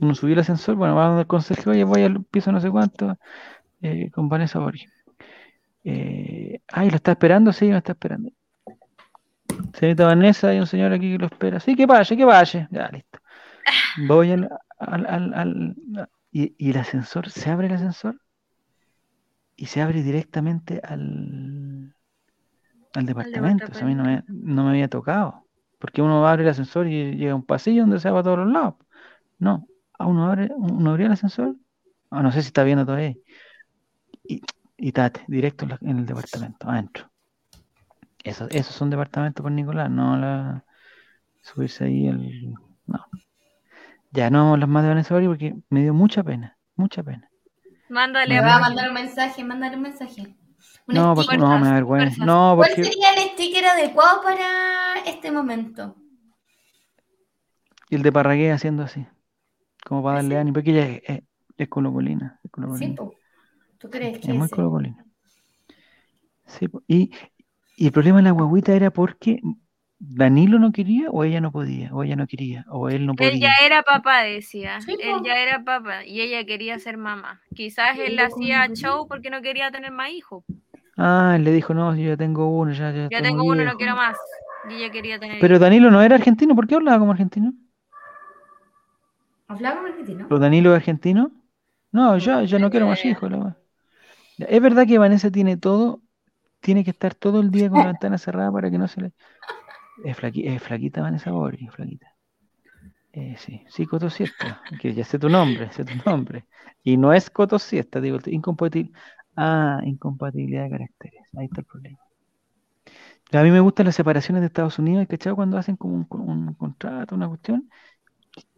uno 0.00 0.14
subió 0.14 0.34
el 0.34 0.40
ascensor, 0.40 0.74
bueno, 0.76 0.94
va 0.96 1.06
donde 1.06 1.22
el 1.22 1.26
consejo, 1.28 1.70
oye, 1.70 1.84
voy 1.84 2.02
al 2.02 2.24
piso 2.24 2.50
no 2.50 2.60
sé 2.60 2.70
cuánto, 2.70 3.16
eh, 3.82 4.10
con 4.10 4.28
Vanessa 4.28 4.58
Borges. 4.58 4.90
Eh, 5.84 6.60
ay, 6.68 6.90
¿lo 6.90 6.96
está 6.96 7.12
esperando? 7.12 7.52
Sí, 7.52 7.66
me 7.68 7.76
está 7.78 7.92
esperando. 7.92 8.30
Señorita 9.74 10.06
Vanessa, 10.06 10.48
hay 10.48 10.58
un 10.60 10.66
señor 10.66 10.92
aquí 10.92 11.12
que 11.12 11.18
lo 11.18 11.26
espera. 11.26 11.60
Sí, 11.60 11.76
que 11.76 11.86
vaya, 11.86 12.16
que 12.16 12.24
vaya. 12.24 12.68
Ya, 12.70 12.88
listo. 12.88 13.18
Voy 13.94 14.32
al, 14.32 14.50
al, 14.78 15.06
al- 15.06 15.34
al- 15.34 15.76
y, 16.32 16.54
y 16.58 16.70
el 16.70 16.78
ascensor, 16.78 17.30
se 17.30 17.50
abre 17.50 17.68
el 17.68 17.74
ascensor 17.74 18.20
y 19.56 19.66
se 19.66 19.80
abre 19.82 20.02
directamente 20.02 20.80
al, 20.82 21.94
al 22.94 23.06
departamento. 23.06 23.72
Eso 23.72 23.84
a 23.84 23.88
mí 23.88 23.94
no 23.94 24.04
me, 24.04 24.24
no 24.28 24.64
me 24.64 24.70
había 24.70 24.88
tocado. 24.88 25.46
Porque 25.78 26.02
uno 26.02 26.26
abre 26.26 26.42
el 26.42 26.48
ascensor 26.50 26.86
y 26.88 27.16
llega 27.16 27.32
a 27.32 27.36
un 27.36 27.44
pasillo 27.46 27.82
donde 27.82 28.00
se 28.00 28.10
va 28.10 28.20
a 28.20 28.22
todos 28.22 28.38
los 28.38 28.48
lados. 28.52 28.74
No, 29.38 29.66
a 29.98 30.06
uno 30.06 30.26
abre, 30.26 30.50
uno 30.56 30.90
abría 30.90 31.06
el 31.06 31.12
ascensor. 31.12 31.56
Ah, 32.10 32.22
no 32.22 32.32
sé 32.32 32.42
si 32.42 32.48
está 32.48 32.64
viendo 32.64 32.86
todavía. 32.86 33.16
Y, 34.24 34.40
y 34.78 34.92
tate, 34.92 35.22
directo 35.28 35.66
en 35.82 35.98
el 35.98 36.06
departamento, 36.06 36.68
adentro. 36.70 37.09
Eso, 38.24 38.46
esos 38.50 38.74
son 38.74 38.90
departamentos 38.90 39.42
por 39.42 39.52
Nicolás, 39.52 39.90
no 39.90 40.16
la 40.16 40.64
subirse 41.42 41.84
ahí 41.84 42.08
el. 42.08 42.54
No. 42.86 43.06
Ya 44.12 44.30
no 44.30 44.56
las 44.56 44.68
más 44.68 44.82
de 44.82 44.88
Vanessa 44.90 45.14
Bari 45.14 45.26
porque 45.28 45.54
me 45.70 45.82
dio 45.82 45.94
mucha 45.94 46.22
pena, 46.22 46.58
mucha 46.76 47.02
pena. 47.02 47.30
Mándale 47.96 48.34
Me 48.34 48.40
va 48.40 48.54
a 48.56 48.60
mandar 48.60 48.88
un 48.88 48.94
mensaje, 48.94 49.44
mándale 49.44 49.76
un 49.76 49.82
mensaje. 49.82 50.22
Un 50.88 50.94
No, 50.94 51.14
porque 51.14 51.36
no, 51.36 51.58
me 51.58 51.66
da 51.68 51.74
fuerzas, 51.74 51.74
vergüenza. 51.74 52.16
fuerzas. 52.16 52.26
No, 52.26 52.54
¿Cuál 52.56 52.70
porque 52.70 52.82
sería 52.82 53.12
el 53.14 53.30
sticker 53.30 53.66
adecuado 53.66 54.22
para 54.22 55.00
este 55.06 55.30
momento? 55.30 55.96
y 57.90 57.96
el 57.96 58.02
de 58.02 58.10
Parragué 58.12 58.52
haciendo 58.52 58.82
así, 58.84 59.06
como 59.84 60.02
para 60.02 60.16
darle 60.16 60.36
¿Ese? 60.36 60.40
ánimo, 60.40 60.54
porque 60.54 60.70
ella 60.72 60.86
es, 60.88 61.02
es, 61.06 61.24
es 61.58 61.68
colocolina, 61.68 62.40
es 62.44 62.50
Sí, 62.78 62.88
colocolina. 62.88 62.96
po. 62.96 63.14
¿Tú 63.78 63.90
crees 63.90 64.18
Es 64.22 64.26
que 64.26 64.32
muy 64.34 64.48
ese? 64.48 64.48
colocolina. 64.48 65.04
Sí, 66.46 66.66
y, 66.88 67.10
y 67.80 67.86
el 67.86 67.92
problema 67.92 68.18
de 68.18 68.24
la 68.24 68.30
guaguita 68.32 68.74
era 68.74 68.90
porque 68.92 69.40
Danilo 69.98 70.58
no 70.58 70.72
quería, 70.72 71.10
o 71.10 71.24
ella 71.24 71.40
no 71.40 71.50
podía, 71.52 71.92
o 71.94 72.04
ella 72.04 72.16
no 72.16 72.26
quería, 72.26 72.64
o 72.70 72.88
él 72.88 73.06
no 73.06 73.14
Él 73.16 73.32
podía. 73.32 73.48
ya 73.48 73.66
era 73.66 73.82
papá, 73.82 74.22
decía. 74.22 74.80
Sí, 74.80 74.96
él 75.00 75.22
ya 75.24 75.42
era 75.42 75.62
papá 75.64 76.04
y 76.04 76.20
ella 76.20 76.44
quería 76.44 76.78
ser 76.78 76.96
mamá. 76.96 77.40
Quizás 77.54 77.98
él 77.98 78.18
hacía 78.18 78.68
show 78.74 79.06
porque 79.08 79.30
no 79.30 79.42
quería 79.42 79.70
tener 79.70 79.92
más 79.92 80.10
hijos. 80.10 80.44
Ah, 80.96 81.34
él 81.36 81.44
le 81.44 81.52
dijo, 81.52 81.74
no, 81.74 81.94
yo 81.96 82.02
ya 82.10 82.16
tengo 82.16 82.48
uno, 82.48 82.72
ya, 82.72 82.92
ya 82.92 83.08
tengo 83.10 83.44
uno, 83.44 83.56
no 83.56 83.62
viejo". 83.64 83.78
quiero 83.78 83.96
más. 83.96 84.16
Y 84.70 84.74
ella 84.74 84.92
quería 84.92 85.18
tener 85.18 85.38
Pero 85.40 85.58
Danilo 85.58 85.90
no 85.90 86.02
era 86.02 86.16
argentino, 86.16 86.54
¿por 86.54 86.66
qué 86.66 86.74
hablaba 86.76 86.98
como 86.98 87.12
argentino? 87.12 87.52
¿Hablaba 89.48 89.80
con 89.80 89.90
argentino? 89.90 90.26
¿Pero 90.28 90.38
Danilo 90.40 90.70
es 90.72 90.76
argentino? 90.76 91.32
No, 91.92 92.16
ya, 92.18 92.42
ya 92.44 92.58
no 92.58 92.70
quiero 92.70 92.86
más 92.86 93.04
hijos. 93.04 93.30
la 93.30 93.56
Es 94.38 94.62
verdad 94.62 94.86
que 94.86 94.98
Vanessa 94.98 95.30
tiene 95.30 95.56
todo, 95.56 96.02
tiene 96.60 96.84
que 96.84 96.90
estar 96.90 97.14
todo 97.14 97.40
el 97.40 97.50
día 97.50 97.70
con 97.70 97.80
la 97.80 97.86
ventana 97.88 98.18
cerrada 98.18 98.52
para 98.52 98.70
que 98.70 98.78
no 98.78 98.88
se 98.88 99.00
le... 99.02 99.12
Es, 100.04 100.16
flaqui- 100.18 100.46
es 100.48 100.62
flaquita 100.62 101.02
Vanessa 101.02 101.30
Bori, 101.32 101.66
es 101.66 101.74
flaquita. 101.74 102.08
Eh, 103.12 103.36
sí, 103.38 103.64
sí, 103.68 103.86
Coto 103.86 104.08
Siesta, 104.08 104.62
que 104.80 104.94
ya 104.94 105.04
sé 105.04 105.18
tu 105.18 105.28
nombre, 105.28 105.72
sé 105.72 105.84
tu 105.84 105.94
nombre. 106.06 106.46
Y 106.84 106.96
no 106.96 107.12
es 107.12 107.28
Coto 107.30 107.58
Siesta, 107.58 108.00
digo, 108.00 108.18
incompatible. 108.26 108.92
Ah, 109.36 109.80
incompatibilidad 109.84 110.64
de 110.64 110.70
caracteres, 110.70 111.22
ahí 111.36 111.46
está 111.46 111.60
el 111.60 111.66
problema. 111.66 111.98
A 113.32 113.42
mí 113.42 113.50
me 113.50 113.60
gustan 113.60 113.86
las 113.86 113.94
separaciones 113.94 114.40
de 114.42 114.46
Estados 114.48 114.78
Unidos, 114.78 115.06
¿cachado? 115.08 115.36
Cuando 115.36 115.56
hacen 115.58 115.76
como 115.76 115.94
un, 115.94 116.06
un 116.10 116.54
contrato, 116.54 117.14
una 117.14 117.28
cuestión, 117.28 117.68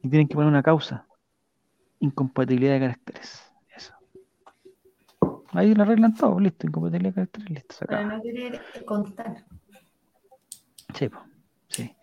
y 0.03 0.09
tienen 0.11 0.29
que 0.29 0.35
poner 0.35 0.49
una 0.51 0.62
causa. 0.62 1.07
Incompatibilidad 2.01 2.74
de 2.74 2.81
caracteres. 2.81 3.52
Ahí 5.53 5.74
lo 5.74 5.83
arreglan 5.83 6.15
todo, 6.15 6.39
listo, 6.41 6.66
incompatibilidad 6.66 7.11
de 7.11 7.15
caracteres, 7.15 7.51
listo, 7.51 7.74
se 7.74 7.87
Para 7.87 8.05
no 8.05 8.23
querer 8.23 8.61
contar. 8.87 9.45
Sí, 10.95 11.09
po, 11.09 11.20
sí. 11.69 11.95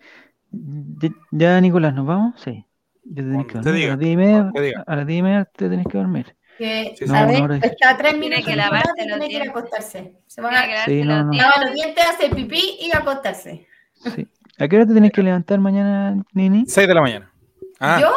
Ya, 0.52 1.10
ya, 1.32 1.62
Nicolás, 1.62 1.94
¿nos 1.94 2.06
vamos? 2.06 2.40
Sí. 2.42 2.66
Ya 3.04 3.24
te 3.24 3.30
tenés 3.30 3.48
que 3.48 3.54
dormir. 3.60 3.68
A 3.68 3.72
las 3.72 3.76
diga, 3.76 3.98
diez 3.98 4.14
y 4.14 4.18
media, 4.18 4.52
te 4.54 4.62
diga. 4.62 4.84
a 4.86 4.96
las 4.96 5.08
diez 5.08 5.20
y 5.20 5.24
media 5.24 5.46
te 5.46 5.70
tenés 5.70 5.88
que 5.88 5.98
dormir. 5.98 6.36
Que, 6.58 6.94
Sí, 6.98 7.08
sí. 7.08 7.14
a 7.14 7.26
No, 7.26 7.48
ver, 7.48 7.64
está 7.64 7.90
a 7.92 7.98
tres 7.98 8.12
Tiene 8.12 8.26
minutos 8.26 8.46
que 8.46 8.56
lavarse 8.56 8.88
los 8.88 8.96
tiene 8.96 9.14
a 9.14 9.28
dientes. 9.28 9.50
acostarse. 9.50 10.18
Se 10.28 10.42
va 10.42 10.50
Tiene 10.50 10.76
a 10.76 10.86
Sí, 10.86 11.04
no, 11.04 11.16
los 11.16 11.26
no. 11.26 11.32
dientes. 11.32 11.42
lavar 11.42 11.66
los 11.66 11.74
dientes, 11.74 12.06
hacer 12.06 12.36
pipí 12.36 12.78
y 12.82 12.96
acostarse. 12.96 13.68
Sí. 13.94 14.28
¿A 14.60 14.68
qué 14.68 14.76
hora 14.76 14.86
te 14.86 14.94
tenés 14.94 15.12
que 15.12 15.24
levantar 15.24 15.60
mañana, 15.60 16.22
Nini? 16.34 16.66
6 16.68 16.88
de 16.88 16.94
la 16.94 17.02
mañana. 17.02 17.32
Ah, 17.80 18.00
Yo 18.02 18.12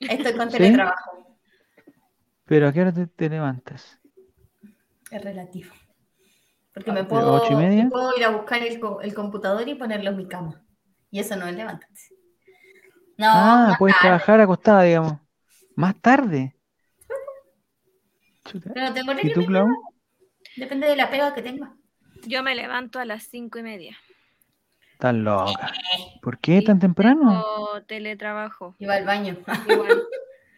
estoy 0.00 0.32
con 0.34 0.50
¿Sí? 0.50 0.58
teletrabajo. 0.58 1.36
Pero 2.46 2.68
¿a 2.68 2.72
qué 2.72 2.80
hora 2.80 2.92
te, 2.92 3.06
te 3.06 3.28
levantas? 3.28 4.00
Es 5.16 5.24
relativo. 5.24 5.72
Porque 6.74 6.92
me 6.92 7.02
¿De 7.02 7.08
puedo, 7.08 7.32
ocho 7.32 7.52
y 7.52 7.56
media? 7.56 7.84
me 7.84 7.90
puedo 7.90 8.16
ir 8.18 8.24
a 8.24 8.28
buscar 8.28 8.62
el, 8.62 8.78
co- 8.78 9.00
el 9.00 9.14
computador 9.14 9.66
y 9.66 9.74
ponerlo 9.74 10.10
en 10.10 10.16
mi 10.18 10.28
cama. 10.28 10.62
Y 11.10 11.20
eso 11.20 11.36
no 11.36 11.46
es 11.46 11.56
levantarse. 11.56 12.14
No, 13.16 13.26
Ah, 13.28 13.66
más 13.68 13.78
puedes 13.78 13.94
tarde, 13.96 14.08
trabajar 14.08 14.40
acostada, 14.40 14.82
digamos. 14.82 15.14
Más 15.74 15.94
tarde. 16.02 16.54
Chuta. 18.44 18.70
pero 18.74 18.92
tengo 18.92 19.12
¿Y 19.22 19.32
tú, 19.32 19.44
Clau? 19.46 19.66
Depende 20.56 20.86
de 20.86 20.96
la 20.96 21.10
pega 21.10 21.34
que 21.34 21.42
tenga. 21.42 21.74
Yo 22.26 22.42
me 22.42 22.54
levanto 22.54 22.98
a 22.98 23.04
las 23.04 23.24
cinco 23.24 23.58
y 23.58 23.62
media. 23.62 23.96
Estás 24.92 25.14
loca. 25.14 25.72
¿Por 26.22 26.38
qué 26.38 26.62
tan 26.62 26.78
temprano? 26.78 27.42
O 27.46 27.82
teletrabajo. 27.82 28.74
Iba 28.78 28.94
al 28.94 29.04
baño. 29.04 29.36
Igual. 29.68 30.02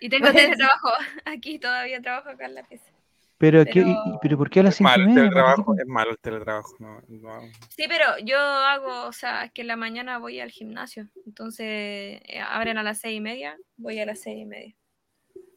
Y 0.01 0.09
tengo 0.09 0.30
teletrabajo. 0.32 0.90
Aquí 1.24 1.59
todavía 1.59 2.01
trabajo 2.01 2.30
acá 2.30 2.47
en 2.47 2.55
la 2.56 2.62
pieza. 2.64 2.90
Pero, 3.39 3.65
¿qué- 3.65 3.85
pero- 4.20 4.36
¿por 4.36 4.51
qué 4.51 4.60
a 4.60 4.62
las 4.65 4.74
Es 4.74 4.78
cinco 4.78 4.90
y 4.90 4.98
malo 4.98 5.02
el 5.02 5.09
media? 5.09 5.23
¿Por 5.23 5.28
qué 5.31 5.35
teletrabajo, 5.35 5.74
te- 5.77 5.82
es 5.82 5.89
malo 5.89 6.10
el 6.10 6.19
teletrabajo. 6.19 6.77
No, 6.81 7.01
no. 7.09 7.40
Sí, 7.69 7.85
pero 7.89 8.05
yo 8.24 8.36
hago, 8.39 9.06
o 9.06 9.12
sea, 9.12 9.44
es 9.44 9.52
que 9.52 9.60
en 9.62 9.69
la 9.69 9.77
mañana 9.77 10.19
voy 10.19 10.40
al 10.40 10.51
gimnasio. 10.51 11.06
Entonces 11.24 11.66
eh, 11.69 12.40
abren 12.47 12.78
a 12.78 12.82
las 12.82 12.98
seis 12.98 13.16
y 13.16 13.20
media, 13.20 13.56
voy 13.77 14.01
a 14.01 14.06
las 14.06 14.20
seis 14.20 14.39
y 14.43 14.44
media. 14.44 14.74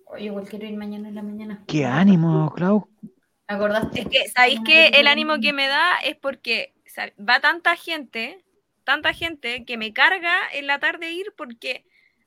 Oye, 0.06 0.26
igual 0.26 0.48
quiero 0.48 0.66
ir 0.68 0.78
mañana 0.78 1.10
en 1.10 1.16
la 1.16 1.24
mañana. 1.24 1.64
Qué 1.68 1.86
ánimo, 1.86 2.54
Clau. 2.56 2.88
¿Acordaste? 3.48 4.02
Es 4.02 4.08
que, 4.10 4.28
¿sabéis 4.30 4.60
que 4.66 4.88
el 4.88 5.08
ánimo 5.08 5.40
que 5.40 5.52
me 5.52 5.68
da 5.68 5.98
es 6.06 6.16
porque 6.16 6.74
o 6.86 6.90
sea, 6.94 7.12
va 7.18 7.40
tanta 7.40 7.76
gente, 7.76 8.44
tanta 8.84 9.14
gente 9.14 9.66
que 9.66 9.78
me 9.78 9.92
carga 9.94 10.36
en 10.54 10.68
la 10.68 10.80
tarde 10.80 11.12
ir 11.12 11.34
porque 11.38 11.86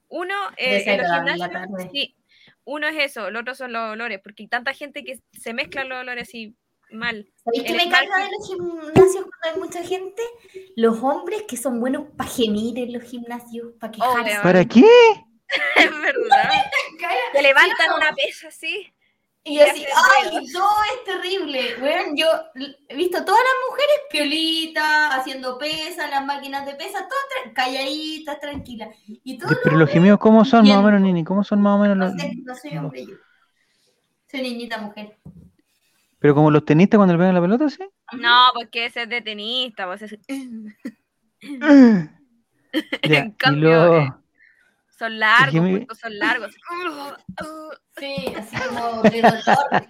uno, 0.08 0.34
eh, 0.56 0.82
en 0.86 0.98
los 0.98 1.10
gimnasios, 1.12 1.50
tarde. 1.50 1.90
sí, 1.92 2.14
uno 2.64 2.88
es 2.88 2.96
eso, 2.98 3.28
el 3.28 3.36
otro 3.36 3.54
son 3.54 3.72
los 3.72 3.92
olores, 3.92 4.20
porque 4.22 4.44
hay 4.44 4.48
tanta 4.48 4.72
gente 4.72 5.04
que 5.04 5.20
se 5.32 5.52
mezclan 5.52 5.88
los 5.88 6.00
olores 6.00 6.28
así 6.28 6.56
mal. 6.90 7.30
¿Sabéis 7.44 7.64
qué 7.64 7.72
el 7.72 7.76
me 7.76 7.90
carga 7.90 8.24
de 8.24 8.30
los 8.30 8.48
gimnasios 8.48 9.24
cuando 9.24 9.44
hay 9.44 9.58
mucha 9.58 9.82
gente? 9.82 10.22
Los 10.76 11.02
hombres 11.02 11.42
que 11.48 11.56
son 11.56 11.80
buenos 11.80 12.06
para 12.16 12.30
gemir 12.30 12.78
en 12.78 12.92
los 12.92 13.02
gimnasios, 13.02 13.72
para 13.78 13.92
quejarse. 13.92 14.20
Obvio. 14.20 14.42
¿Para 14.42 14.64
qué? 14.64 14.84
Es 15.76 15.90
verdad. 15.90 16.50
Te 17.32 17.42
levantan 17.42 17.92
una 17.96 18.12
pesa 18.14 18.48
así. 18.48 18.93
Y 19.46 19.60
así, 19.60 19.84
¡ay! 19.84 20.46
Todo 20.52 20.68
es 20.94 21.04
terrible. 21.04 21.76
Weón, 21.80 22.16
yo 22.16 22.26
he 22.88 22.96
visto 22.96 23.22
todas 23.24 23.40
las 23.40 23.70
mujeres 23.70 23.96
piolitas, 24.10 25.14
haciendo 25.18 25.58
pesas, 25.58 26.08
las 26.10 26.24
máquinas 26.24 26.64
de 26.64 26.74
pesas, 26.74 27.02
todas 27.02 27.24
tra- 27.46 27.52
calladitas, 27.52 28.40
tranquilas. 28.40 28.96
Y 29.06 29.36
todo 29.38 29.50
Pero 29.62 29.76
los 29.76 29.90
gemidos, 29.90 30.18
¿cómo 30.18 30.44
son 30.44 30.66
más 30.66 30.78
o 30.78 30.82
menos, 30.82 31.00
Nini? 31.02 31.24
¿Cómo 31.24 31.44
son 31.44 31.60
más 31.60 31.76
o 31.76 31.82
menos 31.82 31.96
no 31.96 32.06
los... 32.06 32.14
sé, 32.20 32.32
no 32.42 32.54
soy 32.54 32.76
hombre 32.78 33.06
yo. 33.06 33.16
Soy 34.30 34.42
niñita 34.42 34.78
mujer. 34.78 35.18
Pero 36.18 36.34
como 36.34 36.50
los 36.50 36.64
tenistas 36.64 36.98
cuando 36.98 37.14
le 37.14 37.18
pegan 37.18 37.34
la 37.34 37.40
pelota, 37.40 37.68
¿sí? 37.68 37.84
No, 38.12 38.48
porque 38.54 38.86
ese 38.86 39.02
es 39.02 39.08
de 39.08 39.20
tenista, 39.20 39.86
pues 39.86 40.02
ese- 40.02 40.20
Ya, 43.02 43.18
En 43.18 43.30
y 43.30 43.36
cambio, 43.36 43.60
luego... 43.60 44.23
son 45.04 45.18
largos, 45.18 45.62
me- 45.62 45.80
pues, 45.86 45.98
son 45.98 46.18
largos. 46.18 46.54
Sí, 47.98 48.34
así 48.36 48.56
como 48.56 49.02
de 49.02 49.22
dolor. 49.22 49.86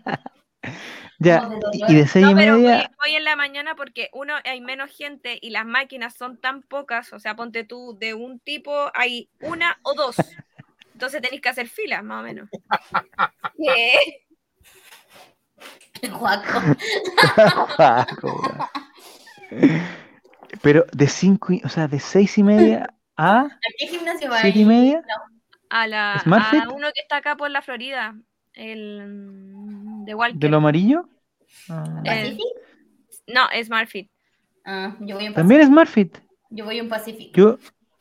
Ya, 1.18 1.40
como 1.42 1.58
de 1.58 1.60
y- 1.72 1.78
dolor. 1.80 1.90
y 1.90 1.94
de 1.94 2.06
seis 2.06 2.24
No, 2.24 2.30
y 2.32 2.34
pero 2.34 2.56
media... 2.56 2.90
voy 3.02 3.14
en 3.16 3.24
la 3.24 3.36
mañana 3.36 3.74
porque 3.76 4.10
uno 4.12 4.34
hay 4.44 4.60
menos 4.60 4.90
gente 4.96 5.38
y 5.40 5.50
las 5.50 5.64
máquinas 5.66 6.14
son 6.14 6.38
tan 6.38 6.62
pocas, 6.62 7.12
o 7.12 7.18
sea, 7.20 7.36
ponte 7.36 7.64
tú 7.64 7.96
de 7.98 8.14
un 8.14 8.40
tipo 8.40 8.90
hay 8.94 9.28
una 9.40 9.78
o 9.82 9.94
dos. 9.94 10.16
Entonces 10.92 11.20
tenéis 11.22 11.40
que 11.42 11.48
hacer 11.48 11.68
filas, 11.68 12.02
más 12.04 12.20
o 12.20 12.22
menos. 12.24 12.48
¿Qué? 13.56 14.24
Weón. 16.20 16.42
Pero 20.62 20.84
de 20.92 21.06
cinco, 21.08 21.52
y- 21.52 21.62
o 21.64 21.68
sea, 21.68 21.88
de 21.88 22.00
seis 22.00 22.38
y 22.38 22.42
media 22.42 22.94
a 23.16 23.40
¿A 23.40 23.48
qué 23.78 23.86
gimnasio 23.86 24.30
va 24.30 24.40
siete 24.40 24.58
y 24.60 24.64
media, 24.64 25.02
A, 25.70 25.86
la, 25.86 26.20
¿Smart 26.22 26.54
a 26.54 26.68
uno 26.70 26.88
que 26.94 27.00
está 27.02 27.16
acá 27.16 27.36
por 27.36 27.50
la 27.50 27.62
Florida, 27.62 28.14
el 28.52 29.02
de 30.04 30.14
Walker. 30.14 30.38
de 30.38 30.48
lo 30.48 30.56
amarillo. 30.58 31.08
Ah. 31.68 32.02
No, 33.26 33.48
es 33.50 33.66
SmartFit. 33.68 34.10
Ah, 34.64 34.96
yo 35.00 35.16
voy 35.16 35.26
en 35.26 35.34
También. 35.34 35.66
SmartFit. 35.66 36.18
Yo 36.50 36.64
voy 36.64 36.78
en 36.78 36.88
Pacific. 36.88 37.34
Yo, 37.36 37.58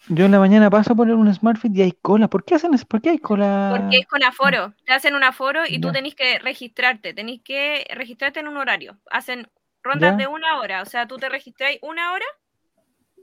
yo 0.10 0.26
en 0.26 0.31
la 0.31 0.40
mañana 0.40 0.69
paso 0.69 0.95
por 0.95 1.10
un 1.10 1.34
SmartFit 1.34 1.76
y 1.76 1.81
hay 1.81 1.91
cola. 1.94 2.27
¿Por 2.27 2.44
qué 2.44 2.56
hacen 2.56 2.73
eso? 2.73 2.85
¿Por 2.85 3.02
qué 3.02 3.11
hay 3.11 3.19
cola? 3.19 3.73
Porque 3.77 3.99
es 3.99 4.07
con 4.07 4.23
aforo. 4.23 4.73
Te 4.85 4.94
hacen 4.94 5.15
un 5.15 5.23
aforo 5.23 5.61
y 5.68 5.80
tú 5.80 5.91
tenés 5.91 6.15
que 6.15 6.40
registrarte. 6.40 7.14
Tenés 7.14 7.41
que 7.44 7.85
registrarte 7.95 8.40
en 8.41 8.48
un 8.48 8.57
horario. 8.57 8.99
Hacen 9.11 9.49
rondas 9.81 10.11
Ya. 10.11 10.18
de 10.18 10.27
una 10.27 10.60
hora. 10.60 10.81
O 10.81 10.85
sea, 10.85 11.07
tú 11.07 11.18
te 11.18 11.30
registras 11.30 11.72
una 11.81 12.11
hora 12.14 12.26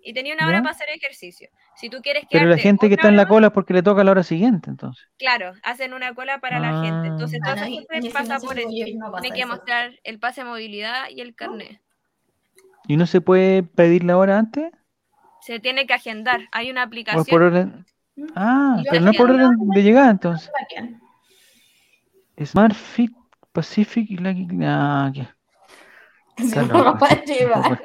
y 0.05 0.13
tenías 0.15 0.37
una 0.37 0.45
Ya. 0.47 0.49
hora 0.49 0.63
para 0.63 0.71
hacer 0.73 0.89
ejercicio. 0.91 1.49
Si 1.77 1.89
tú 1.91 1.99
quieres 2.03 2.25
Pero 2.31 2.47
la 2.47 2.57
gente 2.59 2.89
que 2.89 2.95
está 2.95 3.09
en 3.09 3.17
la 3.17 3.27
cola 3.29 3.49
es 3.49 3.53
porque 3.53 3.73
le 3.75 3.83
toca 3.83 4.03
a 4.03 4.05
la 4.05 4.11
hora 4.11 4.23
siguiente, 4.23 4.71
entonces. 4.71 5.07
Claro, 5.19 5.53
hacen 5.63 5.95
una 5.95 6.15
cola 6.15 6.39
para 6.41 6.59
la 6.61 6.83
gente. 6.83 7.09
Entonces, 7.09 7.41
Ah. 7.45 7.53
Ah, 7.53 7.57
no, 7.57 7.63
gente 7.67 7.99
ese 7.99 8.11
pasa 8.11 8.39
por 8.41 8.55
que 8.55 8.63
eso. 8.63 8.99
no 8.99 9.13
Tiene 9.21 9.37
que 9.37 9.43
eso. 9.43 9.49
mostrar 9.49 9.93
el 10.05 10.19
pase 10.19 10.43
de 10.43 10.49
movilidad 10.49 11.09
y 11.11 11.21
el 11.21 11.35
carnet. 11.35 11.81
¿Y 12.89 12.97
no 12.97 13.07
se 13.07 13.21
puede 13.21 13.63
pedir 13.63 14.05
la 14.05 14.17
hora 14.19 14.39
antes? 14.39 14.73
Se 15.43 15.61
tiene 15.61 15.87
que 15.87 15.95
agendar. 15.95 16.41
Hay 16.53 16.71
una 16.71 16.83
¿O 16.83 16.85
es 16.85 16.87
aplicación. 16.89 17.25
por 17.27 17.43
orden? 17.43 17.87
Ah, 18.35 18.83
pero 18.91 19.01
no 19.05 19.11
es 19.13 19.17
por 19.17 19.31
orden 19.31 19.51
de 19.75 19.83
llegada, 19.83 20.11
entonces. 20.11 20.51
Bacán. 20.61 21.01
SmartFit 22.45 23.13
Pacific 23.53 24.11
y 24.11 24.17
la... 24.19 24.35
Ah, 24.67 25.11
¿qué? 25.15 25.29
Está 26.37 26.63
No 26.63 26.69
lo 26.69 26.85
loco. 26.85 26.85
va 26.85 26.91
a 26.91 26.99
Paco 26.99 27.25
llevar. 27.27 27.81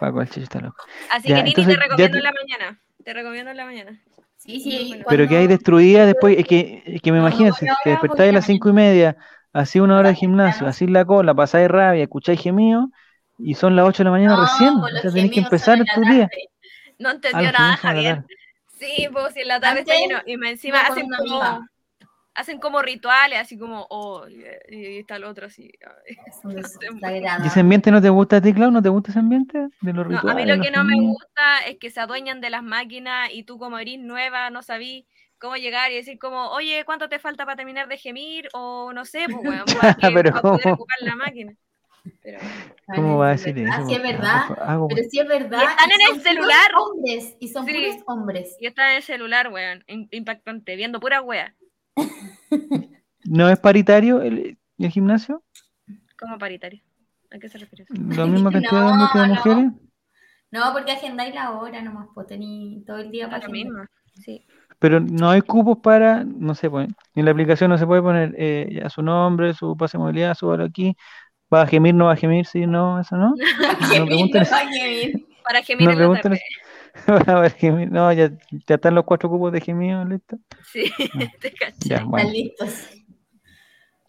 Paco 0.00 0.22
el 0.22 0.28
Checho 0.28 0.40
está 0.44 0.60
loco. 0.60 0.82
Así 1.10 1.28
Ya, 1.28 1.36
que 1.36 1.42
Nini, 1.42 1.50
entonces, 1.50 1.74
te 1.76 1.80
recomiendo 1.82 2.12
te- 2.12 2.18
en 2.18 2.24
la 2.24 2.32
mañana. 2.32 2.80
Te 3.04 3.12
recomiendo 3.14 3.50
en 3.50 3.56
la 3.56 3.64
mañana. 3.64 4.00
Sí, 4.36 4.60
sí. 4.60 4.88
Bueno. 4.92 5.04
Pero 5.08 5.28
que 5.28 5.36
hay 5.36 5.46
destruida 5.46 6.06
después, 6.06 6.36
es 6.38 6.46
que, 6.46 6.82
es 6.86 7.02
que 7.02 7.12
me 7.12 7.18
No, 7.18 7.28
imagino, 7.28 7.50
no, 7.50 7.54
si 7.54 7.66
te 7.84 7.90
despertáis 7.90 8.30
a 8.30 8.34
las 8.34 8.46
cinco 8.46 8.70
y 8.70 8.72
media, 8.72 9.16
así 9.52 9.78
una 9.80 9.98
hora 9.98 10.08
de 10.08 10.14
gimnasio, 10.14 10.66
así 10.66 10.86
la 10.86 11.04
cola, 11.04 11.34
pasáis 11.34 11.68
rabia, 11.68 12.02
escucháis 12.02 12.40
gemido, 12.40 12.88
y 13.38 13.54
son 13.54 13.76
las 13.76 13.86
8 13.86 13.98
de 13.98 14.04
la 14.04 14.10
mañana 14.10 14.36
No, 14.36 14.42
recién. 14.42 14.80
pues 14.80 14.94
O 14.94 14.98
sea, 15.00 15.10
tenés 15.12 15.14
que 15.14 15.20
gemidos 15.42 15.44
empezar 15.44 15.78
tu 15.94 16.00
día. 16.02 16.28
No 16.98 17.08
Ah, 17.08 17.12
entendió 17.12 17.42
los 17.42 17.52
nada, 17.52 17.76
gemidos 17.76 17.80
Javier. 17.80 18.24
Sí, 18.78 19.08
pues 19.12 19.34
si 19.34 19.40
en 19.40 19.48
la 19.48 19.60
tarde 19.60 19.80
está 19.80 19.94
lleno. 19.94 20.18
Y 20.26 20.36
me 20.38 20.50
encima 20.50 20.80
hacen 20.80 21.06
como. 21.08 21.66
Hacen 22.40 22.58
como 22.58 22.82
rituales, 22.82 23.38
así 23.38 23.58
como, 23.58 23.86
oh, 23.90 24.26
y, 24.28 24.44
y 24.68 24.98
está 24.98 25.16
el 25.16 25.24
otro 25.24 25.46
así. 25.46 25.70
Es 26.26 26.40
un 26.44 26.54
¿Y 27.42 27.46
ese 27.46 27.60
ambiente 27.60 27.90
no 27.90 28.00
te 28.02 28.08
gusta 28.08 28.36
a 28.36 28.40
ti, 28.40 28.52
Clau? 28.52 28.70
¿No 28.70 28.82
te 28.82 28.88
gusta 28.88 29.10
ese 29.10 29.20
ambiente 29.20 29.68
de 29.80 29.92
los 29.92 30.06
No, 30.06 30.18
rituales? 30.18 30.32
a 30.32 30.34
mí 30.34 30.46
lo 30.46 30.62
que 30.62 30.70
no 30.70 30.84
me 30.84 30.94
gemidos? 30.94 31.16
gusta 31.16 31.60
es 31.66 31.78
que 31.78 31.90
se 31.90 32.00
adueñan 32.00 32.40
de 32.40 32.50
las 32.50 32.62
máquinas 32.62 33.30
y 33.32 33.44
tú 33.44 33.58
como 33.58 33.78
eres 33.78 33.98
nueva 33.98 34.50
no 34.50 34.62
sabís 34.62 35.04
cómo 35.38 35.56
llegar 35.56 35.90
y 35.90 35.96
decir 35.96 36.18
como, 36.18 36.50
oye, 36.50 36.84
¿cuánto 36.84 37.08
te 37.08 37.18
falta 37.18 37.44
para 37.46 37.56
terminar 37.56 37.88
de 37.88 37.96
gemir? 37.98 38.48
O 38.52 38.92
no 38.92 39.04
sé, 39.04 39.26
pues 39.30 39.42
bueno, 39.44 39.64
Pero 40.14 40.32
para 40.32 40.42
poder 40.42 40.66
¿cómo? 40.66 40.74
ocupar 40.74 40.96
la 41.02 41.16
máquina. 41.16 41.52
Pero, 42.22 42.38
¿Cómo 42.96 43.18
va 43.18 43.28
a 43.28 43.30
decir 43.32 43.56
es 43.58 43.62
eso? 43.68 43.72
verdad, 43.72 43.86
Sí, 43.88 43.94
es 43.94 44.02
verdad. 44.02 44.40
Hago- 44.66 44.88
Pero 44.88 45.02
sí 45.10 45.18
es 45.20 45.28
verdad. 45.28 45.62
Y 45.62 45.66
están 45.66 45.90
en 45.92 46.00
son 46.06 46.16
el 46.16 46.22
celular. 46.22 46.70
Hombres, 46.76 47.36
y 47.40 47.48
son 47.48 47.66
Sí. 47.66 47.72
puros 47.72 47.96
hombres. 48.06 48.56
y 48.60 48.66
está 48.66 48.90
en 48.90 48.96
el 48.96 49.02
celular, 49.02 49.48
weón, 49.48 49.84
im- 49.86 50.08
impactante, 50.10 50.76
viendo 50.76 51.00
pura 51.00 51.20
wea, 51.22 51.54
¿No 53.24 53.48
es 53.48 53.58
paritario 53.58 54.22
el, 54.22 54.58
el 54.78 54.90
gimnasio? 54.90 55.42
como 56.20 56.38
paritario. 56.38 56.80
¿A 57.32 57.38
qué 57.38 57.48
se 57.48 57.58
refiere? 57.58 57.86
¿La 57.88 58.26
misma 58.26 58.50
cantidad 58.50 58.72
de 58.72 58.78
No, 58.80 58.92
hombres 58.92 59.10
que 59.12 59.18
de 59.18 59.26
mujeres? 59.26 59.72
No, 60.50 60.72
porque 60.72 60.92
agendáis 60.92 61.34
la 61.34 61.52
hora 61.52 61.80
nomás, 61.80 62.08
pues 62.14 62.26
tení 62.26 62.82
todo 62.86 62.98
el 62.98 63.10
día 63.10 63.30
para 63.30 63.48
mismo. 63.48 63.84
Sí. 64.14 64.44
Pero 64.78 64.98
no 64.98 65.30
hay 65.30 65.42
cupos 65.42 65.78
para, 65.78 66.24
no 66.24 66.54
sé, 66.54 66.68
pues, 66.68 66.88
en 67.14 67.24
la 67.24 67.30
aplicación 67.30 67.70
no 67.70 67.78
se 67.78 67.86
puede 67.86 68.02
poner 68.02 68.34
eh, 68.36 68.68
ya 68.72 68.90
su 68.90 69.02
nombre, 69.02 69.54
su 69.54 69.76
pase 69.76 69.96
de 69.96 70.02
movilidad, 70.02 70.34
su 70.34 70.46
hora 70.46 70.64
aquí. 70.64 70.96
¿Va 71.52 71.62
a 71.62 71.66
gemir, 71.66 71.94
no 71.94 72.06
va 72.06 72.12
a 72.12 72.16
gemir? 72.16 72.46
Sí, 72.46 72.66
no, 72.66 73.00
eso 73.00 73.16
no. 73.16 73.34
No. 73.80 74.46
Ay, 74.52 74.68
qué 74.72 74.88
bien. 74.88 75.26
Para 75.44 75.62
gemir 75.62 75.86
No 75.88 75.92
en 75.92 75.98
la 75.98 76.04
tarde. 76.04 76.14
Va 76.14 76.18
a 76.18 76.22
gemir. 76.22 76.40
No, 77.90 78.12
ya, 78.12 78.30
ya 78.66 78.74
están 78.74 78.94
los 78.94 79.04
cuatro 79.04 79.28
cupos 79.28 79.52
de 79.52 79.60
gemido, 79.60 80.04
listo. 80.04 80.38
Sí, 80.72 80.84
te 81.40 81.52
caché. 81.52 81.88
Ya, 81.88 81.96
Están 81.96 82.32
listos. 82.32 82.88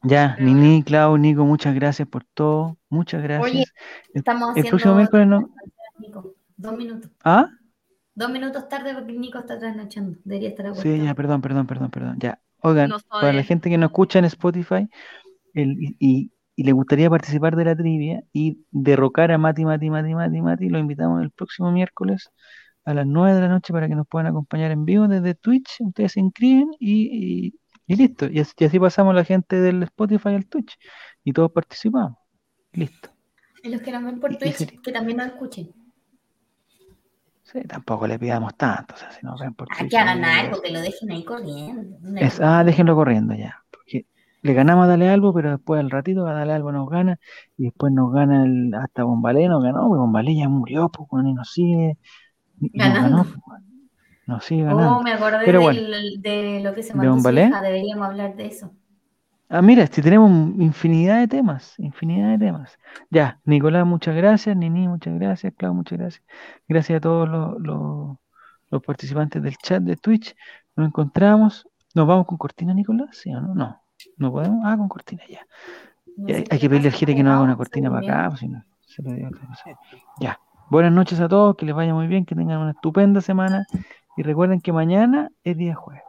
Ya, 0.03 0.33
Pero 0.37 0.47
Nini, 0.49 0.83
Clau, 0.83 1.17
Nico, 1.17 1.45
muchas 1.45 1.75
gracias 1.75 2.07
por 2.07 2.23
todo. 2.23 2.77
Muchas 2.89 3.21
gracias. 3.21 3.71
Estamos 4.13 4.49
el 4.49 4.49
haciendo. 4.51 4.69
próximo 4.71 4.95
miércoles 4.95 5.27
no. 5.27 5.49
Nico, 5.99 6.35
dos 6.57 6.77
minutos. 6.77 7.11
¿Ah? 7.23 7.47
Dos 8.15 8.29
minutos 8.31 8.67
tarde 8.67 8.93
porque 8.95 9.13
Nico 9.13 9.39
está 9.39 9.59
trasnochando. 9.59 10.17
Debería 10.23 10.49
estar 10.49 10.75
Sí, 10.75 11.01
ya, 11.03 11.13
perdón, 11.13 11.41
perdón, 11.41 11.67
perdón, 11.67 11.91
perdón. 11.91 12.17
Ya. 12.19 12.39
Oigan, 12.63 12.89
No 12.89 12.97
para 13.09 13.33
la 13.33 13.43
gente 13.43 13.69
que 13.69 13.77
nos 13.77 13.89
escucha 13.89 14.19
en 14.19 14.25
Spotify 14.25 14.87
el- 15.53 15.77
y, 15.81 15.95
y- 15.99 16.31
y 16.55 16.63
le 16.63 16.73
gustaría 16.73 17.09
participar 17.09 17.55
de 17.55 17.65
la 17.65 17.75
trivia 17.75 18.23
y 18.33 18.65
derrocar 18.71 19.31
a 19.31 19.37
Mati, 19.37 19.65
Mati, 19.65 19.89
Mati, 19.89 20.13
Mati, 20.13 20.41
Mati, 20.41 20.69
lo 20.69 20.77
invitamos 20.79 21.21
el 21.23 21.31
próximo 21.31 21.71
miércoles 21.71 22.29
a 22.85 22.93
las 22.93 23.05
9 23.07 23.33
de 23.35 23.41
la 23.41 23.47
noche 23.49 23.73
para 23.73 23.87
que 23.87 23.95
nos 23.95 24.07
puedan 24.07 24.27
acompañar 24.27 24.71
en 24.71 24.85
vivo 24.85 25.07
desde 25.07 25.35
Twitch. 25.35 25.77
Ustedes 25.81 26.13
se 26.13 26.19
inscriben 26.19 26.71
y, 26.79 27.47
y- 27.47 27.59
y 27.87 27.95
listo. 27.95 28.27
Y 28.27 28.39
así, 28.39 28.53
y 28.57 28.65
así 28.65 28.79
pasamos 28.79 29.13
la 29.15 29.23
gente 29.25 29.59
del 29.59 29.83
Spotify 29.83 30.29
al 30.29 30.45
Twitch 30.47 30.77
y 31.23 31.33
todos 31.33 31.51
participamos. 31.51 32.17
Listo. 32.73 33.09
Y 33.63 33.69
los 33.69 33.81
que 33.81 33.91
nos 33.91 34.03
ven 34.03 34.19
por 34.19 34.35
Twitch, 34.37 34.81
que 34.81 34.91
también 34.91 35.17
nos 35.17 35.27
escuchen. 35.27 35.71
Sí, 37.43 37.61
tampoco 37.67 38.07
le 38.07 38.17
pidamos 38.17 38.55
tanto, 38.55 38.93
o 38.95 38.97
sea, 38.97 39.11
si 39.11 39.25
nos 39.25 39.39
ven 39.39 39.53
por 39.53 39.67
Twitch, 39.67 39.89
que 39.89 39.97
hagan 39.97 40.23
algo, 40.23 40.61
que 40.61 40.71
lo 40.71 40.79
dejen 40.79 41.11
ahí 41.11 41.23
corriendo. 41.25 41.97
Es, 42.17 42.39
ah, 42.39 42.63
déjenlo 42.63 42.95
corriendo 42.95 43.33
ya. 43.35 43.57
Porque 43.69 44.05
le 44.41 44.53
ganamos 44.53 44.85
a 44.85 44.87
Dale 44.87 45.09
Albo, 45.09 45.33
pero 45.33 45.51
después 45.51 45.79
al 45.81 45.89
ratito 45.89 46.25
a 46.27 46.33
Dale 46.33 46.53
Albo 46.53 46.71
nos 46.71 46.89
gana 46.89 47.19
y 47.57 47.63
después 47.65 47.91
nos 47.91 48.13
gana 48.13 48.45
el, 48.45 48.73
hasta 48.75 49.03
Bombalé, 49.03 49.49
nos 49.49 49.61
ganó, 49.63 49.89
Bombalé 49.89 50.35
ya 50.35 50.47
murió, 50.47 50.89
pues 50.89 51.07
y 51.25 51.33
nos 51.33 51.51
sigue. 51.51 51.97
Ganando. 52.73 53.25
bueno, 53.45 53.65
nos 54.27 54.45
sigue 54.45 54.63
ganando. 54.63 54.97
Oh, 54.97 55.03
me 55.03 55.13
acordé 55.13 55.39
Pero 55.45 55.67
del- 55.67 56.21
de 56.21 56.61
lo 56.63 56.73
que 56.73 56.83
se 56.83 56.89
¿De 56.93 56.95
mandó 56.95 57.19
su 57.19 57.29
hija, 57.38 57.61
deberíamos 57.61 58.07
hablar 58.07 58.35
de 58.35 58.45
eso. 58.47 58.71
Ah, 59.49 59.61
mira, 59.61 59.85
si 59.88 60.01
tenemos 60.01 60.31
infinidad 60.59 61.19
de 61.19 61.27
temas, 61.27 61.73
infinidad 61.77 62.29
de 62.29 62.38
temas. 62.45 62.77
Ya, 63.09 63.39
Nicolás, 63.43 63.85
muchas 63.85 64.15
gracias, 64.15 64.55
Nini, 64.55 64.88
muchas 64.88 65.13
gracias, 65.19 65.53
Clau, 65.57 65.73
muchas 65.73 65.99
gracias. 65.99 66.23
Gracias 66.69 66.97
a 66.97 67.01
todos 67.01 67.27
los, 67.27 67.59
los- 67.59 68.17
los 68.69 68.81
participantes 68.83 69.43
del 69.43 69.57
chat 69.57 69.83
de 69.83 69.97
Twitch. 69.97 70.33
Nos 70.77 70.88
encontramos. 70.88 71.67
¿Nos 71.93 72.07
vamos 72.07 72.25
con 72.25 72.38
cortina, 72.38 72.73
Nicolás? 72.73 73.09
¿Sí 73.17 73.33
o 73.33 73.41
no? 73.41 73.53
No, 73.53 73.81
no 74.15 74.31
podemos. 74.31 74.61
Ah, 74.63 74.77
con 74.77 74.88
cortina 74.88 75.23
ya. 75.29 75.45
No 76.15 76.33
hay, 76.33 76.43
que 76.43 76.69
pedirle 76.69 76.88
al 76.88 76.93
Jere 76.93 77.13
que 77.15 77.23
nos 77.23 77.33
haga 77.33 77.41
una 77.41 77.51
no, 77.51 77.57
cortina 77.57 77.89
para 77.89 78.07
acá, 78.07 78.29
pues, 78.29 78.39
si 78.39 78.47
no, 78.47 78.63
se 78.88 79.01
lo 79.03 79.11
digo 79.11 79.27
otra 79.27 79.47
cosa. 79.47 79.63
Ya. 80.21 80.39
Buenas 80.72 80.93
noches 80.93 81.19
a 81.19 81.27
todos, 81.27 81.57
que 81.57 81.65
les 81.65 81.76
vaya 81.76 81.93
muy 81.93 82.07
bien, 82.07 82.23
que 82.23 82.34
tengan 82.34 82.60
una 82.60 82.72
estupenda 82.72 83.19
semana 83.19 83.65
y 84.15 84.23
recuerden 84.23 84.61
que 84.61 84.72
mañana 84.72 85.30
es 85.43 85.57
día 85.57 85.76
jueves. 85.76 86.06